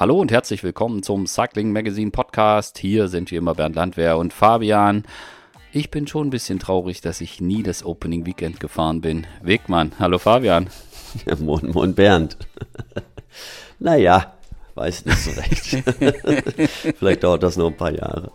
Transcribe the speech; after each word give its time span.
Hallo 0.00 0.18
und 0.18 0.32
herzlich 0.32 0.62
willkommen 0.62 1.02
zum 1.02 1.26
Cycling 1.26 1.72
Magazine 1.72 2.10
Podcast. 2.10 2.78
Hier 2.78 3.08
sind 3.08 3.30
wie 3.30 3.36
immer 3.36 3.54
Bernd 3.54 3.76
Landwehr 3.76 4.16
und 4.16 4.32
Fabian. 4.32 5.04
Ich 5.72 5.90
bin 5.90 6.06
schon 6.06 6.28
ein 6.28 6.30
bisschen 6.30 6.58
traurig, 6.58 7.02
dass 7.02 7.20
ich 7.20 7.42
nie 7.42 7.62
das 7.62 7.84
Opening 7.84 8.24
Weekend 8.24 8.60
gefahren 8.60 9.02
bin. 9.02 9.26
Wegmann, 9.42 9.92
hallo 9.98 10.16
Fabian. 10.16 10.70
Ja, 11.26 11.36
moin, 11.36 11.72
moin 11.72 11.94
Bernd. 11.94 12.38
naja, 13.78 14.32
weiß 14.74 15.04
nicht 15.04 15.18
so 15.18 15.32
recht. 15.32 15.84
Vielleicht 16.98 17.22
dauert 17.22 17.42
das 17.42 17.58
noch 17.58 17.66
ein 17.66 17.76
paar 17.76 17.92
Jahre. 17.92 18.32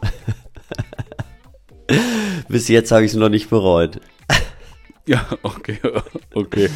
Bis 2.48 2.68
jetzt 2.68 2.92
habe 2.92 3.06
ich 3.06 3.12
es 3.12 3.18
noch 3.18 3.30
nicht 3.30 3.50
bereut. 3.50 4.00
Ja, 5.08 5.26
okay, 5.44 5.80
okay. 6.34 6.70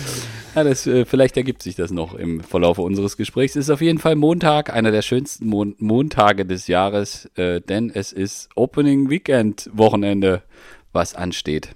Ja, 0.56 0.64
das, 0.64 0.86
äh, 0.88 1.06
vielleicht 1.06 1.38
ergibt 1.38 1.64
sich 1.64 1.76
das 1.76 1.92
noch 1.92 2.14
im 2.14 2.42
Verlauf 2.42 2.78
unseres 2.80 3.18
Gesprächs. 3.18 3.56
Es 3.56 3.66
ist 3.66 3.70
auf 3.70 3.82
jeden 3.82 4.00
Fall 4.00 4.16
Montag, 4.16 4.74
einer 4.74 4.92
der 4.92 5.02
schönsten 5.02 5.48
Mon 5.48 5.76
Montage 5.80 6.46
des 6.46 6.68
Jahres, 6.68 7.30
äh, 7.36 7.62
denn 7.62 7.92
es 7.94 8.12
ist 8.12 8.50
Opening 8.56 9.10
Weekend 9.10 9.70
Wochenende, 9.74 10.44
was 10.92 11.16
ansteht. 11.16 11.76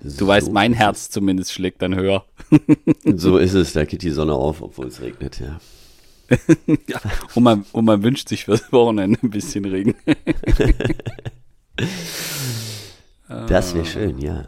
Du 0.00 0.08
so 0.08 0.26
weißt, 0.26 0.52
mein 0.52 0.72
Herz 0.72 1.10
zumindest 1.10 1.52
schlägt 1.52 1.82
dann 1.82 1.94
höher. 1.94 2.24
so 3.04 3.38
ist 3.38 3.54
es, 3.54 3.72
da 3.72 3.84
geht 3.84 4.02
die 4.02 4.10
Sonne 4.10 4.34
auf, 4.34 4.62
obwohl 4.62 4.86
es 4.86 5.00
regnet, 5.00 5.40
ja. 5.40 5.58
ja 6.86 7.00
und, 7.34 7.42
man, 7.42 7.66
und 7.72 7.84
man 7.84 8.02
wünscht 8.02 8.28
sich 8.28 8.44
fürs 8.44 8.72
Wochenende 8.72 9.18
ein 9.22 9.30
bisschen 9.30 9.64
Regen. 9.64 9.94
das 13.48 13.74
wäre 13.74 13.86
schön, 13.86 14.18
ja. 14.18 14.46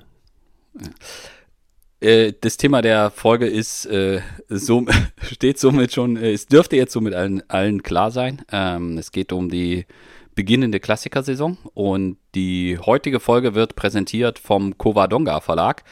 Äh, 2.01 2.33
das 2.41 2.57
Thema 2.57 2.83
der 2.83 3.11
Folge 3.11 3.47
ist, 3.47 3.87
äh, 3.87 4.21
so, 4.49 4.85
steht 5.23 5.59
somit 5.59 5.93
schon, 5.93 6.17
äh, 6.17 6.33
es 6.33 6.47
dürfte 6.47 6.77
jetzt 6.77 6.93
somit 6.93 7.15
allen, 7.15 7.49
allen 7.49 7.83
klar 7.83 8.11
sein. 8.11 8.43
Ähm, 8.51 8.99
es 8.99 9.13
geht 9.13 9.33
um 9.33 9.49
die 9.49 9.87
beginnende 10.35 10.81
Klassikersaison 10.81 11.59
und 11.75 12.17
die 12.35 12.79
heutige 12.79 13.21
Folge 13.21 13.55
wird 13.55 13.77
präsentiert 13.77 14.39
vom 14.39 14.79
Covadonga 14.79 15.41
Verlag. 15.41 15.85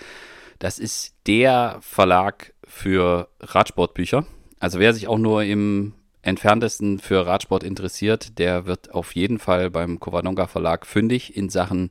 Das 0.59 0.79
ist 0.79 1.15
der 1.27 1.79
Verlag 1.81 2.55
für 2.67 3.29
Radsportbücher. 3.41 4.27
Also 4.59 4.79
wer 4.79 4.93
sich 4.95 5.09
auch 5.09 5.19
nur 5.19 5.45
im 5.45 5.95
entferntesten 6.23 6.99
für 6.99 7.27
Radsport 7.27 7.63
interessiert, 7.63 8.39
der 8.39 8.67
wird 8.67 8.93
auf 8.93 9.15
jeden 9.15 9.39
Fall 9.39 9.71
beim 9.71 10.01
Covadonga 10.01 10.47
Verlag 10.47 10.87
fündig 10.87 11.37
in 11.37 11.49
Sachen 11.49 11.91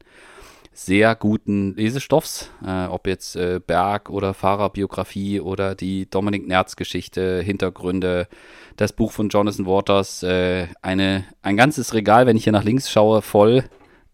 sehr 0.86 1.14
guten 1.16 1.76
Lesestoffs, 1.76 2.50
äh, 2.66 2.86
ob 2.86 3.06
jetzt 3.06 3.36
äh, 3.36 3.60
Berg- 3.66 4.10
oder 4.10 4.34
Fahrerbiografie 4.34 5.42
oder 5.42 5.76
die 5.76 6.10
Dominik 6.10 6.48
Nerz-Geschichte, 6.48 7.42
Hintergründe, 7.42 8.28
das 8.78 8.94
Buch 8.94 9.12
von 9.12 9.30
Jonathan 9.30 9.66
Waters, 9.66 10.24
äh, 10.24 10.68
eine, 10.82 11.26
ein 11.42 11.58
ganzes 11.58 11.94
Regal, 11.94 12.28
wenn 12.28 12.38
ich 12.38 12.46
hier 12.46 12.54
nach 12.54 12.64
links 12.64 12.90
schaue, 12.90 13.22
voll 13.22 13.66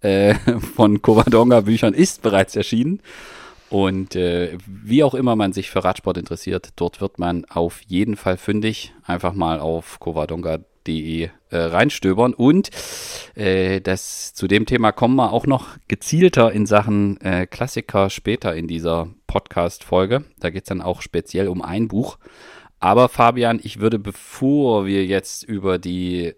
äh, 0.02 0.34
von 0.76 1.02
Covadonga-Büchern 1.02 1.94
ist 1.94 2.24
bereits 2.24 2.56
erschienen. 2.56 3.00
Und 3.70 4.16
äh, 4.16 4.58
wie 4.66 5.04
auch 5.04 5.14
immer 5.14 5.36
man 5.36 5.54
sich 5.54 5.70
für 5.70 5.84
Radsport 5.84 6.18
interessiert, 6.18 6.70
dort 6.76 7.00
wird 7.00 7.20
man 7.20 7.46
auf 7.46 7.82
jeden 7.88 8.16
Fall 8.16 8.38
fündig. 8.38 8.94
Einfach 9.06 9.34
mal 9.34 9.60
auf 9.60 10.00
covadonga.de 10.86 11.30
äh, 11.50 11.58
reinstöbern. 11.58 12.34
Und 12.34 12.70
äh, 13.36 13.82
das, 13.82 14.34
zu 14.34 14.48
dem 14.48 14.66
Thema 14.66 14.92
kommen 14.92 15.16
wir 15.16 15.34
auch 15.34 15.46
noch 15.46 15.78
gezielter 15.88 16.52
in 16.52 16.66
Sachen 16.66 17.20
äh, 17.22 17.48
Klassiker 17.48 18.10
später 18.10 18.56
in 18.56 18.68
dieser 18.68 19.10
Podcast-Folge. 19.28 20.24
Da 20.40 20.50
geht 20.50 20.64
es 20.64 20.70
dann 20.70 20.82
auch 20.82 21.02
speziell 21.02 21.48
um 21.48 21.62
ein 21.62 21.88
Buch. 21.88 22.18
Aber 22.80 23.10
Fabian, 23.10 23.60
ich 23.64 23.80
würde, 23.80 24.00
bevor 24.00 24.86
wir 24.86 25.06
jetzt 25.06 25.44
über 25.44 25.80
die 25.80 26.34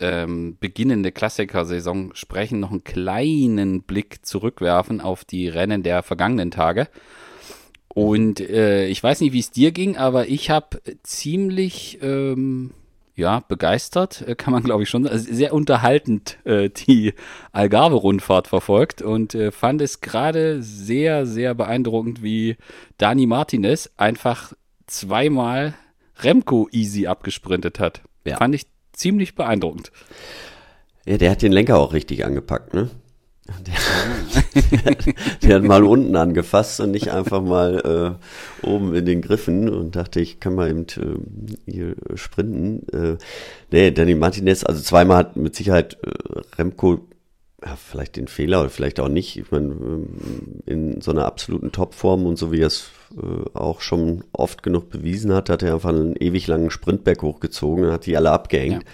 ähm, 0.00 0.56
beginnende 0.58 1.12
Klassikersaison 1.12 2.12
sprechen, 2.14 2.60
noch 2.60 2.70
einen 2.70 2.82
kleinen 2.82 3.82
Blick 3.82 4.24
zurückwerfen 4.26 5.00
auf 5.00 5.24
die 5.24 5.48
Rennen 5.48 5.82
der 5.82 6.02
vergangenen 6.02 6.50
Tage. 6.50 6.88
Und 7.88 8.40
äh, 8.40 8.86
ich 8.86 9.02
weiß 9.02 9.20
nicht, 9.20 9.34
wie 9.34 9.38
es 9.38 9.50
dir 9.50 9.70
ging, 9.70 9.98
aber 9.98 10.26
ich 10.26 10.48
habe 10.48 10.80
ziemlich 11.02 11.98
ähm, 12.00 12.72
ja, 13.14 13.40
begeistert, 13.40 14.24
äh, 14.26 14.34
kann 14.34 14.52
man 14.52 14.62
glaube 14.62 14.82
ich 14.82 14.88
schon, 14.88 15.06
also 15.06 15.32
sehr 15.32 15.52
unterhaltend 15.52 16.38
äh, 16.44 16.70
die 16.70 17.14
Algarve-Rundfahrt 17.52 18.48
verfolgt 18.48 19.02
und 19.02 19.34
äh, 19.34 19.50
fand 19.50 19.80
es 19.82 20.00
gerade 20.00 20.62
sehr, 20.62 21.26
sehr 21.26 21.54
beeindruckend, 21.54 22.22
wie 22.22 22.56
Dani 22.98 23.26
Martinez 23.26 23.90
einfach 23.96 24.52
zweimal 24.86 25.74
Remco 26.20 26.68
easy 26.72 27.06
abgesprintet 27.06 27.80
hat. 27.80 28.02
Ja. 28.24 28.36
Fand 28.36 28.54
ich 28.54 28.66
ziemlich 28.92 29.34
beeindruckend. 29.34 29.90
Ja, 31.04 31.18
der 31.18 31.30
hat 31.32 31.42
den 31.42 31.52
Lenker 31.52 31.78
auch 31.78 31.92
richtig 31.92 32.24
angepackt, 32.24 32.74
ne? 32.74 32.90
Der, 33.44 34.94
der, 35.42 35.56
hat 35.56 35.64
mal 35.64 35.82
unten 35.82 36.14
angefasst 36.14 36.78
und 36.80 36.92
nicht 36.92 37.10
einfach 37.10 37.42
mal 37.42 38.18
äh, 38.62 38.66
oben 38.66 38.94
in 38.94 39.04
den 39.04 39.20
Griffen 39.20 39.68
und 39.68 39.96
dachte, 39.96 40.20
ich 40.20 40.38
kann 40.38 40.54
mal 40.54 40.70
eben 40.70 40.86
äh, 40.86 41.70
hier 41.70 41.96
sprinten. 42.14 42.86
Äh, 42.92 43.16
nee, 43.72 43.90
Danny 43.90 44.14
Martinez, 44.14 44.62
also 44.62 44.80
zweimal 44.80 45.16
hat 45.16 45.36
mit 45.36 45.56
Sicherheit 45.56 45.98
äh, 46.04 46.40
Remco 46.56 47.00
ja, 47.64 47.76
vielleicht 47.76 48.16
den 48.16 48.28
Fehler 48.28 48.60
oder 48.60 48.70
vielleicht 48.70 49.00
auch 49.00 49.08
nicht. 49.08 49.36
Ich 49.36 49.50
meine, 49.50 49.66
ähm, 49.66 50.08
in 50.66 51.00
so 51.00 51.10
einer 51.10 51.26
absoluten 51.26 51.72
Topform 51.72 52.26
und 52.26 52.36
so 52.36 52.52
wie 52.52 52.60
er 52.60 52.66
es 52.66 52.90
äh, 53.16 53.56
auch 53.56 53.80
schon 53.80 54.24
oft 54.32 54.62
genug 54.62 54.90
bewiesen 54.90 55.32
hat, 55.32 55.48
hat 55.48 55.62
er 55.62 55.74
einfach 55.74 55.90
einen 55.90 56.16
ewig 56.16 56.46
langen 56.46 56.70
Sprintberg 56.70 57.22
hochgezogen 57.22 57.84
und 57.84 57.92
hat 57.92 58.06
die 58.06 58.16
alle 58.16 58.30
abgehängt. 58.30 58.84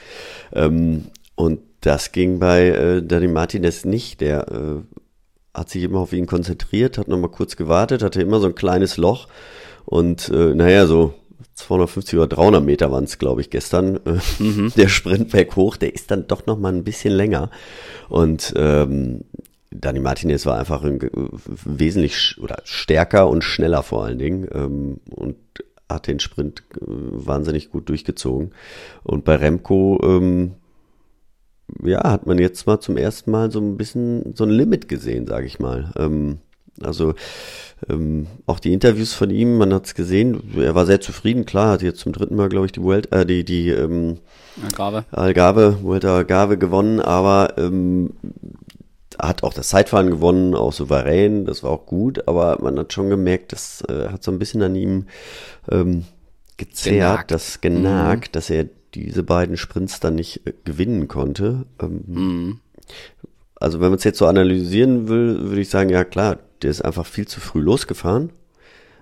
Ja. 0.55 0.67
Ähm, 0.67 1.07
und 1.35 1.61
das 1.89 2.13
ging 2.13 2.39
bei 2.39 2.69
äh, 2.69 3.03
Danny 3.03 3.29
Martinez 3.29 3.87
nicht. 3.87 4.21
Der 4.21 4.47
äh, 4.53 4.83
hat 5.55 5.71
sich 5.71 5.83
immer 5.83 6.01
auf 6.01 6.13
ihn 6.13 6.27
konzentriert, 6.27 6.99
hat 6.99 7.09
nochmal 7.09 7.31
kurz 7.31 7.57
gewartet, 7.57 8.03
hatte 8.03 8.21
immer 8.21 8.41
so 8.41 8.47
ein 8.47 8.55
kleines 8.55 8.99
Loch 8.99 9.27
und 9.87 10.29
äh, 10.29 10.55
naja, 10.55 10.87
so 10.87 11.15
250 11.55 12.19
oder 12.19 12.27
300 12.27 12.63
Meter 12.63 12.93
waren 12.93 13.05
es, 13.05 13.19
glaube 13.19 13.41
ich, 13.41 13.49
gestern. 13.49 13.97
Äh, 14.05 14.19
mhm. 14.43 14.71
Der 14.77 14.89
Sprintberg 14.89 15.57
hoch, 15.57 15.79
der 15.79 15.95
ist 15.95 16.11
dann 16.11 16.27
doch 16.27 16.45
nochmal 16.45 16.75
ein 16.75 16.85
bisschen 16.85 17.15
länger. 17.15 17.51
Und 18.11 18.53
ähm, 18.55 19.25
Dani 19.71 20.01
Martinez 20.01 20.45
war 20.45 20.59
einfach 20.59 20.85
ein, 20.85 21.01
wesentlich 21.65 22.37
oder 22.39 22.61
stärker 22.65 23.31
und 23.31 23.45
schneller 23.45 23.83
vor 23.83 24.05
allen 24.05 24.19
Dingen 24.19 24.47
ähm, 24.53 25.01
und 25.09 25.37
hat 25.89 26.07
den 26.07 26.21
Sprint 26.21 26.65
äh, 26.75 26.85
wahnsinnig 26.87 27.71
gut 27.71 27.89
durchgezogen. 27.89 28.53
Und 29.05 29.25
bei 29.25 29.37
Remco, 29.37 29.99
ähm, 30.03 30.57
ja, 31.83 32.11
hat 32.11 32.27
man 32.27 32.39
jetzt 32.39 32.67
mal 32.67 32.81
zum 32.81 32.97
ersten 32.97 33.31
Mal 33.31 33.51
so 33.51 33.61
ein 33.61 33.77
bisschen 33.77 34.35
so 34.35 34.45
ein 34.45 34.51
Limit 34.51 34.89
gesehen, 34.89 35.27
sage 35.27 35.47
ich 35.47 35.59
mal. 35.59 35.93
Ähm, 35.97 36.39
also 36.83 37.15
ähm, 37.89 38.27
auch 38.47 38.61
die 38.61 38.73
Interviews 38.73 39.13
von 39.13 39.31
ihm, 39.31 39.57
man 39.59 39.73
hat 39.73 39.87
es 39.87 39.95
gesehen, 39.95 40.41
er 40.57 40.75
war 40.75 40.87
sehr 40.87 41.01
zufrieden, 41.01 41.45
klar, 41.45 41.73
hat 41.73 41.83
jetzt 41.83 42.01
zum 42.01 42.13
dritten 42.13 42.37
Mal, 42.37 42.49
glaube 42.49 42.67
ich, 42.67 42.73
die 42.73 42.85
Welt, 42.85 43.13
äh, 43.13 43.27
die, 43.27 43.45
die 43.45 43.71
ähm, 43.71 44.19
Algarve. 44.63 45.05
Algarve, 45.11 45.79
Vuelta 45.83 46.17
Algarve 46.17 46.59
gewonnen, 46.59 47.01
aber 47.01 47.55
ähm, 47.59 48.11
hat 49.19 49.43
auch 49.43 49.53
das 49.53 49.69
Zeitfahren 49.69 50.11
gewonnen, 50.11 50.55
auch 50.55 50.73
souverän, 50.73 51.45
das 51.45 51.63
war 51.63 51.71
auch 51.71 51.87
gut, 51.87 52.27
aber 52.29 52.59
man 52.61 52.79
hat 52.79 52.93
schon 52.93 53.11
gemerkt, 53.11 53.53
das 53.53 53.83
äh, 53.89 54.09
hat 54.09 54.23
so 54.23 54.31
ein 54.31 54.39
bisschen 54.39 54.63
an 54.63 54.75
ihm 54.75 55.07
ähm, 55.71 56.05
gezerrt, 56.57 57.29
genagt. 57.29 57.31
das 57.31 57.61
genagt, 57.61 58.29
mhm. 58.29 58.33
dass 58.33 58.51
er 58.51 58.67
diese 58.95 59.23
beiden 59.23 59.57
Sprints 59.57 60.01
dann 60.01 60.15
nicht 60.15 60.47
äh, 60.47 60.53
gewinnen 60.65 61.09
konnte. 61.09 61.67
Ähm, 61.81 62.05
mhm. 62.07 62.61
Also 63.57 63.81
wenn 63.81 63.89
man 63.89 63.99
es 63.99 64.05
jetzt 64.05 64.19
so 64.19 64.27
analysieren 64.27 65.09
will, 65.09 65.41
würde 65.43 65.61
ich 65.61 65.69
sagen, 65.69 65.91
ja 65.91 66.05
klar, 66.05 66.39
der 66.63 66.71
ist 66.71 66.85
einfach 66.85 67.07
viel 67.07 67.27
zu 67.27 67.41
früh 67.41 67.61
losgefahren. 67.61 68.31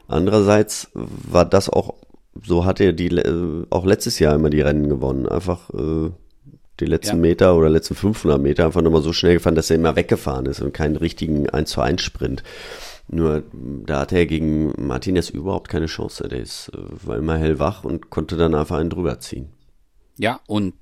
Andererseits 0.08 0.88
war 0.94 1.44
das 1.44 1.68
auch, 1.68 1.94
so 2.42 2.64
hat 2.64 2.80
er 2.80 2.92
die 2.92 3.08
äh, 3.08 3.66
auch 3.70 3.84
letztes 3.84 4.18
Jahr 4.18 4.34
immer 4.34 4.50
die 4.50 4.60
Rennen 4.60 4.88
gewonnen. 4.88 5.28
Einfach 5.28 5.70
äh, 5.70 6.10
die 6.80 6.86
letzten 6.86 7.16
ja. 7.16 7.22
Meter 7.22 7.56
oder 7.56 7.68
letzten 7.68 7.94
500 7.94 8.40
Meter 8.40 8.66
einfach 8.66 8.82
nochmal 8.82 9.02
so 9.02 9.12
schnell 9.12 9.34
gefahren, 9.34 9.54
dass 9.54 9.70
er 9.70 9.76
immer 9.76 9.96
weggefahren 9.96 10.46
ist 10.46 10.60
und 10.60 10.72
keinen 10.72 10.96
richtigen 10.96 11.48
1 11.48 11.70
zu 11.70 11.80
1 11.80 12.02
Sprint. 12.02 12.42
Nur 13.08 13.44
da 13.52 14.00
hatte 14.00 14.16
er 14.16 14.26
gegen 14.26 14.72
Martinez 14.78 15.30
überhaupt 15.30 15.68
keine 15.68 15.86
Chance. 15.86 16.28
Der 16.28 16.40
ist, 16.40 16.70
äh, 16.74 17.06
war 17.06 17.16
immer 17.16 17.36
hellwach 17.36 17.84
und 17.84 18.10
konnte 18.10 18.36
dann 18.36 18.54
einfach 18.54 18.78
einen 18.78 18.90
drüber 18.90 19.20
ziehen. 19.20 19.48
Ja, 20.18 20.40
und 20.46 20.74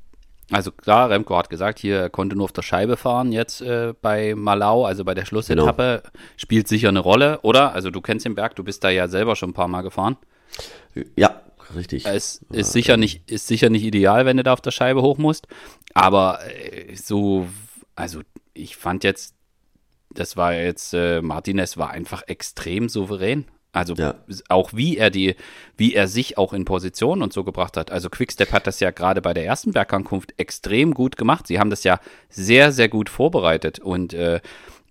also 0.50 0.70
klar, 0.70 1.10
Remco 1.10 1.36
hat 1.36 1.48
gesagt, 1.48 1.78
hier 1.78 1.98
er 1.98 2.10
konnte 2.10 2.36
nur 2.36 2.44
auf 2.44 2.52
der 2.52 2.62
Scheibe 2.62 2.96
fahren 2.96 3.32
jetzt 3.32 3.62
äh, 3.62 3.94
bei 4.00 4.34
Malau, 4.34 4.84
also 4.84 5.04
bei 5.04 5.14
der 5.14 5.24
Schlussetappe. 5.24 6.02
Genau. 6.02 6.14
Spielt 6.36 6.68
sicher 6.68 6.88
eine 6.88 7.00
Rolle, 7.00 7.40
oder? 7.40 7.72
Also 7.72 7.90
du 7.90 8.00
kennst 8.00 8.26
den 8.26 8.34
Berg, 8.34 8.54
du 8.56 8.64
bist 8.64 8.84
da 8.84 8.90
ja 8.90 9.08
selber 9.08 9.36
schon 9.36 9.50
ein 9.50 9.54
paar 9.54 9.68
Mal 9.68 9.82
gefahren. 9.82 10.16
Ja, 11.16 11.40
richtig. 11.74 12.04
Es 12.06 12.44
ist 12.52 12.72
sicher 12.72 12.96
nicht, 12.96 13.30
ist 13.30 13.46
sicher 13.46 13.70
nicht 13.70 13.84
ideal, 13.84 14.26
wenn 14.26 14.36
du 14.36 14.42
da 14.42 14.52
auf 14.52 14.60
der 14.60 14.70
Scheibe 14.70 15.02
hoch 15.02 15.16
musst. 15.18 15.46
Aber 15.94 16.40
äh, 16.46 16.94
so, 16.94 17.48
also 17.96 18.20
ich 18.52 18.76
fand 18.76 19.02
jetzt, 19.02 19.34
das 20.10 20.36
war 20.36 20.54
jetzt, 20.54 20.92
äh, 20.92 21.22
Martinez 21.22 21.76
war 21.78 21.90
einfach 21.90 22.22
extrem 22.26 22.88
souverän. 22.88 23.46
Also 23.74 23.94
ja. 23.94 24.14
auch 24.48 24.72
wie 24.72 24.96
er 24.96 25.10
die, 25.10 25.34
wie 25.76 25.94
er 25.94 26.08
sich 26.08 26.38
auch 26.38 26.52
in 26.52 26.64
Position 26.64 27.22
und 27.22 27.32
so 27.32 27.44
gebracht 27.44 27.76
hat. 27.76 27.90
Also 27.90 28.08
Quickstep 28.08 28.52
hat 28.52 28.66
das 28.66 28.80
ja 28.80 28.92
gerade 28.92 29.20
bei 29.20 29.34
der 29.34 29.44
ersten 29.44 29.72
Bergankunft 29.72 30.32
extrem 30.38 30.94
gut 30.94 31.16
gemacht. 31.16 31.46
Sie 31.46 31.58
haben 31.58 31.70
das 31.70 31.84
ja 31.84 31.98
sehr, 32.30 32.72
sehr 32.72 32.88
gut 32.88 33.10
vorbereitet 33.10 33.80
und 33.80 34.14
äh, 34.14 34.40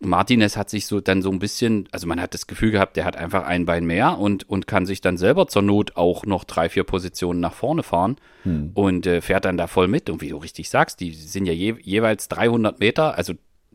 Martinez 0.05 0.57
hat 0.57 0.69
sich 0.69 0.85
so 0.85 0.99
dann 0.99 1.21
so 1.21 1.31
ein 1.31 1.39
bisschen, 1.39 1.87
also 1.91 2.07
man 2.07 2.21
hat 2.21 2.33
das 2.33 2.47
Gefühl 2.47 2.71
gehabt, 2.71 2.97
der 2.97 3.05
hat 3.05 3.15
einfach 3.15 3.45
ein 3.45 3.65
Bein 3.65 3.85
mehr 3.85 4.17
und, 4.19 4.49
und 4.49 4.67
kann 4.67 4.85
sich 4.85 5.01
dann 5.01 5.17
selber 5.17 5.47
zur 5.47 5.61
Not 5.61 5.95
auch 5.95 6.25
noch 6.25 6.43
drei, 6.43 6.69
vier 6.69 6.83
Positionen 6.83 7.39
nach 7.39 7.53
vorne 7.53 7.83
fahren 7.83 8.17
hm. 8.43 8.71
und 8.73 9.07
äh, 9.07 9.21
fährt 9.21 9.45
dann 9.45 9.57
da 9.57 9.67
voll 9.67 9.87
mit. 9.87 10.09
Und 10.09 10.21
wie 10.21 10.29
du 10.29 10.37
richtig 10.37 10.69
sagst, 10.69 10.99
die 10.99 11.13
sind 11.13 11.45
ja 11.45 11.53
je, 11.53 11.75
jeweils 11.81 12.27
300 12.27 12.79
Meter, 12.79 13.17
also 13.17 13.33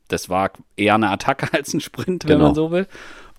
das 0.09 0.29
war 0.29 0.51
eher 0.77 0.95
eine 0.95 1.11
Attacke 1.11 1.53
als 1.53 1.73
ein 1.73 1.81
Sprint, 1.81 2.25
wenn 2.25 2.37
genau. 2.37 2.47
man 2.47 2.55
so 2.55 2.71
will. 2.71 2.87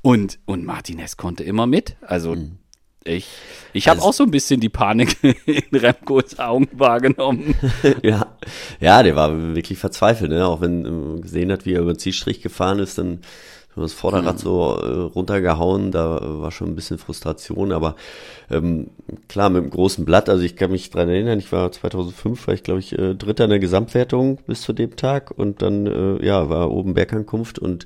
Und, 0.01 0.39
und 0.45 0.65
Martinez 0.65 1.17
konnte 1.17 1.43
immer 1.43 1.67
mit. 1.67 1.97
Also 2.01 2.33
hm. 2.33 2.57
Ich, 3.05 3.27
ich 3.71 3.87
habe 3.87 3.99
also, 3.99 4.09
auch 4.09 4.13
so 4.13 4.23
ein 4.23 4.31
bisschen 4.31 4.59
die 4.59 4.69
Panik 4.69 5.17
in 5.45 5.79
Remkos 5.79 6.37
Augen 6.37 6.67
wahrgenommen. 6.73 7.55
ja, 8.03 8.35
ja, 8.79 9.03
der 9.03 9.15
war 9.15 9.55
wirklich 9.55 9.79
verzweifelt, 9.79 10.31
ne? 10.31 10.45
Auch 10.45 10.59
wenn 10.59 10.81
man 10.81 11.21
gesehen 11.21 11.51
hat, 11.51 11.65
wie 11.65 11.73
er 11.73 11.81
über 11.81 11.93
den 11.93 11.99
Zielstrich 11.99 12.41
gefahren 12.41 12.79
ist, 12.79 12.97
dann 12.97 13.21
das 13.75 13.93
Vorderrad 13.93 14.35
mhm. 14.35 14.39
so 14.39 14.75
äh, 14.75 14.87
runtergehauen, 15.13 15.91
da 15.91 16.19
war 16.21 16.51
schon 16.51 16.67
ein 16.67 16.75
bisschen 16.75 16.97
Frustration, 16.97 17.71
aber 17.71 17.95
ähm, 18.49 18.87
klar, 19.27 19.49
mit 19.49 19.63
dem 19.63 19.69
großen 19.69 20.05
Blatt, 20.05 20.27
also 20.27 20.43
ich 20.43 20.55
kann 20.55 20.71
mich 20.71 20.89
dran 20.89 21.07
erinnern, 21.07 21.39
ich 21.39 21.51
war 21.51 21.71
2005, 21.71 22.47
war 22.47 22.53
ich 22.53 22.63
glaube 22.63 22.79
ich 22.79 22.97
äh, 22.97 23.15
Dritter 23.15 23.45
in 23.45 23.51
der 23.51 23.59
Gesamtwertung 23.59 24.39
bis 24.47 24.61
zu 24.61 24.73
dem 24.73 24.95
Tag 24.95 25.31
und 25.31 25.61
dann, 25.61 25.87
äh, 25.87 26.25
ja, 26.25 26.49
war 26.49 26.71
oben 26.71 26.93
Bergankunft 26.93 27.59
und 27.59 27.85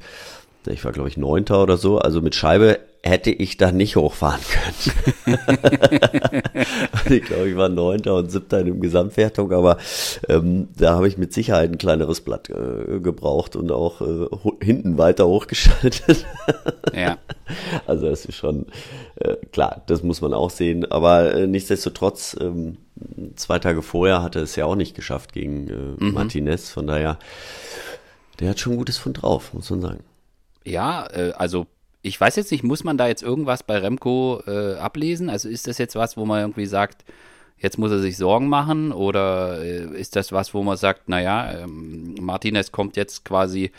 ich 0.68 0.84
war 0.86 0.92
glaube 0.92 1.10
ich 1.10 1.18
Neunter 1.18 1.62
oder 1.62 1.78
so, 1.78 1.98
also 1.98 2.22
mit 2.22 2.36
Scheibe 2.36 2.80
hätte 3.06 3.32
ich 3.32 3.58
da 3.58 3.74
nicht 3.74 3.98
hochfahren 3.98 4.40
können. 5.26 5.38
ich 7.10 7.24
glaube, 7.24 7.50
ich 7.50 7.58
war 7.58 7.68
Neunter 7.68 8.16
und 8.16 8.32
Siebter 8.32 8.62
in 8.62 8.68
der 8.68 8.76
Gesamtwertung, 8.76 9.52
aber 9.52 9.78
ähm, 10.30 10.70
da 10.78 10.96
habe 10.96 11.10
ich 11.10 11.18
mit 11.18 11.34
Sicherheit 11.34 11.70
ein 11.70 11.78
kleineres 11.78 12.22
Blatt 12.22 12.50
äh, 12.50 13.00
gebraucht 13.02 13.58
und 13.58 13.72
auch 13.74 14.02
äh, 14.02 14.28
hinten 14.62 14.98
weiter 14.98 15.28
hochgeschaltet. 15.28 16.26
ja. 16.94 17.18
Also 17.86 18.10
das 18.10 18.24
ist 18.24 18.38
schon 18.38 18.68
äh, 19.16 19.36
klar, 19.52 19.84
das 19.88 20.02
muss 20.02 20.22
man 20.22 20.34
auch 20.34 20.50
sehen. 20.50 20.90
Aber 20.90 21.36
äh, 21.36 21.46
nichtsdestotrotz, 21.46 22.38
ähm, 22.40 22.78
zwei 23.36 23.60
Tage 23.60 23.82
vorher 23.82 24.24
hatte 24.24 24.40
es 24.40 24.56
ja 24.56 24.66
auch 24.66 24.76
nicht 24.76 24.96
geschafft 24.96 25.34
gegen 25.34 25.68
äh, 25.68 26.04
mhm. 26.04 26.14
Martinez. 26.14 26.70
Von 26.70 26.88
daher, 26.88 27.20
der 28.40 28.52
hat 28.52 28.60
schon 28.62 28.74
ein 28.74 28.78
gutes 28.78 28.98
Fund 28.98 29.22
drauf, 29.22 29.54
muss 29.54 29.70
man 29.70 29.82
sagen. 29.82 30.00
Ja, 30.66 31.08
äh, 31.08 31.34
also 31.36 31.68
ich 32.02 32.20
weiß 32.20 32.36
jetzt 32.36 32.52
nicht, 32.52 32.64
muss 32.64 32.84
man 32.84 32.98
da 32.98 33.08
jetzt 33.08 33.24
irgendwas 33.24 33.64
bei 33.64 33.78
Remco 33.78 34.44
äh, 34.46 34.76
ablesen? 34.76 35.30
Also 35.30 35.50
ist 35.50 35.68
das 35.68 35.78
jetzt 35.78 35.96
was, 35.96 36.18
wo 36.18 36.26
man 36.26 36.42
irgendwie 36.42 36.66
sagt, 36.66 37.06
jetzt 37.58 37.78
muss 37.80 37.92
er 37.92 38.00
sich 38.00 38.18
Sorgen 38.18 38.50
machen? 38.50 38.92
Oder 38.92 39.62
äh, 39.62 40.00
ist 40.00 40.16
das 40.16 40.32
was, 40.32 40.54
wo 40.54 40.64
man 40.64 40.78
sagt, 40.78 41.08
naja, 41.08 41.64
ähm, 41.64 42.16
Martinez 42.20 42.72
kommt 42.72 42.98
jetzt 42.98 43.24
quasi 43.24 43.72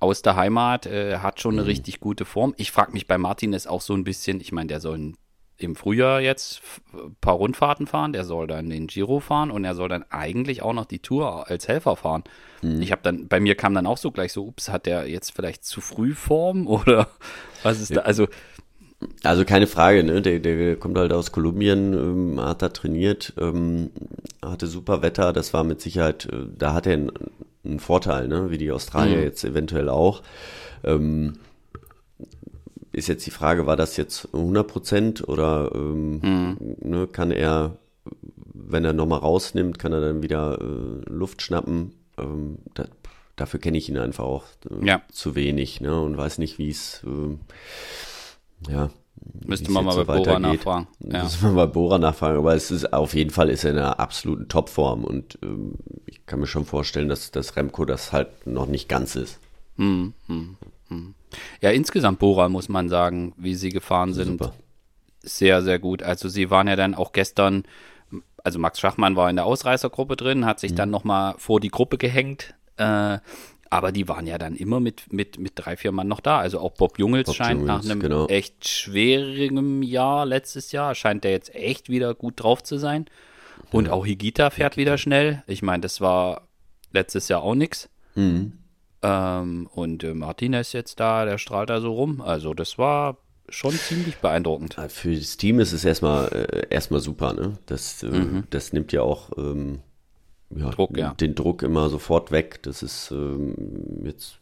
aus 0.00 0.22
der 0.22 0.36
Heimat, 0.36 0.86
äh, 0.86 1.18
hat 1.18 1.40
schon 1.40 1.54
eine 1.54 1.62
mhm. 1.62 1.68
richtig 1.68 2.00
gute 2.00 2.24
Form. 2.24 2.54
Ich 2.56 2.72
frage 2.72 2.92
mich 2.92 3.06
bei 3.06 3.18
Martinez 3.18 3.66
auch 3.66 3.82
so 3.82 3.94
ein 3.94 4.04
bisschen, 4.04 4.40
ich 4.40 4.52
meine, 4.52 4.68
der 4.68 4.80
soll 4.80 4.96
ein 4.98 5.16
im 5.58 5.74
Frühjahr 5.74 6.20
jetzt 6.20 6.62
ein 6.92 7.16
paar 7.20 7.34
Rundfahrten 7.34 7.86
fahren, 7.86 8.12
der 8.12 8.24
soll 8.24 8.46
dann 8.46 8.70
den 8.70 8.86
Giro 8.86 9.18
fahren 9.18 9.50
und 9.50 9.64
er 9.64 9.74
soll 9.74 9.88
dann 9.88 10.04
eigentlich 10.08 10.62
auch 10.62 10.72
noch 10.72 10.84
die 10.84 11.00
Tour 11.00 11.48
als 11.48 11.66
Helfer 11.66 11.96
fahren. 11.96 12.22
Mhm. 12.62 12.80
Ich 12.80 12.92
habe 12.92 13.02
dann, 13.02 13.26
bei 13.26 13.40
mir 13.40 13.56
kam 13.56 13.74
dann 13.74 13.86
auch 13.86 13.98
so 13.98 14.12
gleich 14.12 14.32
so, 14.32 14.46
ups, 14.46 14.68
hat 14.68 14.86
der 14.86 15.08
jetzt 15.08 15.34
vielleicht 15.34 15.64
zu 15.64 15.80
früh 15.80 16.14
Form 16.14 16.66
oder 16.68 17.08
was 17.62 17.80
ist 17.80 17.90
ja. 17.90 17.96
da? 17.96 18.02
Also 18.02 18.28
also 19.22 19.44
keine 19.44 19.68
Frage, 19.68 20.02
ne? 20.02 20.22
Der, 20.22 20.40
der 20.40 20.76
kommt 20.76 20.98
halt 20.98 21.12
aus 21.12 21.30
Kolumbien, 21.30 21.92
ähm, 21.92 22.40
hat 22.40 22.62
da 22.62 22.68
trainiert, 22.68 23.32
ähm, 23.38 23.90
hatte 24.44 24.66
super 24.66 25.02
Wetter, 25.02 25.32
das 25.32 25.54
war 25.54 25.62
mit 25.62 25.80
Sicherheit, 25.80 26.26
äh, 26.26 26.46
da 26.56 26.74
hat 26.74 26.88
er 26.88 26.94
einen, 26.94 27.12
einen 27.64 27.78
Vorteil, 27.78 28.26
ne? 28.26 28.50
Wie 28.50 28.58
die 28.58 28.72
Australier 28.72 29.18
mhm. 29.18 29.22
jetzt 29.22 29.44
eventuell 29.44 29.88
auch. 29.88 30.22
Ähm, 30.82 31.34
ist 32.98 33.08
jetzt 33.08 33.26
die 33.26 33.30
Frage, 33.30 33.66
war 33.66 33.76
das 33.76 33.96
jetzt 33.96 34.28
100 34.32 34.66
Prozent 34.66 35.28
oder 35.28 35.70
ähm, 35.74 36.20
mhm. 36.20 36.76
ne, 36.80 37.06
kann 37.06 37.30
er, 37.30 37.76
wenn 38.52 38.84
er 38.84 38.92
nochmal 38.92 39.20
rausnimmt, 39.20 39.78
kann 39.78 39.92
er 39.92 40.00
dann 40.00 40.22
wieder 40.22 40.58
äh, 40.60 41.10
Luft 41.10 41.42
schnappen? 41.42 41.92
Ähm, 42.18 42.58
da, 42.74 42.86
dafür 43.36 43.60
kenne 43.60 43.78
ich 43.78 43.88
ihn 43.88 43.98
einfach 43.98 44.24
auch 44.24 44.44
äh, 44.70 44.86
ja. 44.86 45.02
zu 45.10 45.34
wenig 45.34 45.80
ne, 45.80 46.00
und 46.00 46.16
weiß 46.16 46.38
nicht, 46.38 46.58
wie 46.58 46.70
es, 46.70 47.04
äh, 47.04 48.72
ja. 48.72 48.90
Müsste 49.44 49.72
man 49.72 49.84
mal 49.84 50.04
bei 50.04 50.16
so 50.16 50.22
Bora 50.22 50.38
nachfragen. 50.38 50.86
Ja. 51.00 51.24
Müsste 51.24 51.46
man 51.46 51.56
bei 51.56 51.66
Bora 51.66 51.98
nachfragen, 51.98 52.38
aber 52.38 52.54
es 52.54 52.70
ist 52.70 52.92
auf 52.92 53.14
jeden 53.14 53.30
Fall 53.30 53.50
ist 53.50 53.64
er 53.64 53.72
in 53.72 53.78
einer 53.78 53.98
absoluten 53.98 54.48
Topform 54.48 55.04
und 55.04 55.38
ähm, 55.42 55.74
ich 56.06 56.24
kann 56.26 56.40
mir 56.40 56.46
schon 56.46 56.64
vorstellen, 56.64 57.08
dass, 57.08 57.30
dass 57.30 57.56
Remco 57.56 57.84
das 57.84 58.12
halt 58.12 58.46
noch 58.46 58.66
nicht 58.66 58.88
ganz 58.88 59.16
ist. 59.16 59.40
Hm, 59.76 60.14
hm, 60.26 60.56
hm. 60.88 61.14
Ja, 61.60 61.70
insgesamt 61.70 62.18
Bora 62.18 62.48
muss 62.48 62.68
man 62.68 62.88
sagen, 62.88 63.34
wie 63.36 63.54
sie 63.54 63.70
gefahren 63.70 64.12
sind. 64.14 64.38
Super. 64.38 64.54
Sehr, 65.20 65.62
sehr 65.62 65.78
gut. 65.78 66.02
Also 66.02 66.28
sie 66.28 66.50
waren 66.50 66.68
ja 66.68 66.76
dann 66.76 66.94
auch 66.94 67.12
gestern, 67.12 67.64
also 68.44 68.58
Max 68.58 68.80
Schachmann 68.80 69.16
war 69.16 69.28
in 69.28 69.36
der 69.36 69.46
Ausreißergruppe 69.46 70.16
drin, 70.16 70.46
hat 70.46 70.60
sich 70.60 70.72
mhm. 70.72 70.76
dann 70.76 70.90
nochmal 70.90 71.34
vor 71.38 71.60
die 71.60 71.70
Gruppe 71.70 71.98
gehängt. 71.98 72.54
Äh, 72.76 73.18
aber 73.70 73.92
die 73.92 74.08
waren 74.08 74.26
ja 74.26 74.38
dann 74.38 74.54
immer 74.54 74.80
mit, 74.80 75.12
mit, 75.12 75.38
mit 75.38 75.52
drei, 75.56 75.76
vier 75.76 75.92
Mann 75.92 76.08
noch 76.08 76.20
da. 76.20 76.38
Also 76.38 76.58
auch 76.60 76.72
Bob 76.72 76.98
Jungels 76.98 77.26
Bob 77.26 77.36
scheint 77.36 77.60
Jungels, 77.60 77.84
nach 77.84 77.90
einem 77.90 78.00
genau. 78.00 78.26
echt 78.26 78.66
schwierigen 78.66 79.82
Jahr 79.82 80.24
letztes 80.24 80.72
Jahr, 80.72 80.94
scheint 80.94 81.24
der 81.24 81.32
jetzt 81.32 81.54
echt 81.54 81.90
wieder 81.90 82.14
gut 82.14 82.42
drauf 82.42 82.62
zu 82.62 82.78
sein. 82.78 83.06
Und 83.70 83.86
ja. 83.86 83.92
auch 83.92 84.06
Higita 84.06 84.50
fährt 84.50 84.74
Higita. 84.74 84.80
wieder 84.80 84.98
schnell. 84.98 85.42
Ich 85.46 85.62
meine, 85.62 85.82
das 85.82 86.00
war 86.00 86.48
letztes 86.92 87.28
Jahr 87.28 87.42
auch 87.42 87.54
nichts. 87.54 87.90
Mhm. 88.14 88.52
Ähm, 89.02 89.68
und 89.72 90.04
äh, 90.04 90.14
Martinez 90.14 90.72
jetzt 90.72 91.00
da, 91.00 91.24
der 91.24 91.38
strahlt 91.38 91.70
da 91.70 91.80
so 91.80 91.92
rum. 91.92 92.20
Also 92.20 92.54
das 92.54 92.78
war 92.78 93.18
schon 93.48 93.72
ziemlich 93.72 94.16
beeindruckend. 94.18 94.76
Für 94.88 95.14
das 95.14 95.36
Team 95.36 95.60
ist 95.60 95.72
es 95.72 95.84
erstmal 95.84 96.28
äh, 96.28 96.66
erstmal 96.70 97.00
super, 97.00 97.32
ne? 97.32 97.58
Das, 97.66 98.02
äh, 98.02 98.08
mhm. 98.08 98.44
das 98.50 98.72
nimmt 98.72 98.92
ja 98.92 99.02
auch 99.02 99.30
ähm, 99.38 99.80
ja, 100.54 100.70
Druck, 100.70 100.96
ja. 100.96 101.14
den 101.14 101.34
Druck 101.34 101.62
immer 101.62 101.88
sofort 101.88 102.30
weg. 102.30 102.62
Das 102.62 102.82
ist 102.82 103.10
ähm, 103.10 103.54
jetzt 104.04 104.38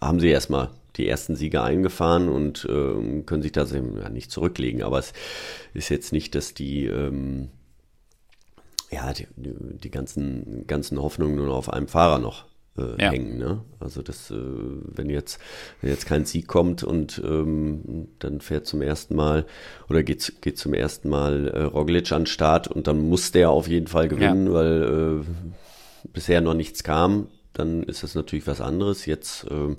haben 0.00 0.20
sie 0.20 0.28
erstmal 0.28 0.70
die 0.96 1.08
ersten 1.08 1.36
Siege 1.36 1.62
eingefahren 1.62 2.28
und 2.28 2.66
ähm, 2.68 3.24
können 3.26 3.42
sich 3.42 3.52
da 3.52 3.64
ja, 3.64 4.08
nicht 4.08 4.30
zurücklegen. 4.30 4.82
Aber 4.82 4.98
es 4.98 5.12
ist 5.72 5.88
jetzt 5.88 6.12
nicht, 6.12 6.34
dass 6.34 6.54
die 6.54 6.86
ähm, 6.86 7.48
ja, 8.90 9.12
die, 9.12 9.26
die 9.36 9.90
ganzen, 9.90 10.66
ganzen 10.66 11.00
Hoffnungen 11.00 11.36
nur 11.36 11.54
auf 11.54 11.72
einem 11.72 11.88
Fahrer 11.88 12.18
noch 12.18 12.46
äh, 12.76 13.02
ja. 13.02 13.10
hängen. 13.10 13.38
Ne? 13.38 13.62
Also 13.78 14.02
das, 14.02 14.30
äh, 14.30 14.34
wenn 14.36 15.10
jetzt, 15.10 15.40
wenn 15.80 15.90
jetzt 15.90 16.06
kein 16.06 16.24
Sieg 16.24 16.46
kommt 16.46 16.82
und 16.82 17.20
ähm, 17.24 18.08
dann 18.18 18.40
fährt 18.40 18.66
zum 18.66 18.82
ersten 18.82 19.14
Mal 19.14 19.46
oder 19.88 20.02
geht, 20.02 20.40
geht 20.40 20.58
zum 20.58 20.74
ersten 20.74 21.08
Mal 21.08 21.48
äh, 21.48 21.62
Roglic 21.62 22.10
an 22.12 22.22
den 22.22 22.26
Start 22.26 22.68
und 22.68 22.86
dann 22.86 23.08
muss 23.08 23.32
der 23.32 23.50
auf 23.50 23.68
jeden 23.68 23.86
Fall 23.86 24.08
gewinnen, 24.08 24.46
ja. 24.46 24.52
weil 24.52 25.22
äh, 25.22 26.08
bisher 26.12 26.40
noch 26.40 26.54
nichts 26.54 26.82
kam, 26.82 27.28
dann 27.52 27.82
ist 27.82 28.02
das 28.02 28.14
natürlich 28.14 28.46
was 28.46 28.60
anderes. 28.60 29.06
Jetzt 29.06 29.44
äh, 29.44 29.50
ja, 29.50 29.76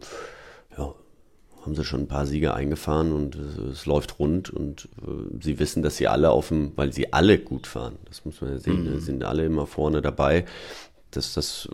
haben 1.62 1.76
sie 1.76 1.84
schon 1.84 2.02
ein 2.02 2.08
paar 2.08 2.26
Siege 2.26 2.54
eingefahren 2.54 3.12
und 3.12 3.36
es 3.36 3.86
läuft 3.86 4.20
rund 4.20 4.50
und 4.50 4.90
äh, 5.02 5.42
sie 5.42 5.60
wissen, 5.60 5.84
dass 5.84 5.98
sie 5.98 6.08
alle 6.08 6.32
auf 6.32 6.50
dem, 6.50 6.72
weil 6.76 6.92
sie 6.94 7.14
alle 7.14 7.40
gut 7.40 7.68
fahren, 7.68 7.98
das 8.06 8.26
muss 8.26 8.42
man 8.42 8.52
ja 8.52 8.58
sehen, 8.58 8.92
mhm. 8.92 9.00
sind 9.00 9.24
alle 9.24 9.46
immer 9.46 9.68
vorne 9.68 10.02
dabei, 10.02 10.46
dass 11.12 11.34
das, 11.34 11.70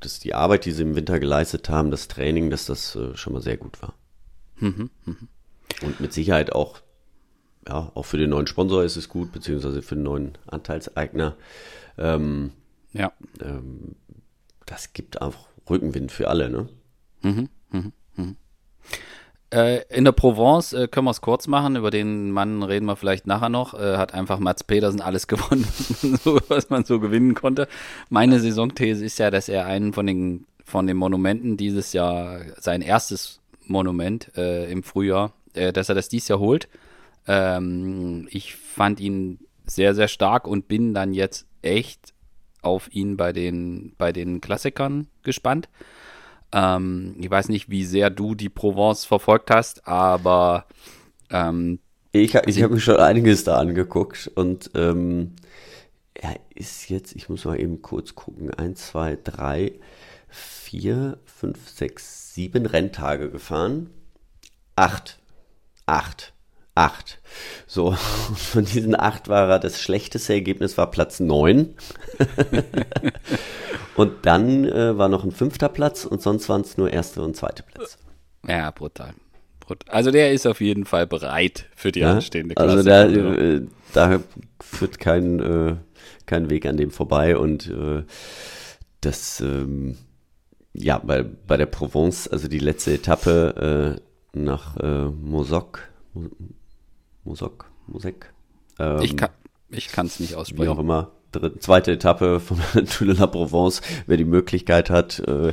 dass 0.00 0.18
die 0.18 0.34
Arbeit, 0.34 0.64
die 0.64 0.72
sie 0.72 0.82
im 0.82 0.96
Winter 0.96 1.18
geleistet 1.20 1.68
haben, 1.68 1.90
das 1.90 2.08
Training, 2.08 2.50
dass 2.50 2.66
das 2.66 2.96
äh, 2.96 3.16
schon 3.16 3.32
mal 3.32 3.42
sehr 3.42 3.56
gut 3.56 3.80
war. 3.82 3.94
Mhm. 4.58 4.90
Mhm. 5.04 5.28
Und 5.82 6.00
mit 6.00 6.12
Sicherheit 6.12 6.52
auch, 6.52 6.80
ja, 7.66 7.90
auch 7.94 8.04
für 8.04 8.18
den 8.18 8.30
neuen 8.30 8.46
Sponsor 8.46 8.84
ist 8.84 8.96
es 8.96 9.08
gut, 9.08 9.32
beziehungsweise 9.32 9.82
für 9.82 9.94
den 9.94 10.04
neuen 10.04 10.38
Anteilseigner. 10.46 11.36
Ähm, 11.96 12.52
ja. 12.92 13.12
Ähm, 13.40 13.94
das 14.66 14.92
gibt 14.92 15.22
einfach 15.22 15.46
Rückenwind 15.68 16.12
für 16.12 16.28
alle, 16.28 16.50
ne? 16.50 16.68
Mhm. 17.22 17.48
Mhm. 17.70 17.92
Mhm. 18.16 18.36
Äh, 19.52 19.82
in 19.88 20.04
der 20.04 20.12
Provence 20.12 20.72
äh, 20.72 20.86
können 20.86 21.06
wir 21.06 21.10
es 21.10 21.20
kurz 21.20 21.48
machen, 21.48 21.74
über 21.74 21.90
den 21.90 22.30
Mann 22.30 22.62
reden 22.62 22.86
wir 22.86 22.94
vielleicht 22.94 23.26
nachher 23.26 23.48
noch. 23.48 23.74
Äh, 23.74 23.96
hat 23.96 24.14
einfach 24.14 24.38
Mats 24.38 24.62
Petersen 24.62 25.00
alles 25.00 25.26
gewonnen, 25.26 25.66
was 26.48 26.70
man 26.70 26.84
so 26.84 27.00
gewinnen 27.00 27.34
konnte. 27.34 27.66
Meine 28.08 28.38
Saisonthese 28.38 29.04
ist 29.04 29.18
ja, 29.18 29.30
dass 29.30 29.48
er 29.48 29.66
einen 29.66 29.92
von 29.92 30.06
den, 30.06 30.46
von 30.64 30.86
den 30.86 30.96
Monumenten 30.96 31.56
dieses 31.56 31.92
Jahr, 31.92 32.40
sein 32.58 32.80
erstes 32.80 33.40
Monument 33.64 34.30
äh, 34.36 34.70
im 34.70 34.84
Frühjahr, 34.84 35.32
äh, 35.54 35.72
dass 35.72 35.88
er 35.88 35.96
das 35.96 36.08
dieses 36.08 36.28
Jahr 36.28 36.38
holt. 36.38 36.68
Ähm, 37.26 38.28
ich 38.30 38.54
fand 38.54 39.00
ihn 39.00 39.40
sehr, 39.66 39.94
sehr 39.94 40.08
stark 40.08 40.46
und 40.46 40.68
bin 40.68 40.94
dann 40.94 41.12
jetzt 41.12 41.46
echt 41.62 42.14
auf 42.62 42.92
ihn 42.92 43.16
bei 43.16 43.32
den, 43.32 43.94
bei 43.98 44.12
den 44.12 44.40
Klassikern 44.40 45.08
gespannt. 45.22 45.68
Ähm, 46.52 47.14
ich 47.18 47.30
weiß 47.30 47.48
nicht, 47.48 47.70
wie 47.70 47.84
sehr 47.84 48.10
du 48.10 48.34
die 48.34 48.48
Provence 48.48 49.04
verfolgt 49.04 49.50
hast, 49.50 49.86
aber 49.86 50.66
ähm, 51.30 51.78
ich, 52.12 52.34
ich 52.34 52.62
habe 52.62 52.74
mir 52.74 52.80
schon 52.80 52.96
einiges 52.96 53.44
da 53.44 53.58
angeguckt 53.58 54.30
und 54.34 54.70
ähm, 54.74 55.36
er 56.14 56.38
ist 56.54 56.88
jetzt, 56.90 57.14
ich 57.14 57.28
muss 57.28 57.44
mal 57.44 57.60
eben 57.60 57.82
kurz 57.82 58.14
gucken, 58.14 58.52
1, 58.52 58.88
2, 58.88 59.18
3, 59.22 59.72
4, 60.28 61.18
5, 61.24 61.68
6, 61.68 62.34
7 62.34 62.66
Renntage 62.66 63.30
gefahren. 63.30 63.90
Acht. 64.76 65.18
Acht. 65.86 66.32
Acht. 66.74 67.20
So, 67.66 67.92
von 68.36 68.64
diesen 68.64 68.98
acht 68.98 69.28
war 69.28 69.48
er, 69.48 69.58
das 69.58 69.80
schlechteste 69.80 70.34
Ergebnis 70.34 70.78
war 70.78 70.90
Platz 70.90 71.20
9. 71.20 71.74
und 73.96 74.12
dann 74.22 74.64
äh, 74.64 74.96
war 74.96 75.08
noch 75.08 75.24
ein 75.24 75.32
fünfter 75.32 75.68
Platz 75.68 76.04
und 76.04 76.22
sonst 76.22 76.48
waren 76.48 76.62
es 76.62 76.76
nur 76.76 76.92
erste 76.92 77.22
und 77.22 77.36
zweite 77.36 77.62
Plätze. 77.62 77.98
Ja, 78.46 78.70
brutal. 78.70 79.14
Also 79.86 80.10
der 80.10 80.32
ist 80.32 80.46
auf 80.46 80.60
jeden 80.60 80.84
Fall 80.84 81.06
bereit 81.06 81.66
für 81.76 81.92
die 81.92 82.00
ja, 82.00 82.14
anstehende 82.14 82.54
Klasse. 82.54 82.76
Also 82.76 82.82
da, 82.82 83.04
äh, 83.06 83.62
da 83.92 84.20
führt 84.60 84.98
kein, 84.98 85.38
äh, 85.40 85.76
kein 86.26 86.50
Weg 86.50 86.66
an 86.66 86.76
dem 86.76 86.90
vorbei 86.90 87.36
und 87.36 87.68
äh, 87.68 88.02
das, 89.00 89.40
ähm, 89.40 89.96
ja, 90.72 90.98
bei, 90.98 91.22
bei 91.22 91.56
der 91.56 91.66
Provence, 91.66 92.28
also 92.28 92.48
die 92.48 92.58
letzte 92.58 92.94
Etappe 92.94 93.98
äh, 94.34 94.38
nach 94.38 94.76
äh, 94.76 95.04
Mosoc, 95.06 95.88
Mosoc, 97.24 97.70
Mosek. 97.86 98.32
Ähm, 98.78 99.00
ich 99.02 99.16
kann 99.16 99.30
ich 99.70 99.88
es 99.96 100.20
nicht 100.20 100.34
aussprechen. 100.34 100.64
Wie 100.64 100.68
auch 100.68 100.78
immer 100.78 101.10
dritte, 101.32 101.58
zweite 101.58 101.92
Etappe 101.92 102.40
von 102.40 102.58
Tour 102.86 103.06
de 103.06 103.16
la 103.16 103.26
Provence, 103.26 103.80
wer 104.06 104.16
die 104.16 104.24
Möglichkeit 104.24 104.90
hat. 104.90 105.20
Äh, 105.20 105.52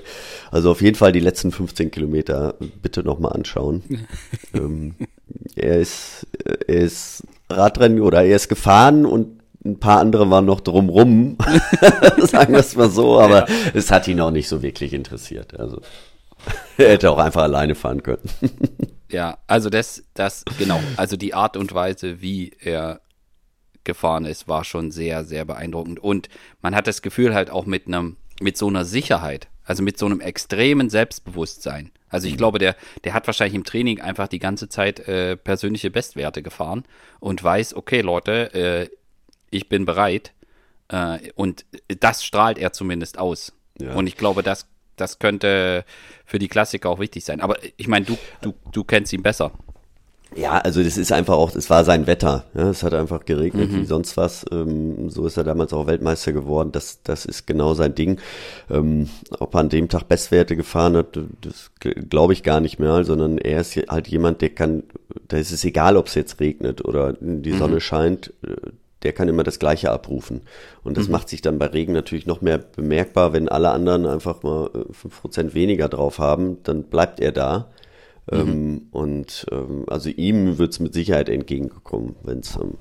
also 0.51 0.71
auf 0.71 0.81
jeden 0.81 0.95
Fall 0.95 1.11
die 1.11 1.19
letzten 1.19 1.51
15 1.51 1.91
Kilometer 1.91 2.55
bitte 2.81 3.03
nochmal 3.03 3.33
anschauen. 3.33 3.83
ähm, 4.53 4.95
er 5.55 5.79
ist, 5.79 6.27
er 6.45 6.77
ist 6.77 7.23
Radrennen 7.49 8.01
oder 8.01 8.23
er 8.23 8.35
ist 8.35 8.49
gefahren 8.49 9.05
und 9.05 9.37
ein 9.65 9.79
paar 9.79 9.99
andere 9.99 10.29
waren 10.29 10.45
noch 10.45 10.61
drumrum, 10.61 11.37
sagen 12.19 12.53
wir 12.53 12.59
es 12.59 12.75
mal 12.75 12.89
so, 12.89 13.19
aber 13.19 13.49
ja. 13.49 13.55
es 13.73 13.91
hat 13.91 14.07
ihn 14.07 14.21
auch 14.21 14.31
nicht 14.31 14.47
so 14.47 14.61
wirklich 14.61 14.93
interessiert. 14.93 15.59
Also 15.59 15.81
er 16.77 16.91
hätte 16.91 17.11
auch 17.11 17.17
einfach 17.17 17.41
alleine 17.41 17.75
fahren 17.75 18.01
können. 18.01 18.29
Ja, 19.09 19.37
also 19.47 19.69
das, 19.69 20.03
das, 20.13 20.43
genau, 20.57 20.81
also 20.97 21.17
die 21.17 21.33
Art 21.33 21.57
und 21.57 21.73
Weise, 21.73 22.21
wie 22.21 22.51
er 22.59 23.01
gefahren 23.83 24.25
ist, 24.25 24.47
war 24.47 24.63
schon 24.63 24.91
sehr, 24.91 25.23
sehr 25.23 25.45
beeindruckend. 25.45 25.99
Und 25.99 26.29
man 26.61 26.75
hat 26.75 26.87
das 26.87 27.01
Gefühl 27.01 27.33
halt 27.33 27.49
auch 27.49 27.65
mit 27.65 27.87
einem, 27.87 28.17
mit 28.41 28.57
so 28.57 28.67
einer 28.67 28.85
Sicherheit, 28.85 29.47
also 29.63 29.81
mit 29.81 29.97
so 29.97 30.05
einem 30.05 30.19
extremen 30.19 30.89
Selbstbewusstsein. 30.89 31.91
Also 32.09 32.27
ich 32.27 32.33
mhm. 32.33 32.37
glaube, 32.37 32.59
der, 32.59 32.75
der 33.03 33.13
hat 33.13 33.27
wahrscheinlich 33.27 33.55
im 33.55 33.63
Training 33.63 34.01
einfach 34.01 34.27
die 34.27 34.39
ganze 34.39 34.69
Zeit 34.69 34.99
äh, 35.07 35.35
persönliche 35.35 35.89
Bestwerte 35.89 36.43
gefahren 36.43 36.83
und 37.19 37.43
weiß, 37.43 37.75
okay, 37.75 38.01
Leute, 38.01 38.53
äh, 38.53 38.89
ich 39.49 39.69
bin 39.69 39.85
bereit. 39.85 40.33
Äh, 40.89 41.31
und 41.35 41.65
das 41.99 42.23
strahlt 42.23 42.57
er 42.57 42.73
zumindest 42.73 43.17
aus. 43.17 43.53
Ja. 43.79 43.93
Und 43.93 44.07
ich 44.07 44.17
glaube, 44.17 44.43
das, 44.43 44.67
das 44.97 45.19
könnte 45.19 45.85
für 46.25 46.39
die 46.39 46.47
Klassiker 46.47 46.89
auch 46.89 46.99
wichtig 46.99 47.23
sein. 47.23 47.41
Aber 47.41 47.57
ich 47.77 47.87
meine, 47.87 48.05
du, 48.05 48.17
du, 48.41 48.53
du 48.71 48.83
kennst 48.83 49.13
ihn 49.13 49.23
besser. 49.23 49.51
Ja, 50.35 50.57
also 50.57 50.83
das 50.83 50.97
ist 50.97 51.11
einfach 51.13 51.35
auch, 51.35 51.55
es 51.55 51.69
war 51.69 51.85
sein 51.85 52.05
Wetter. 52.05 52.43
Ja, 52.53 52.69
es 52.69 52.83
hat 52.83 52.93
einfach 52.93 53.23
geregnet 53.23 53.71
mhm. 53.71 53.81
wie 53.81 53.85
sonst 53.85 54.17
was. 54.17 54.45
Ähm, 54.51 55.09
so 55.09 55.25
ist 55.25 55.37
er 55.37 55.45
damals 55.45 55.71
auch 55.71 55.87
Weltmeister 55.87 56.33
geworden. 56.33 56.71
Das, 56.73 57.01
das 57.03 57.25
ist 57.25 57.47
genau 57.47 57.73
sein 57.73 57.95
Ding. 57.95 58.19
Ähm, 58.69 59.09
ob 59.39 59.55
er 59.55 59.61
an 59.61 59.69
dem 59.69 59.87
Tag 59.87 60.09
Bestwerte 60.09 60.57
gefahren 60.57 60.97
hat, 60.97 61.17
das 61.41 61.71
glaube 61.79 62.33
ich 62.33 62.43
gar 62.43 62.59
nicht 62.59 62.77
mehr, 62.77 63.03
sondern 63.05 63.37
er 63.37 63.61
ist 63.61 63.77
halt 63.77 64.09
jemand, 64.09 64.41
der 64.41 64.49
kann, 64.49 64.83
da 65.29 65.37
ist 65.37 65.51
es 65.51 65.63
egal, 65.63 65.95
ob 65.95 66.07
es 66.07 66.15
jetzt 66.15 66.39
regnet 66.41 66.83
oder 66.83 67.13
die 67.19 67.53
Sonne 67.53 67.75
mhm. 67.75 67.81
scheint, 67.81 68.33
der 69.07 69.13
kann 69.13 69.29
immer 69.29 69.43
das 69.43 69.57
Gleiche 69.57 69.89
abrufen. 69.89 70.41
Und 70.83 70.97
das 70.97 71.07
mhm. 71.07 71.13
macht 71.13 71.29
sich 71.29 71.41
dann 71.41 71.57
bei 71.57 71.67
Regen 71.67 71.93
natürlich 71.93 72.27
noch 72.27 72.41
mehr 72.41 72.57
bemerkbar, 72.57 73.31
wenn 73.31 73.47
alle 73.47 73.71
anderen 73.71 74.05
einfach 74.05 74.43
mal 74.43 74.69
äh, 74.75 74.93
fünf 74.93 75.21
Prozent 75.21 75.55
weniger 75.55 75.87
drauf 75.87 76.19
haben, 76.19 76.57
dann 76.63 76.83
bleibt 76.83 77.21
er 77.21 77.31
da 77.31 77.69
Mhm. 78.31 78.39
Ähm, 78.39 78.87
und 78.91 79.45
ähm, 79.51 79.85
also 79.87 80.09
ihm 80.09 80.57
wird 80.57 80.73
es 80.73 80.79
mit 80.79 80.93
Sicherheit 80.93 81.29
entgegengekommen, 81.29 82.15
wenn 82.23 82.39
es 82.39 82.55
ähm, 82.55 82.73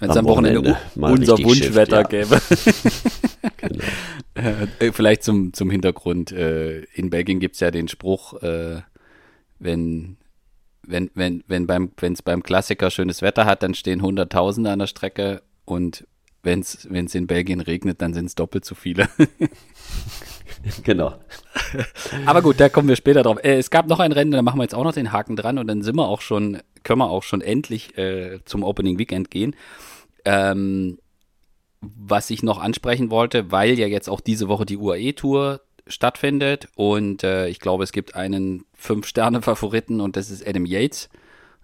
wenn 0.00 0.10
es 0.10 0.16
am 0.16 0.26
Wochenende, 0.26 0.76
Wochenende 0.94 1.32
unser 1.32 1.44
Wunschwetter 1.44 2.02
ja. 2.02 2.02
gäbe. 2.02 2.40
genau. 3.56 3.84
Äh, 4.34 4.92
vielleicht 4.92 5.24
zum, 5.24 5.52
zum 5.52 5.70
Hintergrund. 5.70 6.30
Äh, 6.30 6.82
in 6.94 7.10
Belgien 7.10 7.40
gibt 7.40 7.54
es 7.54 7.60
ja 7.60 7.70
den 7.72 7.88
Spruch, 7.88 8.40
äh, 8.42 8.82
wenn 9.58 10.16
wenn 10.88 11.10
wenn 11.14 11.44
wenn 11.46 11.66
beim 11.66 11.92
wenn 11.98 12.14
es 12.14 12.22
beim 12.22 12.42
Klassiker 12.42 12.90
schönes 12.90 13.22
Wetter 13.22 13.44
hat, 13.44 13.62
dann 13.62 13.74
stehen 13.74 14.02
Hunderttausende 14.02 14.70
an 14.70 14.78
der 14.78 14.86
Strecke 14.86 15.42
und 15.64 16.06
wenn 16.42 16.60
es 16.60 17.14
in 17.14 17.26
Belgien 17.26 17.60
regnet, 17.60 18.00
dann 18.00 18.14
sind 18.14 18.26
es 18.26 18.34
doppelt 18.34 18.64
so 18.64 18.74
viele. 18.74 19.08
genau. 20.82 21.14
Aber 22.24 22.42
gut, 22.42 22.58
da 22.60 22.68
kommen 22.68 22.88
wir 22.88 22.96
später 22.96 23.22
drauf. 23.22 23.38
Äh, 23.42 23.58
es 23.58 23.70
gab 23.70 23.86
noch 23.86 24.00
ein 24.00 24.12
Rennen, 24.12 24.30
da 24.30 24.40
machen 24.40 24.58
wir 24.58 24.62
jetzt 24.62 24.74
auch 24.74 24.84
noch 24.84 24.94
den 24.94 25.12
Haken 25.12 25.36
dran 25.36 25.58
und 25.58 25.66
dann 25.66 25.82
sind 25.82 25.96
wir 25.96 26.08
auch 26.08 26.22
schon, 26.22 26.58
können 26.84 27.00
wir 27.00 27.10
auch 27.10 27.22
schon 27.22 27.42
endlich 27.42 27.98
äh, 27.98 28.38
zum 28.44 28.62
Opening 28.62 28.98
Weekend 28.98 29.30
gehen. 29.30 29.54
Ähm, 30.24 30.98
was 31.80 32.30
ich 32.30 32.42
noch 32.42 32.58
ansprechen 32.58 33.10
wollte, 33.10 33.52
weil 33.52 33.78
ja 33.78 33.86
jetzt 33.86 34.08
auch 34.08 34.20
diese 34.20 34.48
Woche 34.48 34.64
die 34.64 34.76
UAE-Tour 34.76 35.60
stattfindet 35.88 36.68
und 36.74 37.24
äh, 37.24 37.48
ich 37.48 37.60
glaube, 37.60 37.84
es 37.84 37.92
gibt 37.92 38.14
einen 38.14 38.64
Fünf-Sterne-Favoriten 38.74 40.00
und 40.00 40.16
das 40.16 40.30
ist 40.30 40.46
Adam 40.46 40.66
Yates, 40.66 41.08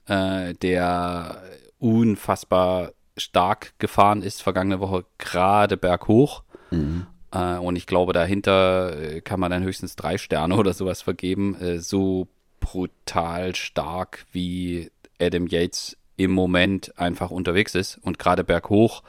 äh, 0.07 0.55
der 0.55 1.43
unfassbar 1.79 2.93
stark 3.17 3.79
gefahren 3.79 4.23
ist, 4.23 4.43
vergangene 4.43 4.81
Woche 4.81 5.05
gerade 5.19 5.77
berghoch. 5.77 6.43
Mhm. 6.71 7.07
Äh, 7.33 7.57
und 7.57 7.77
ich 7.77 7.87
glaube, 7.87 8.13
dahinter 8.13 8.99
äh, 8.99 9.21
kann 9.21 9.41
man 9.41 9.51
dann 9.51 9.63
höchstens 9.63 9.97
drei 9.97 10.19
Sterne 10.19 10.57
oder 10.59 10.73
sowas 10.73 11.03
vergeben. 11.03 11.61
Äh, 11.61 11.79
so 11.81 12.29
brutal 12.61 13.55
stark 13.55 14.25
wie 14.33 14.91
Adam 15.21 15.47
Yates 15.47 15.97
im 16.17 16.31
Moment 16.31 16.99
einfach 16.99 17.31
unterwegs 17.31 17.75
ist. 17.75 17.99
Und 17.99 18.19
gerade 18.19 18.45
berghoch 18.45 19.03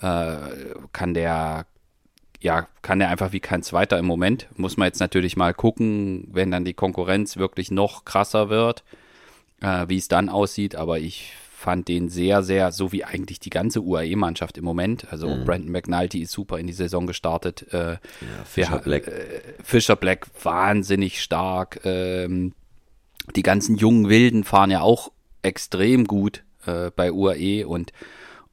äh, 0.00 0.36
kann 0.92 1.14
der 1.14 1.66
ja, 2.40 2.68
kann 2.82 3.00
der 3.00 3.08
einfach 3.08 3.32
wie 3.32 3.40
kein 3.40 3.62
zweiter 3.62 3.98
im 3.98 4.06
Moment. 4.06 4.48
Muss 4.56 4.76
man 4.76 4.86
jetzt 4.86 5.00
natürlich 5.00 5.36
mal 5.36 5.54
gucken, 5.54 6.28
wenn 6.30 6.50
dann 6.50 6.64
die 6.64 6.74
Konkurrenz 6.74 7.36
wirklich 7.36 7.70
noch 7.70 8.04
krasser 8.04 8.48
wird, 8.48 8.84
äh, 9.60 9.86
wie 9.88 9.96
es 9.96 10.08
dann 10.08 10.28
aussieht. 10.28 10.76
Aber 10.76 10.98
ich 10.98 11.32
fand 11.58 11.88
den 11.88 12.08
sehr, 12.08 12.44
sehr, 12.44 12.70
so 12.70 12.92
wie 12.92 13.04
eigentlich 13.04 13.40
die 13.40 13.50
ganze 13.50 13.82
UAE-Mannschaft 13.82 14.56
im 14.58 14.64
Moment. 14.64 15.10
Also 15.10 15.28
mhm. 15.28 15.44
Brandon 15.44 15.72
McNulty 15.72 16.20
ist 16.22 16.30
super 16.30 16.58
in 16.58 16.68
die 16.68 16.72
Saison 16.72 17.08
gestartet. 17.08 17.66
Äh, 17.72 17.92
ja, 17.94 17.98
Fischer, 18.44 18.72
wir, 18.74 18.78
Black. 18.78 19.08
Äh, 19.08 19.40
Fischer 19.64 19.96
Black 19.96 20.28
wahnsinnig 20.44 21.20
stark. 21.20 21.80
Ähm, 21.84 22.54
die 23.34 23.42
ganzen 23.42 23.76
jungen 23.76 24.08
Wilden 24.08 24.44
fahren 24.44 24.70
ja 24.70 24.82
auch 24.82 25.10
extrem 25.42 26.06
gut 26.06 26.44
äh, 26.66 26.92
bei 26.94 27.10
UAE 27.10 27.66
und 27.66 27.92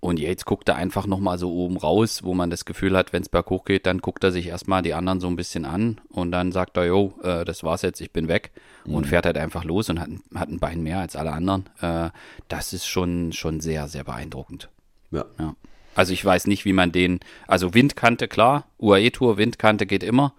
und 0.06 0.20
jetzt 0.20 0.46
guckt 0.46 0.70
er 0.70 0.76
einfach 0.76 1.08
nochmal 1.08 1.40
so 1.40 1.52
oben 1.52 1.78
raus, 1.78 2.22
wo 2.24 2.36
man 2.36 2.52
das 2.52 2.66
Gefühl 2.66 2.96
hat, 2.96 3.12
wenn 3.12 3.24
es 3.24 3.30
berghoch 3.30 3.66
geht, 3.66 3.88
dann 3.88 4.02
guckt 4.02 4.24
er 4.24 4.32
sich 4.32 4.46
erstmal 4.46 4.84
die 4.84 4.94
anderen 4.94 5.20
so 5.20 5.26
ein 5.26 5.36
bisschen 5.36 5.66
an 5.66 6.00
und 6.10 6.32
dann 6.32 6.52
sagt 6.52 6.78
er, 6.78 6.86
jo, 6.86 7.16
äh, 7.24 7.44
das 7.44 7.64
war's 7.64 7.82
jetzt, 7.82 8.02
ich 8.02 8.12
bin 8.12 8.28
weg 8.28 8.52
mhm. 8.86 8.94
und 8.94 9.08
fährt 9.08 9.26
halt 9.26 9.36
einfach 9.36 9.64
los 9.64 9.90
und 9.90 10.00
hat, 10.00 10.10
hat 10.36 10.50
ein 10.50 10.60
Bein 10.60 10.84
mehr 10.84 11.00
als 11.00 11.16
alle 11.16 11.32
anderen. 11.32 11.66
Äh, 11.82 12.12
das 12.50 12.72
ist 12.72 12.86
schon, 12.86 13.34
schon 13.34 13.62
sehr, 13.62 13.88
sehr 13.88 14.04
beeindruckend. 14.04 14.70
Ja. 15.10 15.26
ja. 15.40 15.56
Also 15.96 16.14
ich 16.14 16.24
weiß 16.24 16.46
nicht, 16.46 16.66
wie 16.66 16.74
man 16.74 16.92
den, 16.92 17.20
also 17.48 17.74
Windkante, 17.74 18.28
klar, 18.28 18.66
UAE-Tour, 18.78 19.38
Windkante 19.38 19.88
geht 19.88 20.04
immer. 20.04 20.36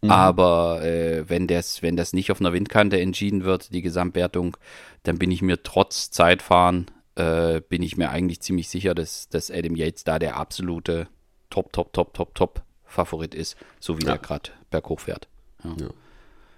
Mhm. 0.00 0.10
Aber 0.10 0.82
äh, 0.82 1.28
wenn, 1.28 1.46
das, 1.48 1.82
wenn 1.82 1.96
das 1.96 2.14
nicht 2.14 2.30
auf 2.30 2.40
einer 2.40 2.54
Windkante 2.54 2.98
entschieden 2.98 3.44
wird, 3.44 3.74
die 3.74 3.82
Gesamtwertung, 3.82 4.56
dann 5.02 5.18
bin 5.18 5.30
ich 5.30 5.42
mir 5.42 5.62
trotz 5.62 6.10
Zeitfahren 6.10 6.86
äh, 7.16 7.60
bin 7.60 7.82
ich 7.82 7.96
mir 7.96 8.10
eigentlich 8.10 8.40
ziemlich 8.40 8.68
sicher, 8.68 8.94
dass, 8.94 9.28
dass 9.28 9.50
Adam 9.50 9.76
Yates 9.76 10.04
da 10.04 10.18
der 10.18 10.36
absolute 10.36 11.08
Top, 11.50 11.72
Top, 11.72 11.92
Top, 11.92 12.14
Top, 12.14 12.34
Top 12.34 12.62
Favorit 12.84 13.34
ist, 13.34 13.56
so 13.80 13.98
wie 13.98 14.04
ja. 14.04 14.12
der 14.12 14.18
gerade 14.18 14.50
berghoch 14.70 15.00
fährt. 15.00 15.28
Ja. 15.64 15.74
Ja. 15.78 15.90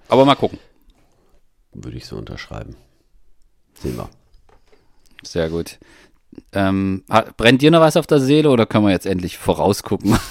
Aber 0.08 0.25
mal 0.25 0.34
gucken. 0.34 0.58
Würde 1.73 1.96
ich 1.96 2.06
so 2.06 2.16
unterschreiben. 2.16 2.76
Sehen 3.75 3.96
wir. 3.96 4.08
Sehr 5.25 5.49
gut. 5.50 5.78
Ähm, 6.53 7.05
brennt 7.37 7.62
dir 7.62 7.71
noch 7.71 7.81
was 7.81 7.97
auf 7.97 8.07
der 8.07 8.21
Seele 8.21 8.50
oder 8.50 8.67
können 8.67 8.87
wir 8.87 8.93
jetzt 8.93 9.07
endlich 9.07 9.38
vorausgucken? 9.38 10.19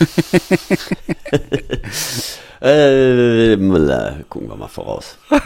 Äh, 2.63 3.57
gucken 4.29 4.47
wir 4.47 4.55
mal 4.55 4.69
voraus. 4.69 5.17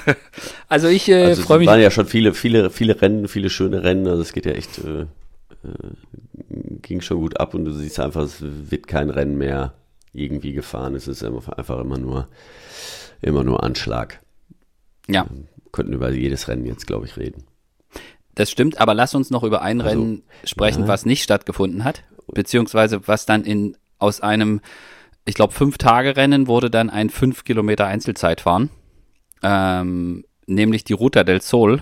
Also 0.69 0.87
ich 0.87 1.09
äh, 1.09 1.23
also 1.23 1.41
freue 1.41 1.59
mich. 1.59 1.67
Es 1.67 1.71
waren 1.71 1.81
ja 1.81 1.89
schon 1.89 2.05
viele, 2.05 2.33
viele, 2.33 2.69
viele 2.69 3.01
Rennen, 3.01 3.27
viele 3.27 3.49
schöne 3.49 3.81
Rennen. 3.81 4.05
Also 4.05 4.21
es 4.21 4.33
geht 4.33 4.45
ja 4.45 4.51
echt, 4.51 4.77
äh, 4.79 5.01
äh, 5.01 5.07
ging 6.83 7.01
schon 7.01 7.17
gut 7.17 7.39
ab 7.39 7.55
und 7.55 7.65
du 7.65 7.71
siehst 7.71 7.99
einfach, 7.99 8.21
es 8.21 8.37
wird 8.39 8.87
kein 8.87 9.09
Rennen 9.09 9.37
mehr 9.37 9.73
irgendwie 10.13 10.53
gefahren. 10.53 10.93
Es 10.93 11.07
ist 11.07 11.23
einfach 11.23 11.79
immer 11.79 11.97
nur, 11.97 12.27
immer 13.21 13.43
nur 13.43 13.63
Anschlag. 13.63 14.19
Ja. 15.07 15.25
Wir 15.29 15.71
könnten 15.71 15.93
über 15.93 16.11
jedes 16.11 16.47
Rennen 16.47 16.67
jetzt, 16.67 16.85
glaube 16.85 17.07
ich, 17.07 17.17
reden. 17.17 17.45
Das 18.37 18.51
stimmt, 18.51 18.79
aber 18.79 18.93
lass 18.93 19.15
uns 19.15 19.31
noch 19.31 19.41
über 19.41 19.63
ein 19.63 19.81
also, 19.81 19.99
Rennen 19.99 20.23
sprechen, 20.43 20.83
ja. 20.83 20.87
was 20.87 21.07
nicht 21.07 21.23
stattgefunden 21.23 21.83
hat, 21.83 22.03
beziehungsweise 22.27 23.07
was 23.07 23.25
dann 23.25 23.43
in 23.43 23.75
aus 23.97 24.21
einem, 24.21 24.61
ich 25.25 25.33
glaube, 25.33 25.53
fünf 25.53 25.79
Tage 25.79 26.15
Rennen 26.15 26.45
wurde 26.45 26.69
dann 26.69 26.91
ein 26.91 27.09
fünf 27.09 27.45
Kilometer 27.45 27.87
Einzelzeitfahren, 27.87 28.69
ähm, 29.41 30.23
nämlich 30.45 30.83
die 30.83 30.93
Ruta 30.93 31.23
del 31.23 31.41
Sol, 31.41 31.81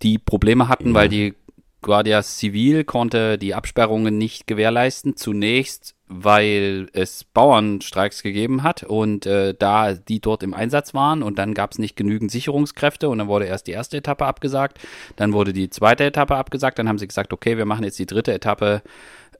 die 0.00 0.16
Probleme 0.16 0.68
hatten, 0.68 0.88
ja. 0.88 0.94
weil 0.94 1.10
die 1.10 1.34
Guardia 1.82 2.22
Civil 2.22 2.84
konnte 2.84 3.36
die 3.36 3.54
Absperrungen 3.54 4.16
nicht 4.16 4.46
gewährleisten. 4.46 5.14
Zunächst, 5.14 5.94
weil 6.22 6.88
es 6.92 7.24
Bauernstreiks 7.24 8.22
gegeben 8.22 8.62
hat 8.62 8.82
und 8.82 9.26
äh, 9.26 9.54
da 9.58 9.94
die 9.94 10.20
dort 10.20 10.42
im 10.42 10.54
Einsatz 10.54 10.94
waren 10.94 11.22
und 11.22 11.38
dann 11.38 11.54
gab 11.54 11.72
es 11.72 11.78
nicht 11.78 11.96
genügend 11.96 12.30
Sicherungskräfte 12.30 13.08
und 13.08 13.18
dann 13.18 13.28
wurde 13.28 13.46
erst 13.46 13.66
die 13.66 13.72
erste 13.72 13.96
Etappe 13.96 14.26
abgesagt, 14.26 14.78
dann 15.16 15.32
wurde 15.32 15.52
die 15.52 15.70
zweite 15.70 16.04
Etappe 16.04 16.36
abgesagt, 16.36 16.78
dann 16.78 16.88
haben 16.88 16.98
sie 16.98 17.08
gesagt, 17.08 17.32
okay, 17.32 17.56
wir 17.56 17.66
machen 17.66 17.84
jetzt 17.84 17.98
die 17.98 18.06
dritte 18.06 18.32
Etappe, 18.32 18.82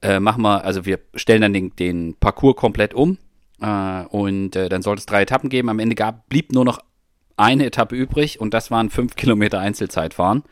äh, 0.02 0.20
machen 0.20 0.42
wir, 0.42 0.64
also 0.64 0.84
wir 0.84 0.98
stellen 1.14 1.42
dann 1.42 1.52
den, 1.52 1.74
den 1.76 2.16
Parcours 2.16 2.56
komplett 2.56 2.94
um 2.94 3.18
äh, 3.60 4.04
und 4.04 4.56
äh, 4.56 4.68
dann 4.68 4.82
sollte 4.82 5.00
es 5.00 5.06
drei 5.06 5.22
Etappen 5.22 5.50
geben. 5.50 5.68
Am 5.68 5.78
Ende 5.78 5.94
gab, 5.94 6.28
blieb 6.28 6.52
nur 6.52 6.64
noch 6.64 6.80
eine 7.36 7.66
Etappe 7.66 7.96
übrig 7.96 8.40
und 8.40 8.54
das 8.54 8.70
waren 8.70 8.90
fünf 8.90 9.16
Kilometer 9.16 9.58
Einzelzeitfahren 9.58 10.44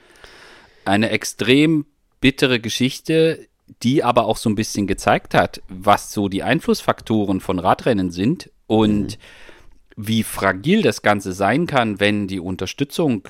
eine 0.84 1.10
extrem 1.10 1.86
bittere 2.20 2.60
Geschichte, 2.60 3.46
die 3.82 4.04
aber 4.04 4.26
auch 4.26 4.36
so 4.36 4.48
ein 4.48 4.54
bisschen 4.54 4.86
gezeigt 4.86 5.34
hat, 5.34 5.62
was 5.68 6.12
so 6.12 6.28
die 6.28 6.42
Einflussfaktoren 6.42 7.40
von 7.40 7.58
Radrennen 7.58 8.10
sind 8.10 8.50
und 8.66 9.02
mhm. 9.02 9.16
wie 9.96 10.22
fragil 10.22 10.82
das 10.82 11.02
Ganze 11.02 11.32
sein 11.32 11.66
kann, 11.66 12.00
wenn 12.00 12.28
die 12.28 12.40
Unterstützung 12.40 13.28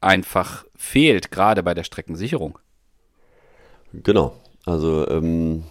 einfach 0.00 0.64
fehlt, 0.74 1.30
gerade 1.30 1.62
bei 1.62 1.74
der 1.74 1.84
Streckensicherung. 1.84 2.58
Genau. 3.92 4.34
Also, 4.64 5.08
ähm, 5.08 5.64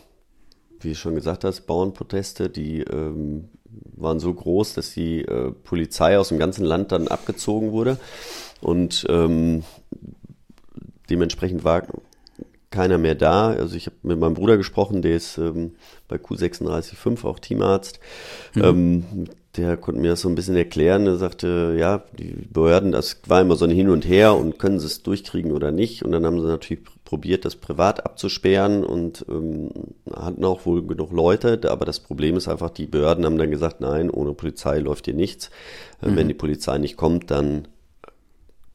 wie 0.80 0.96
schon 0.96 1.16
gesagt 1.16 1.44
hast, 1.44 1.62
Bauernproteste, 1.62 2.50
die 2.50 2.82
ähm, 2.82 3.50
waren 3.96 4.20
so 4.20 4.34
groß, 4.34 4.74
dass 4.74 4.94
die 4.94 5.22
äh, 5.22 5.51
Polizei 5.51 6.18
aus 6.18 6.30
dem 6.30 6.40
ganzen 6.40 6.66
Land 6.66 6.92
dann 6.92 7.08
abgezogen 7.08 7.72
wurde. 7.72 7.98
Und 8.60 9.06
ähm, 9.10 9.63
dementsprechend 11.10 11.63
war 11.63 11.84
keiner 12.72 12.98
mehr 12.98 13.16
da. 13.16 13.50
Also 13.50 13.75
ich 13.75 13.86
habe 13.86 13.98
mit 14.01 14.20
meinem 14.20 14.34
Bruder 14.34 14.58
gesprochen, 14.58 15.01
der 15.01 15.16
ist 15.16 15.38
ähm, 15.38 15.74
bei 16.08 16.16
Q365 16.16 17.25
auch 17.25 17.40
Teamarzt. 17.40 18.00
Mhm. 18.56 18.63
Ähm, 18.63 19.04
der 19.58 19.75
konnte 19.75 20.00
mir 20.00 20.12
das 20.12 20.22
so 20.22 20.30
ein 20.30 20.36
bisschen 20.36 20.56
erklären. 20.56 21.06
Er 21.06 21.18
sagte, 21.18 21.75
ja, 21.78 22.04
die 22.18 22.48
Behörden, 22.50 22.94
das 22.94 23.18
war 23.28 23.42
immer 23.42 23.58
so 23.58 23.66
ein 23.66 23.72
Hin 23.72 23.90
und 23.90 24.08
Her 24.08 24.36
und 24.36 24.60
können 24.60 24.80
sie 24.80 24.86
es 24.86 25.04
durchkriegen 25.04 25.51
oder 25.51 25.72
nicht. 25.72 26.06
Und 26.06 26.13
dann 26.13 26.25
haben 26.25 26.40
sie 26.40 26.48
natürlich 26.48 26.84
probiert, 27.04 27.44
das 27.44 27.58
privat 27.58 28.06
abzusperren 28.06 28.86
und 28.86 29.25
ähm, 29.28 29.70
hatten 30.13 30.46
auch 30.46 30.66
wohl 30.66 30.88
genug 30.88 31.12
Leute. 31.12 31.60
Aber 31.70 31.84
das 31.84 32.00
Problem 32.00 32.38
ist 32.38 32.48
einfach, 32.48 32.70
die 32.70 32.88
Behörden 32.88 33.25
haben 33.25 33.38
dann 33.38 33.51
gesagt, 33.51 33.82
nein, 33.82 34.10
ohne 34.10 34.34
Polizei 34.34 34.80
läuft 34.80 35.06
hier 35.06 35.16
nichts. 35.16 35.50
Äh, 36.01 36.10
mhm. 36.10 36.16
Wenn 36.16 36.28
die 36.30 36.34
Polizei 36.34 36.78
nicht 36.78 36.96
kommt, 36.96 37.30
dann 37.30 37.68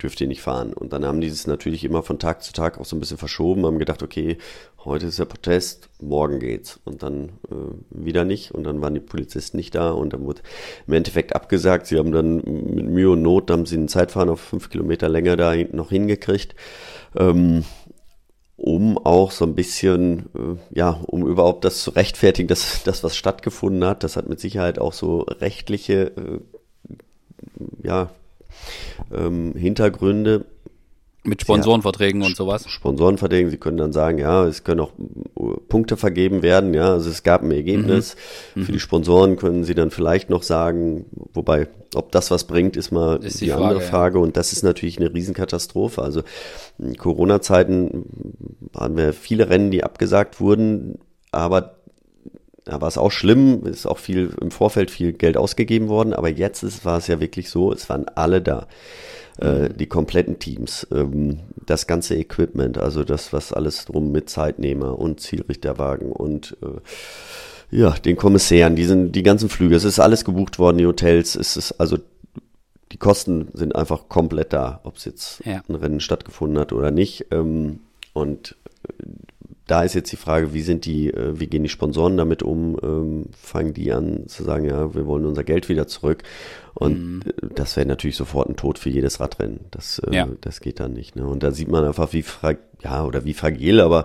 dürft 0.03 0.21
ihr 0.21 0.27
nicht 0.27 0.43
fahren. 0.43 0.73
Und 0.73 0.93
dann 0.93 1.05
haben 1.05 1.21
die 1.21 1.29
es 1.29 1.47
natürlich 1.47 1.85
immer 1.85 2.03
von 2.03 2.19
Tag 2.19 2.43
zu 2.43 2.53
Tag 2.53 2.79
auch 2.79 2.85
so 2.85 2.97
ein 2.97 3.01
bisschen 3.01 3.19
verschoben, 3.19 3.65
haben 3.65 3.79
gedacht, 3.79 4.03
okay, 4.03 4.39
heute 4.85 5.07
ist 5.07 5.19
der 5.19 5.25
Protest, 5.25 5.89
morgen 6.01 6.39
geht's. 6.39 6.81
Und 6.85 7.03
dann 7.03 7.31
äh, 7.51 7.55
wieder 7.91 8.25
nicht. 8.25 8.53
Und 8.53 8.65
dann 8.65 8.81
waren 8.81 8.95
die 8.95 9.01
Polizisten 9.01 9.57
nicht 9.57 9.75
da 9.75 9.91
und 9.91 10.13
dann 10.13 10.25
wurde 10.25 10.43
im 10.87 10.95
Endeffekt 10.95 11.35
abgesagt. 11.35 11.87
Sie 11.87 11.99
haben 11.99 12.13
dann 12.13 12.37
mit 12.37 12.87
Mühe 12.87 13.11
und 13.11 13.23
Not, 13.23 13.51
haben 13.51 13.67
sie 13.67 13.77
einen 13.77 13.89
Zeitfahren 13.89 14.29
auf 14.29 14.41
fünf 14.41 14.71
Kilometer 14.71 15.09
länger 15.09 15.37
da 15.37 15.55
noch 15.73 15.91
hingekriegt. 15.91 16.55
Ähm, 17.17 17.65
um 18.57 18.97
auch 18.99 19.33
so 19.33 19.45
ein 19.45 19.55
bisschen, 19.55 20.31
äh, 20.35 20.79
ja, 20.79 21.01
um 21.07 21.27
überhaupt 21.27 21.65
das 21.65 21.83
zu 21.83 21.91
rechtfertigen, 21.91 22.49
dass 22.49 22.83
das, 22.85 23.05
was 23.05 23.17
stattgefunden 23.17 23.85
hat, 23.85 24.03
das 24.03 24.17
hat 24.17 24.29
mit 24.29 24.41
Sicherheit 24.41 24.79
auch 24.79 24.95
so 24.95 25.21
rechtliche, 25.21 26.13
äh, 26.17 26.41
ja, 27.83 28.11
ähm, 29.13 29.55
Hintergründe. 29.55 30.47
Mit 31.25 31.41
Sponsorenverträgen 31.41 32.21
ja, 32.21 32.29
und 32.29 32.37
sowas? 32.37 32.69
Sponsorenverträgen, 32.69 33.51
sie 33.51 33.57
können 33.57 33.79
dann 33.79 33.93
sagen, 33.93 34.19
ja, 34.19 34.45
es 34.47 34.63
können 34.63 34.81
auch 34.81 34.93
äh, 35.37 35.57
Punkte 35.69 35.97
vergeben 35.97 36.43
werden, 36.43 36.73
ja, 36.73 36.93
also 36.93 37.11
es 37.11 37.25
gab 37.25 37.43
ein 37.43 37.51
Ergebnis. 37.51 38.15
Mhm. 38.55 38.65
Für 38.65 38.73
die 38.73 38.79
Sponsoren 38.79 39.37
können 39.37 39.65
sie 39.65 39.75
dann 39.75 39.91
vielleicht 39.91 40.31
noch 40.31 40.45
sagen, 40.45 41.07
wobei, 41.33 41.67
ob 41.97 42.13
das 42.13 42.31
was 42.31 42.45
bringt, 42.45 42.77
ist 42.77 42.93
mal 42.93 43.17
ist 43.25 43.41
die, 43.41 43.47
die 43.47 43.51
Frage, 43.51 43.65
andere 43.65 43.81
Frage. 43.81 44.19
Ja. 44.19 44.25
Und 44.25 44.37
das 44.37 44.53
ist 44.53 44.63
natürlich 44.63 45.01
eine 45.01 45.13
Riesenkatastrophe. 45.13 46.01
Also 46.01 46.23
in 46.79 46.97
Corona-Zeiten 46.97 48.05
waren 48.73 48.97
wir 48.97 49.13
viele 49.13 49.49
Rennen, 49.49 49.73
die 49.73 49.83
abgesagt 49.83 50.41
wurden, 50.41 50.99
aber 51.33 51.76
da 52.67 52.81
war 52.81 52.89
es 52.89 52.99
auch 52.99 53.13
schlimm, 53.13 53.65
ist 53.65 53.87
auch 53.87 53.99
viel 53.99 54.35
im 54.41 54.51
Vorfeld 54.51 54.91
viel 54.91 55.13
Geld 55.13 55.37
ausgegeben 55.37 55.89
worden, 55.89 56.13
aber 56.13 56.29
jetzt 56.29 56.63
ist, 56.63 56.85
war 56.85 56.99
es 56.99 57.07
ja 57.07 57.21
wirklich 57.21 57.49
so, 57.49 57.73
es 57.73 57.89
waren 57.89 58.07
alle 58.15 58.43
da. 58.43 58.67
Äh, 59.39 59.69
mhm. 59.69 59.77
die 59.77 59.87
kompletten 59.87 60.39
Teams, 60.39 60.87
ähm, 60.91 61.41
das 61.67 61.87
ganze 61.87 62.17
Equipment, 62.17 62.79
also 62.79 63.05
das, 63.05 63.35
was 63.35 63.53
alles 63.53 63.85
drum 63.85 64.11
mit 64.11 64.31
Zeitnehmer 64.31 64.99
und 64.99 65.21
Zielrichterwagen 65.21 66.11
und 66.11 66.57
äh, 66.63 67.77
ja, 67.77 67.91
den 67.91 68.17
Kommissären, 68.17 68.77
die 68.77 68.85
sind, 68.85 69.13
die 69.13 69.23
ganzen 69.23 69.51
Flüge, 69.51 69.77
es 69.77 69.85
ist 69.85 70.01
alles 70.01 70.25
gebucht 70.25 70.59
worden, 70.59 70.79
die 70.79 70.87
Hotels, 70.87 71.37
es 71.37 71.59
ist 71.59 71.73
also 71.73 71.99
die 72.93 72.99
Kosten 72.99 73.49
sind 73.53 73.77
einfach 73.77 74.09
komplett 74.09 74.55
da, 74.55 74.81
ob 74.85 74.97
es 74.97 75.05
jetzt 75.05 75.45
ja. 75.45 75.61
ein 75.69 75.75
Rennen 75.75 76.01
stattgefunden 76.01 76.59
hat 76.59 76.73
oder 76.73 76.91
nicht. 76.91 77.27
Ähm, 77.31 77.81
und 78.15 78.57
da 79.67 79.83
ist 79.83 79.95
jetzt 79.95 80.13
die 80.13 80.17
Frage, 80.17 80.55
wie 80.55 80.63
sind 80.63 80.85
die, 80.85 81.13
äh, 81.13 81.39
wie 81.41 81.49
gehen 81.49 81.65
die 81.65 81.69
Sponsoren 81.69 82.17
damit 82.17 82.43
um? 82.43 82.77
Ähm, 82.83 83.27
fangen 83.37 83.75
die 83.75 83.93
an 83.93 84.29
zu 84.29 84.45
sagen, 84.45 84.65
ja, 84.65 84.95
wir 84.95 85.07
wollen 85.07 85.27
unser 85.27 85.45
Geld 85.45 85.69
wieder 85.69 85.87
zurück. 85.87 86.23
Und 86.75 86.99
mhm. 86.99 87.23
das 87.55 87.77
wäre 87.77 87.87
natürlich 87.87 88.17
sofort 88.17 88.49
ein 88.49 88.57
Tod 88.57 88.79
für 88.79 88.91
jedes 88.91 89.19
Radrennen. 89.19 89.61
Das, 89.71 89.99
äh, 89.99 90.15
ja. 90.15 90.29
das 90.41 90.61
geht 90.61 90.79
dann 90.79 90.93
nicht. 90.93 91.17
Ne? 91.17 91.27
Und 91.27 91.43
da 91.43 91.51
sieht 91.51 91.69
man 91.69 91.85
einfach, 91.85 92.13
wie 92.13 92.23
frag 92.23 92.59
ja 92.83 93.05
oder 93.05 93.25
wie 93.25 93.35
fragil, 93.35 93.81
aber 93.81 94.05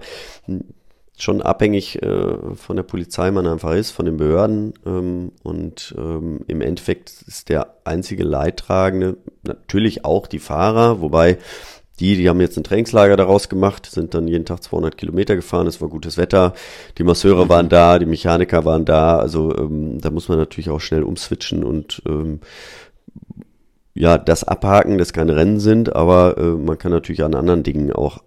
schon 1.18 1.42
abhängig 1.42 2.02
äh, 2.02 2.56
von 2.56 2.76
der 2.76 2.84
Polizei 2.84 3.30
man 3.30 3.46
einfach 3.46 3.74
ist, 3.74 3.92
von 3.92 4.06
den 4.06 4.18
Behörden. 4.18 4.74
Ähm, 4.86 5.32
und 5.44 5.94
ähm, 5.98 6.40
im 6.48 6.62
Endeffekt 6.62 7.12
ist 7.28 7.50
der 7.50 7.76
einzige 7.84 8.24
Leidtragende 8.24 9.18
natürlich 9.44 10.06
auch 10.06 10.26
die 10.26 10.40
Fahrer, 10.40 11.02
wobei 11.02 11.38
die, 12.00 12.16
die 12.16 12.30
haben 12.30 12.42
jetzt 12.42 12.58
ein 12.58 12.64
Trainingslager 12.64 13.16
daraus 13.16 13.50
gemacht, 13.50 13.86
sind 13.86 14.14
dann 14.14 14.28
jeden 14.28 14.46
Tag 14.46 14.64
200 14.64 14.98
Kilometer 14.98 15.36
gefahren, 15.36 15.68
es 15.68 15.82
war 15.82 15.90
gutes 15.90 16.18
Wetter, 16.18 16.54
die 16.98 17.04
Masseure 17.04 17.50
waren 17.50 17.70
da, 17.70 18.00
die 18.00 18.06
Mechaniker 18.06 18.66
waren 18.66 18.86
da, 18.86 19.18
also 19.18 19.56
ähm, 19.56 20.00
da 20.02 20.10
muss 20.10 20.30
man 20.30 20.38
natürlich 20.38 20.70
auch 20.70 20.80
schnell 20.80 21.04
umswitchen 21.04 21.64
und 21.64 22.02
ähm, 22.08 22.40
ja, 23.94 24.18
das 24.18 24.44
abhaken, 24.44 24.98
dass 24.98 25.14
keine 25.14 25.36
Rennen 25.36 25.60
sind, 25.60 25.96
aber 25.96 26.38
äh, 26.38 26.44
man 26.44 26.78
kann 26.78 26.92
natürlich 26.92 27.24
an 27.24 27.36
anderen 27.36 27.64
Dingen 27.64 27.92
auch 27.92 28.20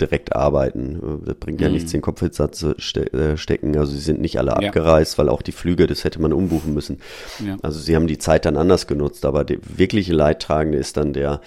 direkt 0.00 0.34
arbeiten. 0.34 0.96
Äh, 0.96 1.26
das 1.26 1.36
bringt 1.36 1.60
ja 1.60 1.68
mhm. 1.68 1.74
nichts, 1.74 1.92
den 1.92 2.00
Kopf 2.00 2.22
jetzt 2.22 2.42
zu 2.56 2.74
ste 2.78 3.12
äh, 3.12 3.36
stecken. 3.36 3.76
Also 3.76 3.92
sie 3.92 4.00
sind 4.00 4.20
nicht 4.20 4.38
alle 4.38 4.50
ja. 4.50 4.56
abgereist, 4.56 5.18
weil 5.18 5.28
auch 5.28 5.42
die 5.42 5.52
Flüge, 5.52 5.86
das 5.86 6.04
hätte 6.04 6.20
man 6.20 6.32
umbuchen 6.32 6.74
müssen. 6.74 6.98
Ja. 7.44 7.56
Also 7.62 7.78
sie 7.78 7.94
haben 7.94 8.06
die 8.06 8.18
Zeit 8.18 8.44
dann 8.44 8.56
anders 8.56 8.86
genutzt, 8.86 9.24
aber 9.24 9.44
der 9.44 9.58
wirkliche 9.76 10.12
Leidtragende 10.12 10.78
ist 10.78 10.96
dann 10.96 11.12
der, 11.12 11.40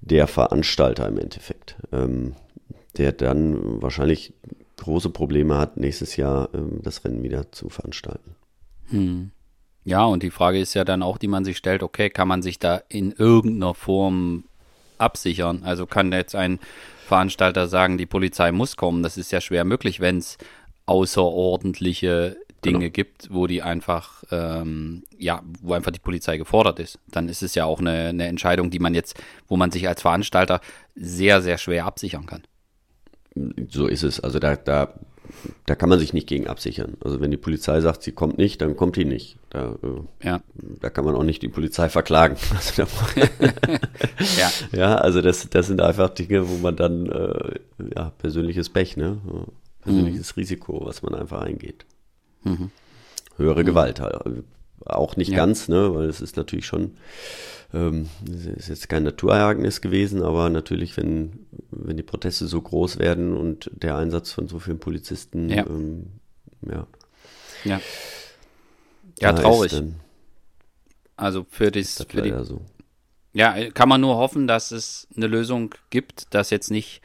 der 0.00 0.26
Veranstalter 0.26 1.08
im 1.08 1.18
Endeffekt, 1.18 1.76
ähm, 1.92 2.34
der 2.96 3.12
dann 3.12 3.82
wahrscheinlich 3.82 4.32
große 4.76 5.10
Probleme 5.10 5.58
hat, 5.58 5.76
nächstes 5.76 6.16
Jahr 6.16 6.48
ähm, 6.54 6.80
das 6.82 7.04
Rennen 7.04 7.22
wieder 7.22 7.52
zu 7.52 7.68
veranstalten. 7.68 8.34
Hm. 8.90 9.30
Ja, 9.84 10.04
und 10.04 10.22
die 10.22 10.30
Frage 10.30 10.60
ist 10.60 10.74
ja 10.74 10.84
dann 10.84 11.02
auch, 11.02 11.18
die 11.18 11.28
man 11.28 11.44
sich 11.44 11.56
stellt, 11.56 11.82
okay, 11.82 12.10
kann 12.10 12.28
man 12.28 12.42
sich 12.42 12.58
da 12.58 12.82
in 12.88 13.12
irgendeiner 13.12 13.74
Form 13.74 14.44
absichern? 14.98 15.62
Also 15.64 15.86
kann 15.86 16.12
jetzt 16.12 16.34
ein 16.34 16.58
Veranstalter 17.06 17.68
sagen, 17.68 17.96
die 17.96 18.06
Polizei 18.06 18.52
muss 18.52 18.76
kommen. 18.76 19.02
Das 19.02 19.16
ist 19.16 19.32
ja 19.32 19.40
schwer 19.40 19.64
möglich, 19.64 20.00
wenn 20.00 20.18
es 20.18 20.36
außerordentliche 20.86 22.36
Dinge 22.64 22.78
genau. 22.78 22.92
gibt, 22.92 23.32
wo 23.32 23.46
die 23.46 23.62
einfach, 23.62 24.24
ähm, 24.30 25.04
ja, 25.16 25.42
wo 25.62 25.74
einfach 25.74 25.92
die 25.92 26.00
Polizei 26.00 26.38
gefordert 26.38 26.80
ist. 26.80 26.98
Dann 27.08 27.28
ist 27.28 27.42
es 27.42 27.54
ja 27.54 27.64
auch 27.64 27.80
eine, 27.80 28.08
eine 28.08 28.26
Entscheidung, 28.26 28.70
die 28.70 28.78
man 28.78 28.94
jetzt, 28.94 29.20
wo 29.46 29.56
man 29.56 29.70
sich 29.70 29.86
als 29.86 30.02
Veranstalter 30.02 30.60
sehr, 30.94 31.40
sehr 31.40 31.58
schwer 31.58 31.86
absichern 31.86 32.26
kann. 32.26 32.42
So 33.68 33.86
ist 33.86 34.02
es. 34.02 34.18
Also 34.20 34.40
da, 34.40 34.56
da, 34.56 34.94
da 35.66 35.74
kann 35.76 35.88
man 35.88 36.00
sich 36.00 36.12
nicht 36.12 36.26
gegen 36.26 36.48
absichern. 36.48 36.96
Also 37.00 37.20
wenn 37.20 37.30
die 37.30 37.36
Polizei 37.36 37.80
sagt, 37.80 38.02
sie 38.02 38.12
kommt 38.12 38.38
nicht, 38.38 38.60
dann 38.60 38.76
kommt 38.76 38.96
die 38.96 39.04
nicht. 39.04 39.38
Da, 39.50 39.76
äh, 39.82 40.26
ja. 40.26 40.40
da 40.80 40.90
kann 40.90 41.04
man 41.04 41.14
auch 41.14 41.22
nicht 41.22 41.42
die 41.42 41.48
Polizei 41.48 41.88
verklagen. 41.88 42.36
Also 42.56 42.82
ja. 44.38 44.50
ja, 44.72 44.94
also 44.96 45.20
das, 45.20 45.48
das 45.48 45.68
sind 45.68 45.80
einfach 45.80 46.10
Dinge, 46.10 46.48
wo 46.48 46.56
man 46.56 46.74
dann, 46.74 47.06
äh, 47.06 47.60
ja, 47.94 48.10
persönliches 48.18 48.68
Pech, 48.68 48.96
ne? 48.96 49.18
Persönliches 49.82 50.34
mhm. 50.34 50.40
Risiko, 50.40 50.84
was 50.84 51.02
man 51.02 51.14
einfach 51.14 51.42
eingeht. 51.42 51.86
Mhm. 52.44 52.70
höhere 53.36 53.64
Gewalt. 53.64 54.00
Auch 54.84 55.16
nicht 55.16 55.30
Ja. 55.30 55.36
ganz, 55.36 55.68
ne, 55.68 55.94
weil 55.94 56.08
es 56.08 56.20
ist 56.20 56.36
natürlich 56.36 56.66
schon, 56.66 56.96
ähm, 57.74 58.08
ist 58.56 58.68
jetzt 58.68 58.88
kein 58.88 59.02
Naturereignis 59.02 59.80
gewesen, 59.80 60.22
aber 60.22 60.48
natürlich, 60.50 60.96
wenn, 60.96 61.46
wenn 61.70 61.96
die 61.96 62.02
Proteste 62.02 62.46
so 62.46 62.60
groß 62.62 62.98
werden 62.98 63.36
und 63.36 63.70
der 63.74 63.96
Einsatz 63.96 64.32
von 64.32 64.48
so 64.48 64.58
vielen 64.58 64.78
Polizisten, 64.78 65.48
Ja. 65.50 65.66
ähm, 65.66 66.06
ja, 66.62 66.86
Ja. 67.64 67.80
Ja, 69.20 69.32
traurig. 69.32 69.72
Dann, 69.72 69.96
Also 71.16 71.44
für, 71.50 71.70
dies, 71.72 71.96
das 71.96 72.06
für 72.08 72.22
die 72.22 72.32
so. 72.44 72.60
Ja, 73.32 73.70
kann 73.72 73.88
man 73.88 74.00
nur 74.00 74.16
hoffen, 74.16 74.46
dass 74.46 74.70
es 74.70 75.08
eine 75.16 75.26
Lösung 75.26 75.74
gibt, 75.90 76.32
dass 76.34 76.50
jetzt 76.50 76.70
nicht 76.70 77.02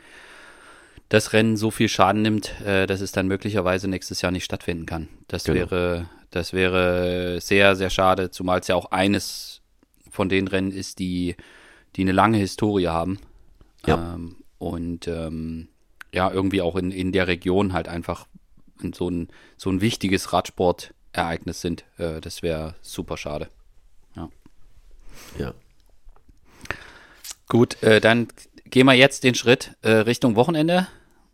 das 1.13 1.31
Rennen 1.31 1.57
so 1.57 1.69
viel 1.69 1.89
Schaden 1.89 2.23
nimmt, 2.23 2.59
äh, 2.61 2.87
dass 2.87 2.99
es 2.99 3.11
dann 3.11 3.27
möglicherweise 3.27 3.87
nächstes 3.87 4.23
Jahr 4.23 4.31
nicht 4.31 4.45
stattfinden 4.45 4.87
kann. 4.87 5.09
Das 5.27 5.43
Genau. 5.43 5.59
wäre, 5.59 6.09
das 6.31 6.53
wäre 6.53 7.39
sehr, 7.39 7.75
sehr 7.75 7.91
schade, 7.91 8.31
zumal 8.31 8.61
es 8.61 8.67
ja 8.67 8.73
auch 8.73 8.89
eines 8.89 9.61
von 10.09 10.27
den 10.27 10.47
Rennen 10.47 10.71
ist, 10.71 10.97
die, 10.97 11.35
die 11.95 12.01
eine 12.01 12.13
lange 12.13 12.39
Historie 12.39 12.87
haben. 12.87 13.19
Ja. 13.85 14.15
Ähm, 14.15 14.37
und 14.57 15.07
ähm, 15.07 15.67
ja, 16.11 16.31
irgendwie 16.31 16.63
auch 16.63 16.75
in, 16.75 16.89
in 16.89 17.11
der 17.11 17.27
Region 17.27 17.73
halt 17.73 17.87
einfach 17.87 18.25
so 18.95 19.07
ein, 19.07 19.27
so 19.55 19.69
ein 19.69 19.81
wichtiges 19.81 20.33
Radsportereignis 20.33 21.61
sind. 21.61 21.85
Äh, 21.99 22.21
das 22.21 22.41
wäre 22.41 22.73
super 22.81 23.17
schade. 23.17 23.49
Ja. 25.37 25.53
Gut, 27.47 27.83
äh, 27.83 28.01
dann 28.01 28.29
gehen 28.65 28.87
wir 28.87 28.93
jetzt 28.93 29.23
den 29.23 29.35
Schritt 29.35 29.75
äh, 29.83 29.91
Richtung 29.91 30.35
Wochenende. 30.35 30.87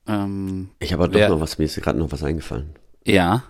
Ähm, 0.09 0.69
Ich 0.79 0.91
habe 0.91 1.07
Wer- 1.13 1.27
doch 1.29 1.35
noch 1.35 1.41
was, 1.41 1.57
mir 1.59 1.65
ist 1.65 1.79
gerade 1.81 1.99
noch 1.99 2.11
was 2.11 2.23
eingefallen. 2.23 2.71
ja, 3.05 3.43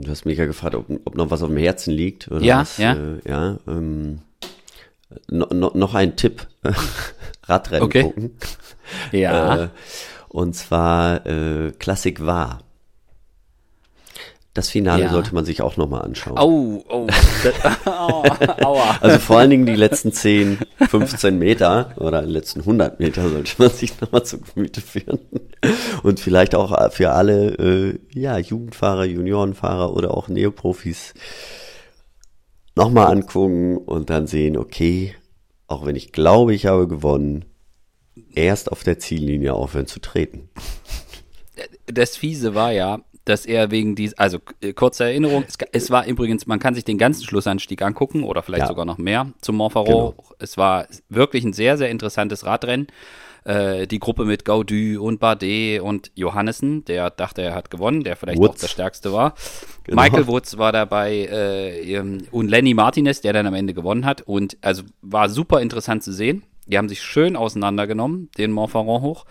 Du 0.00 0.10
hast 0.12 0.24
mich 0.26 0.38
ja 0.38 0.46
gefragt, 0.46 0.76
ob, 0.76 0.86
ob 1.06 1.16
noch 1.16 1.30
was 1.32 1.42
auf 1.42 1.48
dem 1.48 1.56
Herzen 1.56 1.92
liegt. 1.92 2.28
Oder 2.30 2.40
Ja, 2.44 2.60
was, 2.60 2.78
ja. 2.78 2.92
Äh, 2.94 3.18
ja 3.28 3.58
ähm, 3.66 4.20
no, 5.28 5.46
no, 5.52 5.72
noch 5.74 5.94
ein 5.94 6.14
Tipp. 6.14 6.46
Radrennen 7.44 7.82
Okay. 7.84 8.02
gucken. 8.02 8.36
ja, 9.10 9.64
Äh, 9.64 9.68
und 10.28 10.54
zwar 10.54 11.26
äh, 11.26 11.72
Klassik 11.72 12.24
war. 12.24 12.60
Das 14.54 14.70
Finale 14.70 15.04
Ja. 15.04 15.10
sollte 15.10 15.34
man 15.34 15.44
sich 15.44 15.62
auch 15.62 15.76
nochmal 15.76 16.02
anschauen. 16.02 16.36
Au, 16.36 16.82
oh, 16.88 17.06
oh, 17.86 18.24
aua. 18.64 18.98
Also 19.00 19.18
vor 19.18 19.38
allen 19.38 19.50
Dingen 19.50 19.66
die 19.66 19.76
letzten 19.76 20.10
10, 20.12 20.58
15 20.88 21.38
Meter 21.38 21.92
oder 21.96 22.22
die 22.22 22.32
letzten 22.32 22.60
100 22.60 22.98
Meter 22.98 23.28
sollte 23.28 23.52
man 23.58 23.70
sich 23.70 24.00
nochmal 24.00 24.24
zu 24.24 24.40
Gemüte 24.40 24.80
führen. 24.80 25.20
Und 26.02 26.18
vielleicht 26.18 26.54
auch 26.54 26.90
für 26.92 27.10
alle 27.10 27.54
äh, 27.58 27.98
ja, 28.12 28.38
Jugendfahrer, 28.38 29.04
Juniorenfahrer 29.04 29.94
oder 29.94 30.14
auch 30.16 30.28
Neoprofis 30.28 31.14
nochmal 32.74 33.12
angucken 33.12 33.76
und 33.76 34.08
dann 34.10 34.26
sehen, 34.26 34.56
okay, 34.56 35.14
auch 35.66 35.84
wenn 35.84 35.96
ich 35.96 36.12
glaube, 36.12 36.54
ich 36.54 36.66
habe 36.66 36.88
gewonnen, 36.88 37.44
erst 38.34 38.72
auf 38.72 38.82
der 38.82 38.98
Ziellinie 38.98 39.52
aufhören 39.54 39.86
zu 39.86 40.00
treten. 40.00 40.48
Das 41.86 42.16
Fiese 42.16 42.54
war 42.54 42.72
ja, 42.72 43.00
dass 43.28 43.46
er 43.46 43.70
wegen 43.70 43.94
dies, 43.94 44.14
also 44.14 44.38
äh, 44.60 44.72
kurze 44.72 45.04
Erinnerung, 45.04 45.44
es, 45.46 45.56
es 45.72 45.90
war 45.90 46.06
übrigens, 46.06 46.46
man 46.46 46.58
kann 46.58 46.74
sich 46.74 46.84
den 46.84 46.98
ganzen 46.98 47.24
Schlussanstieg 47.24 47.82
angucken 47.82 48.22
oder 48.24 48.42
vielleicht 48.42 48.62
Ja. 48.62 48.68
sogar 48.68 48.84
noch 48.84 48.98
mehr 48.98 49.32
zum 49.40 49.56
Montferrand. 49.56 50.14
Es 50.38 50.56
war 50.56 50.86
wirklich 51.08 51.44
ein 51.44 51.52
sehr, 51.52 51.76
sehr 51.78 51.90
interessantes 51.90 52.44
Radrennen. 52.46 52.88
Äh, 53.44 53.86
die 53.86 53.98
Gruppe 53.98 54.24
mit 54.24 54.44
Gaudu 54.44 55.00
und 55.02 55.20
Bardet 55.20 55.80
und 55.80 56.10
Johannessen, 56.14 56.84
der 56.84 57.10
dachte, 57.10 57.42
er 57.42 57.54
hat 57.54 57.70
gewonnen, 57.70 58.04
der 58.04 58.16
vielleicht 58.16 58.38
Woods. 58.38 58.56
auch 58.56 58.60
der 58.60 58.68
stärkste 58.68 59.12
war. 59.12 59.34
Genau. 59.84 60.02
Michael 60.02 60.26
Woods 60.26 60.58
war 60.58 60.72
dabei 60.72 61.12
äh, 61.30 61.94
ähm, 61.94 62.24
und 62.30 62.48
Lenny 62.48 62.74
Martinez, 62.74 63.20
der 63.20 63.32
dann 63.32 63.46
am 63.46 63.54
Ende 63.54 63.74
gewonnen 63.74 64.04
hat. 64.04 64.22
Und 64.22 64.58
also 64.60 64.82
war 65.02 65.28
super 65.28 65.60
interessant 65.62 66.02
zu 66.02 66.12
sehen. 66.12 66.42
Die 66.66 66.76
haben 66.76 66.88
sich 66.90 67.00
schön 67.00 67.36
auseinandergenommen, 67.36 68.28
den 68.36 68.52
Montferrand 68.52 69.02
hoch. 69.02 69.24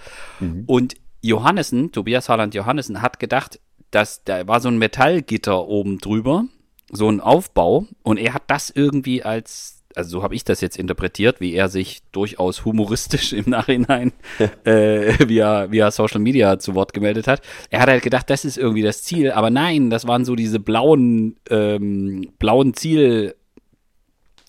Und 0.66 0.96
Johannessen, 1.22 1.92
Tobias 1.92 2.30
Harland 2.30 2.56
Johannessen, 2.56 3.04
hat 3.04 3.20
gedacht, 3.20 3.60
dass 3.92 4.24
da 4.24 4.48
war 4.48 4.60
so 4.60 4.70
ein 4.70 4.78
Metallgitter 4.78 5.68
oben 5.68 6.00
drüber, 6.00 6.46
so 6.92 7.10
ein 7.10 7.20
Aufbau. 7.20 7.88
Und 8.04 8.18
er 8.18 8.34
hat 8.34 8.44
das 8.48 8.70
irgendwie 8.70 9.24
als, 9.24 9.84
also 9.96 10.20
so 10.20 10.24
habe 10.24 10.36
ich 10.36 10.44
das 10.44 10.62
jetzt 10.62 10.78
interpretiert, 10.78 11.40
wie 11.40 11.54
er 11.54 11.70
sich 11.70 12.02
durchaus 12.12 12.66
humoristisch 12.66 13.34
im 13.34 13.50
Nachhinein 13.50 14.14
äh, 14.64 15.28
via, 15.28 15.72
via 15.72 15.92
Social 15.92 16.20
Media 16.20 16.60
zu 16.60 16.76
Wort 16.76 16.94
gemeldet 16.94 17.28
hat. 17.28 17.42
Er 17.70 17.82
hat 17.82 17.90
halt 17.90 18.04
gedacht, 18.04 18.30
das 18.30 18.46
ist 18.46 18.58
irgendwie 18.58 18.84
das 18.84 19.04
Ziel, 19.04 19.32
aber 19.32 19.50
nein, 19.50 19.90
das 19.90 20.08
waren 20.08 20.26
so 20.26 20.36
diese 20.36 20.60
blauen, 20.60 21.38
ähm, 21.50 22.32
blauen 22.40 22.74
Ziel. 22.74 23.36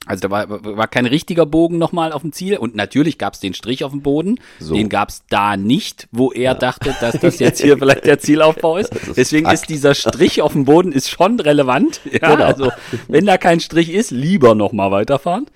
Also 0.08 0.28
da 0.28 0.30
war, 0.30 0.76
war 0.76 0.88
kein 0.88 1.06
richtiger 1.06 1.46
Bogen 1.46 1.78
nochmal 1.78 2.12
auf 2.12 2.22
dem 2.22 2.32
Ziel 2.32 2.56
und 2.56 2.74
natürlich 2.74 3.18
gab 3.18 3.34
es 3.34 3.40
den 3.40 3.54
Strich 3.54 3.84
auf 3.84 3.92
dem 3.92 4.02
Boden. 4.02 4.40
So. 4.58 4.74
Den 4.74 4.88
gab 4.88 5.10
es 5.10 5.22
da 5.28 5.56
nicht, 5.56 6.08
wo 6.12 6.32
er 6.32 6.54
dachte, 6.54 6.94
dass 7.00 7.18
das 7.20 7.38
jetzt 7.38 7.60
hier 7.60 7.78
vielleicht 7.78 8.06
der 8.06 8.18
Zielaufbau 8.18 8.78
ist. 8.78 8.94
ist 8.94 9.16
Deswegen 9.16 9.46
Fakt. 9.46 9.54
ist 9.60 9.68
dieser 9.68 9.94
Strich 9.94 10.42
auf 10.42 10.52
dem 10.52 10.64
Boden 10.64 10.92
ist 10.92 11.10
schon 11.10 11.38
relevant. 11.40 12.00
Ja, 12.20 12.34
Genau. 12.34 12.44
Also 12.44 12.72
wenn 13.06 13.26
da 13.26 13.38
kein 13.38 13.60
Strich 13.60 13.90
ist, 13.90 14.10
lieber 14.10 14.54
nochmal 14.54 14.90
weiterfahren. 14.90 15.46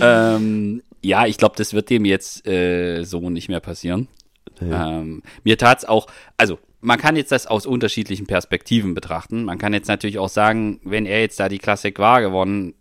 ähm, 0.00 0.82
ja, 1.02 1.26
ich 1.26 1.36
glaube, 1.36 1.54
das 1.56 1.74
wird 1.74 1.90
dem 1.90 2.04
jetzt 2.04 2.46
äh, 2.46 3.04
so 3.04 3.30
nicht 3.30 3.48
mehr 3.48 3.60
passieren. 3.60 4.08
Ähm, 4.60 5.22
mir 5.44 5.58
tat's 5.58 5.84
auch, 5.84 6.08
also 6.36 6.58
man 6.80 6.98
kann 6.98 7.16
jetzt 7.16 7.32
das 7.32 7.46
aus 7.46 7.66
unterschiedlichen 7.66 8.26
Perspektiven 8.26 8.94
betrachten. 8.94 9.44
Man 9.44 9.58
kann 9.58 9.72
jetzt 9.72 9.88
natürlich 9.88 10.18
auch 10.18 10.28
sagen, 10.28 10.80
wenn 10.84 11.06
er 11.06 11.20
jetzt 11.20 11.40
da 11.40 11.48
die 11.48 11.58
Klassik 11.58 11.98
war 11.98 12.20
gewonnen 12.20 12.74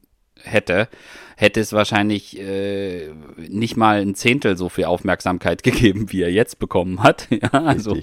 hätte, 0.43 0.88
hätte 1.36 1.60
es 1.60 1.73
wahrscheinlich 1.73 2.39
äh, 2.39 3.10
nicht 3.38 3.78
mal 3.78 4.02
ein 4.02 4.15
Zehntel 4.15 4.58
so 4.58 4.69
viel 4.69 4.86
Aufmerksamkeit 4.86 5.63
gegeben, 5.63 6.12
wie 6.12 6.21
er 6.23 6.32
jetzt 6.32 6.60
bekommen 6.60 7.04
hat. 7.04 7.28
Ja, 7.41 7.50
also 7.52 7.97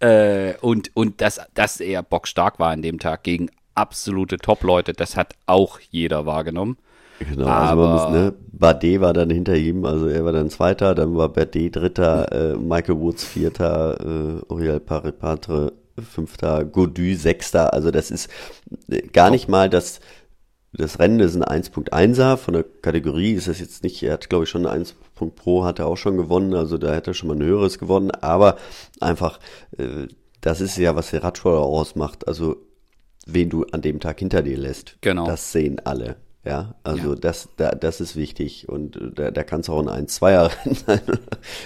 äh, 0.00 0.54
und 0.60 0.90
und 0.94 1.20
dass, 1.20 1.40
dass 1.54 1.80
er 1.80 2.02
bockstark 2.02 2.58
war 2.58 2.70
an 2.70 2.82
dem 2.82 2.98
Tag 2.98 3.22
gegen 3.22 3.50
absolute 3.74 4.36
Top-Leute, 4.36 4.92
das 4.92 5.16
hat 5.16 5.34
auch 5.46 5.80
jeder 5.90 6.26
wahrgenommen. 6.26 6.76
Genau, 7.18 7.46
also 7.46 7.76
man 7.80 7.90
Aber- 7.90 8.10
muss, 8.10 8.10
ne, 8.12 8.34
Bardet 8.52 9.00
war 9.00 9.12
dann 9.12 9.30
hinter 9.30 9.56
ihm, 9.56 9.84
also 9.84 10.06
er 10.08 10.24
war 10.24 10.32
dann 10.32 10.50
Zweiter, 10.50 10.94
dann 10.94 11.16
war 11.16 11.28
Bardet 11.28 11.74
Dritter, 11.76 12.52
äh, 12.54 12.56
Michael 12.56 12.98
Woods 12.98 13.24
Vierter, 13.24 13.98
äh, 14.00 14.52
Oriol 14.52 14.80
Paripatre 14.80 15.72
Fünfter, 16.02 16.64
Godu 16.64 17.14
Sechster, 17.14 17.72
also 17.72 17.90
das 17.92 18.10
ist 18.10 18.28
äh, 18.88 19.02
gar 19.02 19.30
nicht 19.30 19.48
mal 19.48 19.70
das, 19.70 20.00
das 20.76 20.98
Rennen 20.98 21.20
ist 21.20 21.36
ein 21.36 21.44
1.1er, 21.62 22.36
von 22.36 22.54
der 22.54 22.64
Kategorie 22.64 23.32
ist 23.32 23.48
das 23.48 23.60
jetzt 23.60 23.82
nicht, 23.84 24.02
er 24.02 24.14
hat 24.14 24.28
glaube 24.28 24.44
ich 24.44 24.50
schon 24.50 24.66
ein 24.66 24.72
1 24.80 24.94
Punkt 25.14 25.36
Pro, 25.36 25.64
hat 25.64 25.78
er 25.78 25.86
auch 25.86 25.96
schon 25.96 26.16
gewonnen, 26.16 26.54
also 26.54 26.78
da 26.78 26.92
hätte 26.94 27.12
er 27.12 27.14
schon 27.14 27.28
mal 27.28 27.36
ein 27.36 27.42
höheres 27.44 27.78
gewonnen, 27.78 28.10
aber 28.10 28.56
einfach, 29.00 29.38
äh, 29.78 30.08
das 30.40 30.60
ist 30.60 30.76
ja, 30.76 30.96
was 30.96 31.10
der 31.10 31.22
Radsportler 31.22 31.60
ausmacht, 31.62 32.26
also 32.28 32.56
wen 33.26 33.48
du 33.48 33.64
an 33.72 33.80
dem 33.80 34.00
Tag 34.00 34.18
hinter 34.18 34.42
dir 34.42 34.58
lässt. 34.58 34.96
Genau. 35.00 35.26
Das 35.26 35.52
sehen 35.52 35.80
alle. 35.84 36.16
Ja, 36.44 36.74
also 36.84 37.10
Ja. 37.10 37.14
das, 37.14 37.48
da, 37.56 37.70
das 37.70 38.02
ist 38.02 38.16
wichtig 38.16 38.68
und 38.68 38.96
äh, 38.96 39.10
da, 39.14 39.30
da 39.30 39.44
kann 39.44 39.60
es 39.60 39.70
auch 39.70 39.80
ein 39.80 40.06
1-2er-Rennen 40.06 40.74
sein. 40.86 41.00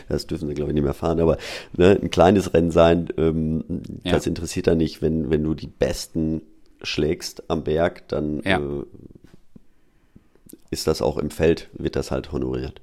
Das 0.09 0.29
dürfen 0.29 0.47
sie, 0.47 0.55
glaube 0.55 0.71
ich, 0.71 0.75
nicht 0.75 0.85
mehr 0.85 0.95
fahren, 0.95 1.19
aber 1.19 1.37
ne, 1.77 1.99
ein 2.01 2.11
kleines 2.11 2.55
Rennen 2.55 2.71
sein, 2.71 3.09
ähm, 3.17 3.65
Ja. 4.05 4.13
das 4.13 4.27
interessiert 4.29 4.69
da 4.69 4.77
nicht, 4.77 5.03
wenn, 5.03 5.31
wenn 5.31 5.43
du 5.43 5.55
die 5.55 5.67
Besten 5.67 6.43
schlägst 6.83 7.49
am 7.51 7.65
Berg, 7.65 8.07
dann 8.09 8.43
Ja. 8.45 8.59
äh, 8.59 8.85
ist 10.71 10.87
das 10.87 11.03
auch 11.03 11.17
im 11.19 11.31
Feld, 11.31 11.69
wird 11.73 11.97
das 11.97 12.11
halt 12.11 12.33
honoriert. 12.33 12.81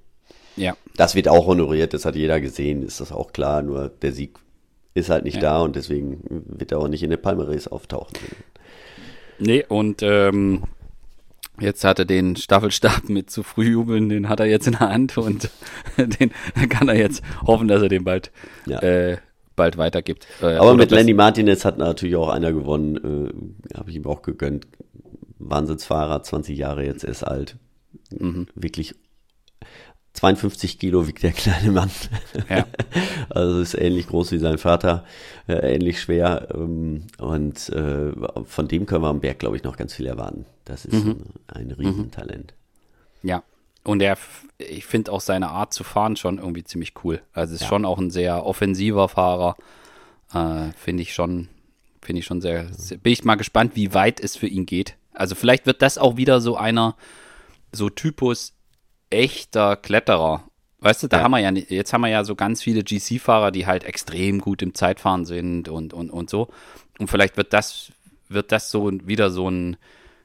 Ja, 0.55 0.75
Das 0.95 1.15
wird 1.15 1.27
auch 1.27 1.45
honoriert, 1.47 1.93
das 1.93 2.05
hat 2.05 2.15
jeder 2.15 2.39
gesehen, 2.39 2.81
ist 2.84 3.01
das 3.01 3.12
auch 3.12 3.34
klar, 3.34 3.62
nur 3.62 3.89
der 3.89 4.13
Sieg 4.13 4.38
ist 4.93 5.10
halt 5.10 5.25
nicht 5.25 5.36
Ja. 5.36 5.41
da 5.41 5.62
und 5.62 5.75
deswegen 5.75 6.21
wird 6.47 6.71
er 6.71 6.79
auch 6.79 6.88
nicht 6.88 7.03
in 7.03 7.10
der 7.10 7.17
Palmares 7.17 7.67
auftauchen. 7.67 8.13
Nee, 9.38 9.65
und 9.67 10.01
ähm, 10.01 10.63
jetzt 11.60 11.84
hat 11.84 11.99
er 11.99 12.05
den 12.05 12.38
Staffelstab 12.38 13.03
mit 13.10 13.29
zu 13.29 13.43
früh 13.43 13.71
jubeln, 13.71 14.08
den 14.08 14.29
hat 14.29 14.39
er 14.39 14.45
jetzt 14.45 14.65
in 14.67 14.73
der 14.73 14.89
Hand 14.89 15.17
und 15.17 15.49
den 15.97 16.31
kann 16.69 16.88
er 16.88 16.95
jetzt 16.95 17.21
hoffen, 17.45 17.67
dass 17.67 17.81
er 17.81 17.89
den 17.89 18.05
bald, 18.05 18.31
Ja. 18.65 18.79
äh, 18.79 19.17
bald 19.56 19.78
weitergibt. 19.78 20.28
Äh, 20.41 20.56
Aber 20.56 20.74
mit 20.76 20.91
Lenny 20.91 21.13
Martinez 21.13 21.65
hat 21.65 21.78
natürlich 21.78 22.15
auch 22.15 22.30
einer 22.30 22.52
gewonnen, 22.54 22.96
äh, 23.72 23.78
habe 23.78 23.89
ich 23.89 23.96
ihm 23.96 24.06
auch 24.06 24.22
gegönnt. 24.22 24.68
Wahnsinnsfahrer, 25.38 26.24
20 26.24 26.58
Jahre 26.58 26.86
jetzt 26.86 27.04
erst 27.04 27.26
alt. 27.28 27.58
Mhm. 28.12 28.48
Wirklich 28.56 28.96
52 30.13 30.80
Kilo 30.80 31.08
wiegt 31.08 31.24
der 31.24 31.34
kleine 31.34 31.72
Mann. 31.72 31.91
Ja. 32.50 32.65
Also 33.30 33.60
ist 33.60 33.74
ähnlich 33.74 34.08
groß 34.08 34.32
wie 34.32 34.38
sein 34.38 34.58
Vater, 34.58 35.04
äh, 35.48 35.76
ähnlich 35.76 36.00
schwer. 36.00 36.48
Ähm, 36.54 37.08
und 37.18 37.68
äh, 37.70 38.12
von 38.46 38.68
dem 38.70 38.86
können 38.86 39.04
wir 39.04 39.10
am 39.10 39.20
Berg, 39.20 39.39
glaube 39.39 39.58
ich, 39.58 39.63
noch 39.63 39.76
ganz 39.76 39.94
viel 39.94 40.06
erwarten. 40.06 40.46
Das 40.63 40.86
ist 40.86 41.04
Mhm. 41.04 41.18
ein, 41.48 41.68
ein 41.68 41.72
Riesentalent. 41.72 42.54
Ja. 43.24 43.44
Und 43.86 44.02
er, 44.02 44.17
ich 44.58 44.86
finde 44.86 45.12
auch 45.13 45.21
seine 45.21 45.50
Art 45.50 45.74
zu 45.74 45.84
fahren 45.86 46.15
schon 46.17 46.39
irgendwie 46.39 46.63
ziemlich 46.65 46.93
cool. 47.04 47.21
Also 47.34 47.56
ist 47.56 47.62
Ja. 47.62 47.67
schon 47.67 47.86
auch 47.86 47.98
ein 48.00 48.10
sehr 48.12 48.45
offensiver 48.45 49.08
Fahrer. 49.08 49.56
Äh, 50.34 50.71
finde 50.78 51.04
ich 51.04 51.13
schon, 51.13 51.48
Finde 52.02 52.19
ich 52.19 52.26
schon 52.28 52.39
sehr, 52.41 52.71
sehr, 52.71 52.98
bin 52.98 53.13
ich 53.13 53.24
mal 53.24 53.34
gespannt, 53.34 53.71
wie 53.76 53.95
weit 53.95 54.19
es 54.19 54.36
für 54.36 54.45
ihn 54.45 54.67
geht. 54.67 54.95
Also 55.13 55.34
vielleicht 55.34 55.65
wird 55.65 55.82
das 55.82 55.98
auch 55.98 56.17
wieder 56.17 56.39
so 56.39 56.56
einer, 56.56 56.95
so 57.71 57.89
Typus 57.89 58.54
echter 59.10 59.76
Kletterer. 59.76 60.43
Weißt 60.80 61.02
du, 61.02 61.08
da 61.08 61.17
Ja. 61.17 61.24
haben 61.24 61.32
wir 61.32 61.39
ja, 61.39 61.50
jetzt 61.52 61.93
haben 61.93 62.02
wir 62.02 62.10
ja 62.10 62.24
so 62.24 62.36
ganz 62.36 62.62
viele 62.62 62.84
GC-Fahrer, 62.84 63.50
die 63.52 63.65
halt 63.65 63.84
extrem 63.86 64.39
gut 64.39 64.62
im 64.62 64.76
Zeitfahren 64.76 65.26
sind 65.26 65.67
und, 65.67 65.93
und, 65.95 66.12
und 66.12 66.30
so. 66.30 66.50
Und 67.00 67.10
vielleicht 67.10 67.38
wird 67.38 67.54
das, 67.54 67.91
wird 68.30 68.52
das 68.52 68.69
so 68.69 68.91
wieder 69.08 69.32
so 69.32 69.50
ein, 69.50 69.78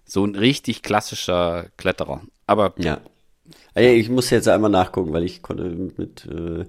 so 0.04 0.22
ein 0.24 0.34
richtig 0.34 0.82
klassischer 0.82 1.66
Kletterer. 1.78 2.20
Aber 2.46 2.74
Ja. 2.76 3.00
Ah 3.74 3.80
Ich 3.80 4.08
muss 4.08 4.30
jetzt 4.30 4.48
einmal 4.48 4.70
nachgucken, 4.70 5.12
weil 5.12 5.24
ich 5.24 5.42
konnte 5.42 5.64
mit, 5.96 6.26
äh, 6.26 6.64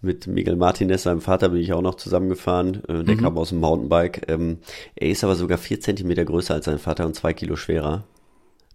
mit 0.00 0.26
Miguel 0.26 0.56
Martinez, 0.56 1.04
seinem 1.04 1.20
Vater, 1.20 1.48
bin 1.48 1.60
ich 1.60 1.72
auch 1.72 1.82
noch 1.82 1.94
zusammengefahren. 1.96 2.82
Äh, 2.88 3.04
der 3.04 3.16
kam 3.16 3.38
aus 3.38 3.48
dem 3.50 3.60
Mountainbike. 3.60 4.28
Ähm, 4.28 4.58
er 4.94 5.08
ist 5.08 5.24
aber 5.24 5.34
sogar 5.34 5.58
vier 5.58 5.80
Zentimeter 5.80 6.24
größer 6.24 6.54
als 6.54 6.66
sein 6.66 6.78
Vater 6.78 7.06
und 7.06 7.14
zwei 7.14 7.32
Kilo 7.32 7.56
schwerer. 7.56 8.04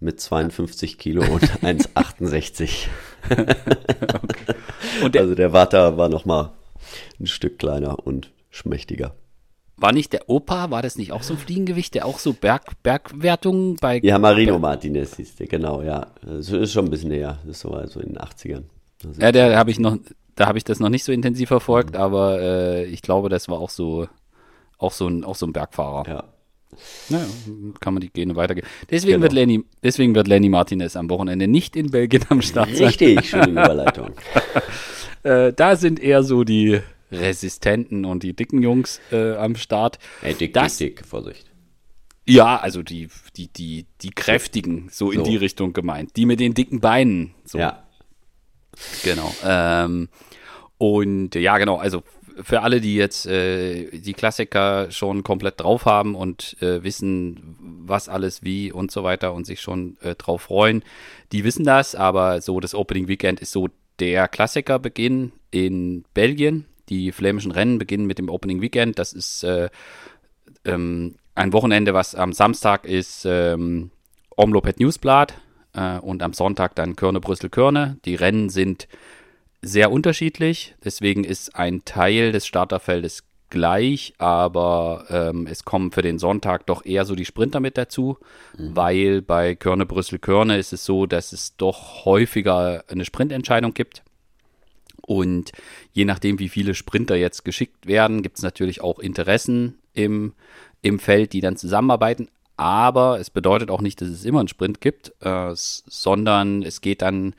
Mit 0.02 0.20
52 0.20 0.98
Kilo 0.98 1.22
und 1.22 1.44
1,68. 1.62 2.88
und 5.04 5.16
der, 5.16 5.22
Also 5.22 5.36
der 5.36 5.52
Vater 5.52 5.98
war 5.98 6.10
noch 6.10 6.26
mal 6.26 6.54
ein 7.20 7.28
Stück 7.28 7.60
kleiner 7.60 8.06
und 8.08 8.32
schmächtiger. 8.50 9.14
War 9.82 9.92
nicht 9.94 10.14
der 10.14 10.30
Opa, 10.30 10.72
war 10.72 10.82
das 10.82 10.98
nicht 10.98 11.12
auch 11.12 11.24
so 11.24 11.34
ein 11.34 11.40
Fliegengewicht, 11.40 11.94
der 11.96 12.06
auch 12.06 12.20
so 12.20 12.34
Berg, 12.34 12.82
Bergwertungen 12.84 13.76
bei 13.78 14.00
Ja, 14.04 14.18
Marino 14.20 14.60
Martinez 14.60 15.16
hieß 15.16 15.36
der, 15.36 15.48
genau, 15.48 15.82
ja. 15.82 16.08
Das 16.22 16.50
ist 16.50 16.72
schon 16.72 16.86
ein 16.86 16.92
bisschen 16.92 17.10
näher. 17.10 17.40
Das 17.46 17.58
ist 17.58 17.62
so 17.62 17.72
also 17.72 18.00
in 18.00 18.10
den 18.10 18.18
80ern. 18.18 18.64
Also, 19.06 19.22
Ja, 19.22 19.32
der 19.32 19.58
habe 19.58 19.72
ich 19.72 19.80
noch, 19.80 19.98
da 20.36 20.48
habe 20.48 20.58
ich 20.58 20.64
das 20.64 20.80
noch 20.80 20.90
nicht 20.90 21.04
so 21.04 21.12
intensiv 21.12 21.48
verfolgt, 21.50 21.96
aber 21.96 22.40
äh, 22.42 22.86
ich 22.86 23.02
glaube, 23.02 23.30
das 23.30 23.48
war 23.50 23.60
auch 23.60 23.70
so, 23.70 24.08
auch 24.78 24.92
so 24.94 25.08
ein, 25.08 25.24
auch 25.24 25.36
so 25.36 25.46
ein 25.46 25.54
Bergfahrer. 25.54 26.08
ja. 26.10 26.24
Naja, 27.10 27.26
kann 27.80 27.96
man 27.96 28.02
die 28.02 28.12
Gene 28.12 28.36
weitergeben. 28.36 28.68
Deswegen 28.92 29.14
Genau. 29.14 29.24
wird 29.24 29.34
Lenny, 29.34 29.64
deswegen 29.84 30.14
wird 30.14 30.28
Lenny 30.28 30.50
Martinez 30.50 30.96
am 30.96 31.10
Wochenende 31.10 31.48
nicht 31.48 31.76
in 31.76 31.90
Belgien 31.90 32.24
am 32.30 32.44
Start 32.44 32.70
sein. 32.76 32.88
Richtig, 32.88 33.28
schöne 33.28 33.48
Überleitung. 33.52 34.12
Äh, 35.24 35.52
da 35.54 35.76
sind 35.76 36.00
eher 36.00 36.22
so 36.24 36.44
die 36.44 36.80
Resistenten 37.12 38.06
und 38.06 38.24
die 38.24 38.34
dicken 38.34 38.62
Jungs 38.62 39.00
äh, 39.12 39.34
am 39.36 39.56
Start. 39.56 40.00
Ey, 40.22 40.34
dick, 40.34 40.54
Das- 40.54 40.78
dick, 40.78 40.98
dick, 40.98 41.06
Vorsicht. 41.06 41.46
Ja, 42.28 42.58
also 42.58 42.84
die, 42.84 43.08
die, 43.36 43.48
die, 43.48 43.86
die 44.02 44.12
kräftigen, 44.12 44.90
so 44.92 45.10
in 45.12 45.20
So. 45.20 45.26
die 45.26 45.36
Richtung 45.38 45.74
gemeint. 45.74 46.16
Die 46.16 46.28
mit 46.28 46.40
den 46.40 46.54
dicken 46.54 46.80
Beinen. 46.80 47.34
So. 47.44 47.58
Ja, 47.58 47.84
Genau. 49.04 49.34
Ähm, 49.44 50.10
und 50.78 51.36
ja, 51.36 51.58
genau, 51.58 51.78
also 51.78 52.04
für 52.42 52.62
alle, 52.62 52.80
die 52.80 52.96
jetzt 52.96 53.26
äh, 53.26 53.90
die 54.00 54.14
Klassiker 54.14 54.92
schon 54.92 55.24
komplett 55.24 55.60
drauf 55.60 55.86
haben 55.86 56.16
und 56.16 56.56
äh, 56.62 56.84
wissen, 56.84 57.58
was 57.86 58.08
alles 58.08 58.44
wie 58.44 58.72
und 58.72 58.92
so 58.92 59.04
weiter 59.04 59.34
und 59.34 59.46
sich 59.46 59.60
schon 59.60 59.98
äh, 60.02 60.16
drauf 60.16 60.44
freuen, 60.44 60.84
die 61.34 61.44
wissen 61.44 61.66
das, 61.66 61.96
aber 61.96 62.40
so 62.42 62.60
das 62.62 62.76
Opening 62.76 63.08
Weekend 63.10 63.42
ist 63.42 63.52
so 63.52 63.68
der 64.00 64.28
Klassikerbeginn 64.30 65.34
in 65.52 66.06
Belgien. 66.14 66.66
Die 66.90 67.12
flämischen 67.12 67.52
Rennen 67.52 67.78
beginnen 67.78 68.06
mit 68.06 68.20
dem 68.20 68.30
Opening 68.30 68.62
Weekend. 68.62 69.00
Das 69.00 69.14
ist 69.14 69.44
äh, 69.44 69.70
ähm, 70.66 71.16
ein 71.36 71.54
Wochenende, 71.54 71.94
was 71.94 72.16
am 72.16 72.34
Samstag 72.34 72.86
ist 72.86 73.26
ähm, 73.26 73.92
Omlopet 74.36 74.80
Newsblatt 74.80 75.36
äh, 75.74 75.98
und 76.00 76.24
am 76.24 76.34
Sonntag 76.34 76.76
dann 76.76 76.96
Körne 76.96 77.20
Brüssel 77.20 77.50
Körne. 77.50 77.98
Die 78.06 78.16
Rennen 78.16 78.50
sind 78.50 78.88
sehr 79.62 79.92
unterschiedlich, 79.92 80.76
deswegen 80.84 81.24
ist 81.24 81.56
ein 81.56 81.84
Teil 81.84 82.32
des 82.32 82.48
Starterfeldes 82.48 83.26
gleich, 83.50 84.14
aber 84.18 85.06
ähm, 85.10 85.48
es 85.48 85.66
kommen 85.66 85.92
für 85.92 86.02
den 86.02 86.20
Sonntag 86.20 86.66
doch 86.68 86.86
eher 86.86 87.04
so 87.04 87.16
die 87.16 87.26
Sprinter 87.26 87.60
mit 87.60 87.78
dazu, 87.78 88.18
weil 88.58 89.22
bei 89.22 89.56
Körne 89.56 89.86
Brüssel 89.86 90.20
Körne 90.20 90.58
ist 90.58 90.72
es 90.72 90.86
so, 90.86 91.06
dass 91.06 91.34
es 91.34 91.58
doch 91.58 92.06
häufiger 92.06 92.84
eine 92.88 93.06
Sprintentscheidung 93.06 93.74
gibt. 93.74 94.04
Und 95.10 95.54
je 95.92 96.06
nachdem, 96.06 96.38
wie 96.38 96.50
viele 96.50 96.76
Sprinter 96.76 97.16
jetzt 97.16 97.44
geschickt 97.44 97.88
werden, 97.88 98.22
gibt 98.22 98.38
es 98.38 98.44
natürlich 98.44 98.82
auch 98.82 99.00
Interessen 99.00 99.80
im, 99.96 100.34
im 100.84 101.00
Feld, 101.00 101.34
die 101.34 101.42
dann 101.42 101.58
zusammenarbeiten. 101.58 102.28
Aber 102.58 103.20
es 103.20 103.32
bedeutet 103.32 103.72
auch 103.72 103.82
nicht, 103.82 104.02
dass 104.02 104.10
es 104.10 104.24
immer 104.24 104.38
einen 104.38 104.50
Sprint 104.50 104.82
gibt, 104.82 105.14
äh, 105.22 105.50
sondern 105.56 106.62
es 106.62 106.82
geht 106.82 107.02
dann 107.02 107.34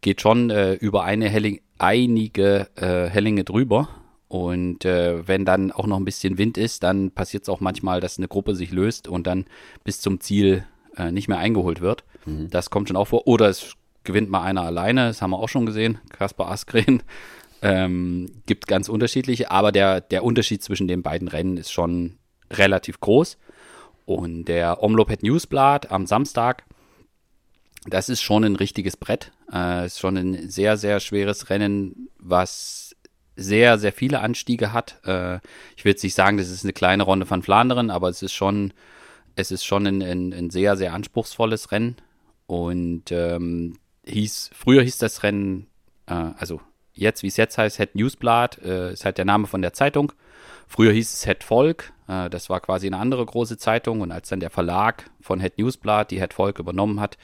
geht 0.00 0.20
schon 0.20 0.50
äh, 0.50 0.74
über 0.74 1.02
eine 1.02 1.28
Helling, 1.28 1.60
einige 1.78 2.68
äh, 2.76 3.08
Hellinge 3.08 3.42
drüber. 3.42 3.88
Und 4.28 4.84
äh, 4.84 5.26
wenn 5.26 5.44
dann 5.44 5.72
auch 5.72 5.88
noch 5.88 5.96
ein 5.96 6.04
bisschen 6.04 6.38
Wind 6.38 6.56
ist, 6.56 6.84
dann 6.84 7.10
passiert 7.10 7.42
es 7.42 7.48
auch 7.48 7.58
manchmal, 7.58 8.00
dass 8.00 8.18
eine 8.18 8.28
Gruppe 8.28 8.54
sich 8.54 8.70
löst 8.70 9.08
und 9.08 9.26
dann 9.26 9.46
bis 9.82 10.00
zum 10.00 10.20
Ziel 10.20 10.64
äh, 10.96 11.10
nicht 11.10 11.26
mehr 11.26 11.38
eingeholt 11.38 11.80
wird. 11.80 12.04
Das 12.50 12.70
kommt 12.70 12.86
schon 12.86 12.96
auch 12.96 13.06
vor. 13.06 13.26
Oder 13.26 13.48
es 13.48 13.74
gewinnt 14.08 14.30
mal 14.30 14.42
einer 14.42 14.62
alleine, 14.62 15.08
das 15.08 15.20
haben 15.20 15.30
wir 15.30 15.38
auch 15.38 15.50
schon 15.50 15.66
gesehen, 15.66 15.98
Kaspar 16.10 16.50
Askren. 16.50 17.02
Ähm, 17.60 18.30
gibt 18.46 18.68
ganz 18.68 18.88
unterschiedliche, 18.88 19.50
aber 19.50 19.72
der, 19.72 20.00
der 20.00 20.22
Unterschied 20.22 20.62
zwischen 20.62 20.86
den 20.86 21.02
beiden 21.02 21.26
Rennen 21.26 21.56
ist 21.56 21.72
schon 21.72 22.16
relativ 22.52 23.00
groß. 23.00 23.36
Und 24.04 24.44
der 24.44 24.80
Omlopet 24.80 25.24
Newsblatt 25.24 25.90
am 25.90 26.06
Samstag, 26.06 26.62
das 27.84 28.08
ist 28.08 28.22
schon 28.22 28.44
ein 28.44 28.54
richtiges 28.54 28.96
Brett. 28.96 29.32
Äh, 29.52 29.86
ist 29.86 29.98
schon 29.98 30.16
ein 30.16 30.48
sehr, 30.48 30.76
sehr 30.76 31.00
schweres 31.00 31.50
Rennen, 31.50 32.08
was 32.20 32.94
sehr, 33.34 33.76
sehr 33.80 33.92
viele 33.92 34.20
Anstiege 34.20 34.72
hat. 34.72 35.00
Äh, 35.04 35.40
ich 35.76 35.82
jetzt 35.82 36.04
nicht 36.04 36.14
sagen, 36.14 36.38
das 36.38 36.50
ist 36.50 36.62
eine 36.62 36.72
kleine 36.72 37.02
Runde 37.02 37.26
von 37.26 37.42
Flandern, 37.42 37.90
aber 37.90 38.08
es 38.08 38.22
ist 38.22 38.34
schon, 38.34 38.72
es 39.34 39.50
ist 39.50 39.64
schon 39.64 39.84
ein, 39.84 40.00
ein, 40.00 40.32
ein 40.32 40.50
sehr, 40.50 40.76
sehr 40.76 40.92
anspruchsvolles 40.92 41.72
Rennen. 41.72 41.96
Und 42.46 43.10
ähm, 43.10 43.78
hieß, 44.08 44.50
früher 44.54 44.82
hieß 44.82 44.98
das 44.98 45.22
Rennen, 45.22 45.66
äh, 46.06 46.14
also 46.14 46.60
jetzt, 46.92 47.22
wie 47.22 47.28
es 47.28 47.36
jetzt 47.36 47.58
heißt, 47.58 47.78
Het 47.78 47.94
Newsblad, 47.94 48.58
äh, 48.58 48.92
ist 48.92 49.04
halt 49.04 49.18
der 49.18 49.24
Name 49.24 49.46
von 49.46 49.62
der 49.62 49.72
Zeitung. 49.72 50.12
Früher 50.66 50.92
hieß 50.92 51.12
es 51.12 51.26
Het 51.26 51.44
Volk, 51.44 51.92
äh, 52.08 52.28
das 52.28 52.50
war 52.50 52.60
quasi 52.60 52.86
eine 52.86 52.98
andere 52.98 53.24
große 53.24 53.56
Zeitung. 53.58 54.00
Und 54.00 54.12
als 54.12 54.28
dann 54.28 54.40
der 54.40 54.50
Verlag 54.50 55.10
von 55.20 55.40
Het 55.40 55.58
Newsblad 55.58 56.10
die 56.10 56.20
Het 56.20 56.34
Volk 56.34 56.58
übernommen 56.58 57.00
hat, 57.00 57.18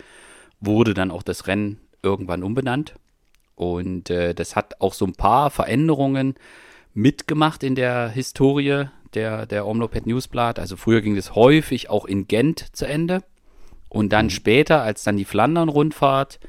wurde 0.61 0.95
dann 0.95 1.11
auch 1.11 1.23
das 1.23 1.47
Rennen 1.47 1.81
irgendwann 2.03 2.43
umbenannt. 2.43 2.95
Und 3.57 4.11
äh, 4.11 4.35
das 4.35 4.57
hat 4.57 4.81
auch 4.81 4.95
so 4.95 5.05
ein 5.05 5.15
paar 5.15 5.51
Veränderungen 5.51 6.35
mitgemacht 6.93 7.63
in 7.63 7.75
der 7.75 8.09
Historie 8.09 8.87
der, 9.15 9.47
der 9.47 9.67
Omlopet 9.67 10.07
Newsblatt. 10.07 10.59
Also 10.59 10.77
früher 10.77 11.01
ging 11.01 11.17
es 11.17 11.35
häufig 11.35 11.91
auch 11.91 12.05
in 12.05 12.27
Gent 12.29 12.77
zu 12.77 12.87
Ende. 12.87 13.23
Und 13.89 14.13
dann 14.13 14.31
später, 14.31 14.83
als 14.83 15.05
dann 15.05 15.17
die 15.17 15.25
Flandern-Rundfahrt 15.25 16.41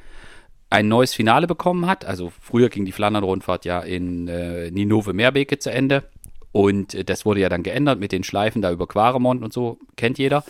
ein 0.76 0.90
neues 0.90 1.14
Finale 1.14 1.48
bekommen 1.48 1.88
hat, 1.88 2.04
also 2.04 2.34
früher 2.42 2.68
ging 2.70 2.84
die 2.84 2.92
Flandern-Rundfahrt 2.92 3.64
ja 3.64 3.80
in 3.80 4.28
äh, 4.28 4.70
Ninove-Meerbeke 4.72 5.58
zu 5.58 5.72
Ende. 5.72 6.04
Und 6.52 6.94
äh, 6.94 7.06
das 7.06 7.26
wurde 7.26 7.40
ja 7.40 7.50
dann 7.50 7.64
geändert 7.64 8.00
mit 8.00 8.12
den 8.12 8.24
Schleifen 8.24 8.62
da 8.62 8.72
über 8.72 8.86
Quaremont 8.86 9.42
und 9.42 9.54
so, 9.54 9.80
kennt 9.96 10.18
jeder. 10.18 10.44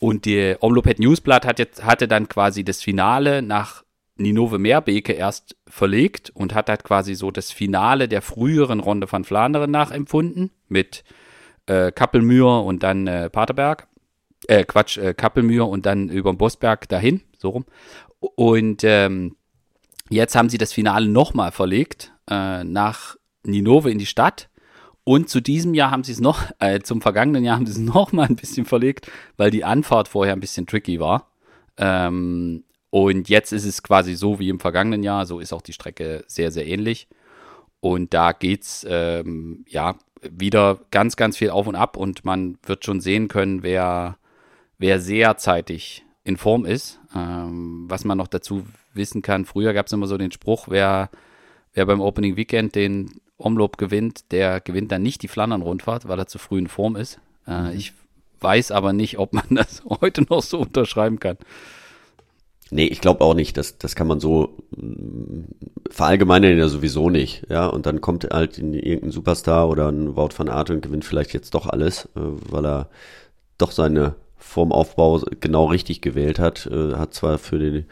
Und 0.00 0.26
die 0.26 0.54
Omlopet 0.60 0.98
Newsblatt 0.98 1.46
hat 1.46 1.58
jetzt, 1.58 1.82
hatte 1.82 2.08
dann 2.08 2.28
quasi 2.28 2.62
das 2.62 2.82
Finale 2.82 3.40
nach 3.40 3.84
Ninove 4.16 4.58
Meerbeke 4.58 5.14
erst 5.14 5.56
verlegt 5.66 6.30
und 6.34 6.54
hat 6.54 6.68
halt 6.68 6.84
quasi 6.84 7.14
so 7.14 7.30
das 7.30 7.50
Finale 7.50 8.06
der 8.06 8.20
früheren 8.20 8.80
Runde 8.80 9.06
von 9.06 9.24
Flandern 9.24 9.70
nachempfunden 9.70 10.50
mit 10.68 11.04
äh, 11.66 11.90
Kappelmühr 11.90 12.62
und 12.64 12.82
dann 12.82 13.06
äh, 13.06 13.30
Paterberg. 13.30 13.88
Äh, 14.46 14.64
Quatsch, 14.64 14.98
äh, 14.98 15.14
Kappelmühr 15.14 15.66
und 15.66 15.86
dann 15.86 16.10
über 16.10 16.30
den 16.30 16.36
Bosberg 16.36 16.86
dahin, 16.90 17.22
so 17.38 17.48
rum. 17.48 17.64
Und 18.20 18.84
ähm, 18.84 19.36
jetzt 20.10 20.36
haben 20.36 20.48
sie 20.48 20.58
das 20.58 20.72
Finale 20.72 21.08
nochmal 21.08 21.52
verlegt 21.52 22.12
äh, 22.30 22.64
nach 22.64 23.16
Ninove 23.44 23.90
in 23.90 23.98
die 23.98 24.06
Stadt. 24.06 24.48
Und 25.06 25.28
zu 25.28 25.40
diesem 25.40 25.74
Jahr 25.74 25.90
haben 25.90 26.02
sie 26.02 26.12
es 26.12 26.20
noch, 26.20 26.50
äh, 26.60 26.80
zum 26.80 27.02
vergangenen 27.02 27.44
Jahr 27.44 27.56
haben 27.56 27.66
sie 27.66 27.72
es 27.72 27.78
noch 27.94 28.12
mal 28.12 28.26
ein 28.26 28.36
bisschen 28.36 28.64
verlegt, 28.64 29.10
weil 29.36 29.50
die 29.50 29.64
Anfahrt 29.64 30.08
vorher 30.08 30.32
ein 30.32 30.40
bisschen 30.40 30.66
tricky 30.66 30.98
war. 30.98 31.30
Ähm, 31.76 32.64
und 32.90 33.28
jetzt 33.28 33.52
ist 33.52 33.64
es 33.64 33.82
quasi 33.82 34.14
so 34.14 34.38
wie 34.38 34.48
im 34.48 34.60
vergangenen 34.60 35.02
Jahr, 35.02 35.26
so 35.26 35.40
ist 35.40 35.52
auch 35.52 35.62
die 35.62 35.72
Strecke 35.72 36.24
sehr, 36.26 36.50
sehr 36.50 36.66
ähnlich. 36.66 37.08
Und 37.80 38.14
da 38.14 38.32
geht's 38.32 38.86
ähm, 38.88 39.64
ja 39.68 39.96
wieder 40.22 40.80
ganz, 40.90 41.16
ganz 41.16 41.36
viel 41.36 41.50
auf 41.50 41.66
und 41.66 41.74
ab 41.74 41.96
und 41.96 42.24
man 42.24 42.56
wird 42.64 42.84
schon 42.84 43.00
sehen 43.00 43.28
können, 43.28 43.62
wer, 43.62 44.16
wer 44.78 45.00
sehr 45.00 45.36
zeitig 45.36 46.04
in 46.24 46.36
Form 46.36 46.64
ist. 46.64 46.98
Ähm, 47.14 47.84
was 47.88 48.04
man 48.04 48.18
noch 48.18 48.28
dazu 48.28 48.64
wissen 48.94 49.22
kann, 49.22 49.44
früher 49.44 49.72
gab 49.74 49.86
es 49.86 49.92
immer 49.92 50.06
so 50.06 50.18
den 50.18 50.32
Spruch, 50.32 50.68
wer, 50.68 51.10
wer 51.74 51.86
beim 51.86 52.00
Opening 52.00 52.36
Weekend 52.36 52.74
den 52.74 53.20
Omloop 53.38 53.78
gewinnt, 53.78 54.32
der 54.32 54.60
gewinnt 54.60 54.92
dann 54.92 55.02
nicht 55.02 55.22
die 55.22 55.28
Flandern-Rundfahrt, 55.28 56.08
weil 56.08 56.18
er 56.18 56.26
zu 56.26 56.38
früh 56.38 56.58
in 56.58 56.68
Form 56.68 56.96
ist. 56.96 57.20
Äh, 57.46 57.74
Ich 57.76 57.92
weiß 58.40 58.70
aber 58.70 58.92
nicht, 58.92 59.18
ob 59.18 59.32
man 59.32 59.44
das 59.50 59.82
heute 59.84 60.22
noch 60.22 60.42
so 60.42 60.60
unterschreiben 60.60 61.18
kann. 61.20 61.36
Nee, 62.70 62.86
ich 62.86 63.00
glaube 63.00 63.20
auch 63.22 63.34
nicht. 63.34 63.56
Das, 63.56 63.78
das 63.78 63.94
kann 63.94 64.06
man 64.06 64.20
so 64.20 64.56
mm, 64.76 65.42
verallgemeinern 65.90 66.58
ja 66.58 66.68
sowieso 66.68 67.10
nicht. 67.10 67.44
Ja, 67.48 67.66
und 67.66 67.86
dann 67.86 68.00
kommt 68.00 68.24
halt 68.32 68.58
irgendein 68.58 69.10
Superstar 69.10 69.68
oder 69.68 69.88
ein 69.90 70.16
Wout 70.16 70.30
van 70.36 70.48
Aert 70.48 70.70
und 70.70 70.80
gewinnt 70.82 71.04
vielleicht 71.04 71.32
jetzt 71.34 71.54
doch 71.54 71.66
alles, 71.66 72.06
äh, 72.16 72.20
weil 72.20 72.64
er 72.66 72.88
doch 73.58 73.70
seine 73.70 74.14
Formaufbau 74.54 75.22
genau 75.40 75.66
richtig 75.66 76.00
gewählt 76.00 76.38
hat. 76.38 76.66
Äh, 76.66 76.94
hat 76.94 77.12
zwar 77.12 77.38
für 77.38 77.58
den 77.58 77.86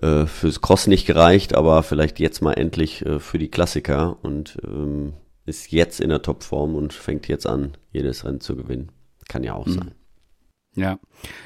äh, 0.00 0.26
fürs 0.26 0.60
Cross 0.60 0.86
nicht 0.86 1.06
gereicht, 1.06 1.54
aber 1.54 1.82
vielleicht 1.82 2.20
jetzt 2.20 2.40
mal 2.40 2.52
endlich 2.52 3.04
äh, 3.04 3.18
für 3.18 3.38
die 3.38 3.50
Klassiker 3.50 4.18
und 4.22 4.56
ähm, 4.64 5.14
ist 5.46 5.72
jetzt 5.72 6.00
in 6.00 6.10
der 6.10 6.22
Topform 6.22 6.76
und 6.76 6.92
fängt 6.92 7.26
jetzt 7.26 7.46
an, 7.46 7.76
jedes 7.90 8.24
Rennen 8.24 8.40
zu 8.40 8.54
gewinnen. 8.54 8.92
Kann 9.28 9.42
ja 9.42 9.54
auch 9.54 9.66
mhm. 9.66 9.72
sein. 9.72 9.94
Ja, 10.76 10.98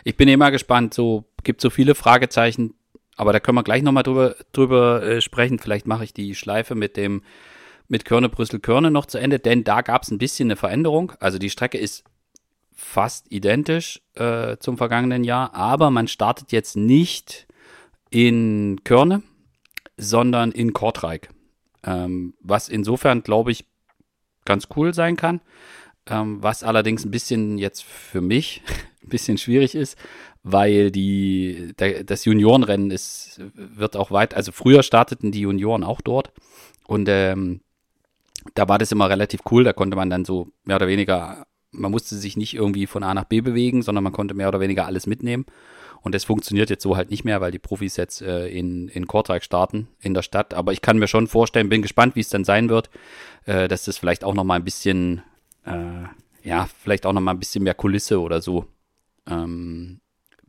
ich 0.04 0.16
bin 0.16 0.28
immer 0.28 0.50
gespannt. 0.50 0.92
So 0.92 1.24
gibt 1.42 1.62
so 1.62 1.70
viele 1.70 1.94
Fragezeichen, 1.94 2.74
aber 3.16 3.32
da 3.32 3.40
können 3.40 3.56
wir 3.56 3.62
gleich 3.62 3.82
nochmal 3.82 4.02
drüber, 4.02 4.36
drüber 4.52 5.02
äh, 5.02 5.20
sprechen. 5.22 5.58
Vielleicht 5.58 5.86
mache 5.86 6.04
ich 6.04 6.12
die 6.12 6.34
Schleife 6.34 6.74
mit 6.74 6.98
dem 6.98 7.22
mit 7.86 8.04
Körne 8.04 8.28
Brüssel 8.28 8.60
Körne 8.60 8.90
noch 8.90 9.06
zu 9.06 9.18
Ende, 9.18 9.38
denn 9.38 9.62
da 9.64 9.82
gab 9.82 10.02
es 10.02 10.10
ein 10.10 10.18
bisschen 10.18 10.48
eine 10.48 10.56
Veränderung. 10.56 11.12
Also 11.20 11.38
die 11.38 11.50
Strecke 11.50 11.78
ist 11.78 12.04
fast 12.74 13.30
identisch 13.30 14.02
äh, 14.14 14.56
zum 14.58 14.76
vergangenen 14.76 15.24
Jahr, 15.24 15.54
aber 15.54 15.90
man 15.90 16.08
startet 16.08 16.52
jetzt 16.52 16.76
nicht 16.76 17.46
in 18.10 18.80
Körne, 18.84 19.22
sondern 19.96 20.52
in 20.52 20.72
Kortrijk. 20.72 21.30
Ähm, 21.84 22.34
was 22.40 22.68
insofern, 22.68 23.22
glaube 23.22 23.52
ich, 23.52 23.66
ganz 24.44 24.68
cool 24.76 24.94
sein 24.94 25.16
kann. 25.16 25.40
Ähm, 26.06 26.42
was 26.42 26.62
allerdings 26.62 27.04
ein 27.04 27.10
bisschen 27.10 27.58
jetzt 27.58 27.82
für 27.82 28.20
mich 28.20 28.62
ein 29.02 29.08
bisschen 29.08 29.38
schwierig 29.38 29.74
ist, 29.74 29.98
weil 30.42 30.90
die, 30.90 31.72
der, 31.78 32.04
das 32.04 32.26
Juniorenrennen 32.26 32.90
ist, 32.90 33.40
wird 33.54 33.96
auch 33.96 34.10
weit, 34.10 34.34
also 34.34 34.52
früher 34.52 34.82
starteten 34.82 35.32
die 35.32 35.40
Junioren 35.40 35.82
auch 35.82 36.02
dort 36.02 36.32
und 36.86 37.08
ähm, 37.08 37.62
da 38.52 38.68
war 38.68 38.78
das 38.78 38.92
immer 38.92 39.08
relativ 39.08 39.40
cool, 39.50 39.64
da 39.64 39.72
konnte 39.72 39.96
man 39.96 40.10
dann 40.10 40.26
so 40.26 40.48
mehr 40.64 40.76
oder 40.76 40.86
weniger, 40.86 41.46
man 41.74 41.90
musste 41.90 42.16
sich 42.16 42.36
nicht 42.36 42.54
irgendwie 42.54 42.86
von 42.86 43.02
A 43.02 43.14
nach 43.14 43.24
B 43.24 43.40
bewegen, 43.40 43.82
sondern 43.82 44.04
man 44.04 44.12
konnte 44.12 44.34
mehr 44.34 44.48
oder 44.48 44.60
weniger 44.60 44.86
alles 44.86 45.06
mitnehmen. 45.06 45.46
Und 46.04 46.14
das 46.14 46.24
funktioniert 46.24 46.68
jetzt 46.68 46.82
so 46.82 46.98
halt 46.98 47.10
nicht 47.10 47.24
mehr, 47.24 47.40
weil 47.40 47.50
die 47.50 47.58
Profis 47.58 47.96
jetzt 47.96 48.20
äh, 48.20 48.46
in, 48.48 48.88
in 48.88 49.06
Kortrijk 49.06 49.42
starten, 49.42 49.88
in 50.00 50.12
der 50.12 50.20
Stadt. 50.20 50.52
Aber 50.52 50.72
ich 50.72 50.82
kann 50.82 50.98
mir 50.98 51.08
schon 51.08 51.26
vorstellen, 51.26 51.70
bin 51.70 51.80
gespannt, 51.80 52.14
wie 52.14 52.20
es 52.20 52.28
dann 52.28 52.44
sein 52.44 52.68
wird, 52.68 52.90
äh, 53.46 53.68
dass 53.68 53.84
das 53.84 53.96
vielleicht 53.96 54.22
auch 54.22 54.34
nochmal 54.34 54.58
ein 54.58 54.64
bisschen, 54.64 55.22
äh, 55.64 56.04
ja, 56.42 56.68
vielleicht 56.82 57.06
auch 57.06 57.14
nochmal 57.14 57.34
ein 57.34 57.38
bisschen 57.38 57.64
mehr 57.64 57.72
Kulisse 57.72 58.20
oder 58.20 58.42
so 58.42 58.66
ähm, 59.26 60.00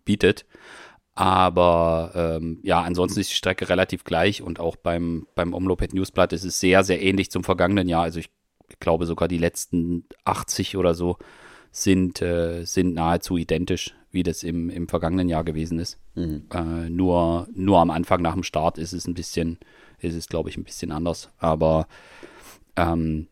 bietet. 0.04 0.46
Aber 1.14 2.12
ähm, 2.14 2.60
ja, 2.62 2.82
ansonsten 2.82 3.22
ist 3.22 3.32
die 3.32 3.36
Strecke 3.36 3.70
relativ 3.70 4.04
gleich 4.04 4.42
und 4.42 4.60
auch 4.60 4.76
beim, 4.76 5.26
beim 5.36 5.54
Omloped 5.54 5.94
Newsblatt 5.94 6.34
ist 6.34 6.44
es 6.44 6.60
sehr, 6.60 6.84
sehr 6.84 7.02
ähnlich 7.02 7.32
zum 7.32 7.46
vergangenen 7.46 7.88
Jahr. 7.88 8.04
Also 8.04 8.20
ich 8.20 8.30
glaube 8.80 9.06
sogar 9.06 9.28
die 9.28 9.38
letzten 9.38 10.06
80 10.24 10.78
oder 10.78 10.94
so 10.94 11.18
sind, 11.72 12.22
äh, 12.22 12.64
sind 12.66 12.94
nahezu 12.94 13.38
identisch 13.38 13.94
wie 14.16 14.24
das 14.24 14.42
im, 14.44 14.72
im 14.72 14.88
vergangenen 14.88 15.30
Jahr 15.30 15.44
gewesen 15.44 15.78
ist. 15.78 16.00
Mhm. 16.16 16.46
Äh, 16.52 16.90
nur, 16.90 17.48
nur 17.54 17.80
am 17.80 17.92
Anfang 17.92 18.22
nach 18.22 18.34
dem 18.34 18.44
Start 18.44 18.80
ist 18.80 18.94
es 18.94 19.06
ein 19.06 19.14
bisschen, 19.14 19.60
ist 20.00 20.16
es, 20.16 20.30
glaube 20.30 20.50
ich, 20.50 20.58
ein 20.58 20.64
bisschen 20.64 20.92
anders. 20.92 21.30
Aber 21.38 21.88
ähm, 22.78 23.28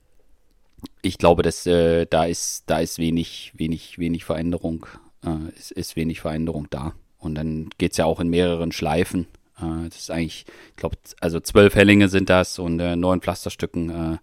ich 1.02 1.18
glaube, 1.18 1.42
dass 1.42 1.66
äh, 1.66 2.06
da 2.06 2.26
ist, 2.26 2.64
da 2.68 2.80
ist 2.80 3.00
wenig, 3.00 3.54
wenig, 3.56 3.98
wenig 3.98 4.26
Veränderung, 4.26 4.86
äh, 5.26 5.58
ist, 5.58 5.72
ist 5.72 5.96
wenig 5.96 6.20
Veränderung 6.20 6.68
da. 6.70 6.94
Und 7.18 7.36
dann 7.36 7.70
geht 7.78 7.92
es 7.92 7.98
ja 7.98 8.06
auch 8.06 8.20
in 8.20 8.28
mehreren 8.28 8.74
Schleifen. 8.74 9.28
Äh, 9.58 9.88
das 9.90 10.00
ist 10.00 10.12
eigentlich, 10.12 10.46
ich 10.72 10.76
glaube, 10.76 10.98
also 11.22 11.40
zwölf 11.40 11.76
Hellinge 11.76 12.10
sind 12.10 12.30
das 12.30 12.60
und 12.60 12.82
äh, 12.82 12.98
neun 12.98 13.22
Pflasterstücken 13.22 13.90
äh, 13.90 14.18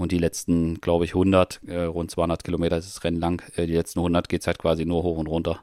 und 0.00 0.12
die 0.12 0.18
letzten, 0.18 0.80
glaube 0.80 1.04
ich, 1.04 1.10
100, 1.10 1.60
äh, 1.66 1.82
rund 1.82 2.10
200 2.10 2.42
Kilometer 2.42 2.78
ist 2.78 2.88
das 2.88 3.04
Rennen 3.04 3.20
lang. 3.20 3.42
Äh, 3.56 3.66
die 3.66 3.74
letzten 3.74 3.98
100 3.98 4.30
geht 4.30 4.40
es 4.40 4.46
halt 4.46 4.58
quasi 4.58 4.86
nur 4.86 5.02
hoch 5.02 5.18
und 5.18 5.26
runter. 5.26 5.62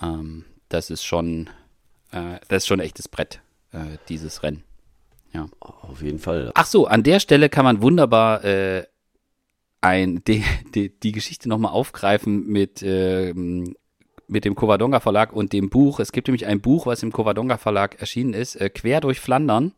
Ähm, 0.00 0.44
das 0.68 0.90
ist 0.90 1.02
schon, 1.02 1.50
äh, 2.12 2.38
das 2.46 2.62
ist 2.62 2.66
schon 2.68 2.78
ein 2.78 2.86
echtes 2.86 3.08
Brett, 3.08 3.40
äh, 3.72 3.98
dieses 4.08 4.44
Rennen. 4.44 4.62
Ja. 5.32 5.48
Auf 5.58 6.02
jeden 6.02 6.20
Fall. 6.20 6.52
Ach 6.54 6.66
so, 6.66 6.86
an 6.86 7.02
der 7.02 7.18
Stelle 7.18 7.48
kann 7.48 7.64
man 7.64 7.82
wunderbar 7.82 8.44
äh, 8.44 8.84
ein, 9.80 10.22
die, 10.24 10.44
die, 10.74 10.96
die 10.96 11.12
Geschichte 11.12 11.48
nochmal 11.48 11.72
aufgreifen 11.72 12.46
mit, 12.46 12.84
ähm, 12.84 13.74
mit 14.28 14.44
dem 14.44 14.54
Covadonga 14.54 15.00
Verlag 15.00 15.32
und 15.32 15.52
dem 15.52 15.68
Buch. 15.68 15.98
Es 15.98 16.12
gibt 16.12 16.28
nämlich 16.28 16.46
ein 16.46 16.60
Buch, 16.60 16.86
was 16.86 17.02
im 17.02 17.12
Covadonga 17.12 17.56
Verlag 17.56 18.00
erschienen 18.00 18.34
ist, 18.34 18.54
äh, 18.54 18.70
Quer 18.70 19.00
durch 19.00 19.18
Flandern. 19.18 19.72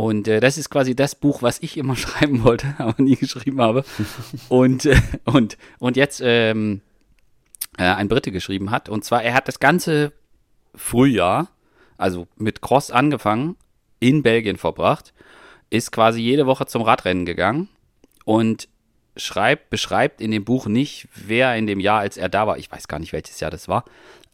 Und 0.00 0.28
äh, 0.28 0.40
das 0.40 0.56
ist 0.56 0.70
quasi 0.70 0.96
das 0.96 1.14
Buch, 1.14 1.42
was 1.42 1.58
ich 1.60 1.76
immer 1.76 1.94
schreiben 2.04 2.42
wollte, 2.42 2.74
aber 2.78 2.94
nie 3.02 3.16
geschrieben 3.16 3.60
habe. 3.60 3.84
und, 4.48 4.86
äh, 4.86 4.98
und, 5.24 5.58
und 5.78 5.98
jetzt 5.98 6.22
ähm, 6.24 6.80
äh, 7.76 7.82
ein 7.82 8.08
Brite 8.08 8.32
geschrieben 8.32 8.70
hat. 8.70 8.88
Und 8.88 9.04
zwar, 9.04 9.22
er 9.22 9.34
hat 9.34 9.46
das 9.46 9.60
ganze 9.60 10.14
Frühjahr, 10.74 11.48
also 11.98 12.28
mit 12.36 12.62
Cross 12.62 12.90
angefangen, 12.90 13.56
in 13.98 14.22
Belgien 14.22 14.56
verbracht, 14.56 15.12
ist 15.68 15.92
quasi 15.92 16.22
jede 16.22 16.46
Woche 16.46 16.64
zum 16.64 16.80
Radrennen 16.80 17.26
gegangen 17.26 17.68
und 18.24 18.68
schreibt, 19.18 19.68
beschreibt 19.68 20.22
in 20.22 20.30
dem 20.30 20.46
Buch 20.46 20.64
nicht, 20.64 21.08
wer 21.14 21.54
in 21.56 21.66
dem 21.66 21.78
Jahr, 21.78 22.00
als 22.00 22.16
er 22.16 22.30
da 22.30 22.46
war, 22.46 22.56
ich 22.56 22.72
weiß 22.72 22.88
gar 22.88 23.00
nicht, 23.00 23.12
welches 23.12 23.38
Jahr 23.40 23.50
das 23.50 23.68
war, 23.68 23.84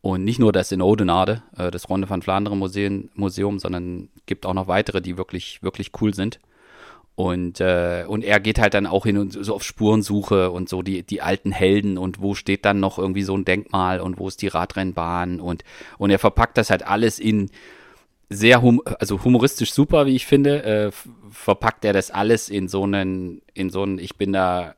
Und 0.03 0.25
nicht 0.25 0.39
nur 0.39 0.53
das 0.53 0.73
in 0.73 0.81
Oudenaarde, 0.81 1.43
äh, 1.57 1.71
das 1.71 1.89
Ronde 1.89 2.09
van 2.09 2.23
Vlaanderen 2.23 2.59
Museum, 2.59 3.11
Museum, 3.15 3.59
sondern 3.59 4.09
gibt 4.27 4.47
auch 4.47 4.55
noch 4.55 4.69
weitere, 4.69 5.03
die 5.03 5.19
wirklich, 5.19 5.63
wirklich 5.63 5.91
cool 6.01 6.15
sind. 6.15 6.41
Und, 7.17 7.61
äh, 7.61 8.05
und 8.09 8.25
er 8.25 8.41
geht 8.41 8.59
halt 8.59 8.73
dann 8.73 8.87
auch 8.87 9.05
hin 9.05 9.19
und 9.19 9.33
so 9.33 9.55
auf 9.55 9.63
Spurensuche 9.63 10.51
und 10.51 10.71
so 10.71 10.81
die, 10.81 11.03
die 11.03 11.21
alten 11.21 11.53
Helden 11.53 11.99
und 11.99 12.23
wo 12.23 12.35
steht 12.35 12.65
dann 12.65 12.81
noch 12.81 12.99
irgendwie 12.99 13.25
so 13.25 13.37
ein 13.37 13.45
Denkmal 13.45 14.01
und 14.01 14.19
wo 14.19 14.29
ist 14.29 14.41
die 14.41 14.49
Radrennbahn 14.49 15.39
und, 15.39 15.63
und 15.99 16.11
er 16.11 16.19
verpackt 16.19 16.57
das 16.57 16.71
halt 16.71 16.87
alles 16.87 17.19
in 17.19 17.51
sehr, 18.31 18.63
hum 18.63 18.81
also 19.01 19.23
humoristisch 19.23 19.73
super, 19.73 20.07
wie 20.07 20.15
ich 20.15 20.25
finde, 20.25 20.63
äh, 20.63 20.91
verpackt 21.31 21.85
er 21.85 21.93
das 21.93 22.11
alles 22.11 22.49
in 22.49 22.69
so 22.69 22.85
einen, 22.85 23.43
in 23.55 23.71
so 23.71 23.83
einen, 23.83 23.99
ich 23.99 24.17
bin 24.17 24.33
da 24.33 24.77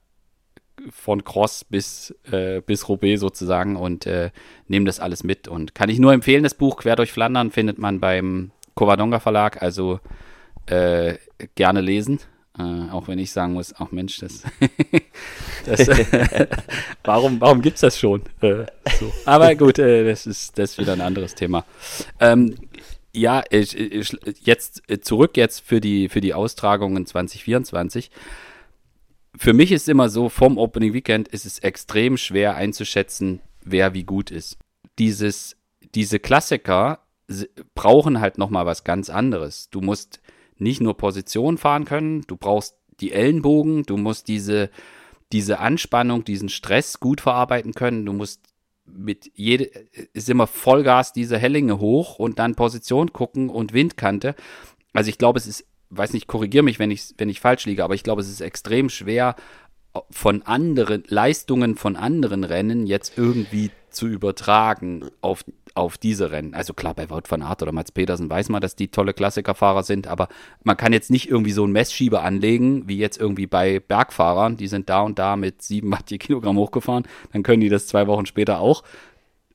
von 0.91 1.23
Cross 1.23 1.65
bis, 1.65 2.15
äh, 2.31 2.61
bis 2.63 2.89
Roubaix 2.89 3.21
sozusagen 3.21 3.77
und 3.77 4.07
äh, 4.07 4.31
nehme 4.69 4.87
das 4.87 5.01
alles 5.01 5.23
mit. 5.23 5.49
Und 5.49 5.75
kann 5.75 5.91
ich 5.91 5.99
nur 5.99 6.13
empfehlen, 6.13 6.43
das 6.43 6.55
Buch 6.55 6.79
Quer 6.79 6.97
durch 6.97 7.13
Flandern 7.13 7.51
findet 7.51 7.79
man 7.79 8.01
beim 8.01 8.51
Covadonga 8.75 9.21
Verlag, 9.21 9.63
also 9.63 10.01
äh, 10.67 11.17
gerne 11.55 11.83
lesen. 11.83 12.21
Äh, 12.59 12.91
auch 12.91 13.09
wenn 13.09 13.19
ich 13.19 13.33
sagen 13.33 13.55
muss, 13.55 13.75
ach 13.79 13.93
Mensch, 13.93 14.19
das, 14.19 14.43
das 15.67 15.89
warum, 17.05 17.41
warum 17.41 17.63
gibt 17.63 17.77
es 17.77 17.81
das 17.83 17.99
schon? 17.99 18.23
Äh, 18.41 18.67
so. 18.99 19.13
Aber 19.25 19.55
gut, 19.55 19.79
äh, 19.79 20.05
das, 20.05 20.27
ist, 20.27 20.59
das 20.59 20.73
ist 20.73 20.79
wieder 20.79 20.95
ein 20.95 21.01
anderes 21.01 21.35
Thema. 21.35 21.65
Ähm, 22.21 22.57
ja, 23.15 23.43
ich, 23.51 23.77
ich, 23.77 24.17
jetzt 24.41 24.83
zurück 25.03 25.37
jetzt 25.37 25.61
für 25.61 25.81
die, 25.81 26.09
für 26.09 26.21
die 26.21 26.35
Austragungen 26.35 27.07
2024 27.07 28.11
für 29.37 29.53
mich 29.53 29.73
ist 29.73 29.89
immer 29.89 30.09
so, 30.09 30.29
vom 30.29 30.59
Opening 30.59 30.93
Weekend 30.93 31.29
ist 31.29 31.47
es 31.47 31.59
extrem 31.61 32.17
schwer 32.17 32.55
einzuschätzen, 32.57 33.41
wer 33.65 33.95
wie 33.95 34.05
gut 34.05 34.31
ist. 34.31 34.59
Dieses, 34.99 35.57
diese 35.95 36.19
Klassiker 36.19 37.01
brauchen 37.75 38.21
halt 38.21 38.37
nochmal 38.37 38.67
was 38.67 38.85
ganz 38.85 39.09
anderes. 39.09 39.71
Du 39.71 39.81
musst 39.81 40.21
nicht 40.59 40.81
nur 40.81 40.97
Position 40.97 41.57
fahren 41.57 41.85
können, 41.85 42.23
du 42.27 42.37
brauchst 42.37 42.77
die 43.01 43.13
Ellenbogen, 43.13 43.85
du 43.85 43.97
musst 43.97 44.29
diese, 44.29 44.71
diese 45.33 45.61
Anspannung, 45.61 46.25
diesen 46.25 46.51
Stress 46.51 47.01
gut 47.01 47.21
verarbeiten 47.21 47.73
können, 47.73 48.05
du 48.05 48.13
musst 48.13 48.41
mit 48.93 49.31
jede, 49.35 49.71
ist 50.13 50.29
immer 50.29 50.47
Vollgas 50.47 51.13
diese 51.13 51.39
Hellinge 51.39 51.79
hoch 51.79 52.19
und 52.19 52.39
dann 52.39 52.55
Position 52.55 53.13
gucken 53.13 53.49
und 53.49 53.73
Windkante. 53.73 54.35
Also 54.93 55.09
ich 55.09 55.19
glaube, 55.19 55.39
es 55.39 55.47
ist 55.47 55.67
weiß 55.95 56.15
nicht, 56.15 56.27
korrigiere 56.27 56.65
mich, 56.65 56.79
wenn 56.79 56.91
ich, 56.91 57.15
wenn 57.19 57.29
ich 57.29 57.41
falsch 57.41 57.67
liege, 57.67 57.85
aber 57.85 57.95
ich 57.95 58.03
glaube, 58.03 58.23
es 58.23 58.31
ist 58.31 58.41
extrem 58.41 58.89
schwer, 58.89 59.37
von 60.11 60.43
anderen 60.43 61.05
Leistungen 61.07 61.77
von 61.77 61.97
anderen 61.97 62.45
Rennen 62.45 62.87
jetzt 62.87 63.19
irgendwie 63.19 63.71
zu 63.91 64.07
übertragen 64.07 65.11
auf, 65.21 65.45
auf 65.75 65.99
diese 65.99 66.31
Rennen. 66.31 66.55
Also 66.55 66.75
klar, 66.75 66.95
bei 66.95 67.11
Wout 67.11 67.23
van 67.29 67.43
Aert 67.43 67.63
oder 67.63 67.73
Mats 67.73 67.93
Petersen 67.93 68.29
weiß 68.31 68.49
man, 68.49 68.61
dass 68.61 68.77
die 68.77 68.89
tolle 68.89 69.15
Klassikerfahrer 69.15 69.83
sind, 69.83 70.07
aber 70.07 70.29
man 70.65 70.77
kann 70.77 70.93
jetzt 70.93 71.11
nicht 71.11 71.29
irgendwie 71.29 71.53
so 71.53 71.65
einen 71.65 71.73
Messschieber 71.73 72.23
anlegen, 72.23 72.89
wie 72.89 72.99
jetzt 72.99 73.19
irgendwie 73.19 73.47
bei 73.47 73.81
Bergfahrern, 73.81 74.57
die 74.57 74.69
sind 74.69 74.89
da 74.89 75.03
und 75.03 75.19
da 75.19 75.37
mit 75.37 75.63
7, 75.63 75.93
8 75.93 76.19
Kilogramm 76.19 76.57
hochgefahren, 76.57 77.05
dann 77.33 77.43
können 77.43 77.61
die 77.61 77.69
das 77.69 77.87
zwei 77.87 78.07
Wochen 78.07 78.27
später 78.27 78.61
auch. 78.61 78.83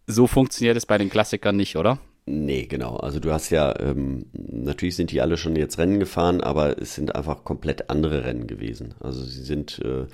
So 0.08 0.28
funktioniert 0.28 0.78
es 0.78 0.86
bei 0.86 0.98
den 0.98 1.10
Klassikern 1.10 1.56
nicht, 1.56 1.76
oder? 1.76 2.00
Nee, 2.30 2.66
genau. 2.66 2.98
Also 2.98 3.22
du 3.22 3.32
hast 3.32 3.52
ja, 3.52 3.74
ähm, 3.80 4.26
natürlich 4.34 4.98
sind 4.98 5.12
die 5.12 5.22
alle 5.22 5.38
schon 5.38 5.56
jetzt 5.56 5.78
Rennen 5.78 5.98
gefahren, 5.98 6.42
aber 6.42 6.78
es 6.82 6.94
sind 6.94 7.16
einfach 7.16 7.46
komplett 7.46 7.90
andere 7.90 8.26
Rennen 8.26 8.48
gewesen. 8.48 8.96
Also 9.00 9.24
sie 9.24 9.44
sind 9.44 9.80
äh, 9.80 10.08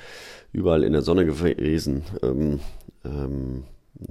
überall 0.52 0.84
in 0.84 0.94
der 0.94 1.02
Sonne 1.02 1.26
gewesen. 1.26 2.04
Ähm, 2.22 2.60
ähm, 3.04 3.64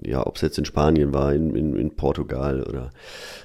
ja, 0.02 0.26
ob 0.26 0.36
es 0.36 0.42
jetzt 0.42 0.58
in 0.58 0.64
Spanien 0.64 1.12
war, 1.12 1.32
in, 1.32 1.54
in, 1.54 1.76
in 1.76 1.96
Portugal 1.96 2.62
oder 2.62 2.90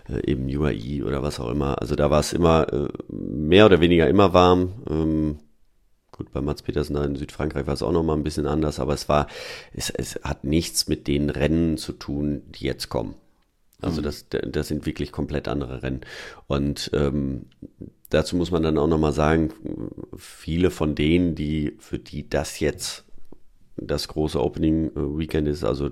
äh, 0.10 0.30
eben 0.30 0.45
UAE 0.45 1.04
oder 1.04 1.24
was 1.24 1.39
auch 1.39 1.50
immer. 1.50 1.82
Also 1.82 1.95
da 1.95 2.10
war 2.10 2.20
es 2.20 2.34
immer 2.34 2.72
äh, 2.72 2.88
mehr 3.10 3.66
oder 3.66 3.82
weniger 3.82 4.08
immer 4.08 4.34
warm. 4.34 4.74
Ähm, 4.89 5.39
Gut, 6.18 6.32
bei 6.32 6.41
Mats 6.41 6.64
Petersen 6.64 6.95
in 6.95 7.16
Südfrankreich 7.16 7.68
war 7.68 7.76
es 7.76 7.84
auch 7.84 7.91
nochmal 7.91 8.18
ein 8.18 8.24
bisschen 8.24 8.48
anders, 8.48 8.80
aber 8.80 8.95
es 8.95 9.08
war, 9.08 9.28
es, 9.72 9.91
es 9.91 10.20
hat 10.24 10.43
nichts 10.43 10.88
mit 10.88 11.08
den 11.08 11.30
Rennen 11.30 11.78
zu 11.78 11.93
tun, 11.93 12.41
die 12.48 12.66
jetzt 12.66 12.89
kommen. 12.89 13.14
Also 13.82 14.02
mhm. 14.02 14.06
das, 14.06 14.26
das 14.30 14.68
sind 14.68 14.88
wirklich 14.88 15.12
komplett 15.12 15.48
andere 15.48 15.84
Rennen. 15.84 16.02
Und 16.48 16.89
ähm, 16.93 17.45
dazu 18.10 18.36
muss 18.36 18.50
man 18.50 18.64
dann 18.64 18.80
auch 18.80 18.88
nochmal 18.88 19.14
sagen, 19.14 19.54
viele 20.18 20.72
von 20.72 20.95
denen, 20.95 21.36
die, 21.36 21.76
für 21.78 22.00
die 22.00 22.28
das 22.28 22.60
jetzt 22.60 23.06
das 23.78 24.08
große 24.08 24.42
Opening 24.42 24.88
äh, 24.88 24.92
Weekend 24.96 25.48
ist, 25.48 25.64
also 25.64 25.90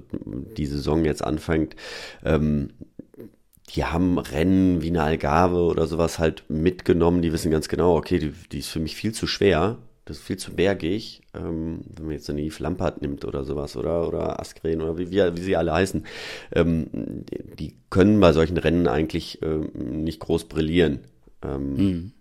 die 0.58 0.66
Saison 0.66 1.06
jetzt 1.06 1.24
anfängt, 1.24 1.76
ähm, 2.24 2.70
die 3.74 3.84
haben 3.84 4.20
Rennen 4.20 4.82
wie 4.82 4.90
eine 4.90 5.04
Algarve 5.04 5.62
oder 5.64 5.88
sowas 5.88 6.20
halt 6.20 6.44
mitgenommen, 6.50 7.22
die 7.22 7.34
wissen 7.34 7.52
ganz 7.52 7.68
genau, 7.68 7.96
okay, 7.96 8.20
die, 8.20 8.34
die 8.52 8.60
ist 8.60 8.70
für 8.70 8.80
mich 8.80 8.96
viel 8.96 9.14
zu 9.14 9.28
schwer 9.28 9.80
das 10.06 10.18
ist 10.18 10.24
viel 10.24 10.38
zu 10.38 10.54
bergig, 10.54 11.22
ähm, 11.34 11.82
wenn 11.96 12.06
man 12.06 12.14
jetzt 12.14 12.30
eine 12.30 12.44
Yves 12.44 12.60
Lampert 12.60 13.02
nimmt 13.02 13.26
oder 13.26 13.44
sowas 13.44 13.76
oder, 13.76 14.08
oder 14.08 14.40
Askren 14.40 14.82
oder 14.82 15.00
wie, 15.00 15.10
wie, 15.10 15.36
wie 15.36 15.42
sie 15.42 15.56
alle 15.56 15.74
heißen, 15.74 16.06
ähm, 16.52 17.26
die 17.60 17.76
können 17.90 18.20
bei 18.20 18.32
solchen 18.32 18.58
Rennen 18.58 18.88
eigentlich 18.88 19.42
ähm, 19.42 19.72
nicht 20.04 20.20
groß 20.20 20.46
brillieren. 20.46 21.00
Mhm. 21.44 22.14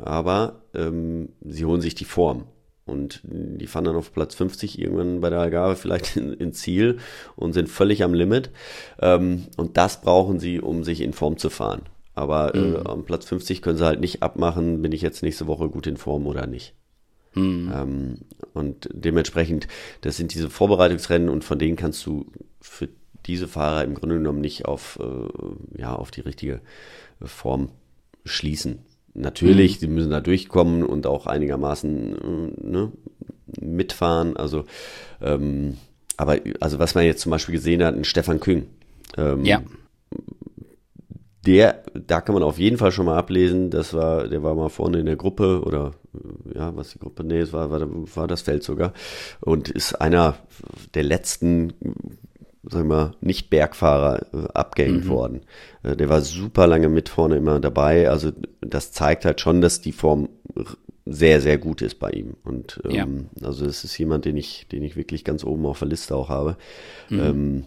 aber 0.00 0.64
ähm, 0.74 1.30
sie 1.40 1.64
holen 1.64 1.80
sich 1.80 1.94
die 1.94 2.04
Form. 2.04 2.44
Und 2.90 3.20
die 3.24 3.66
fahren 3.66 3.84
dann 3.84 3.96
auf 3.96 4.12
Platz 4.12 4.34
50 4.34 4.78
irgendwann 4.78 5.20
bei 5.20 5.30
der 5.30 5.40
Algarve 5.40 5.76
vielleicht 5.76 6.16
in, 6.16 6.32
in 6.34 6.52
Ziel 6.52 6.98
und 7.36 7.52
sind 7.52 7.68
völlig 7.68 8.02
am 8.02 8.12
Limit. 8.12 8.50
Ähm, 9.00 9.46
und 9.56 9.76
das 9.76 10.00
brauchen 10.00 10.38
sie, 10.38 10.60
um 10.60 10.84
sich 10.84 11.00
in 11.00 11.12
Form 11.12 11.38
zu 11.38 11.48
fahren. 11.48 11.82
Aber 12.14 12.54
äh, 12.54 12.58
mhm. 12.58 12.76
äh, 12.76 12.78
am 12.80 13.04
Platz 13.04 13.24
50 13.26 13.62
können 13.62 13.78
sie 13.78 13.86
halt 13.86 14.00
nicht 14.00 14.22
abmachen, 14.22 14.82
bin 14.82 14.92
ich 14.92 15.02
jetzt 15.02 15.22
nächste 15.22 15.46
Woche 15.46 15.68
gut 15.68 15.86
in 15.86 15.96
Form 15.96 16.26
oder 16.26 16.46
nicht. 16.46 16.74
Mhm. 17.34 17.72
Ähm, 17.74 18.18
und 18.52 18.88
dementsprechend, 18.92 19.68
das 20.00 20.16
sind 20.16 20.34
diese 20.34 20.50
Vorbereitungsrennen 20.50 21.28
und 21.28 21.44
von 21.44 21.58
denen 21.58 21.76
kannst 21.76 22.04
du 22.04 22.26
für 22.60 22.88
diese 23.26 23.48
Fahrer 23.48 23.84
im 23.84 23.94
Grunde 23.94 24.16
genommen 24.16 24.40
nicht 24.40 24.66
auf, 24.66 24.98
äh, 25.00 25.80
ja, 25.80 25.94
auf 25.94 26.10
die 26.10 26.22
richtige 26.22 26.60
Form 27.22 27.70
schließen. 28.24 28.80
Natürlich, 29.14 29.76
mhm. 29.76 29.80
die 29.80 29.86
müssen 29.88 30.10
da 30.10 30.20
durchkommen 30.20 30.82
und 30.84 31.06
auch 31.06 31.26
einigermaßen 31.26 32.16
äh, 32.16 32.66
ne, 32.66 32.92
mitfahren. 33.60 34.36
Also, 34.36 34.64
ähm, 35.20 35.76
aber 36.16 36.38
also 36.60 36.78
was 36.78 36.94
man 36.94 37.04
jetzt 37.04 37.22
zum 37.22 37.30
Beispiel 37.30 37.54
gesehen 37.54 37.82
hat, 37.82 37.94
ein 37.94 38.04
Stefan 38.04 38.40
Küng. 38.40 38.66
Ähm, 39.16 39.44
ja 39.44 39.62
der, 41.46 41.82
da 41.94 42.20
kann 42.20 42.34
man 42.34 42.42
auf 42.42 42.58
jeden 42.58 42.76
Fall 42.76 42.92
schon 42.92 43.06
mal 43.06 43.16
ablesen, 43.16 43.70
das 43.70 43.94
war, 43.94 44.28
der 44.28 44.42
war 44.42 44.54
mal 44.54 44.68
vorne 44.68 44.98
in 45.00 45.06
der 45.06 45.16
Gruppe 45.16 45.62
oder 45.64 45.92
ja, 46.54 46.76
was 46.76 46.90
die 46.90 46.98
Gruppe, 46.98 47.24
nee, 47.24 47.38
es 47.38 47.52
war, 47.52 47.70
war, 47.70 47.80
war 47.80 48.26
das 48.26 48.42
Feld 48.42 48.62
sogar 48.62 48.92
und 49.40 49.70
ist 49.70 49.94
einer 49.94 50.36
der 50.94 51.04
letzten, 51.04 51.72
sagen 52.62 52.88
wir 52.88 52.96
mal, 52.96 53.14
nicht 53.20 53.50
Bergfahrer 53.50 54.26
äh, 54.32 54.48
abgehängt 54.54 55.06
mhm. 55.06 55.10
worden. 55.10 55.40
Äh, 55.82 55.96
der 55.96 56.08
war 56.08 56.20
super 56.20 56.66
lange 56.66 56.88
mit 56.88 57.08
vorne 57.08 57.36
immer 57.36 57.60
dabei, 57.60 58.08
also 58.08 58.32
das 58.60 58.92
zeigt 58.92 59.24
halt 59.24 59.40
schon, 59.40 59.60
dass 59.60 59.80
die 59.80 59.92
Form 59.92 60.28
sehr, 61.06 61.40
sehr 61.40 61.58
gut 61.58 61.82
ist 61.82 61.98
bei 61.98 62.10
ihm. 62.10 62.36
Und 62.44 62.80
ähm, 62.84 63.28
ja. 63.40 63.46
also 63.46 63.64
es 63.66 63.84
ist 63.84 63.96
jemand, 63.98 64.24
den 64.24 64.36
ich, 64.36 64.68
den 64.68 64.82
ich 64.82 64.96
wirklich 64.96 65.24
ganz 65.24 65.44
oben 65.44 65.66
auf 65.66 65.78
der 65.80 65.88
Liste 65.88 66.14
auch 66.14 66.28
habe. 66.28 66.56
Mhm. 67.08 67.20
Ähm, 67.20 67.64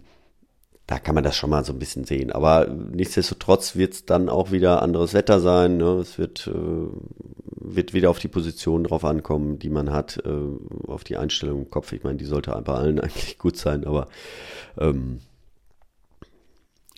da 0.93 0.99
kann 0.99 1.15
man 1.15 1.23
das 1.23 1.35
schon 1.35 1.49
mal 1.49 1.65
so 1.65 1.73
ein 1.73 1.79
bisschen 1.79 2.05
sehen. 2.05 2.31
Aber 2.31 2.67
nichtsdestotrotz 2.67 3.75
wird 3.75 3.93
es 3.93 4.05
dann 4.05 4.29
auch 4.29 4.51
wieder 4.51 4.83
anderes 4.83 5.15
Wetter 5.15 5.39
sein. 5.39 5.77
Ne? 5.77 5.93
Es 5.93 6.19
wird, 6.19 6.45
äh, 6.45 6.51
wird 6.55 7.95
wieder 7.95 8.11
auf 8.11 8.19
die 8.19 8.27
Position 8.27 8.83
drauf 8.83 9.03
ankommen, 9.03 9.57
die 9.57 9.71
man 9.71 9.91
hat, 9.91 10.21
äh, 10.23 10.87
auf 10.87 11.03
die 11.03 11.17
Einstellung 11.17 11.63
im 11.63 11.69
Kopf. 11.71 11.93
Ich 11.93 12.03
meine, 12.03 12.19
die 12.19 12.25
sollte 12.25 12.51
bei 12.63 12.75
allen 12.75 12.99
eigentlich 13.01 13.39
gut 13.39 13.57
sein, 13.57 13.85
aber 13.85 14.07
ähm, 14.77 15.21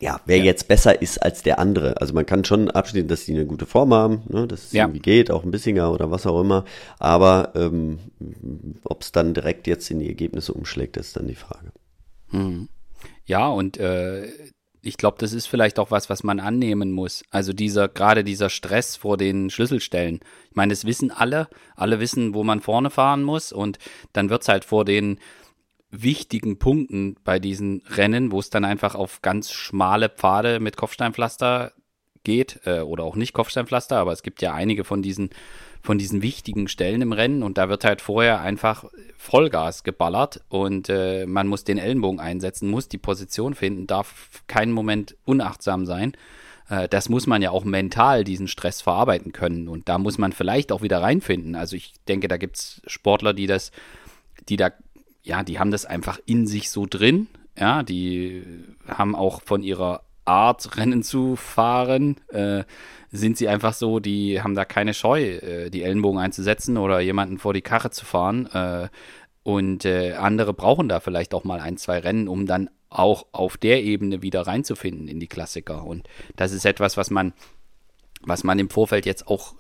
ja, 0.02 0.20
wer 0.26 0.40
ja. 0.40 0.44
jetzt 0.44 0.68
besser 0.68 1.02
ist 1.02 1.20
als 1.20 1.42
der 1.42 1.58
andere. 1.58 2.02
Also 2.02 2.14
man 2.14 2.26
kann 2.26 2.44
schon 2.44 2.70
abschließen, 2.70 3.08
dass 3.08 3.24
die 3.24 3.34
eine 3.34 3.46
gute 3.46 3.66
Form 3.66 3.94
haben, 3.94 4.24
ne, 4.28 4.46
dass 4.46 4.66
es 4.66 4.72
ja. 4.74 4.84
irgendwie 4.84 5.00
geht, 5.00 5.32
auch 5.32 5.46
ein 5.46 5.52
Bissinger 5.52 5.90
oder 5.94 6.12
was 6.12 6.28
auch 6.28 6.42
immer. 6.42 6.66
Aber 7.00 7.54
ähm, 7.56 8.00
ob 8.84 9.04
es 9.04 9.14
dann 9.14 9.34
direkt 9.34 9.68
jetzt 9.68 9.90
in 9.90 10.00
die 10.00 10.10
Ergebnisse 10.10 10.52
umschlägt, 10.52 10.98
ist 10.98 11.16
dann 11.16 11.28
die 11.28 11.36
Frage. 11.36 11.72
Hm. 12.32 12.68
Ja, 13.26 13.48
und 13.48 13.78
äh, 13.78 14.28
ich 14.82 14.98
glaube, 14.98 15.18
das 15.20 15.34
ist 15.34 15.48
vielleicht 15.48 15.80
auch 15.80 15.90
was, 15.90 16.10
was 16.10 16.24
man 16.24 16.40
annehmen 16.40 16.92
muss. 16.92 17.24
Also 17.32 17.54
dieser, 17.54 17.88
gerade 17.88 18.24
dieser 18.24 18.50
Stress 18.50 18.96
vor 18.96 19.18
den 19.18 19.50
Schlüsselstellen. 19.50 20.20
Ich 20.50 20.56
meine, 20.56 20.72
das 20.72 20.86
wissen 20.86 21.10
alle. 21.10 21.48
Alle 21.76 22.00
wissen, 22.00 22.36
wo 22.36 22.44
man 22.44 22.62
vorne 22.62 22.92
fahren 22.92 23.24
muss. 23.24 23.52
Und 23.52 23.80
dann 24.14 24.30
wird 24.30 24.44
es 24.44 24.48
halt 24.48 24.64
vor 24.64 24.86
den 24.86 25.20
wichtigen 25.90 26.60
Punkten 26.60 27.16
bei 27.24 27.40
diesen 27.40 27.82
Rennen, 27.88 28.32
wo 28.32 28.40
es 28.40 28.50
dann 28.50 28.66
einfach 28.66 28.96
auf 28.96 29.22
ganz 29.22 29.52
schmale 29.52 30.10
Pfade 30.10 30.60
mit 30.60 30.78
Kopfsteinpflaster 30.78 31.74
geht, 32.24 32.60
äh, 32.66 32.82
oder 32.82 33.04
auch 33.06 33.16
nicht 33.16 33.34
Kopfsteinpflaster, 33.34 33.98
aber 33.98 34.12
es 34.12 34.24
gibt 34.24 34.42
ja 34.42 34.54
einige 34.54 34.84
von 34.84 35.02
diesen 35.02 35.30
von 35.86 35.98
diesen 35.98 36.22
wichtigen 36.22 36.68
Stellen 36.68 37.02
im 37.02 37.12
Rennen 37.12 37.44
und 37.44 37.58
da 37.58 37.70
wird 37.70 37.86
halt 37.86 38.02
vorher 38.02 38.42
einfach 38.42 38.86
Vollgas 39.18 39.84
geballert 39.84 40.42
und 40.50 40.90
äh, 40.90 41.26
man 41.26 41.48
muss 41.48 41.64
den 41.64 41.78
Ellenbogen 41.78 42.20
einsetzen, 42.20 42.70
muss 42.70 42.90
die 42.90 42.98
Position 42.98 43.54
finden, 43.54 43.88
darf 43.88 44.44
keinen 44.48 44.72
Moment 44.72 45.16
unachtsam 45.26 45.86
sein. 45.86 46.14
Äh, 46.70 46.88
das 46.90 47.08
muss 47.10 47.28
man 47.28 47.42
ja 47.42 47.52
auch 47.52 47.64
mental 47.64 48.24
diesen 48.24 48.48
Stress 48.48 48.82
verarbeiten 48.82 49.32
können 49.32 49.68
und 49.68 49.88
da 49.88 49.98
muss 49.98 50.18
man 50.18 50.34
vielleicht 50.34 50.72
auch 50.72 50.82
wieder 50.82 51.02
reinfinden. 51.02 51.56
Also 51.56 51.76
ich 51.76 51.94
denke, 52.08 52.28
da 52.28 52.38
gibt 52.38 52.58
es 52.58 52.82
Sportler, 52.88 53.34
die 53.34 53.48
das, 53.48 53.72
die 54.50 54.58
da, 54.58 54.72
ja, 55.24 55.44
die 55.44 55.60
haben 55.60 55.72
das 55.72 55.86
einfach 55.86 56.20
in 56.26 56.48
sich 56.48 56.70
so 56.70 56.86
drin. 56.90 57.28
Ja, 57.58 57.84
die 57.84 58.44
haben 58.88 59.16
auch 59.16 59.42
von 59.44 59.64
ihrer 59.64 60.02
Art, 60.26 60.78
Rennen 60.78 61.04
zu 61.04 61.36
fahren, 61.36 62.18
äh, 62.30 62.64
sind 63.12 63.38
sie 63.38 63.48
einfach 63.48 63.74
so, 63.74 64.00
die 64.00 64.42
haben 64.42 64.56
da 64.56 64.66
keine 64.66 64.94
Scheu, 64.94 65.22
äh, 65.22 65.70
die 65.70 65.84
Ellenbogen 65.84 66.20
einzusetzen 66.20 66.78
oder 66.78 67.00
jemanden 67.00 67.38
vor 67.38 67.54
die 67.54 67.62
Karre 67.62 67.92
zu 67.92 68.06
fahren. 68.06 68.48
Äh, 68.48 68.90
und 69.44 69.86
äh, 69.86 70.14
andere 70.14 70.54
brauchen 70.54 70.90
da 70.90 71.00
vielleicht 71.00 71.34
auch 71.34 71.44
mal 71.44 71.60
ein, 71.60 71.78
zwei 71.78 72.00
Rennen, 72.00 72.28
um 72.28 72.48
dann 72.48 72.70
auch 72.90 73.28
auf 73.32 73.58
der 73.58 73.84
Ebene 73.84 74.22
wieder 74.22 74.42
reinzufinden 74.42 75.08
in 75.08 75.20
die 75.20 75.28
Klassiker. 75.28 75.86
Und 75.86 76.08
das 76.36 76.52
ist 76.52 76.66
etwas, 76.66 76.98
was 76.98 77.12
man, 77.12 77.34
was 78.22 78.44
man 78.44 78.58
im 78.58 78.70
Vorfeld 78.70 79.06
jetzt 79.06 79.28
auch 79.28 79.54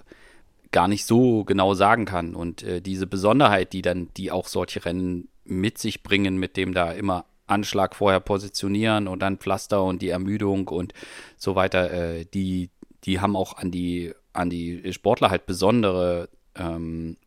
gar 0.72 0.88
nicht 0.88 1.06
so 1.06 1.44
genau 1.44 1.74
sagen 1.74 2.06
kann. 2.06 2.36
Und 2.36 2.64
äh, 2.64 2.82
diese 2.82 3.08
Besonderheit, 3.08 3.74
die 3.74 3.82
dann, 3.82 4.10
die 4.18 4.32
auch 4.32 4.48
solche 4.48 4.86
Rennen 4.86 5.30
mit 5.44 5.78
sich 5.78 6.02
bringen, 6.02 6.38
mit 6.38 6.58
dem 6.58 6.74
da 6.74 6.92
immer 6.92 7.26
Anschlag 7.48 7.96
vorher 7.96 8.20
positionieren 8.20 9.08
und 9.08 9.20
dann 9.20 9.38
Pflaster 9.38 9.84
und 9.84 10.02
die 10.02 10.10
Ermüdung 10.10 10.68
und 10.68 10.94
so 11.38 11.56
weiter, 11.56 11.92
äh, 11.92 12.26
die, 12.26 12.70
die 13.04 13.20
haben 13.20 13.36
auch 13.36 13.58
an 13.58 13.72
die, 13.72 14.14
an 14.34 14.50
die 14.50 14.92
Sportler 14.94 15.30
halt 15.30 15.46
besondere 15.46 16.30
ähm, 16.56 17.18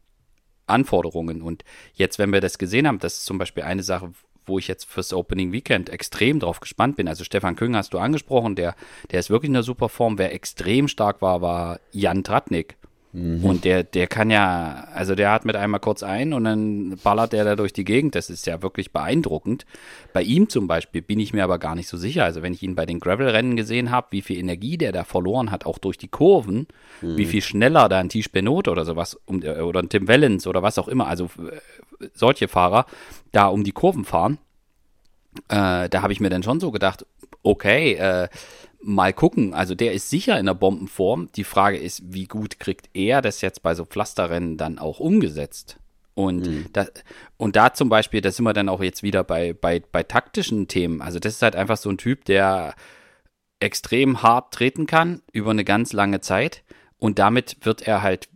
Anforderungen. 0.66 1.42
Und 1.42 1.64
jetzt, 1.94 2.18
wenn 2.18 2.32
wir 2.32 2.40
das 2.40 2.58
gesehen 2.58 2.86
haben, 2.86 2.98
das 2.98 3.18
ist 3.18 3.24
zum 3.24 3.38
Beispiel 3.38 3.62
eine 3.62 3.82
Sache, 3.82 4.12
wo 4.48 4.58
ich 4.58 4.66
jetzt 4.66 4.84
fürs 4.84 5.12
Opening 5.12 5.52
Weekend 5.52 5.90
extrem 5.90 6.40
drauf 6.40 6.60
gespannt 6.60 6.96
bin. 6.96 7.06
Also 7.06 7.22
Stefan 7.22 7.54
Küng 7.54 7.76
hast 7.76 7.92
du 7.92 7.98
angesprochen, 7.98 8.56
der, 8.56 8.74
der 9.10 9.20
ist 9.20 9.30
wirklich 9.30 9.50
in 9.50 9.56
einer 9.56 9.62
super 9.62 9.88
Form. 9.88 10.18
Wer 10.18 10.32
extrem 10.34 10.88
stark 10.88 11.22
war, 11.22 11.42
war 11.42 11.80
Jan 11.92 12.24
Tratnik. 12.24 12.77
Mhm. 13.12 13.44
Und 13.44 13.64
der, 13.64 13.84
der 13.84 14.06
kann 14.06 14.30
ja, 14.30 14.86
also 14.92 15.14
der 15.14 15.30
hat 15.30 15.44
mit 15.44 15.56
einmal 15.56 15.80
kurz 15.80 16.02
ein 16.02 16.32
und 16.32 16.44
dann 16.44 16.98
ballert 17.02 17.32
der 17.32 17.44
da 17.44 17.56
durch 17.56 17.72
die 17.72 17.84
Gegend. 17.84 18.14
Das 18.14 18.28
ist 18.28 18.46
ja 18.46 18.62
wirklich 18.62 18.92
beeindruckend. 18.92 19.64
Bei 20.12 20.22
ihm 20.22 20.48
zum 20.48 20.66
Beispiel 20.66 21.00
bin 21.00 21.18
ich 21.18 21.32
mir 21.32 21.44
aber 21.44 21.58
gar 21.58 21.74
nicht 21.74 21.88
so 21.88 21.96
sicher. 21.96 22.24
Also 22.24 22.42
wenn 22.42 22.52
ich 22.52 22.62
ihn 22.62 22.74
bei 22.74 22.84
den 22.84 23.00
Gravel-Rennen 23.00 23.56
gesehen 23.56 23.90
habe, 23.90 24.08
wie 24.10 24.22
viel 24.22 24.38
Energie 24.38 24.76
der 24.76 24.92
da 24.92 25.04
verloren 25.04 25.50
hat, 25.50 25.64
auch 25.64 25.78
durch 25.78 25.96
die 25.96 26.08
Kurven, 26.08 26.66
mhm. 27.00 27.16
wie 27.16 27.26
viel 27.26 27.42
schneller 27.42 27.88
da 27.88 27.98
ein 27.98 28.10
Tisch 28.10 28.30
Benot 28.30 28.68
oder 28.68 28.84
sowas 28.84 29.18
um, 29.24 29.42
oder 29.42 29.80
ein 29.80 29.88
Tim 29.88 30.06
Wellens 30.06 30.46
oder 30.46 30.62
was 30.62 30.78
auch 30.78 30.88
immer, 30.88 31.06
also 31.06 31.26
äh, 31.38 32.06
solche 32.12 32.48
Fahrer 32.48 32.84
da 33.32 33.46
um 33.46 33.64
die 33.64 33.72
Kurven 33.72 34.04
fahren, 34.04 34.38
äh, 35.48 35.88
da 35.88 36.02
habe 36.02 36.12
ich 36.12 36.20
mir 36.20 36.30
dann 36.30 36.42
schon 36.42 36.60
so 36.60 36.70
gedacht, 36.70 37.06
okay, 37.42 37.94
äh, 37.94 38.28
mal 38.80 39.12
gucken. 39.12 39.54
Also 39.54 39.74
der 39.74 39.92
ist 39.92 40.10
sicher 40.10 40.38
in 40.38 40.46
der 40.46 40.54
Bombenform. 40.54 41.30
Die 41.36 41.44
Frage 41.44 41.78
ist, 41.78 42.02
wie 42.12 42.26
gut 42.26 42.58
kriegt 42.60 42.88
er 42.94 43.22
das 43.22 43.40
jetzt 43.40 43.62
bei 43.62 43.74
so 43.74 43.84
Pflasterrennen 43.84 44.56
dann 44.56 44.78
auch 44.78 45.00
umgesetzt? 45.00 45.78
Und, 46.14 46.46
mhm. 46.46 46.66
da, 46.72 46.86
und 47.36 47.54
da 47.54 47.72
zum 47.72 47.88
Beispiel, 47.88 48.20
da 48.20 48.32
sind 48.32 48.44
wir 48.44 48.52
dann 48.52 48.68
auch 48.68 48.82
jetzt 48.82 49.02
wieder 49.02 49.22
bei, 49.22 49.52
bei, 49.52 49.80
bei 49.80 50.02
taktischen 50.02 50.66
Themen. 50.66 51.00
Also 51.00 51.20
das 51.20 51.34
ist 51.34 51.42
halt 51.42 51.54
einfach 51.54 51.76
so 51.76 51.90
ein 51.90 51.98
Typ, 51.98 52.24
der 52.24 52.74
extrem 53.60 54.22
hart 54.22 54.52
treten 54.52 54.86
kann 54.86 55.22
über 55.32 55.50
eine 55.50 55.64
ganz 55.64 55.92
lange 55.92 56.20
Zeit. 56.20 56.64
Und 56.98 57.18
damit 57.18 57.58
wird 57.62 57.86
er 57.86 58.02
halt 58.02 58.28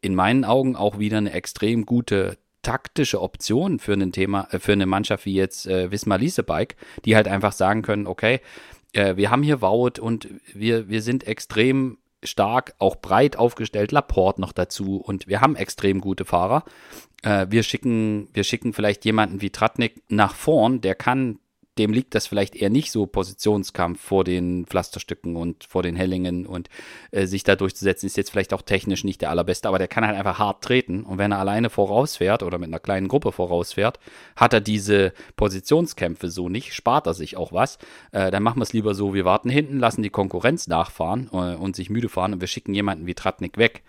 in 0.00 0.14
meinen 0.14 0.44
Augen 0.44 0.76
auch 0.76 0.98
wieder 0.98 1.18
eine 1.18 1.32
extrem 1.32 1.86
gute 1.86 2.38
taktische 2.62 3.20
Option 3.20 3.78
für 3.78 3.94
ein 3.94 4.12
Thema, 4.12 4.48
äh, 4.50 4.58
für 4.58 4.72
eine 4.72 4.86
Mannschaft 4.86 5.24
wie 5.26 5.34
jetzt 5.34 5.66
äh, 5.66 5.90
Wismar 5.90 6.18
Liesebike, 6.18 6.76
die 7.04 7.16
halt 7.16 7.28
einfach 7.28 7.52
sagen 7.52 7.82
können, 7.82 8.06
okay, 8.06 8.40
äh, 8.92 9.16
wir 9.16 9.30
haben 9.30 9.42
hier 9.42 9.60
Wout 9.60 10.00
und 10.00 10.28
wir, 10.52 10.88
wir 10.88 11.02
sind 11.02 11.26
extrem 11.26 11.98
stark, 12.22 12.74
auch 12.78 12.96
breit 12.96 13.36
aufgestellt, 13.36 13.92
Laporte 13.92 14.40
noch 14.40 14.52
dazu 14.52 14.96
und 14.96 15.28
wir 15.28 15.40
haben 15.40 15.56
extrem 15.56 16.00
gute 16.00 16.24
Fahrer. 16.24 16.64
Äh, 17.22 17.46
wir 17.50 17.62
schicken, 17.62 18.28
wir 18.32 18.44
schicken 18.44 18.72
vielleicht 18.72 19.04
jemanden 19.04 19.40
wie 19.40 19.50
Tratnik 19.50 20.02
nach 20.08 20.34
vorn, 20.34 20.80
der 20.80 20.94
kann 20.94 21.38
dem 21.78 21.92
liegt 21.92 22.14
das 22.14 22.26
vielleicht 22.26 22.56
eher 22.56 22.70
nicht 22.70 22.90
so 22.90 23.06
Positionskampf 23.06 24.00
vor 24.00 24.24
den 24.24 24.66
Pflasterstücken 24.66 25.36
und 25.36 25.64
vor 25.64 25.82
den 25.82 25.96
Hellingen 25.96 26.46
und 26.46 26.68
äh, 27.10 27.26
sich 27.26 27.44
da 27.44 27.56
durchzusetzen, 27.56 28.06
ist 28.06 28.16
jetzt 28.16 28.30
vielleicht 28.30 28.52
auch 28.52 28.62
technisch 28.62 29.04
nicht 29.04 29.20
der 29.20 29.30
allerbeste, 29.30 29.68
aber 29.68 29.78
der 29.78 29.88
kann 29.88 30.06
halt 30.06 30.16
einfach 30.16 30.38
hart 30.38 30.62
treten 30.62 31.04
und 31.04 31.18
wenn 31.18 31.32
er 31.32 31.38
alleine 31.38 31.70
vorausfährt 31.70 32.42
oder 32.42 32.58
mit 32.58 32.68
einer 32.68 32.80
kleinen 32.80 33.08
Gruppe 33.08 33.32
vorausfährt, 33.32 33.98
hat 34.36 34.52
er 34.52 34.60
diese 34.60 35.12
Positionskämpfe 35.36 36.30
so 36.30 36.48
nicht, 36.48 36.74
spart 36.74 37.06
er 37.06 37.14
sich 37.14 37.36
auch 37.36 37.52
was. 37.52 37.78
Äh, 38.12 38.30
dann 38.30 38.42
machen 38.42 38.58
wir 38.58 38.64
es 38.64 38.72
lieber 38.72 38.94
so, 38.94 39.14
wir 39.14 39.24
warten 39.24 39.50
hinten, 39.50 39.78
lassen 39.78 40.02
die 40.02 40.10
Konkurrenz 40.10 40.66
nachfahren 40.66 41.28
äh, 41.32 41.54
und 41.54 41.76
sich 41.76 41.90
müde 41.90 42.08
fahren 42.08 42.34
und 42.34 42.40
wir 42.40 42.48
schicken 42.48 42.74
jemanden 42.74 43.06
wie 43.06 43.14
Tratnik 43.14 43.56
weg. 43.56 43.82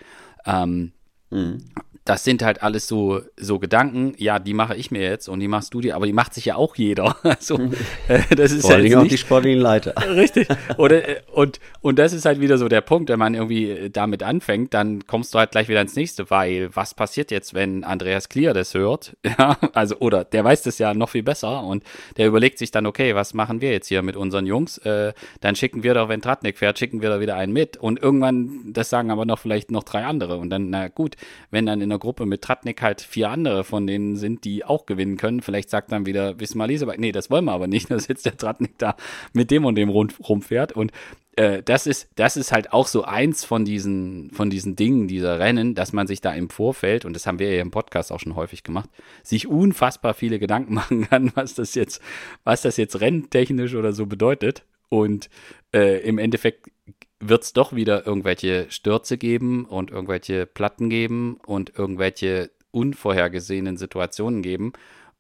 Ähm, 0.46 0.94
Mhm 1.32 1.60
das 2.06 2.24
sind 2.24 2.44
halt 2.44 2.64
alles 2.64 2.88
so, 2.88 3.22
so 3.38 3.60
Gedanken, 3.60 4.14
ja, 4.18 4.40
die 4.40 4.54
mache 4.54 4.76
ich 4.76 4.90
mir 4.90 5.02
jetzt 5.02 5.28
und 5.28 5.40
die 5.40 5.48
machst 5.48 5.74
du 5.74 5.82
dir, 5.82 5.96
aber 5.96 6.06
die 6.06 6.14
macht 6.14 6.34
sich 6.34 6.46
ja 6.46 6.56
auch 6.56 6.76
jeder. 6.76 7.16
Also, 7.30 7.60
äh, 8.08 8.36
das 8.36 8.52
ist 8.52 8.64
Vor 8.64 8.72
allem 8.72 8.98
auch 8.98 9.08
die 9.08 9.18
sportlichen 9.18 9.62
Leiter. 9.62 9.94
Richtig. 10.16 10.48
Oder, 10.78 11.08
äh, 11.08 11.22
und, 11.32 11.60
und 11.82 12.00
das 12.00 12.12
ist 12.12 12.26
halt 12.26 12.42
wieder 12.42 12.58
so 12.58 12.68
der 12.68 12.82
Punkt, 12.82 13.10
wenn 13.10 13.20
man 13.20 13.36
irgendwie 13.36 13.70
äh, 13.70 13.90
damit 13.90 14.24
anfängt, 14.24 14.74
dann 14.74 15.06
kommst 15.06 15.34
du 15.34 15.40
halt 15.40 15.52
gleich 15.52 15.68
wieder 15.68 15.80
ins 15.80 15.96
nächste, 15.96 16.30
weil 16.32 16.76
was 16.76 16.96
passiert 16.96 17.30
jetzt, 17.30 17.54
wenn 17.54 17.84
Andreas 17.84 18.30
Klier 18.30 18.54
das 18.54 18.74
hört? 18.74 19.16
Ja, 19.38 19.58
also, 19.74 19.98
oder 20.00 20.24
der 20.24 20.44
weiß 20.44 20.64
das 20.64 20.80
ja 20.80 20.94
noch 20.94 21.10
viel 21.10 21.22
besser 21.22 21.64
und 21.64 21.84
der 22.18 22.28
überlegt 22.28 22.58
sich 22.58 22.72
dann, 22.72 22.88
okay, 22.88 23.14
was 23.14 23.36
machen 23.36 23.62
wir 23.62 23.72
jetzt 23.72 23.88
hier 23.88 24.02
mit 24.02 24.16
unseren 24.16 24.48
Jungs? 24.48 24.80
Äh, 24.80 25.14
dann 25.40 25.56
schicken 25.56 25.84
wir 25.84 25.94
doch, 25.94 26.10
wenn 26.10 26.22
Tratnik 26.22 26.58
fährt, 26.58 26.80
schicken 26.80 27.02
wir 27.02 27.10
da 27.10 27.20
wieder 27.20 27.36
einen 27.36 27.54
mit 27.54 27.78
und 27.78 28.02
irgendwann, 28.02 28.74
das 28.74 28.90
sagen 28.90 29.12
aber 29.12 29.26
noch 29.26 29.38
vielleicht 29.38 29.70
noch 29.70 29.84
drei 29.84 30.04
andere 30.04 30.38
und 30.38 30.50
dann, 30.50 30.72
na 30.72 30.88
gut, 30.88 31.16
wenn 31.52 31.68
dann 31.68 31.82
in 31.82 31.89
der 31.90 32.00
Gruppe 32.00 32.26
mit 32.26 32.42
Tratnik 32.42 32.82
halt 32.82 33.02
vier 33.02 33.30
andere 33.30 33.64
von 33.64 33.88
denen 33.88 34.16
sind, 34.16 34.46
die 34.46 34.66
auch 34.66 34.86
gewinnen 34.86 35.18
können. 35.18 35.42
Vielleicht 35.42 35.70
sagt 35.70 35.92
dann 35.92 36.06
wieder 36.06 36.40
Wismar 36.40 36.68
Leseberg, 36.68 37.00
nee, 37.00 37.12
das 37.12 37.30
wollen 37.30 37.46
wir 37.46 37.54
aber 37.54 37.68
nicht, 37.68 37.90
dass 37.92 38.08
jetzt 38.08 38.26
der 38.26 38.38
Tratnik 38.38 38.78
da 38.78 38.96
mit 39.34 39.52
dem 39.52 39.66
und 39.66 39.76
dem 39.76 39.90
rumfährt. 39.90 40.72
Und 40.72 40.92
äh, 41.36 41.64
das 41.64 41.88
ist, 41.88 42.10
das 42.16 42.38
ist 42.38 42.52
halt 42.52 42.74
auch 42.74 42.88
so 42.88 43.04
eins 43.04 43.46
von 43.46 43.66
diesen, 43.66 44.30
von 44.32 44.50
diesen 44.50 44.76
Dingen, 44.76 45.08
dieser 45.08 45.40
Rennen, 45.40 45.76
dass 45.76 45.94
man 45.94 46.08
sich 46.08 46.22
da 46.22 46.34
im 46.34 46.50
Vorfeld, 46.50 47.06
und 47.06 47.14
das 47.14 47.26
haben 47.26 47.40
wir 47.40 47.54
ja 47.54 47.62
im 47.62 47.72
Podcast 47.72 48.12
auch 48.12 48.20
schon 48.20 48.36
häufig 48.36 48.64
gemacht, 48.64 48.90
sich 49.24 49.48
unfassbar 49.48 50.14
viele 50.14 50.40
Gedanken 50.40 50.74
machen 50.76 51.08
kann, 51.08 51.32
was 51.36 51.56
das 51.56 51.76
jetzt, 51.76 52.02
was 52.44 52.62
das 52.62 52.78
jetzt 52.78 53.00
renntechnisch 53.00 53.76
oder 53.76 53.94
so 53.94 54.06
bedeutet. 54.06 54.66
Und 54.90 55.30
äh, 55.72 56.02
im 56.02 56.18
Endeffekt 56.18 56.72
wird 57.20 57.44
es 57.44 57.54
doch 57.54 57.74
wieder 57.74 58.06
irgendwelche 58.08 58.68
Stürze 58.70 59.18
geben 59.18 59.66
und 59.66 59.92
irgendwelche 59.92 60.46
Platten 60.46 60.90
geben 60.90 61.38
und 61.46 61.78
irgendwelche 61.78 62.52
unvorhergesehenen 62.72 63.78
Situationen 63.78 64.42
geben, 64.42 64.74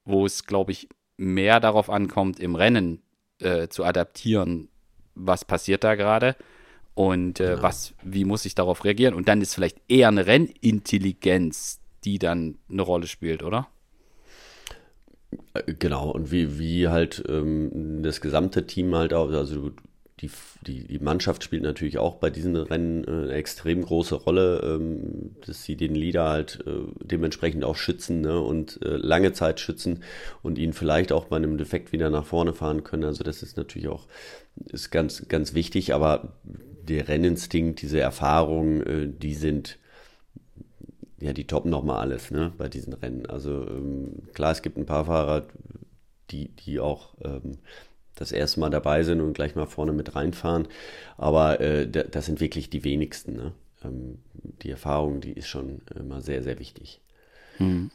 wo 0.05 0.25
es, 0.25 0.45
glaube 0.45 0.71
ich, 0.71 0.87
mehr 1.17 1.59
darauf 1.59 1.89
ankommt, 1.89 2.39
im 2.39 2.55
Rennen 2.55 3.01
äh, 3.39 3.67
zu 3.67 3.83
adaptieren, 3.83 4.69
was 5.15 5.43
passiert 5.43 5.83
da 5.83 5.95
gerade 5.95 6.35
und 6.93 7.39
äh, 7.39 7.55
ja. 7.55 7.61
was, 7.61 7.93
wie 8.03 8.25
muss 8.25 8.45
ich 8.45 8.55
darauf 8.55 8.85
reagieren. 8.85 9.13
Und 9.13 9.27
dann 9.27 9.41
ist 9.41 9.53
vielleicht 9.53 9.81
eher 9.87 10.07
eine 10.07 10.25
Rennintelligenz, 10.25 11.81
die 12.05 12.19
dann 12.19 12.57
eine 12.69 12.81
Rolle 12.81 13.07
spielt, 13.07 13.43
oder? 13.43 13.67
Äh, 15.53 15.73
genau, 15.73 16.11
und 16.11 16.31
wie, 16.31 16.59
wie 16.59 16.87
halt 16.87 17.23
ähm, 17.27 18.01
das 18.03 18.21
gesamte 18.21 18.65
Team 18.65 18.95
halt 18.95 19.13
auch, 19.13 19.31
also 19.31 19.71
die, 20.21 20.29
die, 20.67 20.85
die 20.85 20.99
Mannschaft 20.99 21.43
spielt 21.43 21.63
natürlich 21.63 21.97
auch 21.97 22.15
bei 22.15 22.29
diesen 22.29 22.55
Rennen 22.55 23.03
äh, 23.05 23.07
eine 23.07 23.33
extrem 23.33 23.81
große 23.81 24.15
Rolle, 24.15 24.61
ähm, 24.63 25.35
dass 25.45 25.63
sie 25.63 25.75
den 25.75 25.95
Leader 25.95 26.29
halt 26.29 26.59
äh, 26.67 26.81
dementsprechend 27.03 27.63
auch 27.63 27.77
schützen 27.77 28.21
ne, 28.21 28.39
und 28.39 28.81
äh, 28.83 28.97
lange 28.97 29.31
Zeit 29.33 29.59
schützen 29.59 30.03
und 30.41 30.57
ihn 30.57 30.73
vielleicht 30.73 31.11
auch 31.11 31.25
bei 31.25 31.37
einem 31.37 31.57
Defekt 31.57 31.91
wieder 31.91 32.09
nach 32.09 32.25
vorne 32.25 32.53
fahren 32.53 32.83
können. 32.83 33.05
Also 33.05 33.23
das 33.23 33.43
ist 33.43 33.55
natürlich 33.55 33.87
auch 33.87 34.07
ist 34.65 34.91
ganz, 34.91 35.27
ganz 35.29 35.53
wichtig, 35.53 35.93
aber 35.93 36.33
der 36.43 37.07
Renninstinkt, 37.07 37.81
diese 37.81 37.99
Erfahrungen, 37.99 38.81
äh, 38.81 39.07
die 39.07 39.35
sind 39.35 39.79
ja, 41.21 41.33
die 41.33 41.47
toppen 41.47 41.69
nochmal 41.69 41.99
alles 41.99 42.31
ne, 42.31 42.53
bei 42.57 42.69
diesen 42.69 42.93
Rennen. 42.93 43.25
Also 43.25 43.67
ähm, 43.67 44.23
klar, 44.33 44.51
es 44.51 44.61
gibt 44.61 44.77
ein 44.77 44.85
paar 44.85 45.05
Fahrer, 45.05 45.47
die, 46.31 46.49
die 46.49 46.79
auch 46.79 47.15
ähm, 47.23 47.57
das 48.19 48.31
erste 48.31 48.59
Mal 48.59 48.69
dabei 48.69 49.03
sind 49.03 49.21
und 49.21 49.33
gleich 49.33 49.55
mal 49.55 49.65
vorne 49.65 49.93
mit 49.93 50.15
reinfahren. 50.15 50.67
Aber 51.17 51.61
äh, 51.61 51.89
das 51.89 52.25
sind 52.25 52.39
wirklich 52.39 52.69
die 52.69 52.83
wenigsten. 52.83 53.33
Ne? 53.33 53.53
Ähm, 53.83 54.19
die 54.61 54.71
Erfahrung, 54.71 55.21
die 55.21 55.31
ist 55.31 55.47
schon 55.47 55.81
immer 55.97 56.21
sehr, 56.21 56.43
sehr 56.43 56.59
wichtig. 56.59 56.99
Hm. 57.57 57.91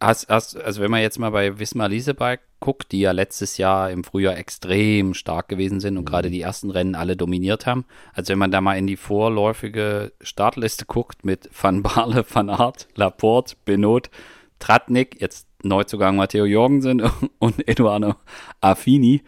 Hast, 0.00 0.28
hast, 0.28 0.56
also 0.56 0.82
wenn 0.82 0.90
man 0.90 1.00
jetzt 1.00 1.18
mal 1.18 1.30
bei 1.30 1.58
Wismar 1.58 1.88
Lieseberg 1.88 2.40
guckt, 2.58 2.90
die 2.90 3.00
ja 3.00 3.12
letztes 3.12 3.56
Jahr 3.56 3.90
im 3.90 4.02
Frühjahr 4.02 4.36
extrem 4.36 5.14
stark 5.14 5.48
gewesen 5.48 5.78
sind 5.78 5.96
und 5.96 6.04
mhm. 6.04 6.08
gerade 6.08 6.30
die 6.30 6.40
ersten 6.40 6.70
Rennen 6.70 6.94
alle 6.94 7.16
dominiert 7.16 7.66
haben. 7.66 7.84
Also 8.12 8.32
wenn 8.32 8.38
man 8.38 8.50
da 8.50 8.60
mal 8.60 8.78
in 8.78 8.86
die 8.86 8.96
vorläufige 8.96 10.12
Startliste 10.20 10.86
guckt 10.86 11.24
mit 11.24 11.48
Van 11.52 11.82
Baarle, 11.82 12.24
Van 12.28 12.50
Aert, 12.50 12.88
Laporte, 12.96 13.54
Benot, 13.64 14.10
Tratnik, 14.58 15.20
jetzt 15.20 15.46
Neuzugang 15.62 16.16
Matteo 16.16 16.44
Jorgensen 16.44 17.02
und 17.38 17.68
Eduardo 17.68 18.14
Affini. 18.60 19.22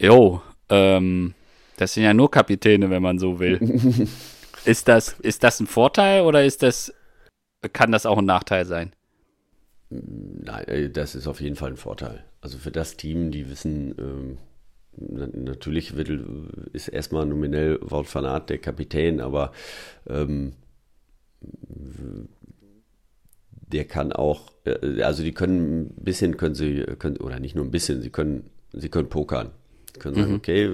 Jo, 0.00 0.42
ähm, 0.68 1.34
das 1.76 1.94
sind 1.94 2.04
ja 2.04 2.14
nur 2.14 2.30
Kapitäne, 2.30 2.90
wenn 2.90 3.02
man 3.02 3.18
so 3.18 3.38
will. 3.38 4.08
ist, 4.64 4.88
das, 4.88 5.12
ist 5.20 5.42
das 5.42 5.60
ein 5.60 5.66
Vorteil 5.66 6.22
oder 6.22 6.44
ist 6.44 6.62
das, 6.62 6.92
kann 7.72 7.92
das 7.92 8.06
auch 8.06 8.18
ein 8.18 8.24
Nachteil 8.24 8.64
sein? 8.64 8.92
Nein, 9.90 10.64
äh, 10.66 10.90
das 10.90 11.14
ist 11.14 11.26
auf 11.26 11.40
jeden 11.40 11.56
Fall 11.56 11.70
ein 11.70 11.76
Vorteil. 11.76 12.24
Also 12.40 12.58
für 12.58 12.72
das 12.72 12.96
Team, 12.96 13.30
die 13.30 13.50
wissen, 13.50 13.94
ähm, 13.98 14.38
natürlich 14.96 15.96
wird, 15.96 16.10
ist 16.72 16.88
erstmal 16.88 17.26
nominell 17.26 17.78
Wout 17.82 18.06
van 18.12 18.24
Aert 18.24 18.50
der 18.50 18.58
Kapitän, 18.58 19.20
aber 19.20 19.52
ähm, 20.08 20.54
der 23.72 23.84
kann 23.84 24.12
auch, 24.12 24.52
äh, 24.64 25.02
also 25.02 25.22
die 25.22 25.32
können 25.32 25.92
ein 25.96 26.04
bisschen, 26.04 26.36
können 26.36 26.54
sie, 26.54 26.84
können, 26.98 27.16
oder 27.18 27.40
nicht 27.40 27.54
nur 27.54 27.64
ein 27.64 27.70
bisschen, 27.70 28.02
sie 28.02 28.10
können, 28.10 28.50
sie 28.72 28.88
können 28.88 29.08
pokern. 29.08 29.50
Sie 29.94 30.00
können 30.00 30.14
sagen, 30.14 30.30
mhm. 30.30 30.36
okay, 30.36 30.70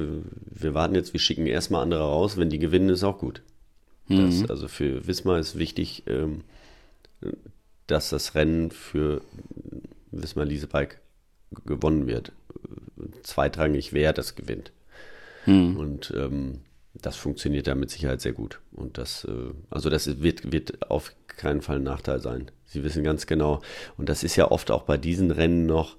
wir 0.46 0.74
warten 0.74 0.94
jetzt, 0.94 1.12
wir 1.12 1.20
schicken 1.20 1.46
erstmal 1.46 1.82
andere 1.82 2.02
raus, 2.02 2.36
wenn 2.36 2.50
die 2.50 2.58
gewinnen, 2.58 2.88
ist 2.88 3.04
auch 3.04 3.18
gut. 3.18 3.42
Mhm. 4.08 4.16
Das, 4.16 4.50
also 4.50 4.68
für 4.68 5.06
Wismar 5.06 5.38
ist 5.38 5.58
wichtig, 5.58 6.02
ähm, 6.06 6.42
dass 7.86 8.10
das 8.10 8.34
Rennen 8.34 8.70
für 8.70 9.22
Wismar 10.10 10.44
Liesebike 10.44 10.96
gewonnen 11.64 12.06
wird. 12.06 12.32
Zweitrangig, 13.22 13.92
wer 13.92 14.12
das 14.12 14.34
gewinnt. 14.34 14.72
Mhm. 15.46 15.76
Und 15.76 16.12
ähm, 16.16 16.60
das 17.02 17.16
funktioniert 17.16 17.66
da 17.66 17.74
mit 17.74 17.90
Sicherheit 17.90 18.20
sehr 18.20 18.32
gut. 18.32 18.60
Und 18.72 18.96
das, 18.98 19.24
äh, 19.24 19.52
also 19.70 19.90
das 19.90 20.22
wird, 20.22 20.52
wird 20.52 20.90
auf 20.90 21.12
keinen 21.26 21.60
Fall 21.60 21.76
ein 21.76 21.82
Nachteil 21.82 22.20
sein. 22.20 22.50
Sie 22.64 22.84
wissen 22.84 23.04
ganz 23.04 23.26
genau. 23.26 23.60
Und 23.98 24.08
das 24.08 24.22
ist 24.22 24.36
ja 24.36 24.50
oft 24.50 24.70
auch 24.70 24.82
bei 24.82 24.96
diesen 24.96 25.30
Rennen 25.30 25.66
noch. 25.66 25.96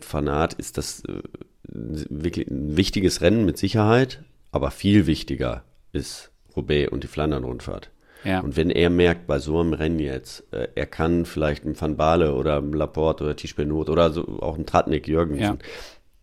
Fanat 0.00 0.54
ist 0.54 0.78
das 0.78 1.04
äh, 1.04 1.22
wirklich 1.68 2.48
ein 2.48 2.76
wichtiges 2.76 3.20
Rennen 3.20 3.44
mit 3.44 3.58
Sicherheit, 3.58 4.22
aber 4.50 4.70
viel 4.70 5.06
wichtiger 5.06 5.64
ist 5.92 6.30
Roubaix 6.56 6.90
und 6.90 7.04
die 7.04 7.08
Flandern-Rundfahrt. 7.08 7.90
Ja. 8.24 8.40
Und 8.40 8.56
wenn 8.56 8.70
er 8.70 8.88
merkt, 8.88 9.26
bei 9.26 9.38
so 9.38 9.58
einem 9.58 9.72
Rennen 9.72 9.98
jetzt, 9.98 10.44
äh, 10.52 10.68
er 10.74 10.86
kann 10.86 11.26
vielleicht 11.26 11.64
einen 11.64 11.80
Van 11.80 11.96
Baale 11.96 12.34
oder 12.34 12.58
einen 12.58 12.72
Laporte 12.72 13.24
oder 13.24 13.36
Tischbenot 13.36 13.90
oder 13.90 14.12
so, 14.12 14.22
auch 14.40 14.54
einen 14.54 14.66
Tratnik 14.66 15.08
Jürgensen 15.08 15.58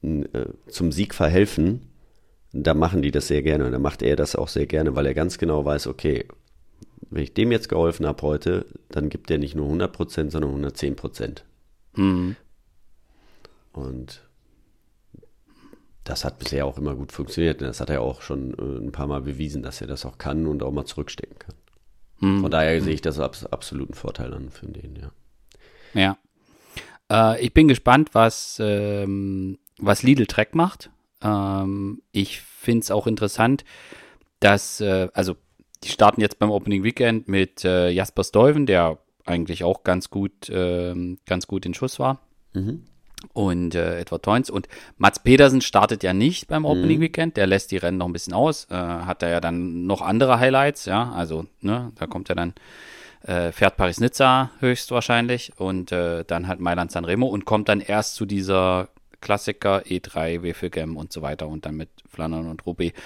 ja. 0.02 0.10
äh, 0.10 0.46
zum 0.68 0.92
Sieg 0.92 1.14
verhelfen, 1.14 1.89
da 2.52 2.74
machen 2.74 3.02
die 3.02 3.12
das 3.12 3.28
sehr 3.28 3.42
gerne 3.44 3.66
und 3.66 3.72
da 3.72 3.80
macht 3.80 4.02
er 4.02 4.16
das 4.16 4.36
auch 4.36 4.48
sehr 4.48 4.66
gerne, 4.66 4.96
weil 4.96 5.06
er 5.06 5.14
ganz 5.14 5.38
genau 5.38 5.66
weiß, 5.66 5.88
okay, 5.88 6.26
wenn 7.10 7.24
ich 7.24 7.34
dem 7.34 7.52
jetzt 7.52 7.70
geholfen 7.70 8.06
habe 8.06 8.22
heute, 8.24 8.66
dann 8.90 9.10
gibt 9.10 9.32
er 9.32 9.38
nicht 9.38 9.56
nur 9.56 9.68
100%, 9.70 10.30
sondern 10.30 10.66
110%. 10.66 11.44
Mhm. 11.96 12.36
Und 13.74 14.22
das 16.04 16.26
hat 16.26 16.40
bisher 16.40 16.66
auch 16.66 16.78
immer 16.78 16.96
gut 16.96 17.12
funktioniert. 17.12 17.62
Das 17.62 17.80
hat 17.80 17.90
er 17.90 18.02
auch 18.02 18.22
schon 18.22 18.54
äh, 18.54 18.86
ein 18.86 18.92
paar 18.92 19.08
Mal 19.08 19.22
bewiesen, 19.22 19.62
dass 19.62 19.82
er 19.82 19.88
das 19.88 20.06
auch 20.06 20.18
kann 20.18 20.48
und 20.48 20.64
auch 20.64 20.72
mal 20.72 20.86
zurückstecken 20.86 21.38
kann. 21.38 21.56
Mhm. 22.20 22.42
Von 22.42 22.52
daher 22.52 22.82
sehe 22.82 22.94
ich 22.94 23.02
das 23.02 23.20
als 23.20 23.46
absoluten 23.46 23.94
Vorteil 23.94 24.34
an 24.34 24.50
für 24.50 24.68
den, 24.68 24.96
ja. 24.96 25.12
Ja. 25.94 26.18
Äh, 27.12 27.46
ich 27.46 27.54
bin 27.54 27.68
gespannt, 27.68 28.10
was, 28.14 28.58
ähm, 28.60 29.60
was 29.78 30.04
Lidl 30.04 30.26
Track 30.26 30.56
macht. 30.56 30.90
Ähm, 31.24 32.02
ich 32.12 32.42
finde 32.42 32.82
es 32.82 32.92
auch 32.92 33.08
interessant, 33.08 33.66
dass, 34.40 34.82
äh, 34.82 35.10
also 35.14 35.36
die 35.84 35.90
starten 35.90 36.22
jetzt 36.22 36.40
beim 36.40 36.52
Opening 36.52 36.84
Weekend 36.84 37.28
mit 37.28 37.64
äh, 37.64 37.90
Jasper 37.90 38.24
Stuyven, 38.24 38.66
der 38.66 38.98
eigentlich 39.26 39.64
auch 39.64 39.84
ganz 39.84 40.10
gut, 40.10 40.50
äh, 40.50 40.94
ganz 41.26 41.48
gut 41.48 41.66
in 41.66 41.74
Schuss 41.74 42.00
war. 42.00 42.20
Mhm. 42.54 42.86
Und 43.34 43.76
äh, 43.76 44.00
Edward 44.00 44.24
Toins. 44.24 44.50
Und 44.50 44.70
Mats 44.98 45.20
Pedersen 45.20 45.62
startet 45.62 46.04
ja 46.04 46.14
nicht 46.14 46.48
beim 46.48 46.66
Opening 46.66 46.98
mhm. 46.98 47.02
Weekend. 47.02 47.38
Der 47.38 47.48
lässt 47.48 47.72
die 47.72 47.78
Rennen 47.78 47.98
noch 47.98 48.08
ein 48.08 48.14
bisschen 48.14 48.34
aus. 48.34 48.66
Äh, 48.70 48.76
hat 48.76 49.24
er 49.24 49.30
ja 49.30 49.42
dann 49.42 49.86
noch 49.86 50.02
andere 50.02 50.40
Highlights, 50.40 50.86
ja. 50.86 51.12
Also, 51.12 51.46
ne, 51.60 51.92
da 51.96 52.08
kommt 52.08 52.30
er 52.30 52.36
dann, 52.36 52.54
äh, 53.24 53.52
fährt 53.52 53.76
Paris-Nizza 53.76 54.52
höchstwahrscheinlich 54.60 55.52
und 55.58 55.92
äh, 55.92 56.24
dann 56.26 56.48
halt 56.48 56.62
Mailand 56.62 56.92
Sanremo 56.92 57.28
und 57.28 57.44
kommt 57.44 57.68
dann 57.68 57.82
erst 57.82 58.16
zu 58.16 58.26
dieser 58.26 58.88
Klassiker 59.22 59.84
E3, 59.84 60.44
WFGM 60.44 60.98
und 60.98 61.12
so 61.12 61.22
weiter 61.22 61.48
und 61.48 61.66
dann 61.66 61.76
mit 61.76 61.90
Flandern 62.08 62.48
und 62.48 62.66
Roubaix. 62.66 62.98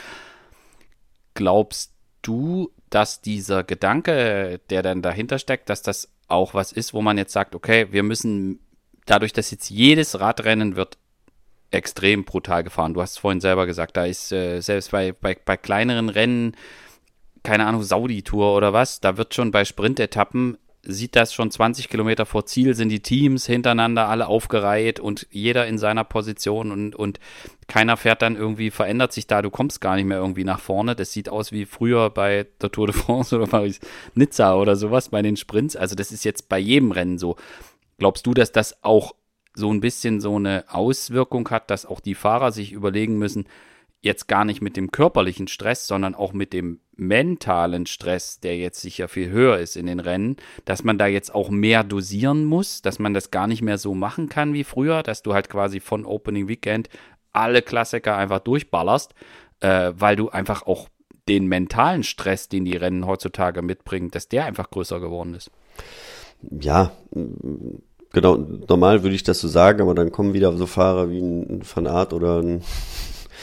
Glaubst 1.33 1.93
du, 2.21 2.71
dass 2.89 3.21
dieser 3.21 3.63
Gedanke, 3.63 4.59
der 4.69 4.83
dann 4.83 5.01
dahinter 5.01 5.39
steckt, 5.39 5.69
dass 5.69 5.81
das 5.81 6.09
auch 6.27 6.53
was 6.53 6.71
ist, 6.71 6.93
wo 6.93 7.01
man 7.01 7.17
jetzt 7.17 7.33
sagt, 7.33 7.55
okay, 7.55 7.87
wir 7.91 8.03
müssen 8.03 8.59
dadurch, 9.05 9.33
dass 9.33 9.51
jetzt 9.51 9.69
jedes 9.69 10.19
Radrennen 10.19 10.75
wird 10.75 10.97
extrem 11.71 12.23
brutal 12.23 12.63
gefahren. 12.63 12.93
Du 12.93 13.01
hast 13.01 13.11
es 13.11 13.17
vorhin 13.17 13.41
selber 13.41 13.65
gesagt, 13.65 13.97
da 13.97 14.05
ist 14.05 14.31
äh, 14.31 14.61
selbst 14.61 14.91
bei, 14.91 15.11
bei, 15.11 15.35
bei 15.43 15.57
kleineren 15.57 16.09
Rennen, 16.09 16.55
keine 17.41 17.65
Ahnung, 17.65 17.83
Saudi-Tour 17.83 18.55
oder 18.55 18.73
was, 18.73 19.01
da 19.01 19.17
wird 19.17 19.33
schon 19.33 19.51
bei 19.51 19.65
Sprintetappen 19.65 20.57
sieht 20.85 21.15
das 21.15 21.33
schon 21.33 21.49
20 21.49 21.87
Kilometer 21.87 22.25
vor 22.25 22.45
Ziel, 22.45 22.75
sind 22.75 22.89
die 22.89 22.99
Teams 22.99 23.45
hintereinander 23.45 24.09
alle 24.09 24.27
aufgereiht 24.27 24.99
und 24.99 25.27
jeder 25.31 25.65
in 25.65 25.77
seiner 25.77 26.03
Position 26.03 26.71
und, 26.71 26.95
und 26.95 27.19
keiner 27.67 27.95
fährt 27.95 28.21
dann 28.21 28.35
irgendwie, 28.35 28.69
verändert 28.69 29.13
sich 29.13 29.25
da, 29.25 29.41
du 29.41 29.49
kommst 29.49 29.79
gar 29.79 29.95
nicht 29.95 30.05
mehr 30.05 30.17
irgendwie 30.17 30.43
nach 30.43 30.59
vorne. 30.59 30.95
Das 30.95 31.13
sieht 31.13 31.29
aus 31.29 31.53
wie 31.53 31.65
früher 31.65 32.09
bei 32.09 32.47
der 32.61 32.71
Tour 32.71 32.87
de 32.87 32.95
France 32.95 33.35
oder 33.37 33.47
Paris 33.47 33.79
Nizza 34.13 34.55
oder 34.55 34.75
sowas 34.75 35.09
bei 35.09 35.21
den 35.21 35.37
Sprints. 35.37 35.77
Also 35.77 35.95
das 35.95 36.11
ist 36.11 36.25
jetzt 36.25 36.49
bei 36.49 36.59
jedem 36.59 36.91
Rennen 36.91 37.17
so. 37.17 37.37
Glaubst 37.97 38.25
du, 38.25 38.33
dass 38.33 38.51
das 38.51 38.83
auch 38.83 39.15
so 39.55 39.71
ein 39.71 39.79
bisschen 39.79 40.19
so 40.19 40.35
eine 40.35 40.65
Auswirkung 40.67 41.49
hat, 41.49 41.69
dass 41.69 41.85
auch 41.85 42.01
die 42.01 42.15
Fahrer 42.15 42.51
sich 42.51 42.73
überlegen 42.73 43.17
müssen, 43.17 43.45
jetzt 44.03 44.27
gar 44.27 44.43
nicht 44.43 44.61
mit 44.61 44.75
dem 44.75 44.91
körperlichen 44.91 45.47
Stress, 45.47 45.87
sondern 45.87 46.13
auch 46.13 46.33
mit 46.33 46.51
dem 46.53 46.81
mentalen 46.95 47.85
Stress, 47.85 48.39
der 48.41 48.57
jetzt 48.57 48.81
sicher 48.81 49.07
viel 49.07 49.29
höher 49.29 49.57
ist 49.57 49.77
in 49.77 49.87
den 49.87 50.01
Rennen, 50.01 50.35
dass 50.65 50.83
man 50.83 50.97
da 50.97 51.07
jetzt 51.07 51.33
auch 51.33 51.49
mehr 51.49 51.83
dosieren 51.83 52.43
muss, 52.45 52.81
dass 52.81 52.99
man 52.99 53.13
das 53.13 53.31
gar 53.31 53.47
nicht 53.47 53.61
mehr 53.61 53.77
so 53.77 53.95
machen 53.95 54.29
kann 54.29 54.53
wie 54.53 54.65
früher, 54.65 55.03
dass 55.03 55.23
du 55.23 55.33
halt 55.33 55.49
quasi 55.49 55.79
von 55.79 56.05
Opening 56.05 56.49
Weekend 56.49 56.89
alle 57.31 57.61
Klassiker 57.61 58.17
einfach 58.17 58.39
durchballerst, 58.39 59.15
äh, 59.61 59.93
weil 59.95 60.17
du 60.17 60.29
einfach 60.29 60.67
auch 60.67 60.89
den 61.29 61.47
mentalen 61.47 62.03
Stress, 62.03 62.49
den 62.49 62.65
die 62.65 62.75
Rennen 62.75 63.07
heutzutage 63.07 63.61
mitbringen, 63.61 64.11
dass 64.11 64.27
der 64.27 64.45
einfach 64.45 64.69
größer 64.69 64.99
geworden 64.99 65.33
ist. 65.33 65.49
Ja, 66.59 66.91
genau, 68.11 68.35
normal 68.67 69.03
würde 69.03 69.15
ich 69.15 69.23
das 69.23 69.39
so 69.39 69.47
sagen, 69.47 69.81
aber 69.81 69.95
dann 69.95 70.11
kommen 70.11 70.33
wieder 70.33 70.51
so 70.57 70.65
Fahrer 70.65 71.09
wie 71.09 71.19
ein 71.19 71.61
Van 71.63 71.87
Art 71.87 72.11
oder 72.11 72.41
ein 72.41 72.61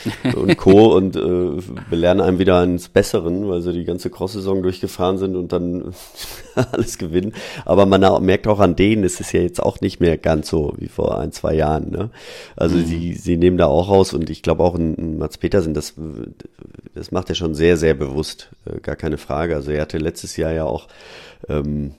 und 0.36 0.57
Co. 0.57 0.96
und 0.96 1.16
äh, 1.16 1.62
belehren 1.88 2.20
einem 2.20 2.38
wieder 2.38 2.59
eines 2.61 2.88
Besseren, 2.88 3.48
weil 3.48 3.61
sie 3.61 3.72
die 3.72 3.84
ganze 3.84 4.11
Cross-Saison 4.11 4.62
durchgefahren 4.62 5.18
sind 5.18 5.36
und 5.36 5.53
dann 5.53 5.94
alles 6.55 6.98
gewinnen. 6.98 7.32
Aber 7.64 7.86
man 7.86 8.24
merkt 8.24 8.46
auch 8.46 8.61
an 8.61 8.76
denen, 8.76 9.05
es 9.05 9.20
ist 9.20 9.32
ja 9.32 9.40
jetzt 9.40 9.62
auch 9.62 9.80
nicht 9.80 10.01
mehr 10.01 10.18
ganz 10.18 10.48
so 10.48 10.74
wie 10.78 10.88
vor 10.88 11.18
ein, 11.18 11.32
zwei 11.32 11.55
Jahren. 11.55 11.90
Ne? 11.90 12.11
Also 12.57 12.76
mhm. 12.76 12.84
sie, 12.84 13.14
sie 13.14 13.36
nehmen 13.36 13.59
da 13.59 13.66
auch 13.66 13.88
raus 13.88 14.14
und 14.14 14.30
ich 14.30 14.42
glaube 14.42 14.62
auch 14.62 14.74
in 14.74 15.18
Mats 15.18 15.38
Petersen, 15.38 15.74
das, 15.74 15.94
das 16.94 17.12
macht 17.12 17.28
er 17.28 17.34
schon 17.34 17.55
sehr, 17.55 17.76
sehr 17.76 17.94
bewusst, 17.94 18.51
äh, 18.66 18.80
gar 18.80 18.96
keine 18.96 19.18
Frage. 19.18 19.55
Also 19.55 19.70
er 19.70 19.82
hatte 19.82 19.98
letztes 19.98 20.36
Jahr 20.36 20.53
ja 20.53 20.64
auch 20.64 20.88
ähm, 21.48 21.92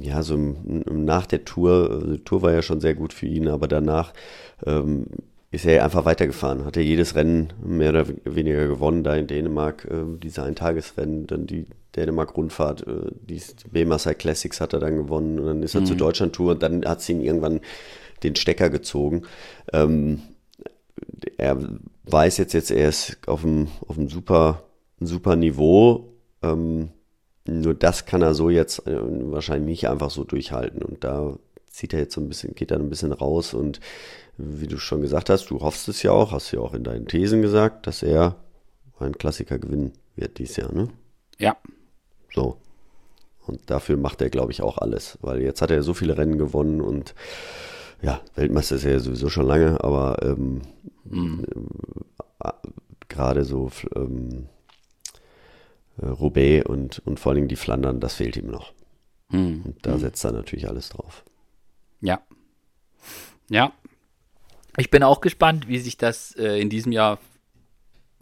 ja, 0.00 0.22
so 0.22 0.36
nach 0.36 1.26
der 1.26 1.44
Tour, 1.44 2.02
die 2.06 2.24
Tour 2.24 2.42
war 2.42 2.52
ja 2.52 2.62
schon 2.62 2.80
sehr 2.80 2.94
gut 2.94 3.12
für 3.12 3.26
ihn, 3.26 3.48
aber 3.48 3.68
danach 3.68 4.12
ähm, 4.66 5.06
ist 5.52 5.66
er 5.66 5.84
einfach 5.84 6.06
weitergefahren, 6.06 6.64
hat 6.64 6.78
er 6.78 6.82
jedes 6.82 7.14
Rennen 7.14 7.52
mehr 7.62 7.90
oder 7.90 8.06
weniger 8.24 8.66
gewonnen, 8.66 9.04
da 9.04 9.14
in 9.14 9.26
Dänemark, 9.26 9.84
äh, 9.84 10.18
diese 10.18 10.42
Eintagesrennen, 10.42 11.26
dann 11.26 11.46
die 11.46 11.66
Dänemark-Rundfahrt, 11.94 12.86
äh, 12.86 13.10
die 13.20 13.40
BMSI 13.70 14.14
Classics 14.14 14.62
hat 14.62 14.72
er 14.72 14.80
dann 14.80 14.96
gewonnen 14.96 15.38
und 15.38 15.46
dann 15.46 15.62
ist 15.62 15.74
er 15.74 15.82
mhm. 15.82 15.86
zur 15.86 15.96
Deutschland-Tour 15.96 16.52
und 16.52 16.62
dann 16.62 16.86
hat 16.86 17.02
sie 17.02 17.12
ihn 17.12 17.20
irgendwann 17.20 17.60
den 18.22 18.34
Stecker 18.34 18.70
gezogen. 18.70 19.24
Ähm, 19.74 20.22
er 21.36 21.58
weiß 22.04 22.38
jetzt, 22.38 22.54
jetzt 22.54 22.70
er 22.70 22.88
ist 22.88 23.18
auf 23.26 23.44
einem, 23.44 23.68
auf 23.86 23.98
einem 23.98 24.08
super, 24.08 24.62
super 25.00 25.36
Niveau. 25.36 26.14
Ähm, 26.42 26.88
nur 27.46 27.74
das 27.74 28.06
kann 28.06 28.22
er 28.22 28.32
so 28.32 28.48
jetzt 28.48 28.86
äh, 28.86 28.98
wahrscheinlich 29.30 29.82
nicht 29.82 29.88
einfach 29.90 30.10
so 30.10 30.24
durchhalten 30.24 30.80
und 30.80 31.04
da 31.04 31.36
zieht 31.66 31.92
er 31.92 32.00
jetzt 32.00 32.14
so 32.14 32.20
ein 32.20 32.28
bisschen, 32.28 32.54
geht 32.54 32.70
er 32.70 32.78
ein 32.78 32.90
bisschen 32.90 33.12
raus 33.12 33.52
und 33.52 33.80
wie 34.38 34.66
du 34.66 34.78
schon 34.78 35.02
gesagt 35.02 35.30
hast, 35.30 35.50
du 35.50 35.60
hoffst 35.60 35.88
es 35.88 36.02
ja 36.02 36.12
auch, 36.12 36.32
hast 36.32 36.52
ja 36.52 36.60
auch 36.60 36.74
in 36.74 36.84
deinen 36.84 37.06
Thesen 37.06 37.42
gesagt, 37.42 37.86
dass 37.86 38.02
er 38.02 38.36
einen 38.98 39.18
Klassiker 39.18 39.58
gewinnen 39.58 39.92
wird 40.16 40.38
dieses 40.38 40.56
Jahr, 40.56 40.72
ne? 40.72 40.88
Ja. 41.38 41.56
So. 42.32 42.58
Und 43.46 43.70
dafür 43.70 43.96
macht 43.96 44.22
er, 44.22 44.30
glaube 44.30 44.52
ich, 44.52 44.62
auch 44.62 44.78
alles, 44.78 45.18
weil 45.20 45.42
jetzt 45.42 45.62
hat 45.62 45.70
er 45.70 45.82
so 45.82 45.94
viele 45.94 46.16
Rennen 46.16 46.38
gewonnen 46.38 46.80
und 46.80 47.14
ja, 48.00 48.20
Weltmeister 48.34 48.76
ist 48.76 48.84
er 48.84 48.92
ja 48.92 48.98
sowieso 49.00 49.28
schon 49.28 49.46
lange, 49.46 49.82
aber 49.82 50.16
ähm, 50.22 50.62
mhm. 51.04 51.44
äh, 52.42 52.50
gerade 53.08 53.44
so 53.44 53.70
ähm, 53.94 54.48
äh, 56.00 56.06
Roubaix 56.06 56.66
und, 56.68 57.00
und 57.04 57.20
vor 57.20 57.32
allem 57.32 57.48
die 57.48 57.56
Flandern, 57.56 58.00
das 58.00 58.14
fehlt 58.14 58.36
ihm 58.36 58.50
noch. 58.50 58.72
Mhm. 59.30 59.62
Und 59.64 59.86
da 59.86 59.94
mhm. 59.94 60.00
setzt 60.00 60.24
er 60.24 60.32
natürlich 60.32 60.68
alles 60.68 60.88
drauf. 60.88 61.24
Ja. 62.00 62.20
Ja, 63.48 63.72
ich 64.76 64.90
bin 64.90 65.02
auch 65.02 65.20
gespannt, 65.20 65.68
wie 65.68 65.78
sich 65.78 65.96
das 65.96 66.34
äh, 66.36 66.60
in 66.60 66.70
diesem 66.70 66.92
Jahr 66.92 67.18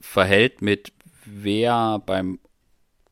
verhält 0.01 0.63
mit 0.63 0.93
wer 1.25 2.03
beim 2.05 2.39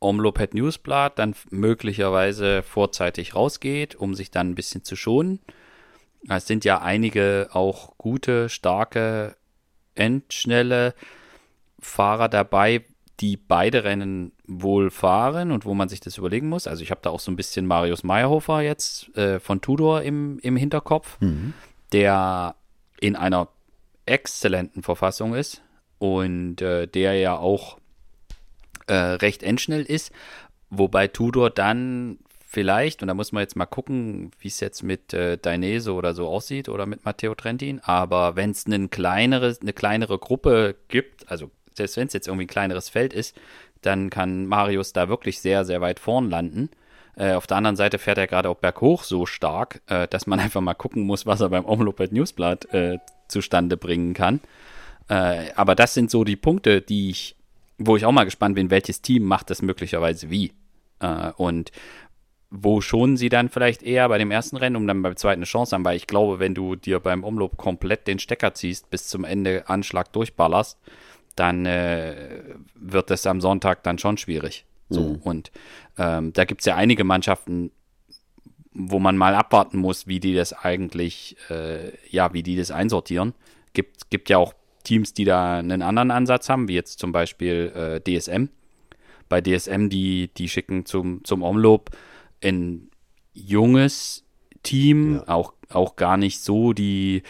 Omloped 0.00 0.54
Newsblatt 0.54 1.18
dann 1.18 1.34
möglicherweise 1.50 2.62
vorzeitig 2.62 3.34
rausgeht, 3.34 3.96
um 3.96 4.14
sich 4.14 4.30
dann 4.30 4.50
ein 4.50 4.54
bisschen 4.54 4.84
zu 4.84 4.96
schonen. 4.96 5.40
Es 6.28 6.46
sind 6.46 6.64
ja 6.64 6.80
einige 6.80 7.48
auch 7.52 7.96
gute, 7.98 8.48
starke, 8.48 9.36
endschnelle 9.94 10.94
Fahrer 11.80 12.28
dabei, 12.28 12.84
die 13.20 13.36
beide 13.36 13.84
Rennen 13.84 14.32
wohl 14.46 14.90
fahren 14.90 15.50
und 15.50 15.64
wo 15.64 15.74
man 15.74 15.88
sich 15.88 16.00
das 16.00 16.18
überlegen 16.18 16.48
muss. 16.48 16.66
Also 16.66 16.82
ich 16.82 16.90
habe 16.90 17.00
da 17.02 17.10
auch 17.10 17.20
so 17.20 17.32
ein 17.32 17.36
bisschen 17.36 17.66
Marius 17.66 18.04
Meyerhofer 18.04 18.60
jetzt 18.60 19.14
äh, 19.16 19.40
von 19.40 19.60
Tudor 19.60 20.02
im, 20.02 20.38
im 20.40 20.56
Hinterkopf, 20.56 21.20
mhm. 21.20 21.54
der 21.92 22.54
in 23.00 23.16
einer 23.16 23.48
exzellenten 24.06 24.82
Verfassung 24.82 25.34
ist 25.34 25.62
und 25.98 26.62
äh, 26.62 26.86
der 26.86 27.14
ja 27.14 27.36
auch 27.36 27.78
äh, 28.86 28.94
recht 28.94 29.42
endschnell 29.42 29.82
ist, 29.82 30.12
wobei 30.70 31.08
Tudor 31.08 31.50
dann 31.50 32.18
vielleicht, 32.46 33.02
und 33.02 33.08
da 33.08 33.14
muss 33.14 33.32
man 33.32 33.42
jetzt 33.42 33.56
mal 33.56 33.66
gucken, 33.66 34.30
wie 34.40 34.48
es 34.48 34.60
jetzt 34.60 34.82
mit 34.82 35.12
äh, 35.12 35.36
Dainese 35.36 35.92
oder 35.92 36.14
so 36.14 36.26
aussieht 36.28 36.68
oder 36.68 36.86
mit 36.86 37.04
Matteo 37.04 37.34
Trentin, 37.34 37.80
aber 37.80 38.36
wenn 38.36 38.50
es 38.50 38.66
eine 38.66 38.88
kleinere 38.88 40.18
Gruppe 40.18 40.76
gibt, 40.88 41.30
also 41.30 41.50
selbst 41.74 41.96
wenn 41.96 42.06
es 42.06 42.14
jetzt 42.14 42.26
irgendwie 42.26 42.44
ein 42.44 42.48
kleineres 42.48 42.88
Feld 42.88 43.12
ist, 43.12 43.36
dann 43.82 44.10
kann 44.10 44.46
Marius 44.46 44.92
da 44.92 45.08
wirklich 45.08 45.40
sehr, 45.40 45.64
sehr 45.64 45.80
weit 45.80 46.00
vorn 46.00 46.30
landen. 46.30 46.70
Äh, 47.18 47.34
auf 47.34 47.46
der 47.46 47.56
anderen 47.56 47.76
Seite 47.76 47.98
fährt 47.98 48.18
er 48.18 48.26
gerade 48.26 48.48
auch 48.48 48.56
berghoch 48.56 49.02
so 49.02 49.26
stark, 49.26 49.82
äh, 49.88 50.08
dass 50.08 50.26
man 50.26 50.40
einfach 50.40 50.60
mal 50.60 50.74
gucken 50.74 51.04
muss, 51.04 51.26
was 51.26 51.40
er 51.40 51.50
beim 51.50 51.66
Omloped 51.66 52.12
Newsblatt 52.12 52.72
äh, 52.72 52.98
zustande 53.28 53.76
bringen 53.76 54.14
kann. 54.14 54.40
Äh, 55.08 55.52
aber 55.54 55.74
das 55.74 55.94
sind 55.94 56.10
so 56.10 56.24
die 56.24 56.36
Punkte, 56.36 56.80
die 56.80 57.10
ich 57.10 57.34
wo 57.78 57.96
ich 57.96 58.04
auch 58.04 58.12
mal 58.12 58.24
gespannt 58.24 58.56
bin, 58.56 58.70
welches 58.70 59.02
Team 59.02 59.24
macht 59.24 59.50
das 59.50 59.62
möglicherweise 59.62 60.30
wie. 60.30 60.52
Äh, 61.00 61.30
und 61.36 61.70
wo 62.50 62.80
schonen 62.80 63.16
sie 63.16 63.28
dann 63.28 63.50
vielleicht 63.50 63.82
eher 63.82 64.08
bei 64.08 64.18
dem 64.18 64.30
ersten 64.30 64.56
Rennen, 64.56 64.76
um 64.76 64.86
dann 64.86 65.02
beim 65.02 65.16
zweiten 65.16 65.40
eine 65.40 65.46
Chance 65.46 65.74
haben, 65.74 65.84
weil 65.84 65.96
ich 65.96 66.06
glaube, 66.06 66.38
wenn 66.40 66.54
du 66.54 66.76
dir 66.76 66.98
beim 66.98 67.22
Umlob 67.22 67.56
komplett 67.56 68.06
den 68.06 68.18
Stecker 68.18 68.54
ziehst, 68.54 68.90
bis 68.90 69.06
zum 69.06 69.24
Ende 69.24 69.68
Anschlag 69.68 70.12
durchballerst, 70.12 70.78
dann 71.36 71.66
äh, 71.66 72.54
wird 72.74 73.10
das 73.10 73.26
am 73.26 73.40
Sonntag 73.40 73.82
dann 73.84 73.98
schon 73.98 74.16
schwierig. 74.16 74.64
So, 74.88 75.00
mhm. 75.00 75.16
und 75.16 75.50
ähm, 75.98 76.32
da 76.32 76.44
gibt 76.44 76.62
es 76.62 76.66
ja 76.66 76.76
einige 76.76 77.04
Mannschaften, 77.04 77.70
wo 78.72 78.98
man 78.98 79.16
mal 79.16 79.34
abwarten 79.34 79.78
muss, 79.78 80.06
wie 80.06 80.20
die 80.20 80.34
das 80.34 80.52
eigentlich, 80.52 81.36
äh, 81.50 81.92
ja, 82.08 82.32
wie 82.32 82.42
die 82.42 82.56
das 82.56 82.70
einsortieren. 82.70 83.34
Gibt, 83.72 84.10
gibt 84.10 84.30
ja 84.30 84.38
auch 84.38 84.54
Teams, 84.84 85.12
die 85.12 85.24
da 85.24 85.58
einen 85.58 85.82
anderen 85.82 86.10
Ansatz 86.10 86.48
haben, 86.48 86.68
wie 86.68 86.74
jetzt 86.74 86.98
zum 86.98 87.12
Beispiel 87.12 88.00
äh, 88.06 88.18
DSM. 88.18 88.48
Bei 89.28 89.40
DSM, 89.40 89.88
die, 89.88 90.30
die 90.34 90.48
schicken 90.48 90.86
zum, 90.86 91.22
zum 91.24 91.42
Omloop 91.42 91.90
ein 92.42 92.88
junges 93.34 94.24
Team, 94.62 95.16
ja. 95.16 95.28
auch, 95.28 95.52
auch 95.70 95.96
gar 95.96 96.16
nicht 96.16 96.40
so 96.40 96.72
die, 96.72 97.22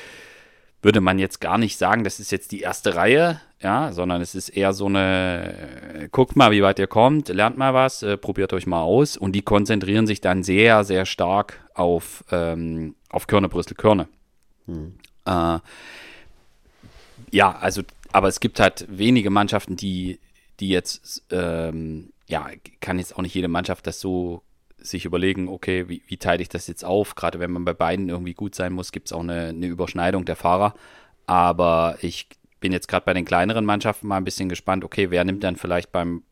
würde 0.82 1.00
man 1.00 1.18
jetzt 1.18 1.40
gar 1.40 1.58
nicht 1.58 1.76
sagen, 1.76 2.04
das 2.04 2.20
ist 2.20 2.30
jetzt 2.30 2.52
die 2.52 2.60
erste 2.60 2.94
Reihe, 2.94 3.40
ja, 3.60 3.92
sondern 3.92 4.22
es 4.22 4.34
ist 4.34 4.50
eher 4.50 4.72
so 4.72 4.86
eine, 4.86 5.54
äh, 5.94 6.08
guckt 6.10 6.36
mal, 6.36 6.52
wie 6.52 6.62
weit 6.62 6.78
ihr 6.78 6.86
kommt, 6.86 7.28
lernt 7.28 7.58
mal 7.58 7.74
was, 7.74 8.02
äh, 8.02 8.16
probiert 8.16 8.52
euch 8.52 8.66
mal 8.66 8.82
aus 8.82 9.16
und 9.16 9.32
die 9.32 9.42
konzentrieren 9.42 10.06
sich 10.06 10.20
dann 10.20 10.42
sehr, 10.42 10.84
sehr 10.84 11.06
stark 11.06 11.60
auf, 11.74 12.24
ähm, 12.30 12.94
auf 13.10 13.26
Körne, 13.26 13.48
Brüssel, 13.48 13.74
Körne. 13.74 14.08
Hm. 14.66 14.94
Äh, 15.24 15.58
ja, 17.30 17.58
also, 17.58 17.82
aber 18.12 18.28
es 18.28 18.38
gibt 18.38 18.60
halt 18.60 18.86
wenige 18.88 19.30
Mannschaften, 19.30 19.76
die, 19.76 20.20
die 20.60 20.68
jetzt, 20.68 21.24
ähm, 21.30 22.12
ja, 22.28 22.46
kann 22.80 22.98
jetzt 22.98 23.16
auch 23.16 23.22
nicht 23.22 23.34
jede 23.34 23.48
Mannschaft 23.48 23.86
das 23.86 23.98
so 24.00 24.42
sich 24.78 25.04
überlegen, 25.04 25.48
okay, 25.48 25.88
wie, 25.88 26.02
wie 26.06 26.16
teile 26.16 26.42
ich 26.42 26.48
das 26.48 26.68
jetzt 26.68 26.84
auf? 26.84 27.16
Gerade 27.16 27.40
wenn 27.40 27.50
man 27.50 27.64
bei 27.64 27.74
beiden 27.74 28.08
irgendwie 28.08 28.34
gut 28.34 28.54
sein 28.54 28.72
muss, 28.72 28.92
gibt 28.92 29.08
es 29.08 29.12
auch 29.12 29.20
eine, 29.20 29.48
eine 29.48 29.66
Überschneidung 29.66 30.24
der 30.24 30.36
Fahrer. 30.36 30.74
Aber 31.26 31.98
ich 32.00 32.28
bin 32.60 32.72
jetzt 32.72 32.88
gerade 32.88 33.04
bei 33.04 33.14
den 33.14 33.24
kleineren 33.24 33.64
Mannschaften 33.64 34.08
mal 34.08 34.16
ein 34.16 34.24
bisschen 34.24 34.48
gespannt, 34.48 34.84
okay, 34.84 35.10
wer 35.10 35.24
nimmt 35.24 35.44
dann 35.44 35.56
vielleicht 35.56 35.92
beim, 35.92 36.22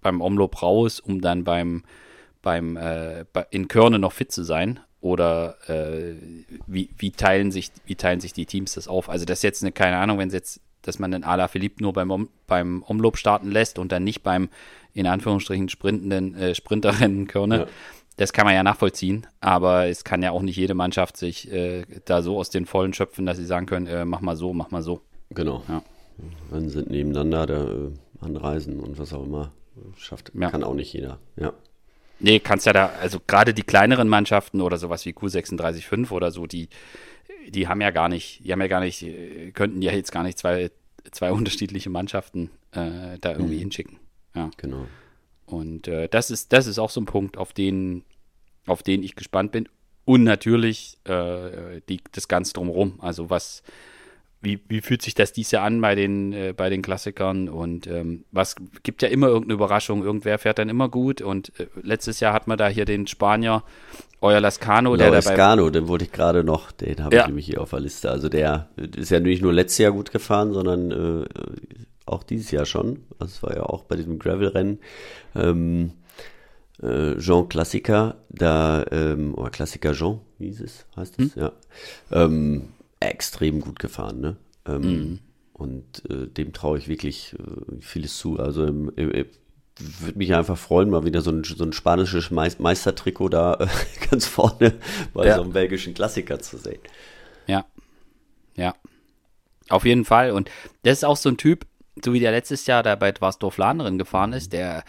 beim 0.00 0.20
Omloop 0.20 0.62
raus, 0.62 1.00
um 1.00 1.20
dann 1.20 1.44
beim, 1.44 1.84
beim 2.42 2.76
äh, 2.76 3.24
in 3.50 3.68
Körne 3.68 3.98
noch 3.98 4.12
fit 4.12 4.32
zu 4.32 4.42
sein? 4.44 4.80
Oder 5.00 5.56
äh, 5.68 6.14
wie, 6.66 6.88
wie, 6.96 7.10
teilen 7.10 7.50
sich, 7.50 7.70
wie 7.84 7.94
teilen 7.94 8.20
sich 8.20 8.32
die 8.32 8.46
Teams 8.46 8.72
das 8.72 8.88
auf? 8.88 9.10
Also 9.10 9.26
das 9.26 9.40
ist 9.40 9.42
jetzt 9.42 9.62
eine, 9.62 9.72
keine 9.72 9.98
Ahnung, 9.98 10.18
wenn 10.18 10.28
es 10.28 10.34
jetzt, 10.34 10.60
dass 10.80 10.98
man 10.98 11.10
den 11.10 11.24
Ala 11.24 11.48
Philippe 11.48 11.82
nur 11.82 11.92
beim, 11.92 12.28
beim 12.46 12.82
Omloop 12.86 13.18
starten 13.18 13.50
lässt 13.50 13.78
und 13.78 13.92
dann 13.92 14.04
nicht 14.04 14.22
beim 14.22 14.48
in 14.94 15.06
Anführungsstrichen 15.06 15.68
sprintenden 15.68 16.34
äh, 16.34 16.54
Sprinterrennen 16.54 17.26
Körne. 17.26 17.58
Ja. 17.58 17.66
Das 18.16 18.32
kann 18.32 18.46
man 18.46 18.54
ja 18.54 18.62
nachvollziehen, 18.62 19.26
aber 19.40 19.88
es 19.88 20.04
kann 20.04 20.22
ja 20.22 20.30
auch 20.30 20.42
nicht 20.42 20.56
jede 20.56 20.74
Mannschaft 20.74 21.16
sich 21.16 21.50
äh, 21.52 21.84
da 22.04 22.22
so 22.22 22.38
aus 22.38 22.48
den 22.48 22.64
Vollen 22.64 22.92
schöpfen, 22.92 23.26
dass 23.26 23.36
sie 23.36 23.44
sagen 23.44 23.66
können, 23.66 23.88
äh, 23.88 24.04
mach 24.04 24.20
mal 24.20 24.36
so, 24.36 24.52
mach 24.52 24.70
mal 24.70 24.82
so. 24.82 25.02
Genau. 25.30 25.62
Ja. 25.68 25.82
Dann 26.50 26.68
sind 26.68 26.90
nebeneinander 26.90 27.46
da 27.46 27.64
äh, 27.64 27.90
anreisen 28.20 28.80
und 28.80 28.98
was 28.98 29.12
auch 29.12 29.24
immer. 29.24 29.52
Schafft, 29.96 30.32
ja. 30.34 30.50
kann 30.50 30.62
auch 30.62 30.74
nicht 30.74 30.92
jeder. 30.92 31.18
Ja. 31.36 31.52
Nee, 32.20 32.38
kannst 32.38 32.66
ja 32.66 32.72
da, 32.72 32.86
also 33.00 33.18
gerade 33.26 33.54
die 33.54 33.62
kleineren 33.62 34.08
Mannschaften 34.08 34.60
oder 34.60 34.76
sowas 34.76 35.04
wie 35.04 35.10
Q365 35.10 36.12
oder 36.12 36.30
so, 36.30 36.46
die, 36.46 36.68
die 37.48 37.66
haben 37.66 37.80
ja 37.80 37.90
gar 37.90 38.08
nicht, 38.08 38.44
die 38.44 38.52
haben 38.52 38.60
ja 38.60 38.68
gar 38.68 38.80
nicht, 38.80 39.02
äh, 39.02 39.50
könnten 39.50 39.82
ja 39.82 39.92
jetzt 39.92 40.12
gar 40.12 40.22
nicht 40.22 40.38
zwei, 40.38 40.70
zwei 41.10 41.32
unterschiedliche 41.32 41.90
Mannschaften 41.90 42.50
äh, 42.72 43.18
da 43.20 43.32
irgendwie 43.32 43.56
mhm. 43.56 43.60
hinschicken. 43.60 43.98
Ja. 44.34 44.50
Genau. 44.56 44.86
Und 45.46 45.88
äh, 45.88 46.08
das 46.08 46.30
ist, 46.30 46.52
das 46.52 46.66
ist 46.66 46.78
auch 46.78 46.90
so 46.90 47.00
ein 47.00 47.06
Punkt, 47.06 47.36
auf 47.36 47.52
den, 47.52 48.04
auf 48.66 48.82
den 48.82 49.02
ich 49.02 49.16
gespannt 49.16 49.52
bin. 49.52 49.68
Und 50.04 50.22
natürlich 50.24 50.98
äh, 51.04 51.80
die, 51.88 52.00
das 52.12 52.28
Ganze 52.28 52.52
drumherum. 52.52 53.00
Also 53.00 53.30
was, 53.30 53.62
wie, 54.44 54.60
wie 54.68 54.80
fühlt 54.80 55.02
sich 55.02 55.14
das 55.14 55.32
dies 55.32 55.50
Jahr 55.50 55.64
an 55.64 55.80
bei 55.80 55.94
den, 55.94 56.32
äh, 56.32 56.54
bei 56.56 56.70
den 56.70 56.82
Klassikern 56.82 57.48
und 57.48 57.86
ähm, 57.86 58.24
was 58.30 58.56
gibt 58.82 59.02
ja 59.02 59.08
immer 59.08 59.26
irgendeine 59.28 59.54
Überraschung, 59.54 60.04
irgendwer 60.04 60.38
fährt 60.38 60.58
dann 60.58 60.68
immer 60.68 60.88
gut 60.88 61.20
und 61.22 61.58
äh, 61.58 61.66
letztes 61.82 62.20
Jahr 62.20 62.32
hat 62.32 62.46
man 62.46 62.58
da 62.58 62.68
hier 62.68 62.84
den 62.84 63.06
Spanier 63.06 63.62
euer 64.20 64.40
Lascano, 64.40 64.96
der 64.96 65.10
dabei 65.10 65.16
Lascano, 65.16 65.70
den 65.70 65.88
wollte 65.88 66.04
ich 66.04 66.12
gerade 66.12 66.44
noch, 66.44 66.72
den 66.72 67.02
habe 67.02 67.14
ja. 67.14 67.22
ich 67.22 67.26
nämlich 67.28 67.46
hier 67.46 67.60
auf 67.60 67.70
der 67.70 67.80
Liste. 67.80 68.10
Also 68.10 68.28
der 68.28 68.68
ist 68.76 69.10
ja 69.10 69.20
nicht 69.20 69.42
nur 69.42 69.52
letztes 69.52 69.78
Jahr 69.78 69.92
gut 69.92 70.12
gefahren, 70.12 70.54
sondern 70.54 70.90
äh, 70.90 71.26
auch 72.06 72.22
dieses 72.22 72.50
Jahr 72.50 72.66
schon. 72.66 73.00
Das 73.18 73.42
war 73.42 73.54
ja 73.54 73.64
auch 73.64 73.84
bei 73.84 73.96
diesem 73.96 74.18
Gravel-Rennen. 74.18 74.78
Ähm, 75.34 75.92
äh, 76.82 77.16
Jean 77.18 77.48
Klassiker, 77.48 78.16
da, 78.28 78.84
ähm, 78.90 79.34
oder 79.34 79.50
Klassiker 79.50 79.92
Jean, 79.92 80.20
wie 80.38 80.46
hieß 80.46 80.60
es, 80.60 80.86
heißt 80.96 81.20
es, 81.20 81.34
hm? 81.34 81.42
ja. 81.42 81.52
Ähm, 82.10 82.68
extrem 83.08 83.60
gut 83.60 83.78
gefahren, 83.78 84.20
ne? 84.20 84.36
Ähm, 84.66 84.80
mhm. 84.80 85.18
Und 85.52 86.02
äh, 86.10 86.26
dem 86.26 86.52
traue 86.52 86.78
ich 86.78 86.88
wirklich 86.88 87.34
äh, 87.34 87.80
vieles 87.80 88.16
zu. 88.16 88.38
Also 88.40 88.64
im, 88.64 88.90
im, 88.96 89.10
im 89.10 89.26
würde 89.78 90.18
mich 90.18 90.34
einfach 90.34 90.56
freuen, 90.56 90.90
mal 90.90 91.04
wieder 91.04 91.20
so 91.20 91.30
ein, 91.30 91.42
so 91.42 91.64
ein 91.64 91.72
spanisches 91.72 92.30
Meistertrikot 92.30 93.28
da 93.28 93.54
äh, 93.54 93.66
ganz 94.10 94.26
vorne 94.26 94.74
bei 95.12 95.26
ja. 95.26 95.36
so 95.36 95.42
einem 95.42 95.52
belgischen 95.52 95.94
Klassiker 95.94 96.38
zu 96.38 96.58
sehen. 96.58 96.80
Ja, 97.46 97.64
ja, 98.54 98.74
auf 99.68 99.84
jeden 99.84 100.04
Fall. 100.04 100.30
Und 100.30 100.50
das 100.82 100.98
ist 100.98 101.04
auch 101.04 101.16
so 101.16 101.28
ein 101.28 101.36
Typ, 101.36 101.66
so 102.04 102.12
wie 102.12 102.20
der 102.20 102.30
letztes 102.30 102.66
Jahr 102.66 102.82
da 102.82 102.94
bei 102.94 103.10
Dwarsdorf 103.12 103.58
Lahnerin 103.58 103.98
gefahren 103.98 104.32
ist, 104.32 104.52
der, 104.52 104.84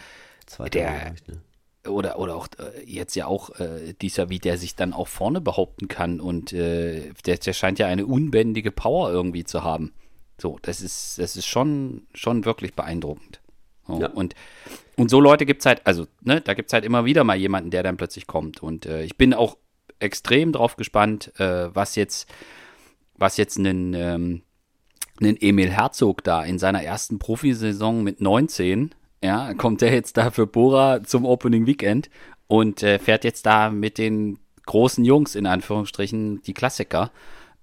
Zweiter 0.45 0.80
der, 0.80 1.13
ich, 1.16 1.28
ne? 1.28 1.41
Oder, 1.88 2.20
oder 2.20 2.36
auch 2.36 2.48
äh, 2.60 2.84
jetzt 2.86 3.16
ja 3.16 3.28
auch 3.28 3.60
äh, 3.60 3.94
dieser, 4.02 4.30
wie 4.30 4.40
der 4.40 4.58
sich 4.58 4.76
dann 4.76 4.94
auch 4.94 5.08
vorne 5.08 5.42
behaupten 5.42 5.88
kann 5.88 6.20
und 6.20 6.54
äh, 6.54 7.12
der, 7.26 7.38
der 7.38 7.54
scheint 7.54 7.80
ja 7.80 7.88
eine 7.88 8.06
unbändige 8.06 8.72
Power 8.72 9.12
irgendwie 9.12 9.44
zu 9.44 9.64
haben. 9.64 9.94
So, 10.38 10.60
das 10.62 10.82
ist, 10.82 11.18
das 11.20 11.36
ist 11.36 11.46
schon, 11.46 12.08
schon 12.14 12.46
wirklich 12.46 12.74
beeindruckend. 12.74 13.40
So, 13.88 14.02
ja. 14.02 14.10
und, 14.10 14.36
und 14.98 15.10
so 15.10 15.20
Leute 15.20 15.46
gibt 15.46 15.62
es 15.62 15.66
halt, 15.66 15.82
also, 15.86 16.08
ne, 16.22 16.42
da 16.42 16.54
gibt 16.54 16.70
es 16.70 16.74
halt 16.74 16.86
immer 16.86 17.06
wieder 17.06 17.24
mal 17.24 17.38
jemanden, 17.38 17.70
der 17.70 17.84
dann 17.84 17.98
plötzlich 17.98 18.28
kommt. 18.28 18.62
Und 18.62 18.86
äh, 18.86 19.04
ich 19.04 19.18
bin 19.18 19.34
auch 19.34 19.58
extrem 20.00 20.52
drauf 20.52 20.76
gespannt, 20.76 21.32
äh, 21.40 21.74
was 21.74 21.96
jetzt, 21.96 22.30
was 23.16 23.38
jetzt 23.38 23.58
einen, 23.58 23.94
ähm, 23.94 24.42
einen 25.22 25.38
Emil 25.40 25.70
Herzog 25.70 26.24
da 26.24 26.44
in 26.44 26.60
seiner 26.60 26.84
ersten 26.84 27.20
Profisaison 27.20 28.04
mit 28.04 28.20
19 28.20 28.94
ja, 29.24 29.53
kommt 29.53 29.82
er 29.82 29.93
jetzt 29.93 30.18
da 30.18 30.32
für 30.32 30.47
Bora 30.47 31.03
zum 31.03 31.26
Opening 31.26 31.66
Weekend 31.66 32.09
und 32.47 32.84
äh, 32.84 32.99
fährt 32.99 33.24
jetzt 33.24 33.45
da 33.45 33.70
mit 33.70 33.97
den 33.97 34.39
großen 34.66 35.03
Jungs, 35.05 35.36
in 35.36 35.45
Anführungsstrichen, 35.45 36.41
die 36.43 36.53
Klassiker. 36.53 37.11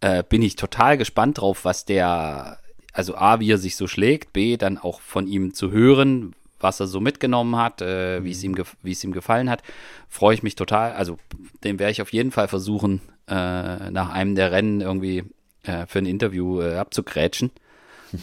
Äh, 0.01 0.25
bin 0.29 0.43
ich 0.43 0.57
total 0.57 0.99
gespannt 0.99 1.41
drauf, 1.41 1.65
was 1.65 1.85
der, 1.85 2.59
also 2.93 3.15
A, 3.17 3.41
wie 3.41 3.53
er 3.53 3.59
sich 3.59 3.77
so 3.77 3.87
schlägt, 3.87 4.33
B, 4.33 4.57
dann 4.57 4.79
auch 4.79 5.01
von 5.01 5.27
ihm 5.27 5.55
zu 5.55 5.71
hören, 5.71 6.35
was 6.59 6.81
er 6.81 6.87
so 6.87 7.01
mitgenommen 7.01 7.57
hat, 7.57 7.83
äh, 7.83 8.25
wie 8.25 8.31
es 8.31 8.43
ihm, 8.43 8.57
wie 8.83 8.93
es 8.93 9.05
ihm 9.05 9.13
gefallen 9.13 9.51
hat. 9.51 9.63
Freue 10.09 10.35
ich 10.35 10.43
mich 10.43 10.55
total. 10.55 10.93
Also, 10.93 11.19
den 11.65 11.79
werde 11.79 11.93
ich 11.93 12.03
auf 12.03 12.13
jeden 12.13 12.31
Fall 12.31 12.49
versuchen, 12.49 13.01
äh, 13.29 13.91
nach 13.91 14.11
einem 14.11 14.35
der 14.35 14.53
Rennen 14.53 14.81
irgendwie 14.81 15.25
äh, 15.65 15.87
für 15.87 15.99
ein 15.99 16.07
Interview 16.07 16.61
äh, 16.61 16.77
abzugrätschen. 16.77 17.51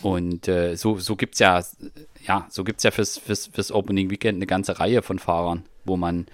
Und 0.03 0.47
äh, 0.47 0.75
so, 0.75 0.99
so 0.99 1.15
gibt 1.15 1.35
es 1.35 1.39
ja, 1.39 1.63
ja, 2.25 2.45
so 2.49 2.63
gibt's 2.63 2.83
ja 2.83 2.91
fürs, 2.91 3.17
fürs, 3.17 3.47
fürs 3.47 3.71
Opening 3.71 4.09
Weekend 4.09 4.37
eine 4.37 4.47
ganze 4.47 4.79
Reihe 4.79 5.01
von 5.01 5.19
Fahrern, 5.19 5.63
wo 5.85 5.97
man, 5.97 6.27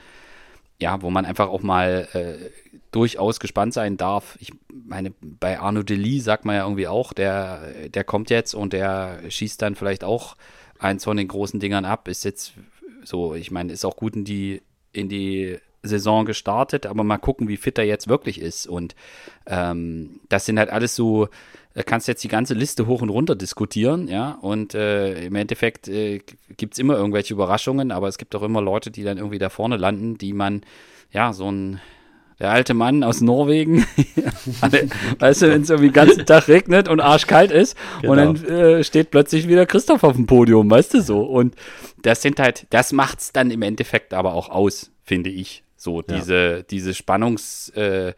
ja, 0.79 1.01
wo 1.01 1.09
man 1.09 1.25
einfach 1.25 1.47
auch 1.47 1.61
mal 1.61 2.07
äh, 2.13 2.49
durchaus 2.91 3.39
gespannt 3.39 3.73
sein 3.73 3.97
darf. 3.97 4.37
Ich 4.39 4.51
meine, 4.69 5.13
bei 5.21 5.59
Arno 5.59 5.83
Deli 5.83 6.19
sagt 6.19 6.45
man 6.45 6.55
ja 6.55 6.63
irgendwie 6.63 6.87
auch, 6.87 7.13
der, 7.13 7.89
der 7.89 8.03
kommt 8.03 8.29
jetzt 8.29 8.53
und 8.53 8.73
der 8.73 9.19
schießt 9.27 9.61
dann 9.61 9.75
vielleicht 9.75 10.03
auch 10.03 10.35
eins 10.79 11.03
von 11.03 11.17
den 11.17 11.27
großen 11.27 11.59
Dingern 11.59 11.85
ab. 11.85 12.07
Ist 12.07 12.23
jetzt 12.25 12.53
so, 13.03 13.35
ich 13.35 13.51
meine, 13.51 13.73
ist 13.73 13.85
auch 13.85 13.95
gut 13.95 14.15
in 14.15 14.25
die, 14.25 14.61
in 14.91 15.09
die 15.09 15.57
Saison 15.83 16.25
gestartet, 16.25 16.85
aber 16.85 17.03
mal 17.03 17.17
gucken, 17.17 17.47
wie 17.47 17.57
fit 17.57 17.77
er 17.77 17.85
jetzt 17.85 18.07
wirklich 18.07 18.41
ist. 18.41 18.67
Und 18.67 18.95
ähm, 19.45 20.19
das 20.29 20.45
sind 20.45 20.59
halt 20.59 20.69
alles 20.69 20.95
so, 20.95 21.29
da 21.75 21.83
kannst 21.83 22.07
du 22.07 22.13
jetzt 22.13 22.23
die 22.23 22.29
ganze 22.29 22.53
Liste 22.53 22.87
hoch 22.87 23.01
und 23.01 23.09
runter 23.09 23.35
diskutieren, 23.35 24.07
ja. 24.07 24.37
Und 24.41 24.73
äh, 24.73 25.25
im 25.25 25.35
Endeffekt 25.35 25.89
äh, 25.89 26.21
gibt 26.55 26.73
es 26.73 26.79
immer 26.79 26.95
irgendwelche 26.95 27.33
Überraschungen, 27.33 27.91
aber 27.91 28.07
es 28.07 28.17
gibt 28.17 28.33
auch 28.33 28.43
immer 28.43 28.61
Leute, 28.61 28.91
die 28.91 29.03
dann 29.03 29.17
irgendwie 29.17 29.39
da 29.39 29.49
vorne 29.49 29.75
landen, 29.75 30.17
die 30.17 30.31
man, 30.31 30.61
ja, 31.11 31.33
so 31.33 31.51
ein 31.51 31.81
der 32.39 32.51
alte 32.51 32.73
Mann 32.73 33.03
aus 33.03 33.21
Norwegen, 33.21 33.85
weißt 35.19 35.41
du, 35.41 35.49
wenn 35.49 35.61
es 35.61 35.69
irgendwie 35.69 35.89
den 35.89 35.93
ganzen 35.93 36.25
Tag 36.25 36.49
regnet 36.49 36.89
und 36.89 36.99
arschkalt 36.99 37.51
ist 37.51 37.77
genau. 38.01 38.11
und 38.11 38.17
dann 38.17 38.45
äh, 38.45 38.83
steht 38.83 39.09
plötzlich 39.09 39.47
wieder 39.47 39.65
Christoph 39.65 40.03
auf 40.03 40.17
dem 40.17 40.25
Podium, 40.25 40.69
weißt 40.69 40.95
du 40.95 41.01
so. 41.01 41.21
Und 41.21 41.55
das 42.01 42.21
sind 42.21 42.39
halt, 42.39 42.67
das 42.71 42.91
macht's 42.91 43.31
dann 43.31 43.51
im 43.51 43.61
Endeffekt 43.61 44.13
aber 44.13 44.33
auch 44.33 44.49
aus, 44.49 44.91
finde 45.03 45.29
ich. 45.29 45.63
So, 45.77 46.01
diese, 46.01 46.35
ja. 46.35 46.61
diese 46.63 46.93
Spannungs, 46.93 47.69
äh, 47.69 48.13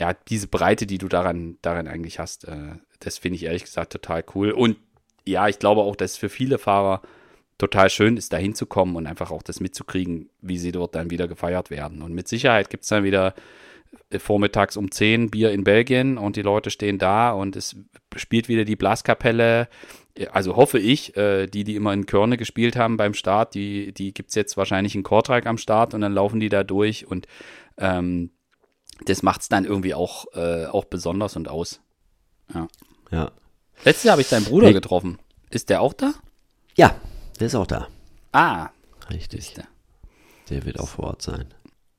ja, 0.00 0.14
diese 0.28 0.48
Breite, 0.48 0.86
die 0.86 0.96
du 0.96 1.08
daran, 1.08 1.58
daran 1.60 1.86
eigentlich 1.86 2.18
hast, 2.18 2.48
äh, 2.48 2.76
das 3.00 3.18
finde 3.18 3.36
ich 3.36 3.44
ehrlich 3.44 3.64
gesagt 3.64 3.92
total 3.92 4.24
cool. 4.34 4.50
Und 4.50 4.78
ja, 5.26 5.46
ich 5.46 5.58
glaube 5.58 5.82
auch, 5.82 5.94
dass 5.94 6.16
für 6.16 6.30
viele 6.30 6.56
Fahrer 6.56 7.02
total 7.58 7.90
schön 7.90 8.16
ist, 8.16 8.32
da 8.32 8.38
hinzukommen 8.38 8.96
und 8.96 9.06
einfach 9.06 9.30
auch 9.30 9.42
das 9.42 9.60
mitzukriegen, 9.60 10.30
wie 10.40 10.56
sie 10.56 10.72
dort 10.72 10.94
dann 10.94 11.10
wieder 11.10 11.28
gefeiert 11.28 11.68
werden. 11.70 12.00
Und 12.00 12.14
mit 12.14 12.28
Sicherheit 12.28 12.70
gibt 12.70 12.84
es 12.84 12.88
dann 12.88 13.04
wieder 13.04 13.34
äh, 14.08 14.18
vormittags 14.18 14.78
um 14.78 14.90
10 14.90 15.30
Bier 15.30 15.52
in 15.52 15.64
Belgien 15.64 16.16
und 16.16 16.36
die 16.36 16.42
Leute 16.42 16.70
stehen 16.70 16.96
da 16.96 17.32
und 17.32 17.54
es 17.54 17.76
spielt 18.16 18.48
wieder 18.48 18.64
die 18.64 18.76
Blaskapelle. 18.76 19.68
Also 20.32 20.56
hoffe 20.56 20.78
ich, 20.78 21.14
äh, 21.18 21.46
die, 21.46 21.64
die 21.64 21.76
immer 21.76 21.92
in 21.92 22.06
Körne 22.06 22.38
gespielt 22.38 22.74
haben 22.74 22.96
beim 22.96 23.12
Start, 23.12 23.54
die, 23.54 23.92
die 23.92 24.14
gibt 24.14 24.30
es 24.30 24.34
jetzt 24.34 24.56
wahrscheinlich 24.56 24.94
in 24.94 25.02
Kortrijk 25.02 25.44
am 25.44 25.58
Start 25.58 25.92
und 25.92 26.00
dann 26.00 26.14
laufen 26.14 26.40
die 26.40 26.48
da 26.48 26.64
durch 26.64 27.06
und 27.06 27.26
ähm, 27.76 28.30
das 29.06 29.22
macht 29.22 29.42
es 29.42 29.48
dann 29.48 29.64
irgendwie 29.64 29.94
auch, 29.94 30.26
äh, 30.34 30.66
auch 30.66 30.84
besonders 30.84 31.36
und 31.36 31.48
aus. 31.48 31.80
Ja. 32.54 32.68
Ja. 33.10 33.30
Letztes 33.84 34.04
Jahr 34.04 34.12
habe 34.12 34.22
ich 34.22 34.28
deinen 34.28 34.44
Bruder 34.44 34.66
hey. 34.66 34.74
getroffen. 34.74 35.18
Ist 35.50 35.70
der 35.70 35.80
auch 35.80 35.92
da? 35.92 36.12
Ja, 36.76 36.94
der 37.38 37.46
ist 37.46 37.54
auch 37.54 37.66
da. 37.66 37.88
Ah. 38.32 38.68
Richtig. 39.10 39.54
Der. 39.54 39.64
der 40.50 40.64
wird 40.64 40.78
auch 40.78 40.88
vor 40.88 41.06
Ort 41.06 41.22
sein. 41.22 41.46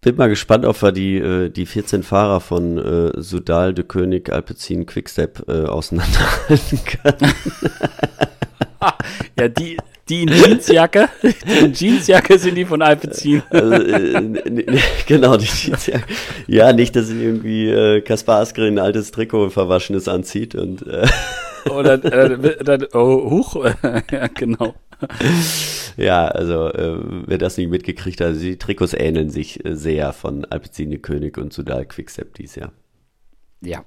Bin 0.02 0.16
mal 0.16 0.30
gespannt, 0.30 0.66
ob 0.66 0.82
wir 0.82 0.91
die, 0.91 1.18
äh, 1.18 1.49
die 1.49 1.66
14 1.66 2.04
Fahrer 2.04 2.39
von 2.39 2.78
äh, 2.78 3.22
Sudal, 3.22 3.74
De 3.74 3.86
König, 3.86 4.32
Alpecin, 4.32 4.86
Quickstep 4.86 5.47
äh, 5.47 5.66
auseinanderhalten 5.66 6.80
können. 6.86 7.34
ja, 9.40 9.48
die, 9.48 9.78
die 10.10 10.24
in 10.24 10.30
Jeansjacke, 10.30 11.10
die 11.24 11.66
in 11.66 11.74
Jeansjacke 11.74 12.38
sind 12.38 12.56
die 12.56 12.66
von 12.66 12.82
Alpecin. 12.82 13.44
Also, 13.50 13.74
äh, 13.74 14.80
genau, 15.08 15.38
die 15.38 15.46
Jeansjacke. 15.46 16.04
Ja, 16.48 16.74
nicht, 16.74 16.96
dass 16.96 17.10
irgendwie 17.10 17.70
äh, 17.70 18.02
Kaspar 18.02 18.42
Askren 18.42 18.76
ein 18.76 18.80
altes 18.80 19.12
Trikot 19.12 19.50
verwaschenes 19.50 20.08
anzieht 20.08 20.56
und 20.56 20.86
äh, 20.88 21.08
oder 21.70 22.04
äh, 22.04 22.64
dann, 22.64 22.88
oh, 22.94 23.30
huch, 23.30 23.56
ja, 24.12 24.28
genau. 24.28 24.76
Ja, 25.98 26.28
also 26.28 26.68
äh, 26.70 26.98
wer 27.28 27.38
das 27.38 27.58
nicht 27.58 27.70
mitgekriegt 27.70 28.22
hat, 28.22 28.28
also 28.28 28.42
die 28.42 28.58
Trikots 28.58 28.94
ähneln 28.94 29.30
sich 29.30 29.64
äh, 29.66 29.76
sehr 29.76 30.14
von 30.14 30.46
Alpecin 30.46 31.02
König 31.02 31.38
und 31.38 31.54
Sudal 31.54 31.86
Quickstep 31.86 32.34
dies 32.36 32.56
Jahr. 32.56 32.72
Ja. 33.62 33.84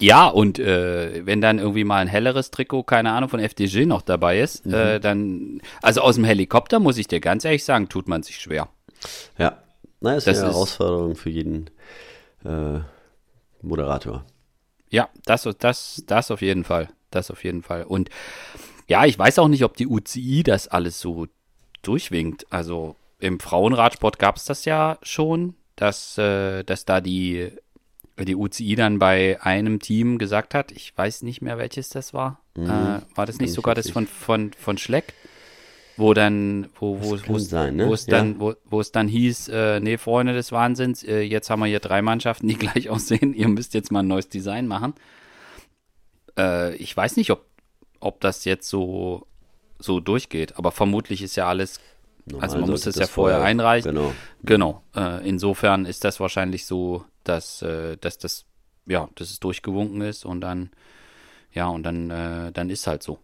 Ja, 0.00 0.26
und 0.26 0.58
äh, 0.58 1.24
wenn 1.24 1.40
dann 1.40 1.58
irgendwie 1.58 1.84
mal 1.84 1.98
ein 1.98 2.08
helleres 2.08 2.50
Trikot, 2.50 2.82
keine 2.82 3.12
Ahnung, 3.12 3.30
von 3.30 3.40
FDG 3.40 3.86
noch 3.86 4.02
dabei 4.02 4.40
ist, 4.40 4.66
mhm. 4.66 4.74
äh, 4.74 5.00
dann, 5.00 5.62
also 5.82 6.00
aus 6.00 6.16
dem 6.16 6.24
Helikopter, 6.24 6.80
muss 6.80 6.98
ich 6.98 7.06
dir 7.06 7.20
ganz 7.20 7.44
ehrlich 7.44 7.64
sagen, 7.64 7.88
tut 7.88 8.08
man 8.08 8.22
sich 8.22 8.40
schwer. 8.40 8.68
Ja, 9.38 9.62
na, 10.00 10.16
ist 10.16 10.26
das 10.26 10.38
eine 10.38 10.48
ist, 10.48 10.54
Herausforderung 10.54 11.14
für 11.14 11.30
jeden 11.30 11.70
äh, 12.44 12.80
Moderator. 13.62 14.24
Ja, 14.90 15.08
das, 15.24 15.48
das, 15.58 16.02
das 16.06 16.30
auf 16.30 16.42
jeden 16.42 16.64
Fall. 16.64 16.88
Das 17.10 17.30
auf 17.30 17.44
jeden 17.44 17.62
Fall. 17.62 17.84
Und 17.84 18.10
ja, 18.88 19.04
ich 19.06 19.18
weiß 19.18 19.38
auch 19.38 19.48
nicht, 19.48 19.64
ob 19.64 19.76
die 19.76 19.86
UCI 19.86 20.42
das 20.42 20.68
alles 20.68 21.00
so 21.00 21.26
durchwinkt. 21.82 22.46
Also 22.50 22.96
im 23.18 23.40
Frauenradsport 23.40 24.18
gab 24.18 24.36
es 24.36 24.44
das 24.44 24.64
ja 24.64 24.98
schon, 25.02 25.54
dass, 25.76 26.18
äh, 26.18 26.64
dass 26.64 26.84
da 26.84 27.00
die, 27.00 27.50
die 28.18 28.36
UCI 28.36 28.76
dann 28.76 28.98
bei 28.98 29.40
einem 29.42 29.80
Team 29.80 30.18
gesagt 30.18 30.54
hat, 30.54 30.70
ich 30.70 30.96
weiß 30.96 31.22
nicht 31.22 31.42
mehr, 31.42 31.58
welches 31.58 31.88
das 31.88 32.14
war. 32.14 32.40
Mhm. 32.56 32.66
Äh, 32.66 33.00
war 33.14 33.26
das 33.26 33.38
nicht 33.38 33.52
sogar 33.52 33.74
das 33.74 33.90
von, 33.90 34.06
von, 34.06 34.52
von 34.52 34.78
Schleck? 34.78 35.14
Wo 35.96 36.12
dann, 36.12 36.68
wo, 36.78 37.00
wo, 37.00 37.16
wo, 37.26 37.38
sein, 37.38 37.76
ne? 37.76 37.86
wo 37.86 37.94
es 37.94 38.06
dann, 38.06 38.34
ja. 38.34 38.40
wo, 38.40 38.54
wo 38.64 38.80
es 38.80 38.90
dann 38.90 39.06
hieß, 39.06 39.48
äh, 39.48 39.78
nee, 39.78 39.96
Freunde 39.96 40.32
des 40.32 40.50
Wahnsinns, 40.50 41.04
äh, 41.04 41.20
jetzt 41.20 41.50
haben 41.50 41.60
wir 41.60 41.66
hier 41.66 41.78
drei 41.78 42.02
Mannschaften, 42.02 42.48
die 42.48 42.54
gleich 42.58 42.90
aussehen, 42.90 43.32
ihr 43.32 43.48
müsst 43.48 43.74
jetzt 43.74 43.92
mal 43.92 44.00
ein 44.00 44.08
neues 44.08 44.28
Design 44.28 44.66
machen. 44.66 44.94
Äh, 46.36 46.74
ich 46.76 46.96
weiß 46.96 47.16
nicht, 47.16 47.30
ob, 47.30 47.44
ob 48.00 48.20
das 48.20 48.44
jetzt 48.44 48.68
so, 48.68 49.26
so 49.78 50.00
durchgeht, 50.00 50.56
aber 50.56 50.72
vermutlich 50.72 51.22
ist 51.22 51.36
ja 51.36 51.48
alles. 51.48 51.80
Normal 52.26 52.42
also 52.42 52.58
man 52.58 52.70
muss 52.70 52.86
es 52.86 52.96
ja 52.96 53.06
vorher, 53.06 53.36
vorher 53.36 53.48
einreichen. 53.48 53.94
Genau. 53.94 54.12
Genau. 54.42 54.82
Äh, 54.96 55.28
insofern 55.28 55.84
ist 55.84 56.04
das 56.04 56.18
wahrscheinlich 56.18 56.66
so, 56.66 57.04
dass, 57.24 57.62
äh, 57.62 57.96
dass 57.96 58.18
das, 58.18 58.44
ja, 58.86 59.08
dass 59.14 59.30
es 59.30 59.40
durchgewunken 59.40 60.00
ist 60.02 60.24
und 60.24 60.40
dann, 60.40 60.70
ja, 61.52 61.66
und 61.66 61.82
dann, 61.82 62.10
äh, 62.10 62.52
dann 62.52 62.70
ist 62.70 62.86
halt 62.86 63.02
so. 63.02 63.18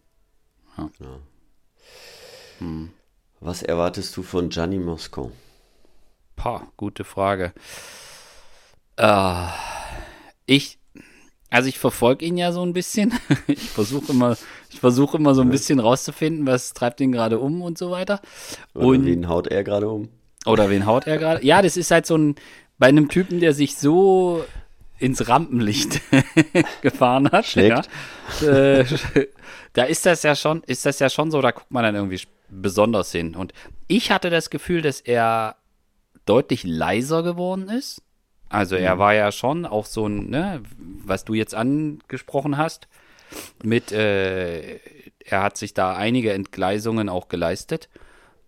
Ja. 0.77 0.89
ja. 0.99 1.19
Hm. 2.59 2.91
Was 3.39 3.63
erwartest 3.63 4.15
du 4.17 4.23
von 4.23 4.49
Gianni 4.49 4.77
Mosco? 4.77 5.31
Pah, 6.35 6.67
gute 6.77 7.03
Frage. 7.03 7.53
Äh, 8.97 9.47
ich, 10.45 10.77
also 11.49 11.67
ich 11.67 11.79
verfolge 11.79 12.25
ihn 12.25 12.37
ja 12.37 12.51
so 12.51 12.63
ein 12.63 12.73
bisschen. 12.73 13.13
Ich 13.47 13.69
versuche 13.69 14.11
immer, 14.11 14.37
ich 14.69 14.79
versuche 14.79 15.17
immer 15.17 15.33
so 15.33 15.41
ein 15.41 15.49
bisschen 15.49 15.79
rauszufinden, 15.79 16.45
was 16.45 16.73
treibt 16.73 17.01
ihn 17.01 17.11
gerade 17.11 17.39
um 17.39 17.61
und 17.61 17.77
so 17.77 17.91
weiter. 17.91 18.21
Oder 18.73 18.85
und, 18.85 19.05
wen 19.05 19.27
haut 19.27 19.47
er 19.47 19.63
gerade 19.63 19.89
um? 19.89 20.09
Oder 20.45 20.69
wen 20.69 20.85
haut 20.85 21.07
er 21.07 21.17
gerade? 21.17 21.45
Ja, 21.45 21.61
das 21.61 21.77
ist 21.77 21.91
halt 21.91 22.05
so 22.05 22.17
ein, 22.17 22.35
bei 22.81 22.87
einem 22.87 23.09
Typen, 23.09 23.39
der 23.39 23.53
sich 23.53 23.77
so 23.77 24.43
ins 24.97 25.27
Rampenlicht 25.27 26.01
gefahren 26.81 27.31
hat. 27.31 27.45
Schlägt. 27.45 27.87
Ja, 28.41 28.47
äh, 28.47 28.85
da 29.73 29.83
ist 29.83 30.07
das 30.07 30.23
ja 30.23 30.35
schon, 30.35 30.63
ist 30.63 30.87
das 30.87 30.97
ja 30.97 31.11
schon 31.11 31.29
so, 31.29 31.41
da 31.41 31.51
guckt 31.51 31.69
man 31.69 31.83
dann 31.83 31.93
irgendwie 31.93 32.19
besonders 32.49 33.11
hin. 33.11 33.35
Und 33.35 33.53
ich 33.87 34.09
hatte 34.09 34.31
das 34.31 34.49
Gefühl, 34.49 34.81
dass 34.81 34.99
er 34.99 35.57
deutlich 36.25 36.63
leiser 36.63 37.21
geworden 37.21 37.69
ist. 37.69 38.01
Also 38.49 38.75
er 38.75 38.95
mhm. 38.95 38.99
war 38.99 39.13
ja 39.13 39.31
schon 39.31 39.67
auch 39.67 39.85
so 39.85 40.07
ein, 40.07 40.31
ne, 40.31 40.63
was 41.05 41.23
du 41.23 41.35
jetzt 41.35 41.53
angesprochen 41.53 42.57
hast, 42.57 42.87
mit, 43.61 43.91
äh, 43.91 44.79
er 45.19 45.43
hat 45.43 45.55
sich 45.55 45.75
da 45.75 45.95
einige 45.95 46.33
Entgleisungen 46.33 47.09
auch 47.09 47.27
geleistet. 47.27 47.89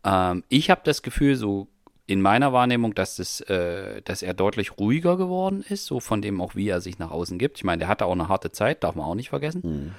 Ähm, 0.03 0.43
ich 0.49 0.71
habe 0.71 0.81
das 0.83 1.03
Gefühl, 1.03 1.35
so 1.35 1.67
in 2.05 2.21
meiner 2.21 2.51
Wahrnehmung, 2.51 2.93
dass, 2.93 3.15
das, 3.15 3.39
äh, 3.41 4.01
dass 4.01 4.21
er 4.21 4.33
deutlich 4.33 4.77
ruhiger 4.77 5.15
geworden 5.15 5.63
ist, 5.67 5.85
so 5.85 5.99
von 5.99 6.21
dem 6.21 6.41
auch, 6.41 6.55
wie 6.55 6.67
er 6.67 6.81
sich 6.81 6.99
nach 6.99 7.11
außen 7.11 7.37
gibt. 7.39 7.57
Ich 7.57 7.63
meine, 7.63 7.79
der 7.79 7.87
hatte 7.87 8.05
auch 8.05 8.11
eine 8.11 8.27
harte 8.27 8.51
Zeit, 8.51 8.83
darf 8.83 8.95
man 8.95 9.05
auch 9.05 9.15
nicht 9.15 9.29
vergessen. 9.29 9.61
Mhm. 9.63 9.91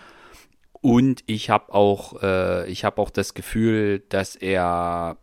Und 0.83 1.25
ich 1.27 1.49
habe 1.49 1.73
auch, 1.73 2.23
äh, 2.23 2.71
ich 2.71 2.85
habe 2.85 3.01
auch 3.01 3.09
das 3.09 3.33
Gefühl, 3.33 4.03
dass 4.11 4.37
er, 4.37 5.17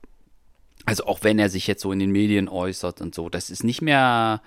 also 0.85 1.05
auch 1.05 1.19
wenn 1.21 1.37
er 1.37 1.49
sich 1.49 1.67
jetzt 1.67 1.83
so 1.83 1.91
in 1.91 1.99
den 1.99 2.11
Medien 2.11 2.49
äußert 2.49 2.99
und 2.99 3.13
so, 3.13 3.29
das 3.29 3.51
ist 3.51 3.63
nicht 3.63 3.83
mehr, 3.83 4.41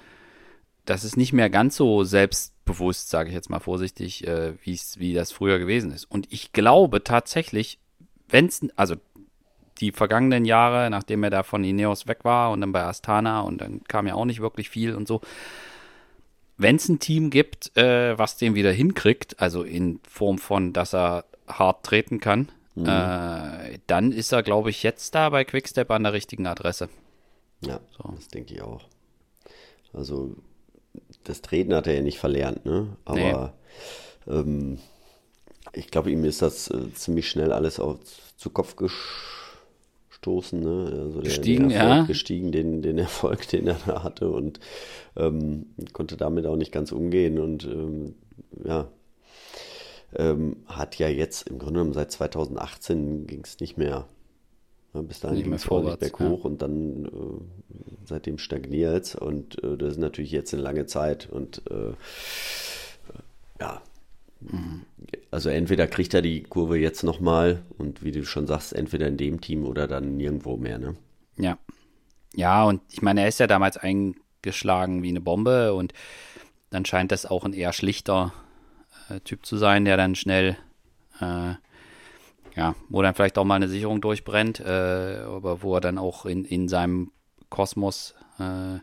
das 0.87 1.05
ist 1.05 1.16
nicht 1.16 1.32
mehr 1.32 1.51
ganz 1.51 1.76
so 1.76 2.03
selbstbewusst, 2.03 3.11
sage 3.11 3.28
ich 3.28 3.35
jetzt 3.35 3.49
mal 3.49 3.61
vorsichtig, 3.61 4.26
äh, 4.26 4.55
wie 4.64 5.14
das 5.14 5.30
früher 5.30 5.61
gewesen 5.61 5.93
ist. 5.93 6.05
Und 6.05 6.26
ich 6.32 6.53
glaube 6.53 7.05
tatsächlich, 7.05 7.78
wenn 8.28 8.47
es, 8.47 8.66
also 8.74 8.97
die 9.79 9.93
vergangenen 9.93 10.45
Jahre, 10.45 10.91
nachdem 10.91 11.25
er 11.25 11.31
da 11.31 11.43
von 11.43 11.64
Ineos 11.64 12.07
weg 12.07 12.20
war 12.25 12.51
und 12.51 12.61
dann 12.61 12.72
bei 12.72 12.83
Astana 12.83 13.41
und 13.41 13.61
dann 13.61 13.83
kam 13.85 14.07
ja 14.07 14.14
auch 14.14 14.25
nicht 14.25 14.41
wirklich 14.41 14.70
viel 14.70 14.95
und 14.95 15.09
so, 15.09 15.20
wenn 16.57 16.77
es 16.77 16.89
ein 16.89 17.01
Team 17.01 17.31
gibt, 17.31 17.77
äh, 17.77 18.16
was 18.16 18.37
den 18.37 18.55
wieder 18.55 18.72
hinkriegt, 18.72 19.41
also 19.41 19.62
in 19.62 20.01
Form 20.09 20.39
von, 20.39 20.72
dass 20.72 20.95
er 20.95 21.25
hart 21.49 21.85
treten 21.85 22.20
kann, 22.20 22.51
mhm. 22.75 22.87
äh, 22.87 23.79
dann 23.87 24.12
ist 24.12 24.33
er, 24.33 24.43
glaube 24.43 24.70
ich, 24.70 24.83
jetzt 24.83 25.14
da 25.14 25.31
bei 25.31 25.45
Quickstep 25.45 25.91
an 25.91 26.05
der 26.05 26.12
richtigen 26.12 26.47
Adresse. 26.47 26.89
Ja, 27.61 27.81
so. 27.97 28.12
das 28.14 28.29
denke 28.29 28.55
ich 28.55 28.62
auch. 28.62 28.83
Also 29.93 30.37
das 31.25 31.43
Treten 31.43 31.75
hat 31.75 31.87
er 31.87 31.95
ja 31.95 32.03
nicht 32.03 32.18
verlernt, 32.18 32.64
ne? 32.64 32.97
Aber 33.05 33.55
nee. 34.27 34.33
ähm, 34.33 34.79
ich 35.72 35.89
glaube, 35.89 36.11
ihm 36.11 36.25
ist 36.25 36.43
das 36.43 36.70
äh, 36.70 36.93
ziemlich 36.95 37.29
schnell 37.29 37.53
alles 37.53 37.81
auch 37.81 37.99
zu 38.37 38.51
Kopf 38.51 38.77
gestoßen, 40.25 40.61
ne? 40.61 41.03
Also 41.03 41.20
der, 41.20 41.22
gestiegen, 41.22 41.68
der 41.68 41.79
ja. 41.79 42.03
Gestiegen, 42.05 42.53
den, 42.53 42.83
den 42.83 42.99
Erfolg, 42.99 43.47
den 43.53 43.66
er 43.66 43.77
da 43.87 44.03
hatte 44.03 44.31
und 44.31 44.61
ähm, 45.16 45.66
konnte 45.93 46.16
damit 46.16 46.47
auch 46.47 46.57
nicht 46.57 46.72
ganz 46.72 46.93
umgehen 46.93 47.39
und 47.39 47.64
ähm, 47.64 48.14
ja, 48.64 48.89
ähm, 50.16 50.57
hat 50.66 50.99
ja 50.99 51.09
jetzt 51.09 51.49
im 51.49 51.59
Grunde 51.59 51.75
genommen 51.75 51.93
seit 51.93 52.11
2018 52.12 53.27
ging 53.27 53.43
es 53.45 53.61
nicht 53.61 53.77
mehr 53.77 54.07
bis 54.93 55.18
dahin 55.18 55.43
ging 55.43 55.53
es 55.53 55.64
vorwärts 55.64 55.99
berghoch 55.99 56.45
ja. 56.45 56.45
und 56.45 56.62
dann 56.62 57.05
äh, 57.07 57.09
seitdem 58.05 58.39
stagniert 58.39 59.16
und 59.16 59.61
äh, 59.64 59.77
das 59.77 59.95
ist 59.95 59.99
natürlich 59.99 60.31
jetzt 60.31 60.55
eine 60.55 60.62
lange 60.62 60.87
Zeit 60.87 61.29
und 61.29 61.62
äh, 61.68 61.95
ja. 63.61 63.83
Also 65.31 65.49
entweder 65.49 65.87
kriegt 65.87 66.15
er 66.15 66.23
die 66.23 66.43
Kurve 66.43 66.79
jetzt 66.79 67.03
nochmal 67.03 67.63
und 67.79 68.05
wie 68.05 68.13
du 68.13 68.25
schon 68.25 68.47
sagst, 68.47 68.73
entweder 68.73 69.09
in 69.09 69.17
dem 69.17 69.41
Team 69.41 69.65
oder 69.65 69.87
dann 69.87 70.17
nirgendwo 70.17 70.57
mehr, 70.57 70.79
ne? 70.79 70.97
Ja. 71.37 71.59
Ja, 72.35 72.65
und 72.65 72.83
ich 72.91 73.03
meine, 73.03 73.23
er 73.23 73.29
ist 73.29 73.41
ja 73.41 73.47
damals 73.47 73.77
eingeschlagen 73.77 75.03
wie 75.03 75.09
eine 75.09 75.21
Bombe 75.21 75.73
und 75.75 75.93
dann 76.71 76.85
scheint 76.85 77.13
das 77.13 77.27
auch 77.27 77.45
ein 77.45 77.53
eher 77.53 77.73
schlichter 77.73 78.33
äh, 79.09 79.21
Typ 79.21 79.47
zu 79.47 79.57
sein, 79.57 79.85
der 79.85 79.97
dann 79.97 80.17
schnell 80.17 80.57
äh, 81.21 81.55
ja, 82.57 82.75
wo 82.89 83.03
dann 83.03 83.15
vielleicht 83.15 83.39
auch 83.39 83.45
mal 83.45 83.57
eine 83.57 83.69
Sicherung 83.69 84.01
durchbrennt, 84.01 84.61
äh, 84.61 85.19
aber 85.27 85.63
wo 85.63 85.75
er 85.75 85.81
dann 85.81 85.99
auch 85.99 86.25
in, 86.25 86.45
in 86.45 86.69
seinem 86.69 87.11
Kosmos 87.49 88.15
äh, 88.39 88.79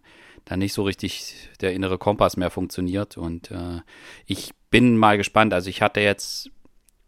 dann 0.45 0.59
nicht 0.59 0.73
so 0.73 0.83
richtig 0.83 1.49
der 1.61 1.73
innere 1.73 1.97
Kompass 1.97 2.37
mehr 2.37 2.49
funktioniert. 2.49 3.17
Und 3.17 3.51
äh, 3.51 3.81
ich 4.25 4.51
bin 4.69 4.97
mal 4.97 5.17
gespannt. 5.17 5.53
Also 5.53 5.69
ich 5.69 5.81
hatte 5.81 6.01
jetzt, 6.01 6.49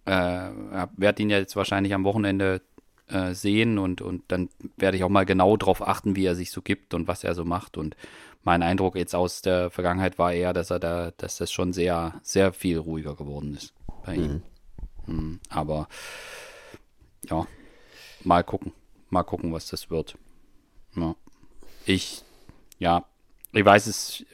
äh, 0.05 0.11
werde 0.11 1.21
ihn 1.21 1.29
ja 1.29 1.37
jetzt 1.37 1.55
wahrscheinlich 1.55 1.93
am 1.93 2.03
Wochenende 2.03 2.61
äh, 3.07 3.33
sehen 3.33 3.77
und, 3.77 4.01
und 4.01 4.23
dann 4.29 4.49
werde 4.77 4.97
ich 4.97 5.03
auch 5.03 5.09
mal 5.09 5.25
genau 5.25 5.57
darauf 5.57 5.85
achten, 5.85 6.15
wie 6.15 6.25
er 6.25 6.35
sich 6.35 6.51
so 6.51 6.61
gibt 6.61 6.93
und 6.93 7.07
was 7.07 7.23
er 7.23 7.35
so 7.35 7.45
macht. 7.45 7.77
Und 7.77 7.95
mein 8.43 8.63
Eindruck 8.63 8.95
jetzt 8.95 9.15
aus 9.15 9.41
der 9.41 9.69
Vergangenheit 9.69 10.19
war 10.19 10.33
eher, 10.33 10.53
dass 10.53 10.69
er 10.69 10.79
da, 10.79 11.11
dass 11.17 11.37
das 11.37 11.51
schon 11.51 11.73
sehr, 11.73 12.19
sehr 12.23 12.53
viel 12.53 12.77
ruhiger 12.77 13.15
geworden 13.15 13.55
ist 13.55 13.73
bei 14.05 14.15
ihm. 14.15 14.41
Mhm. 15.05 15.15
Mhm. 15.15 15.39
Aber 15.49 15.87
ja, 17.29 17.47
mal 18.23 18.43
gucken. 18.43 18.73
Mal 19.09 19.23
gucken, 19.23 19.53
was 19.53 19.67
das 19.67 19.89
wird. 19.89 20.17
Ja. 20.95 21.15
Ich, 21.85 22.23
ja, 22.79 23.05
ich 23.53 23.65
weiß 23.65 23.87
es, 23.87 24.25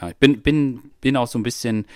ja, 0.00 0.08
ich 0.08 0.16
bin, 0.16 0.42
bin, 0.42 0.90
bin 1.00 1.16
auch 1.16 1.26
so 1.26 1.38
ein 1.38 1.42
bisschen 1.42 1.86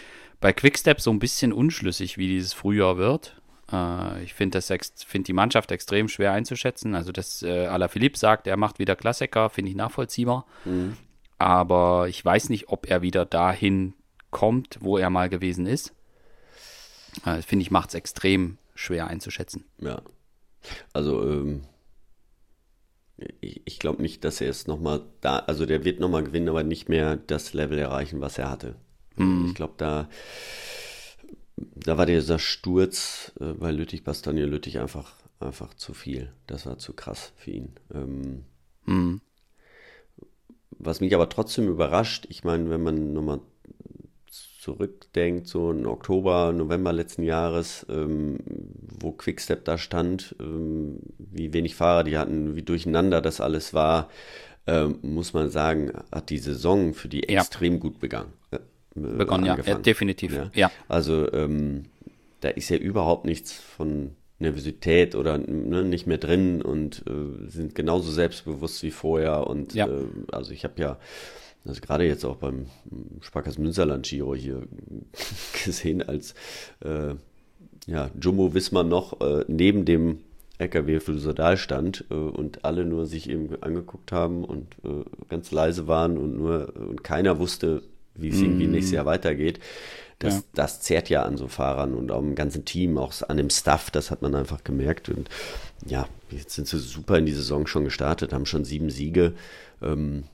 bei 0.41 0.53
Quickstep 0.53 1.01
so 1.01 1.11
ein 1.11 1.19
bisschen 1.19 1.53
unschlüssig, 1.53 2.19
wie 2.19 2.29
dieses 2.29 2.53
Frühjahr 2.53 2.99
wird. 2.99 3.41
Äh, 3.73 4.25
ich 4.25 4.35
finde 4.35 4.61
find 4.61 5.29
die 5.29 5.33
Mannschaft 5.33 5.71
extrem 5.73 6.09
schwer 6.09 6.33
einzuschätzen. 6.33 6.95
Also, 6.95 7.13
dass 7.13 7.43
äh, 7.43 7.67
Alaphilippe 7.67 8.19
sagt, 8.19 8.47
er 8.47 8.57
macht 8.57 8.79
wieder 8.79 8.97
Klassiker, 8.97 9.49
finde 9.49 9.71
ich 9.71 9.77
nachvollziehbar. 9.77 10.47
Mhm. 10.65 10.97
Aber 11.39 12.09
ich 12.09 12.25
weiß 12.25 12.51
nicht, 12.51 12.69
ob 12.69 12.89
er 12.91 13.03
wieder 13.03 13.25
dahin 13.25 13.95
kommt, 14.31 14.79
wo 14.81 14.99
er 14.99 15.11
mal 15.11 15.29
gewesen 15.29 15.67
ist. 15.67 15.95
Äh, 17.25 17.43
finde 17.43 17.63
ich, 17.63 17.71
macht 17.71 17.91
es 17.91 17.95
extrem 17.95 18.59
schwer 18.75 19.07
einzuschätzen. 19.07 19.65
Ja. 19.79 20.03
Also, 20.93 21.23
ähm, 21.23 21.63
ich, 23.41 23.63
ich 23.65 23.79
glaube 23.79 24.03
nicht, 24.03 24.25
dass 24.25 24.41
er 24.41 24.51
es 24.51 24.67
nochmal 24.67 25.03
da, 25.21 25.39
also 25.39 25.67
der 25.67 25.85
wird 25.85 26.01
nochmal 26.01 26.25
gewinnen, 26.25 26.49
aber 26.49 26.63
nicht 26.63 26.89
mehr 26.89 27.17
das 27.17 27.53
Level 27.53 27.79
erreichen, 27.79 28.21
was 28.21 28.39
er 28.39 28.51
hatte. 28.51 28.77
Mhm. 29.17 29.47
Ich 29.49 29.55
glaube, 29.55 29.75
da, 29.77 30.09
da 31.57 31.97
war 31.99 32.07
dieser 32.07 32.39
Sturz 32.39 33.33
äh, 33.41 33.53
bei 33.53 33.71
Lüttich, 33.71 34.05
Bastogne 34.05 34.47
Lüttich 34.47 34.79
einfach, 34.79 35.13
einfach 35.39 35.75
zu 35.75 35.95
viel. 35.95 36.33
Das 36.47 36.67
war 36.67 36.79
zu 36.79 36.93
krass 36.93 37.33
für 37.37 37.53
ihn. 37.53 37.73
Ähm, 37.93 38.45
mhm. 38.87 39.21
Was 40.71 41.01
mich 41.01 41.15
aber 41.15 41.29
trotzdem 41.29 41.69
überrascht, 41.69 42.27
ich 42.29 42.43
meine, 42.43 42.69
wenn 42.69 42.83
man 42.83 43.13
nochmal 43.13 43.41
zurückdenkt, 44.65 45.47
so 45.47 45.71
im 45.71 45.87
Oktober, 45.87 46.53
November 46.53 46.93
letzten 46.95 47.23
Jahres, 47.23 47.85
ähm, 47.91 48.39
wo 48.99 49.13
Quickstep 49.13 49.63
da 49.67 49.77
stand, 49.77 50.35
ähm, 50.41 51.01
wie 51.19 51.53
wenig 51.53 51.75
Fahrer 51.75 52.03
die 52.03 52.17
hatten, 52.17 52.57
wie 52.57 52.63
durcheinander 52.63 53.21
das 53.21 53.43
alles 53.43 53.75
war, 53.75 54.09
ähm, 54.67 55.01
muss 55.03 55.35
man 55.35 55.51
sagen, 55.51 55.93
hat 56.11 56.31
die 56.31 56.39
Saison 56.39 56.95
für 56.95 57.09
die 57.09 57.23
ja. 57.29 57.41
extrem 57.41 57.79
gut 57.79 58.01
begangen. 58.01 58.33
Äh, 58.53 58.59
begonnen, 58.95 59.45
ja, 59.45 59.59
ja, 59.67 59.75
definitiv. 59.75 60.35
Ja. 60.35 60.51
ja. 60.55 60.71
Also 60.89 61.31
ähm, 61.35 61.85
da 62.41 62.49
ist 62.49 62.71
ja 62.71 62.79
überhaupt 62.79 63.27
nichts 63.27 63.53
von 63.53 64.13
Nervosität 64.39 65.15
oder 65.15 65.37
ne, 65.37 65.85
nicht 65.85 66.07
mehr 66.07 66.19
drin 66.19 66.63
und 66.63 67.05
äh, 67.07 67.51
sind 67.51 67.75
genauso 67.75 68.11
selbstbewusst 68.11 68.83
wie 68.83 68.91
vorher. 68.91 69.47
Und 69.47 69.77
äh, 69.77 69.87
also 70.33 70.53
ich 70.53 70.65
habe 70.65 70.81
ja 70.81 70.99
also 71.67 71.81
gerade 71.81 72.07
jetzt 72.07 72.25
auch 72.25 72.37
beim 72.37 72.67
Sparkassen 73.21 73.63
Münsterland 73.63 74.07
Giro 74.07 74.35
hier 74.35 74.63
gesehen, 75.65 76.03
als 76.03 76.35
äh, 76.81 77.15
ja, 77.87 78.11
Jumbo 78.21 78.55
Wismar 78.55 78.85
noch 78.85 79.21
äh, 79.21 79.45
neben 79.49 79.85
dem 79.85 80.21
LKW 80.59 81.01
für 81.01 81.19
Sodal 81.19 81.57
stand 81.57 82.05
äh, 82.11 82.15
und 82.15 82.65
alle 82.65 82.85
nur 82.85 83.07
sich 83.07 83.29
eben 83.29 83.63
angeguckt 83.63 84.13
haben 84.13 84.45
und 84.45 84.75
äh, 84.85 85.05
ganz 85.29 85.51
leise 85.51 85.87
waren 85.87 86.17
und 86.17 86.37
nur 86.37 86.75
und 86.77 87.03
keiner 87.03 87.39
wusste, 87.39 87.83
wie 88.15 88.29
es 88.29 88.37
mm. 88.37 88.45
irgendwie 88.45 88.67
nächstes 88.67 88.95
Jahr 88.95 89.07
weitergeht. 89.07 89.59
Das, 90.21 90.37
ja. 90.37 90.43
das 90.55 90.81
zehrt 90.81 91.09
ja 91.11 91.25
an 91.25 91.37
so 91.37 91.49
Fahrern 91.49 91.95
und 91.95 92.13
auch 92.13 92.21
im 92.21 92.37
ganzen 92.37 92.65
Team, 92.65 92.99
auch 92.99 93.13
an 93.29 93.37
dem 93.37 93.51
Staff, 93.51 93.91
das 93.91 94.11
hat 94.11 94.23
man 94.23 94.35
einfach 94.35 94.63
gemerkt. 94.63 95.09
Und 95.09 95.29
ja, 95.87 96.07
jetzt 96.31 96.55
sind 96.55 96.69
sie 96.69 96.79
super 96.79 97.19
in 97.19 97.27
die 97.27 97.33
Saison 97.33 97.67
schon 97.67 97.85
gestartet, 97.85 98.33
haben 98.33 98.47
schon 98.47 98.65
sieben 98.65 98.91
Siege. 98.91 99.35
Ähm, 99.83 100.25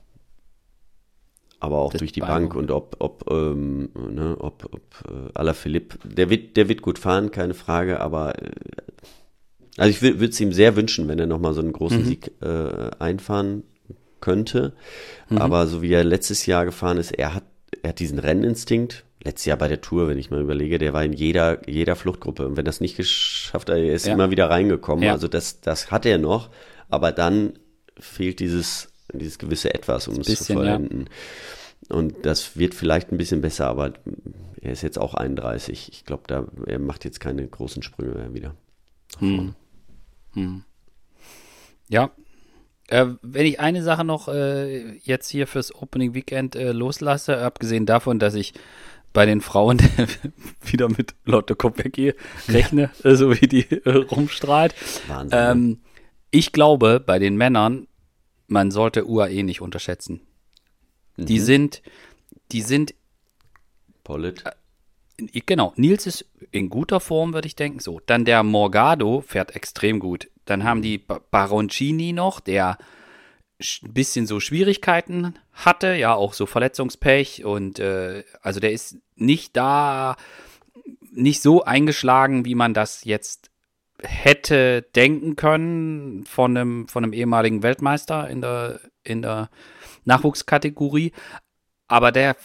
aber 1.61 1.77
auch 1.77 1.91
das 1.91 1.99
durch 1.99 2.11
die 2.11 2.21
Bank 2.21 2.55
und 2.55 2.71
ob, 2.71 2.97
ob, 2.99 3.29
ähm, 3.29 3.89
ne, 3.93 4.35
ob, 4.39 4.65
ob 4.73 4.81
äh, 5.07 5.29
Alaphilippe, 5.35 5.99
der 6.03 6.29
wird, 6.29 6.57
der 6.57 6.67
wird 6.67 6.81
gut 6.81 6.97
fahren, 6.97 7.29
keine 7.29 7.53
Frage, 7.53 8.01
aber 8.01 8.41
äh, 8.41 8.51
also 9.77 9.89
ich 9.89 10.01
würde 10.01 10.25
es 10.25 10.39
ihm 10.41 10.51
sehr 10.51 10.75
wünschen, 10.75 11.07
wenn 11.07 11.19
er 11.19 11.27
nochmal 11.27 11.53
so 11.53 11.61
einen 11.61 11.71
großen 11.71 12.01
mhm. 12.01 12.05
Sieg 12.05 12.31
äh, 12.41 12.91
einfahren 12.99 13.63
könnte. 14.19 14.73
Mhm. 15.29 15.37
Aber 15.37 15.67
so 15.67 15.81
wie 15.81 15.93
er 15.93 16.03
letztes 16.03 16.45
Jahr 16.45 16.65
gefahren 16.65 16.97
ist, 16.97 17.11
er 17.11 17.35
hat, 17.35 17.43
er 17.81 17.89
hat 17.89 17.99
diesen 17.99 18.19
Renninstinkt. 18.19 19.05
Letztes 19.23 19.45
Jahr 19.45 19.57
bei 19.57 19.67
der 19.67 19.81
Tour, 19.81 20.07
wenn 20.07 20.17
ich 20.17 20.31
mal 20.31 20.41
überlege, 20.41 20.79
der 20.79 20.93
war 20.93 21.05
in 21.05 21.13
jeder, 21.13 21.69
jeder 21.69 21.95
Fluchtgruppe. 21.95 22.45
Und 22.47 22.57
wenn 22.57 22.65
das 22.65 22.81
nicht 22.81 22.97
geschafft 22.97 23.69
hat, 23.69 23.77
er 23.77 23.93
ist 23.93 24.07
ja. 24.07 24.13
immer 24.13 24.31
wieder 24.31 24.49
reingekommen. 24.49 25.05
Ja. 25.05 25.13
Also 25.13 25.27
das, 25.27 25.61
das 25.61 25.91
hat 25.91 26.07
er 26.07 26.17
noch. 26.17 26.49
Aber 26.89 27.11
dann 27.11 27.53
fehlt 27.99 28.39
dieses 28.39 28.90
dieses 29.13 29.37
gewisse 29.39 29.73
Etwas, 29.73 30.07
um 30.07 30.19
es 30.19 30.45
zu 30.45 30.53
vollenden. 30.53 31.09
Ja. 31.89 31.95
Und 31.95 32.25
das 32.25 32.57
wird 32.57 32.75
vielleicht 32.75 33.11
ein 33.11 33.17
bisschen 33.17 33.41
besser, 33.41 33.67
aber 33.67 33.93
er 34.61 34.71
ist 34.71 34.83
jetzt 34.83 34.99
auch 34.99 35.13
31. 35.13 35.89
Ich 35.91 36.05
glaube, 36.05 36.23
da 36.27 36.45
er 36.67 36.79
macht 36.79 37.05
jetzt 37.05 37.19
keine 37.19 37.45
großen 37.47 37.81
Sprünge 37.81 38.13
mehr 38.13 38.33
wieder. 38.33 38.55
Hm. 39.19 39.55
Hm. 40.33 40.63
Ja. 41.89 42.11
Äh, 42.87 43.07
wenn 43.21 43.45
ich 43.45 43.59
eine 43.59 43.83
Sache 43.83 44.03
noch 44.03 44.27
äh, 44.27 44.97
jetzt 44.97 45.29
hier 45.29 45.47
fürs 45.47 45.73
Opening 45.73 46.13
Weekend 46.13 46.55
äh, 46.55 46.71
loslasse, 46.71 47.37
abgesehen 47.37 47.85
davon, 47.85 48.19
dass 48.19 48.35
ich 48.35 48.53
bei 49.13 49.25
den 49.25 49.41
Frauen 49.41 49.79
wieder 50.61 50.89
mit 50.89 51.15
Lotte 51.25 51.55
Kopecki 51.55 52.13
rechne, 52.47 52.91
ja. 53.03 53.15
so 53.15 53.31
wie 53.31 53.47
die 53.47 53.69
äh, 53.71 53.89
rumstrahlt. 53.89 54.75
Wahnsinn. 55.07 55.39
Ähm, 55.39 55.79
ich 56.31 56.53
glaube, 56.53 57.01
bei 57.05 57.19
den 57.19 57.35
Männern 57.35 57.87
man 58.51 58.69
sollte 58.69 59.07
UAE 59.07 59.43
nicht 59.43 59.61
unterschätzen. 59.61 60.21
Mhm. 61.17 61.25
Die 61.25 61.39
sind, 61.39 61.81
die 62.51 62.61
sind. 62.61 62.93
Polit. 64.03 64.43
Äh, 64.45 65.41
genau, 65.45 65.73
Nils 65.77 66.05
ist 66.05 66.25
in 66.51 66.69
guter 66.69 66.99
Form, 66.99 67.33
würde 67.33 67.47
ich 67.47 67.55
denken. 67.55 67.79
So, 67.79 68.01
dann 68.05 68.25
der 68.25 68.43
Morgado 68.43 69.21
fährt 69.21 69.55
extrem 69.55 69.99
gut. 69.99 70.29
Dann 70.45 70.63
haben 70.63 70.81
die 70.81 70.97
Baroncini 70.97 72.13
noch, 72.13 72.39
der 72.39 72.77
ein 73.83 73.93
bisschen 73.93 74.25
so 74.25 74.39
Schwierigkeiten 74.39 75.35
hatte, 75.53 75.93
ja, 75.93 76.15
auch 76.15 76.33
so 76.33 76.47
Verletzungspech 76.47 77.45
und 77.45 77.77
äh, 77.77 78.23
also 78.41 78.59
der 78.59 78.71
ist 78.71 78.97
nicht 79.15 79.55
da, 79.55 80.17
nicht 81.11 81.43
so 81.43 81.63
eingeschlagen, 81.63 82.43
wie 82.43 82.55
man 82.55 82.73
das 82.73 83.03
jetzt 83.05 83.50
hätte 84.03 84.83
denken 84.95 85.35
können 85.35 86.25
von 86.25 86.57
einem, 86.57 86.87
von 86.87 87.03
einem 87.03 87.13
ehemaligen 87.13 87.63
Weltmeister 87.63 88.29
in 88.29 88.41
der, 88.41 88.79
in 89.03 89.21
der 89.21 89.49
Nachwuchskategorie. 90.05 91.11
Aber 91.87 92.11
der 92.11 92.35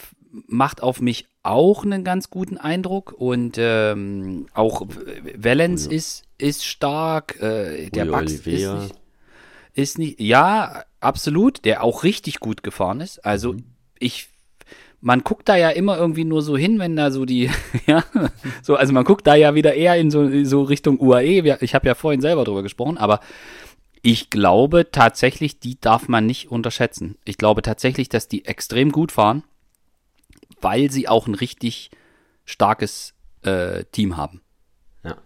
macht 0.47 0.83
auf 0.83 1.01
mich 1.01 1.27
auch 1.43 1.83
einen 1.83 2.03
ganz 2.03 2.29
guten 2.29 2.57
Eindruck 2.57 3.13
und 3.13 3.55
ähm, 3.57 4.47
auch 4.53 4.85
Valens 5.35 5.85
ja. 5.85 5.91
ist, 5.91 6.23
ist 6.37 6.65
stark. 6.65 7.39
Äh, 7.41 7.89
der 7.89 8.05
Bax 8.05 8.33
ist 8.33 8.45
nicht, 8.45 8.95
ist 9.73 9.97
nicht, 9.97 10.19
ja, 10.19 10.83
absolut, 10.99 11.63
der 11.65 11.83
auch 11.83 12.03
richtig 12.03 12.39
gut 12.39 12.63
gefahren 12.63 12.99
ist. 12.99 13.23
Also 13.25 13.53
mhm. 13.53 13.63
ich 13.99 14.29
man 15.01 15.23
guckt 15.23 15.47
da 15.47 15.55
ja 15.55 15.69
immer 15.69 15.97
irgendwie 15.97 16.25
nur 16.25 16.41
so 16.41 16.57
hin, 16.57 16.79
wenn 16.79 16.95
da 16.95 17.11
so 17.11 17.25
die, 17.25 17.49
ja, 17.85 18.03
so, 18.61 18.75
also 18.75 18.93
man 18.93 19.03
guckt 19.03 19.27
da 19.27 19.35
ja 19.35 19.55
wieder 19.55 19.73
eher 19.73 19.95
in 19.95 20.11
so, 20.11 20.43
so 20.43 20.63
Richtung 20.63 20.99
UAE. 20.99 21.57
Ich 21.61 21.75
habe 21.75 21.87
ja 21.87 21.95
vorhin 21.95 22.21
selber 22.21 22.43
drüber 22.43 22.63
gesprochen, 22.63 22.97
aber 22.97 23.19
ich 24.01 24.29
glaube 24.29 24.89
tatsächlich, 24.91 25.59
die 25.59 25.79
darf 25.79 26.07
man 26.07 26.25
nicht 26.25 26.51
unterschätzen. 26.51 27.17
Ich 27.25 27.37
glaube 27.37 27.61
tatsächlich, 27.61 28.09
dass 28.09 28.27
die 28.27 28.45
extrem 28.45 28.91
gut 28.91 29.11
fahren, 29.11 29.43
weil 30.61 30.91
sie 30.91 31.07
auch 31.07 31.27
ein 31.27 31.35
richtig 31.35 31.91
starkes 32.45 33.13
äh, 33.43 33.83
Team 33.91 34.17
haben. 34.17 34.41
Ja. 35.03 35.17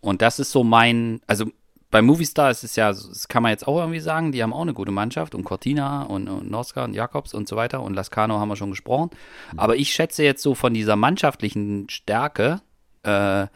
Und 0.00 0.22
das 0.22 0.38
ist 0.38 0.50
so 0.50 0.64
mein, 0.64 1.20
also 1.26 1.46
bei 1.92 2.00
Movistar 2.00 2.50
ist 2.50 2.64
es 2.64 2.74
ja, 2.74 2.88
das 2.88 3.28
kann 3.28 3.42
man 3.42 3.50
jetzt 3.50 3.68
auch 3.68 3.78
irgendwie 3.78 4.00
sagen, 4.00 4.32
die 4.32 4.42
haben 4.42 4.54
auch 4.54 4.62
eine 4.62 4.72
gute 4.72 4.90
Mannschaft 4.90 5.34
und 5.34 5.44
Cortina 5.44 6.04
und, 6.04 6.26
und 6.26 6.50
Noska 6.50 6.84
und 6.84 6.94
Jakobs 6.94 7.34
und 7.34 7.46
so 7.46 7.54
weiter 7.54 7.82
und 7.82 7.92
Lascano 7.92 8.40
haben 8.40 8.48
wir 8.48 8.56
schon 8.56 8.70
gesprochen. 8.70 9.10
Mhm. 9.52 9.58
Aber 9.58 9.76
ich 9.76 9.92
schätze 9.92 10.24
jetzt 10.24 10.42
so 10.42 10.54
von 10.54 10.72
dieser 10.72 10.96
mannschaftlichen 10.96 11.90
Stärke, 11.90 12.62
äh, 13.02 13.46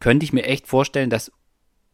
könnte 0.00 0.24
ich 0.24 0.32
mir 0.32 0.46
echt 0.46 0.66
vorstellen, 0.66 1.10
dass 1.10 1.30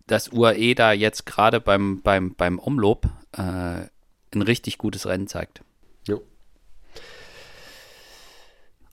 das 0.06 0.32
UAE 0.32 0.74
da 0.74 0.92
jetzt 0.92 1.26
gerade 1.26 1.60
beim, 1.60 2.00
beim, 2.00 2.34
beim 2.34 2.58
Umlob 2.58 3.06
äh, 3.32 3.40
ein 3.40 4.42
richtig 4.42 4.78
gutes 4.78 5.06
Rennen 5.06 5.26
zeigt. 5.26 5.62
Jo. 6.08 6.22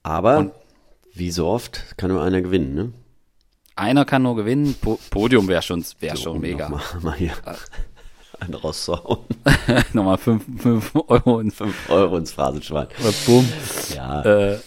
Aber 0.04 0.38
und, 0.38 0.52
wie 1.14 1.32
so 1.32 1.48
oft 1.48 1.98
kann 1.98 2.12
nur 2.12 2.22
einer 2.22 2.42
gewinnen, 2.42 2.74
ne? 2.76 2.94
Einer 3.82 4.06
kann 4.06 4.22
nur 4.22 4.36
gewinnen. 4.36 4.76
Po 4.80 5.00
Podium 5.10 5.48
wäre 5.48 5.64
schon, 5.64 5.84
wär 6.00 6.16
so, 6.16 6.24
schon 6.24 6.42
mega. 6.42 6.70
Mal, 6.70 6.82
mal 7.02 7.16
hier 7.16 7.34
einen 8.40 8.54
rauszuhauen. 8.54 9.26
Nochmal 9.94 10.20
5 10.20 10.96
Euro, 11.08 11.40
ins, 11.40 11.56
fünf 11.56 11.90
Euro 11.90 12.18
ins 12.18 12.32
Phrasenschwein. 12.32 12.88
Bumm. 13.26 13.50
Ja. 13.96 14.22
Äh, 14.22 14.60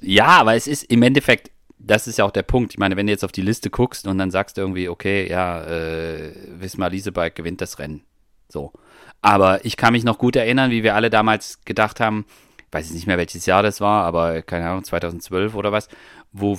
ja, 0.00 0.26
aber 0.26 0.54
es 0.54 0.66
ist 0.66 0.84
im 0.84 1.02
Endeffekt, 1.02 1.50
das 1.78 2.08
ist 2.08 2.16
ja 2.16 2.24
auch 2.24 2.30
der 2.30 2.44
Punkt. 2.44 2.72
Ich 2.72 2.78
meine, 2.78 2.96
wenn 2.96 3.06
du 3.06 3.12
jetzt 3.12 3.24
auf 3.24 3.32
die 3.32 3.42
Liste 3.42 3.68
guckst 3.68 4.06
und 4.06 4.16
dann 4.16 4.30
sagst 4.30 4.56
du 4.56 4.62
irgendwie, 4.62 4.88
okay, 4.88 5.28
ja, 5.30 5.62
äh, 5.64 6.32
Wismar 6.58 6.88
Liesebike 6.88 7.34
gewinnt 7.34 7.60
das 7.60 7.78
Rennen. 7.78 8.04
So. 8.48 8.72
Aber 9.20 9.66
ich 9.66 9.76
kann 9.76 9.92
mich 9.92 10.04
noch 10.04 10.16
gut 10.16 10.34
erinnern, 10.34 10.70
wie 10.70 10.82
wir 10.82 10.94
alle 10.94 11.10
damals 11.10 11.60
gedacht 11.66 12.00
haben, 12.00 12.24
weiß 12.70 12.86
ich 12.86 12.94
nicht 12.94 13.06
mehr, 13.06 13.18
welches 13.18 13.44
Jahr 13.44 13.62
das 13.62 13.82
war, 13.82 14.04
aber 14.06 14.40
keine 14.40 14.68
Ahnung, 14.68 14.82
2012 14.82 15.54
oder 15.54 15.72
was, 15.72 15.88
wo, 16.32 16.58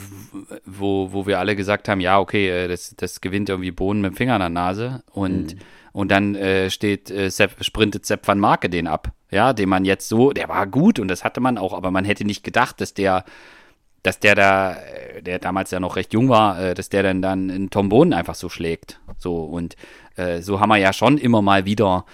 wo, 0.65 1.11
wo 1.11 1.25
wir 1.25 1.39
alle 1.39 1.55
gesagt 1.55 1.89
haben, 1.89 1.99
ja, 1.99 2.19
okay, 2.19 2.49
äh, 2.49 2.67
das, 2.67 2.95
das 2.95 3.21
gewinnt 3.21 3.49
irgendwie 3.49 3.71
Bohnen 3.71 4.01
mit 4.01 4.11
dem 4.11 4.15
Finger 4.15 4.35
an 4.35 4.41
der 4.41 4.49
Nase 4.49 5.03
und, 5.11 5.55
mhm. 5.55 5.59
und 5.91 6.11
dann 6.11 6.35
äh, 6.35 6.69
steht, 6.69 7.09
äh, 7.09 7.29
Sepp, 7.29 7.63
sprintet 7.63 8.05
Sepp 8.05 8.27
van 8.27 8.39
Marke 8.39 8.69
den 8.69 8.87
ab, 8.87 9.11
ja, 9.31 9.53
den 9.53 9.69
man 9.69 9.85
jetzt 9.85 10.07
so, 10.07 10.31
der 10.31 10.49
war 10.49 10.67
gut 10.67 10.99
und 10.99 11.07
das 11.07 11.23
hatte 11.23 11.41
man 11.41 11.57
auch, 11.57 11.73
aber 11.73 11.91
man 11.91 12.05
hätte 12.05 12.25
nicht 12.25 12.43
gedacht, 12.43 12.81
dass 12.81 12.93
der 12.93 13.25
dass 14.03 14.19
der 14.19 14.35
da, 14.35 14.77
der 15.21 15.39
damals 15.39 15.71
ja 15.71 15.79
noch 15.79 15.95
recht 15.95 16.13
jung 16.13 16.27
war, 16.27 16.61
äh, 16.61 16.73
dass 16.73 16.89
der 16.89 17.03
dann 17.03 17.21
dann 17.21 17.49
in 17.49 17.69
Tom 17.69 17.87
Bohnen 17.87 18.13
einfach 18.13 18.35
so 18.35 18.49
schlägt. 18.49 18.99
So 19.17 19.45
und 19.45 19.77
äh, 20.17 20.41
so 20.41 20.59
haben 20.59 20.69
wir 20.69 20.77
ja 20.77 20.91
schon 20.91 21.17
immer 21.17 21.41
mal 21.41 21.63
wieder 21.63 22.05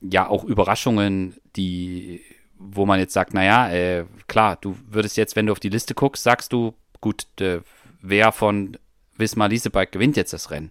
ja 0.00 0.28
auch 0.28 0.44
Überraschungen, 0.44 1.36
die, 1.56 2.20
wo 2.58 2.86
man 2.86 2.98
jetzt 3.00 3.12
sagt, 3.12 3.34
naja, 3.34 3.70
äh, 3.70 4.04
klar, 4.26 4.56
du 4.60 4.76
würdest 4.88 5.16
jetzt, 5.16 5.36
wenn 5.36 5.46
du 5.46 5.52
auf 5.52 5.60
die 5.60 5.68
Liste 5.68 5.94
guckst, 5.94 6.22
sagst 6.22 6.52
du, 6.52 6.74
gut, 7.00 7.26
äh, 7.40 7.60
wer 8.00 8.32
von 8.32 8.76
Wismar 9.16 9.48
Liesebike 9.48 9.92
gewinnt 9.92 10.16
jetzt 10.16 10.32
das 10.32 10.50
Rennen. 10.50 10.70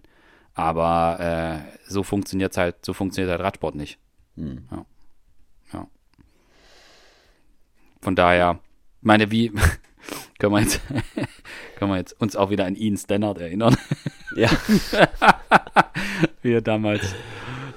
Aber 0.54 1.18
äh, 1.20 1.90
so 1.90 2.02
funktioniert 2.02 2.56
halt, 2.56 2.84
so 2.84 2.92
funktioniert 2.92 3.30
halt 3.30 3.40
Radsport 3.40 3.74
nicht. 3.74 3.98
Hm. 4.36 4.68
Ja. 4.70 4.86
ja. 5.72 5.86
Von 8.00 8.14
daher, 8.14 8.60
meine, 9.00 9.30
wie, 9.30 9.52
können 10.38 10.52
wir 10.52 10.60
jetzt, 10.60 10.80
können 11.76 11.90
wir 11.90 11.98
jetzt 11.98 12.20
uns 12.20 12.36
auch 12.36 12.50
wieder 12.50 12.66
an 12.66 12.76
Ian 12.76 12.96
Stannard 12.96 13.38
erinnern. 13.38 13.76
Ja. 14.36 14.50
Wie 16.42 16.54
er 16.54 16.60
damals 16.60 17.14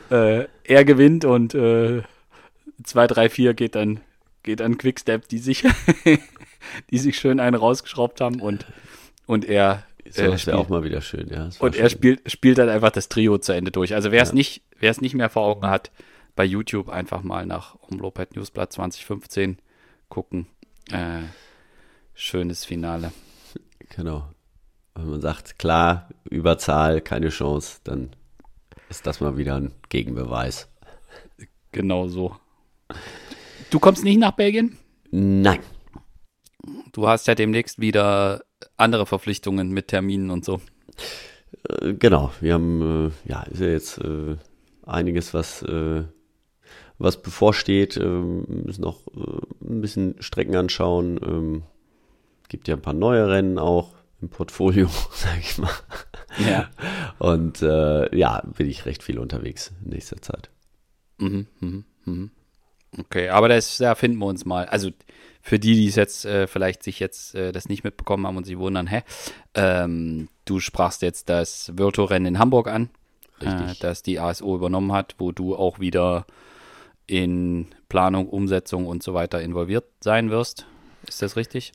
äh, 0.10 0.48
er 0.64 0.86
gewinnt 0.86 1.24
und 1.24 1.54
äh, 1.54 2.02
2, 2.84 3.08
3, 3.08 3.30
4 3.30 3.54
geht 3.54 3.76
dann, 3.76 4.00
geht 4.44 4.60
dann 4.60 4.78
Quickstep, 4.78 5.28
die 5.28 5.40
sich, 5.40 5.64
die 6.90 6.98
sich 6.98 7.18
schön 7.18 7.40
einen 7.40 7.56
rausgeschraubt 7.56 8.22
haben 8.22 8.42
und, 8.42 8.66
und 9.26 9.46
er. 9.46 9.84
So 10.10 10.22
äh, 10.22 10.38
spielt, 10.38 10.56
auch 10.56 10.70
mal 10.70 10.84
wieder 10.84 11.02
schön, 11.02 11.28
ja. 11.30 11.50
Und 11.60 11.76
schön. 11.76 11.84
er 11.84 11.90
spielt, 11.90 12.32
spielt 12.32 12.58
dann 12.58 12.70
einfach 12.70 12.92
das 12.92 13.10
Trio 13.10 13.38
zu 13.40 13.52
Ende 13.52 13.72
durch. 13.72 13.94
Also 13.94 14.12
wer 14.12 14.22
es 14.22 14.30
ja. 14.30 14.36
nicht, 14.36 14.62
wer 14.80 14.92
es 14.92 15.02
nicht 15.02 15.16
mehr 15.16 15.30
vor 15.30 15.44
Augen 15.44 15.68
hat, 15.68 15.92
bei 16.36 16.46
YouTube 16.46 16.88
einfach 16.88 17.24
mal 17.24 17.46
nach 17.46 17.76
Umlopet 17.76 18.36
Newsblatt 18.36 18.72
2015 18.72 19.58
gucken. 20.08 20.48
Äh, 20.92 21.24
schönes 22.14 22.64
Finale. 22.64 23.12
Genau. 23.96 24.30
Wenn 24.96 25.10
man 25.10 25.22
sagt, 25.22 25.60
klar, 25.60 26.10
Überzahl, 26.30 27.02
keine 27.02 27.30
Chance, 27.30 27.80
dann 27.84 28.12
ist 28.90 29.06
das 29.06 29.20
mal 29.20 29.38
wieder 29.38 29.56
ein 29.56 29.74
Gegenbeweis. 29.90 30.70
Genau 31.72 32.08
so. 32.08 32.36
Du 33.70 33.80
kommst 33.80 34.04
nicht 34.04 34.20
nach 34.20 34.32
Belgien? 34.32 34.78
Nein. 35.12 35.60
Du 36.92 37.08
hast 37.08 37.28
ja 37.28 37.36
demnächst 37.36 37.80
wieder 37.80 38.44
andere 38.76 39.06
Verpflichtungen 39.06 39.70
mit 39.70 39.90
Terminen 39.90 40.32
und 40.32 40.46
so. 40.46 40.62
Äh, 41.70 41.94
genau, 41.94 42.32
wir 42.42 42.54
haben, 42.54 43.12
äh, 43.26 43.30
ja, 43.30 43.44
ist 43.44 43.62
ja 43.62 43.68
jetzt 43.68 43.98
äh, 44.00 44.36
einiges, 44.86 45.34
was, 45.34 45.66
was 46.98 47.22
bevorsteht. 47.22 47.98
Ähm, 47.98 48.46
müssen 48.48 48.82
noch 48.82 49.02
ein 49.62 49.82
bisschen 49.82 50.16
Strecken 50.20 50.56
anschauen. 50.56 51.20
Ähm, 51.22 51.64
gibt 52.50 52.68
ja 52.68 52.76
ein 52.76 52.82
paar 52.82 52.94
neue 52.94 53.28
Rennen 53.28 53.60
auch 53.60 53.96
im 54.22 54.30
Portfolio, 54.30 54.88
sag 55.12 55.40
ich 55.40 55.58
mal. 55.58 55.70
Ja. 56.48 56.70
Und 57.20 57.62
äh, 57.62 58.16
ja, 58.16 58.42
bin 58.58 58.70
ich 58.70 58.86
recht 58.86 59.04
viel 59.04 59.20
unterwegs 59.20 59.74
in 59.84 59.92
nächster 59.92 60.22
Zeit. 60.22 60.50
Mhm, 61.20 61.48
mhm, 61.60 61.86
mhm. 62.06 62.32
Okay, 62.98 63.30
aber 63.30 63.50
das 63.50 63.80
ja, 63.80 63.96
finden 63.96 64.18
wir 64.20 64.28
uns 64.28 64.46
mal. 64.46 64.66
Also 64.66 64.92
für 65.42 65.60
die, 65.60 65.76
die 65.76 65.88
es 65.88 65.96
jetzt 65.96 66.26
äh, 66.26 66.48
vielleicht 66.48 66.84
sich 66.84 67.00
jetzt 67.00 67.36
äh, 67.36 67.52
das 67.52 67.70
nicht 67.70 67.84
mitbekommen 67.84 68.28
haben 68.28 68.38
und 68.38 68.46
sich 68.46 68.58
wundern, 68.58 68.88
hä? 68.88 69.04
Ähm, 69.54 70.30
du 70.46 70.60
sprachst 70.60 71.02
jetzt 71.02 71.30
das 71.30 71.72
Virtual-Rennen 71.76 72.36
in 72.36 72.40
Hamburg 72.40 72.68
an, 72.68 72.90
äh, 73.40 73.74
das 73.80 74.04
die 74.04 74.20
ASO 74.20 74.56
übernommen 74.56 74.92
hat, 74.92 75.16
wo 75.20 75.32
du 75.32 75.56
auch 75.56 75.80
wieder 75.80 76.26
in 77.08 77.68
Planung, 77.90 78.28
Umsetzung 78.28 78.86
und 78.86 79.04
so 79.04 79.14
weiter 79.14 79.42
involviert 79.42 79.86
sein 80.02 80.30
wirst. 80.30 80.66
Ist 81.08 81.22
das 81.22 81.38
richtig? 81.38 81.72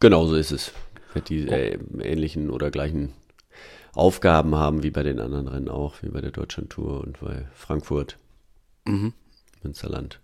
Genau 0.00 0.26
so 0.26 0.34
ist 0.34 0.50
es. 0.50 0.72
Wird 1.14 1.28
die 1.28 1.48
äh, 1.48 1.78
ähnlichen 2.00 2.50
oder 2.50 2.70
gleichen 2.70 3.12
Aufgaben 3.94 4.54
haben 4.54 4.82
wie 4.82 4.90
bei 4.90 5.02
den 5.02 5.20
anderen 5.20 5.48
Rennen 5.48 5.68
auch, 5.68 6.02
wie 6.02 6.08
bei 6.08 6.20
der 6.20 6.30
Deutschland 6.30 6.70
Tour 6.70 7.00
und 7.00 7.20
bei 7.20 7.46
Frankfurt, 7.54 8.18
mhm. 8.84 9.12
Münsterland. 9.62 10.20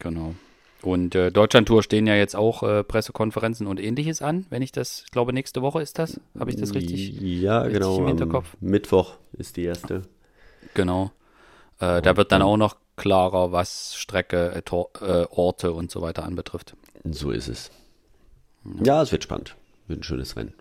Genau. 0.00 0.34
Und 0.82 1.14
äh, 1.14 1.30
Deutschland 1.30 1.68
Tour 1.68 1.82
stehen 1.82 2.06
ja 2.06 2.14
jetzt 2.14 2.34
auch 2.34 2.62
äh, 2.62 2.82
Pressekonferenzen 2.82 3.66
und 3.66 3.78
ähnliches 3.78 4.22
an, 4.22 4.46
wenn 4.48 4.62
ich 4.62 4.72
das, 4.72 5.02
ich 5.04 5.10
glaube 5.10 5.32
nächste 5.32 5.62
Woche 5.62 5.82
ist 5.82 5.98
das, 5.98 6.18
habe 6.38 6.50
ich 6.50 6.56
das 6.56 6.74
richtig? 6.74 7.20
Ja, 7.20 7.60
richtig 7.60 7.80
genau. 7.80 7.98
Im 7.98 8.06
Hinterkopf? 8.06 8.56
Mittwoch 8.60 9.16
ist 9.34 9.56
die 9.56 9.64
erste. 9.64 10.02
Genau. 10.74 11.12
Äh, 11.80 12.00
da 12.00 12.16
wird 12.16 12.32
dann 12.32 12.42
auch 12.42 12.56
noch 12.56 12.76
klarer, 12.96 13.52
was 13.52 13.94
Strecke, 13.94 14.54
äh, 14.54 15.04
äh, 15.04 15.26
Orte 15.30 15.72
und 15.72 15.90
so 15.90 16.00
weiter 16.00 16.24
anbetrifft. 16.24 16.76
So 17.04 17.30
ist 17.30 17.48
es. 17.48 17.70
Ja, 18.82 19.02
es 19.02 19.12
wird 19.12 19.24
spannend. 19.24 19.56
Wird 19.86 20.00
ein 20.00 20.02
schönes 20.02 20.36
Rennen. 20.36 20.54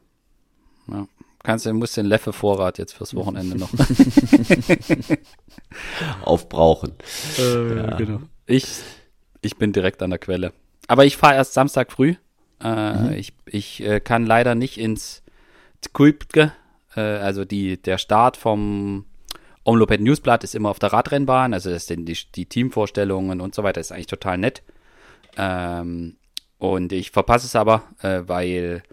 Ja. 0.88 1.08
Kannst 1.44 1.66
du, 1.66 1.74
musst 1.74 1.96
den 1.96 2.06
Leffe-Vorrat 2.06 2.78
jetzt 2.78 2.94
fürs 2.94 3.16
Wochenende 3.16 3.58
noch 3.58 3.70
aufbrauchen. 6.26 6.94
Äh, 7.38 7.78
ja. 7.78 7.96
genau. 7.96 8.22
Ich, 8.46 8.66
ich 9.42 9.58
bin 9.58 9.74
direkt 9.74 10.02
an 10.02 10.10
der 10.10 10.20
Quelle. 10.20 10.54
Aber 10.88 11.06
ich 11.06 11.18
fahre 11.18 11.36
erst 11.36 11.54
Samstag 11.54 11.92
früh. 11.92 12.16
Äh, 12.62 12.94
mhm. 12.94 13.14
Ich, 13.14 13.34
ich 13.46 13.84
äh, 13.84 14.00
kann 14.00 14.26
leider 14.26 14.56
nicht 14.56 14.78
ins 14.78 15.24
Tkulpke, 15.82 16.52
äh, 16.96 17.02
also 17.02 17.46
die, 17.46 17.82
der 17.82 17.98
Start 17.98 18.38
vom 18.38 19.06
Omloped 19.64 20.02
Newsblatt 20.02 20.44
ist 20.44 20.56
immer 20.56 20.70
auf 20.70 20.80
der 20.80 20.94
Radrennbahn, 20.94 21.54
also 21.54 21.70
das 21.70 21.86
sind 21.86 22.06
die, 22.06 22.18
die 22.36 22.46
Teamvorstellungen 22.46 23.42
und 23.42 23.54
so 23.54 23.64
weiter, 23.64 23.80
ist 23.80 23.92
eigentlich 23.92 24.08
total 24.08 24.38
nett. 24.38 24.64
Ähm, 25.38 26.18
und 26.58 26.92
ich 26.92 27.12
verpasse 27.12 27.46
es 27.46 27.56
aber, 27.56 27.84
äh, 28.02 28.24
weil 28.26 28.84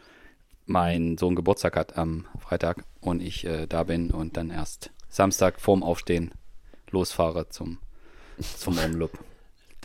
mein 0.66 1.16
Sohn 1.16 1.34
Geburtstag 1.34 1.76
hat 1.76 1.96
am 1.96 2.26
Freitag 2.38 2.84
und 3.00 3.22
ich 3.22 3.44
äh, 3.44 3.66
da 3.66 3.84
bin 3.84 4.10
und 4.10 4.36
dann 4.36 4.50
erst 4.50 4.90
Samstag 5.08 5.60
vorm 5.60 5.82
Aufstehen 5.82 6.32
losfahre 6.90 7.48
zum, 7.48 7.78
zum 8.38 8.78
Omloop. 8.78 9.18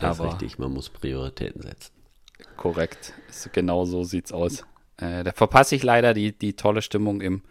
Das 0.02 0.20
aber 0.20 0.28
ist 0.28 0.34
richtig, 0.34 0.58
man 0.58 0.72
muss 0.72 0.90
Prioritäten 0.90 1.62
setzen. 1.62 1.92
Korrekt, 2.56 3.14
genau 3.52 3.84
so 3.84 4.04
sieht's 4.04 4.32
aus. 4.32 4.64
Äh, 4.96 5.24
da 5.24 5.32
verpasse 5.32 5.74
ich 5.74 5.82
leider 5.82 6.14
die, 6.14 6.36
die 6.36 6.54
tolle 6.54 6.82
Stimmung 6.82 7.20
im 7.20 7.42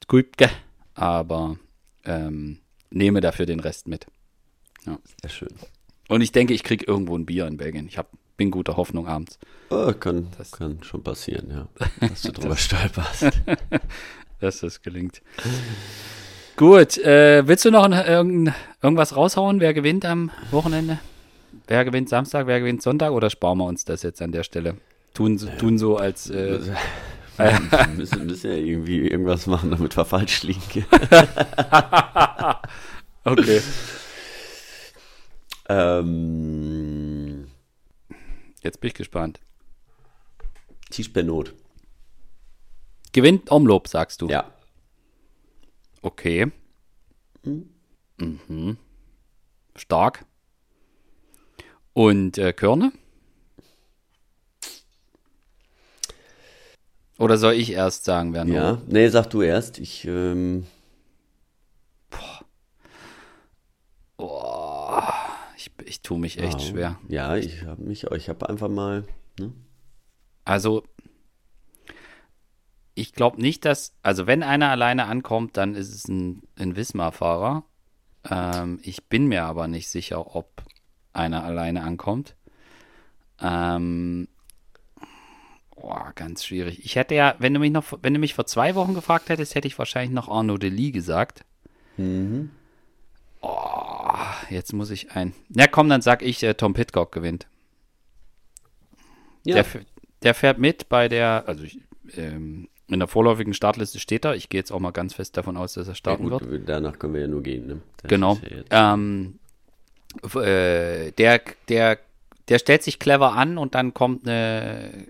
Tkuipke, 0.00 0.48
aber 0.94 1.58
ähm, 2.04 2.60
nehme 2.90 3.20
dafür 3.20 3.46
den 3.46 3.60
Rest 3.60 3.88
mit. 3.88 4.06
Ja. 4.86 4.98
Sehr 5.20 5.30
schön. 5.30 5.54
Und 6.08 6.22
ich 6.22 6.32
denke, 6.32 6.54
ich 6.54 6.62
kriege 6.62 6.84
irgendwo 6.86 7.16
ein 7.16 7.26
Bier 7.26 7.46
in 7.46 7.56
Belgien. 7.58 7.86
Ich 7.86 7.98
habe 7.98 8.08
bin 8.38 8.50
guter 8.50 8.76
Hoffnung 8.76 9.06
abends. 9.06 9.38
Oh, 9.68 9.92
kann, 9.92 10.28
das, 10.38 10.52
kann 10.52 10.82
schon 10.82 11.02
passieren, 11.02 11.50
ja. 11.50 11.68
Dass 12.08 12.22
du 12.22 12.32
drüber 12.32 12.56
stolperst. 12.56 13.30
dass 14.40 14.60
das 14.60 14.80
gelingt. 14.80 15.20
Gut, 16.56 16.96
äh, 16.98 17.46
willst 17.46 17.64
du 17.64 17.70
noch 17.72 17.82
ein, 17.82 17.92
irgend, 17.92 18.52
irgendwas 18.80 19.16
raushauen? 19.16 19.60
Wer 19.60 19.74
gewinnt 19.74 20.04
am 20.04 20.30
Wochenende? 20.52 21.00
Wer 21.68 21.84
gewinnt 21.84 22.08
Samstag, 22.08 22.46
wer 22.46 22.60
gewinnt 22.60 22.82
Sonntag? 22.82 23.12
Oder 23.12 23.28
sparen 23.28 23.58
wir 23.58 23.66
uns 23.66 23.84
das 23.84 24.02
jetzt 24.02 24.22
an 24.22 24.32
der 24.32 24.42
Stelle? 24.42 24.78
Tun, 25.12 25.36
tun 25.58 25.78
so 25.78 25.98
als. 25.98 26.30
Äh, 26.30 26.60
wir 27.36 27.60
müssen, 27.94 28.26
müssen 28.26 28.50
ja 28.50 28.56
irgendwie 28.56 29.06
irgendwas 29.06 29.46
machen, 29.46 29.70
damit 29.70 29.94
wir 29.96 30.06
falsch 30.06 30.44
liegen. 30.44 30.86
okay. 33.24 33.60
Ähm, 35.68 37.48
Jetzt 38.62 38.80
bin 38.80 38.88
ich 38.88 38.94
gespannt. 38.94 39.40
Tisch 40.90 41.12
Not. 41.14 41.54
Gewinnt 43.12 43.50
Omlob, 43.50 43.88
sagst 43.88 44.22
du? 44.22 44.28
Ja. 44.28 44.50
Okay. 46.00 46.50
Mhm. 47.42 47.68
Mhm. 48.18 48.78
Stark. 49.76 50.24
Und 51.92 52.38
äh, 52.38 52.52
Körne? 52.52 52.92
Oder 57.18 57.36
soll 57.36 57.54
ich 57.54 57.72
erst 57.72 58.04
sagen, 58.04 58.32
wer 58.32 58.44
Ja, 58.46 58.80
nee, 58.86 59.08
sag 59.08 59.26
du 59.30 59.42
erst. 59.42 59.78
Ich, 59.78 60.04
ähm 60.04 60.66
Boah. 62.10 62.44
Boah 64.16 64.78
ich 65.88 66.02
tue 66.02 66.18
mich 66.18 66.38
echt 66.38 66.58
wow. 66.58 66.68
schwer. 66.68 66.98
Ja, 67.08 67.36
ich 67.36 67.64
habe 67.64 67.82
mich, 67.82 68.04
ich 68.04 68.28
habe 68.28 68.48
einfach 68.48 68.68
mal. 68.68 69.04
Ne? 69.38 69.52
Also, 70.44 70.84
glaube 73.12 73.40
nicht, 73.40 73.64
dass, 73.64 73.94
also 74.02 74.26
wenn 74.26 74.42
einer 74.42 74.70
alleine 74.70 75.06
ankommt, 75.06 75.56
dann 75.56 75.74
ist 75.74 75.94
es 75.94 76.08
ein, 76.08 76.42
ein 76.56 76.76
Wismar-Fahrer. 76.76 77.64
Ähm, 78.28 78.80
ich 78.82 79.04
bin 79.06 79.26
mir 79.26 79.44
aber 79.44 79.68
nicht 79.68 79.88
sicher, 79.88 80.34
ob 80.34 80.62
einer 81.18 81.44
alleine 81.44 81.82
ankommt. 81.82 82.34
Ähm, 83.40 84.28
boah, 85.76 86.12
ganz 86.14 86.44
schwierig. 86.44 86.84
Ich 86.84 86.96
hätte 86.96 87.14
ja, 87.14 87.34
wenn 87.38 87.54
du 87.54 87.60
mich 87.60 87.70
noch, 87.72 87.84
wenn 88.02 88.14
du 88.14 88.20
mich 88.20 88.34
vor 88.34 88.46
zwei 88.46 88.74
Wochen 88.74 88.94
gefragt 88.94 89.28
hättest, 89.28 89.54
hätte 89.54 89.68
ich 89.68 89.78
wahrscheinlich 89.78 90.12
noch 90.14 90.28
Arnaud 90.28 90.62
Delis 90.62 90.92
gesagt. 90.92 91.44
Mhm. 91.96 92.50
Oh, 93.40 94.08
jetzt 94.50 94.72
muss 94.72 94.90
ich 94.90 95.12
ein. 95.12 95.32
Na 95.48 95.66
komm, 95.68 95.88
dann 95.88 96.02
sag 96.02 96.22
ich, 96.22 96.42
äh, 96.42 96.54
Tom 96.54 96.74
Pitcock 96.74 97.12
gewinnt. 97.12 97.46
Ja. 99.44 99.54
Der, 99.62 99.66
der 100.22 100.34
fährt 100.34 100.58
mit 100.58 100.88
bei 100.88 101.08
der, 101.08 101.44
also 101.46 101.62
ich, 101.62 101.78
ähm, 102.16 102.68
in 102.88 102.98
der 102.98 103.08
vorläufigen 103.08 103.54
Startliste 103.54 104.00
steht 104.00 104.24
er. 104.24 104.34
Ich 104.34 104.48
gehe 104.48 104.58
jetzt 104.58 104.72
auch 104.72 104.80
mal 104.80 104.90
ganz 104.90 105.14
fest 105.14 105.36
davon 105.36 105.56
aus, 105.56 105.74
dass 105.74 105.86
er 105.86 105.92
Ja, 105.92 105.94
starten 105.94 106.28
gut, 106.30 106.40
wird. 106.40 106.68
danach 106.68 106.98
können 106.98 107.14
wir 107.14 107.20
ja 107.20 107.28
nur 107.28 107.42
gehen. 107.42 107.66
Ne? 107.66 107.80
Das 107.98 108.08
Genau. 108.08 108.38
ja 108.70 108.94
Ähm, 108.94 109.37
äh, 110.34 111.12
der, 111.12 111.40
der, 111.68 111.98
der 112.48 112.58
stellt 112.58 112.82
sich 112.82 112.98
clever 112.98 113.32
an 113.32 113.58
und 113.58 113.74
dann 113.74 113.94
kommt 113.94 114.26
eine, 114.26 115.06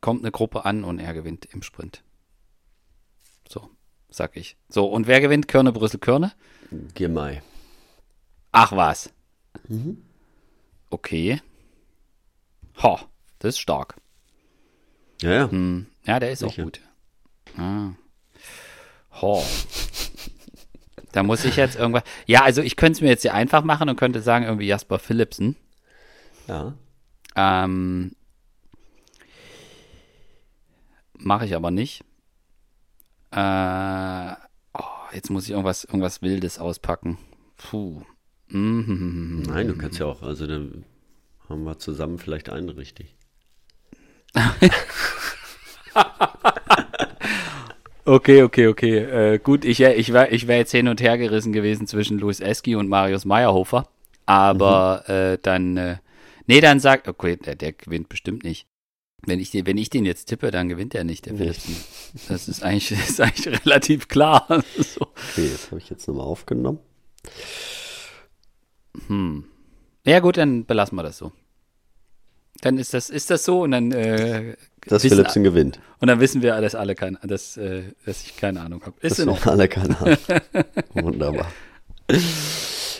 kommt 0.00 0.22
eine 0.22 0.32
Gruppe 0.32 0.64
an 0.64 0.84
und 0.84 0.98
er 0.98 1.14
gewinnt 1.14 1.46
im 1.46 1.62
Sprint. 1.62 2.02
So, 3.48 3.70
sag 4.10 4.36
ich. 4.36 4.56
So, 4.68 4.86
und 4.86 5.06
wer 5.06 5.20
gewinnt? 5.20 5.48
Körne, 5.48 5.72
Brüssel, 5.72 6.00
Körne? 6.00 6.32
Girmay. 6.94 7.42
Ach 8.52 8.72
was. 8.72 9.12
Mhm. 9.68 10.02
Okay. 10.90 11.40
Ho, 12.82 12.98
das 13.38 13.54
ist 13.54 13.58
stark. 13.60 13.96
Ja, 15.20 15.32
ja. 15.32 15.50
Hm. 15.50 15.86
Ja, 16.04 16.20
der 16.20 16.32
ist 16.32 16.40
Sicher. 16.40 16.62
auch 16.62 16.64
gut. 16.64 16.80
Ah. 17.56 17.90
Ho. 19.20 19.44
Da 21.14 21.22
muss 21.22 21.44
ich 21.44 21.54
jetzt 21.54 21.76
irgendwas. 21.76 22.02
Ja, 22.26 22.42
also 22.42 22.60
ich 22.60 22.74
könnte 22.74 22.96
es 22.96 23.00
mir 23.00 23.08
jetzt 23.08 23.22
hier 23.22 23.34
einfach 23.34 23.62
machen 23.62 23.88
und 23.88 23.94
könnte 23.94 24.20
sagen, 24.20 24.46
irgendwie 24.46 24.66
Jasper 24.66 24.98
Philipsen. 24.98 25.54
ja. 26.48 26.74
Ähm, 27.36 28.16
Mache 31.16 31.46
ich 31.46 31.54
aber 31.54 31.70
nicht. 31.70 32.04
Äh, 33.30 34.32
oh, 34.74 34.82
jetzt 35.12 35.30
muss 35.30 35.44
ich 35.44 35.50
irgendwas, 35.50 35.84
irgendwas 35.84 36.20
Wildes 36.20 36.58
auspacken. 36.58 37.16
Puh. 37.58 38.02
Mhm. 38.48 39.44
Nein, 39.46 39.68
du 39.68 39.76
kannst 39.76 40.00
ja 40.00 40.06
auch, 40.06 40.22
also 40.22 40.48
dann 40.48 40.84
haben 41.48 41.62
wir 41.62 41.78
zusammen 41.78 42.18
vielleicht 42.18 42.50
einen 42.50 42.70
richtig. 42.70 43.14
Okay, 48.06 48.42
okay, 48.42 48.66
okay. 48.66 48.98
Äh, 48.98 49.38
gut, 49.38 49.64
ich, 49.64 49.80
ich 49.80 50.12
wäre 50.12 50.28
ich 50.28 50.46
wär 50.46 50.58
jetzt 50.58 50.72
hin 50.72 50.88
und 50.88 51.00
her 51.00 51.16
gerissen 51.16 51.52
gewesen 51.52 51.86
zwischen 51.86 52.18
Louis 52.18 52.40
Eski 52.40 52.76
und 52.76 52.88
Marius 52.88 53.24
Meyerhofer. 53.24 53.88
Aber 54.26 55.08
äh, 55.08 55.38
dann, 55.40 55.76
äh, 55.76 55.96
nee, 56.46 56.60
dann 56.60 56.80
sagt, 56.80 57.08
okay, 57.08 57.36
der, 57.36 57.54
der 57.54 57.72
gewinnt 57.72 58.08
bestimmt 58.08 58.44
nicht. 58.44 58.66
Wenn 59.26 59.40
ich, 59.40 59.50
den, 59.50 59.66
wenn 59.66 59.78
ich 59.78 59.88
den 59.88 60.04
jetzt 60.04 60.26
tippe, 60.26 60.50
dann 60.50 60.68
gewinnt 60.68 60.94
er 60.94 61.04
nicht, 61.04 61.24
der 61.24 61.32
Nee. 61.32 61.52
Das 62.28 62.46
ist 62.46 62.62
eigentlich, 62.62 62.90
ist 63.08 63.20
eigentlich 63.20 63.64
relativ 63.64 64.08
klar. 64.08 64.46
so. 64.76 65.00
Okay, 65.32 65.48
das 65.50 65.70
habe 65.70 65.80
ich 65.80 65.88
jetzt 65.88 66.06
nochmal 66.06 66.26
aufgenommen. 66.26 66.80
Hm. 69.06 69.44
Ja 70.06 70.20
gut, 70.20 70.36
dann 70.36 70.66
belassen 70.66 70.96
wir 70.96 71.02
das 71.02 71.16
so. 71.16 71.32
Dann 72.60 72.76
ist 72.76 72.92
das, 72.92 73.08
ist 73.08 73.30
das 73.30 73.44
so 73.44 73.62
und 73.62 73.70
dann, 73.70 73.92
äh, 73.92 74.56
Dass 74.86 75.04
wissen, 75.04 75.16
Philipsen 75.16 75.44
gewinnt. 75.44 75.80
und 76.00 76.08
dann 76.08 76.20
wissen 76.20 76.42
wir, 76.42 76.60
dass 76.60 76.74
alle 76.74 76.94
kein, 76.94 77.18
dass, 77.22 77.56
äh, 77.56 77.82
dass 78.04 78.22
ich 78.24 78.36
keine 78.36 78.60
Ahnung 78.60 78.82
habe. 78.84 78.94
Ist 79.00 79.18
Das 79.18 79.26
in 79.26 79.28
wir 79.28 79.46
alle 79.50 79.68
keine 79.68 79.98
Ahnung. 79.98 80.16
Wunderbar. 80.94 81.46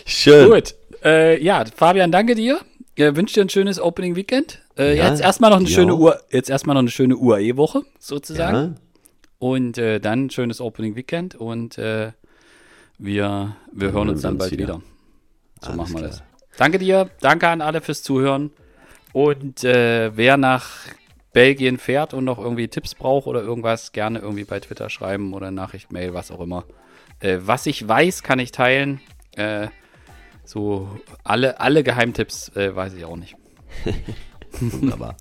Schön. 0.05 0.49
Gut. 0.49 0.75
Äh, 1.03 1.41
ja, 1.43 1.63
Fabian, 1.75 2.11
danke 2.11 2.35
dir. 2.35 2.59
Äh, 2.95 3.15
wünsche 3.15 3.35
dir 3.35 3.41
ein 3.41 3.49
schönes 3.49 3.79
Opening 3.79 4.15
Weekend. 4.15 4.61
Äh, 4.77 4.97
Ja, 4.97 5.09
jetzt 5.09 5.21
erstmal 5.21 5.49
noch 5.51 5.57
eine 5.57 5.67
schöne 5.67 5.93
auch. 5.93 5.99
Uhr, 5.99 6.19
jetzt 6.31 6.49
erstmal 6.49 6.73
noch 6.75 6.79
eine 6.81 6.89
schöne 6.89 7.15
UAE-Woche, 7.17 7.83
sozusagen. 7.99 8.55
Ja, 8.55 8.73
Und 9.39 9.77
äh, 9.77 9.99
dann 9.99 10.25
ein 10.25 10.29
schönes 10.29 10.61
Opening 10.61 10.95
Weekend 10.95 11.35
und 11.35 11.77
äh, 11.77 12.11
wir, 12.97 13.55
wir 13.73 13.91
hören 13.91 14.09
uns 14.09 14.21
dann 14.21 14.37
bald 14.37 14.51
wieder. 14.57 14.81
So 15.61 15.67
Alles 15.67 15.77
machen 15.77 15.93
wir 15.93 15.99
klar. 15.99 16.09
das. 16.11 16.23
Danke 16.57 16.79
dir, 16.79 17.09
danke 17.19 17.47
an 17.49 17.61
alle 17.61 17.81
fürs 17.81 18.01
Zuhören. 18.01 18.51
Und 19.11 19.63
äh, 19.63 20.15
wer 20.15 20.37
nach 20.37 20.69
Belgien 21.35 21.77
fährt 21.77 22.13
und 22.13 22.23
noch 22.23 22.39
irgendwie 22.39 22.69
Tipps 22.69 22.95
braucht 22.95 23.27
oder 23.27 23.41
irgendwas, 23.41 23.91
gerne 23.91 24.19
irgendwie 24.19 24.45
bei 24.45 24.57
Twitter 24.61 24.89
schreiben 24.89 25.33
oder 25.33 25.51
Nachricht, 25.51 25.91
Mail, 25.91 26.13
was 26.13 26.31
auch 26.31 26.39
immer. 26.39 26.63
Äh, 27.19 27.39
was 27.41 27.65
ich 27.65 27.85
weiß, 27.85 28.23
kann 28.23 28.39
ich 28.39 28.53
teilen. 28.53 29.01
Äh, 29.35 29.67
so 30.45 30.87
alle, 31.25 31.59
alle 31.59 31.83
Geheimtipps 31.83 32.55
äh, 32.55 32.73
weiß 32.73 32.93
ich 32.93 33.03
auch 33.03 33.17
nicht. 33.17 33.35
Wunderbar. 34.61 35.17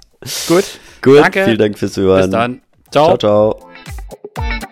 Gut, 0.46 0.78
Gut, 1.02 1.18
Danke. 1.18 1.46
vielen 1.46 1.58
Dank 1.58 1.78
fürs 1.78 1.92
Zuhören. 1.94 2.20
bis 2.22 2.30
dann. 2.30 2.62
Ciao. 2.92 3.18
Ciao, 3.18 3.58
ciao. 4.38 4.70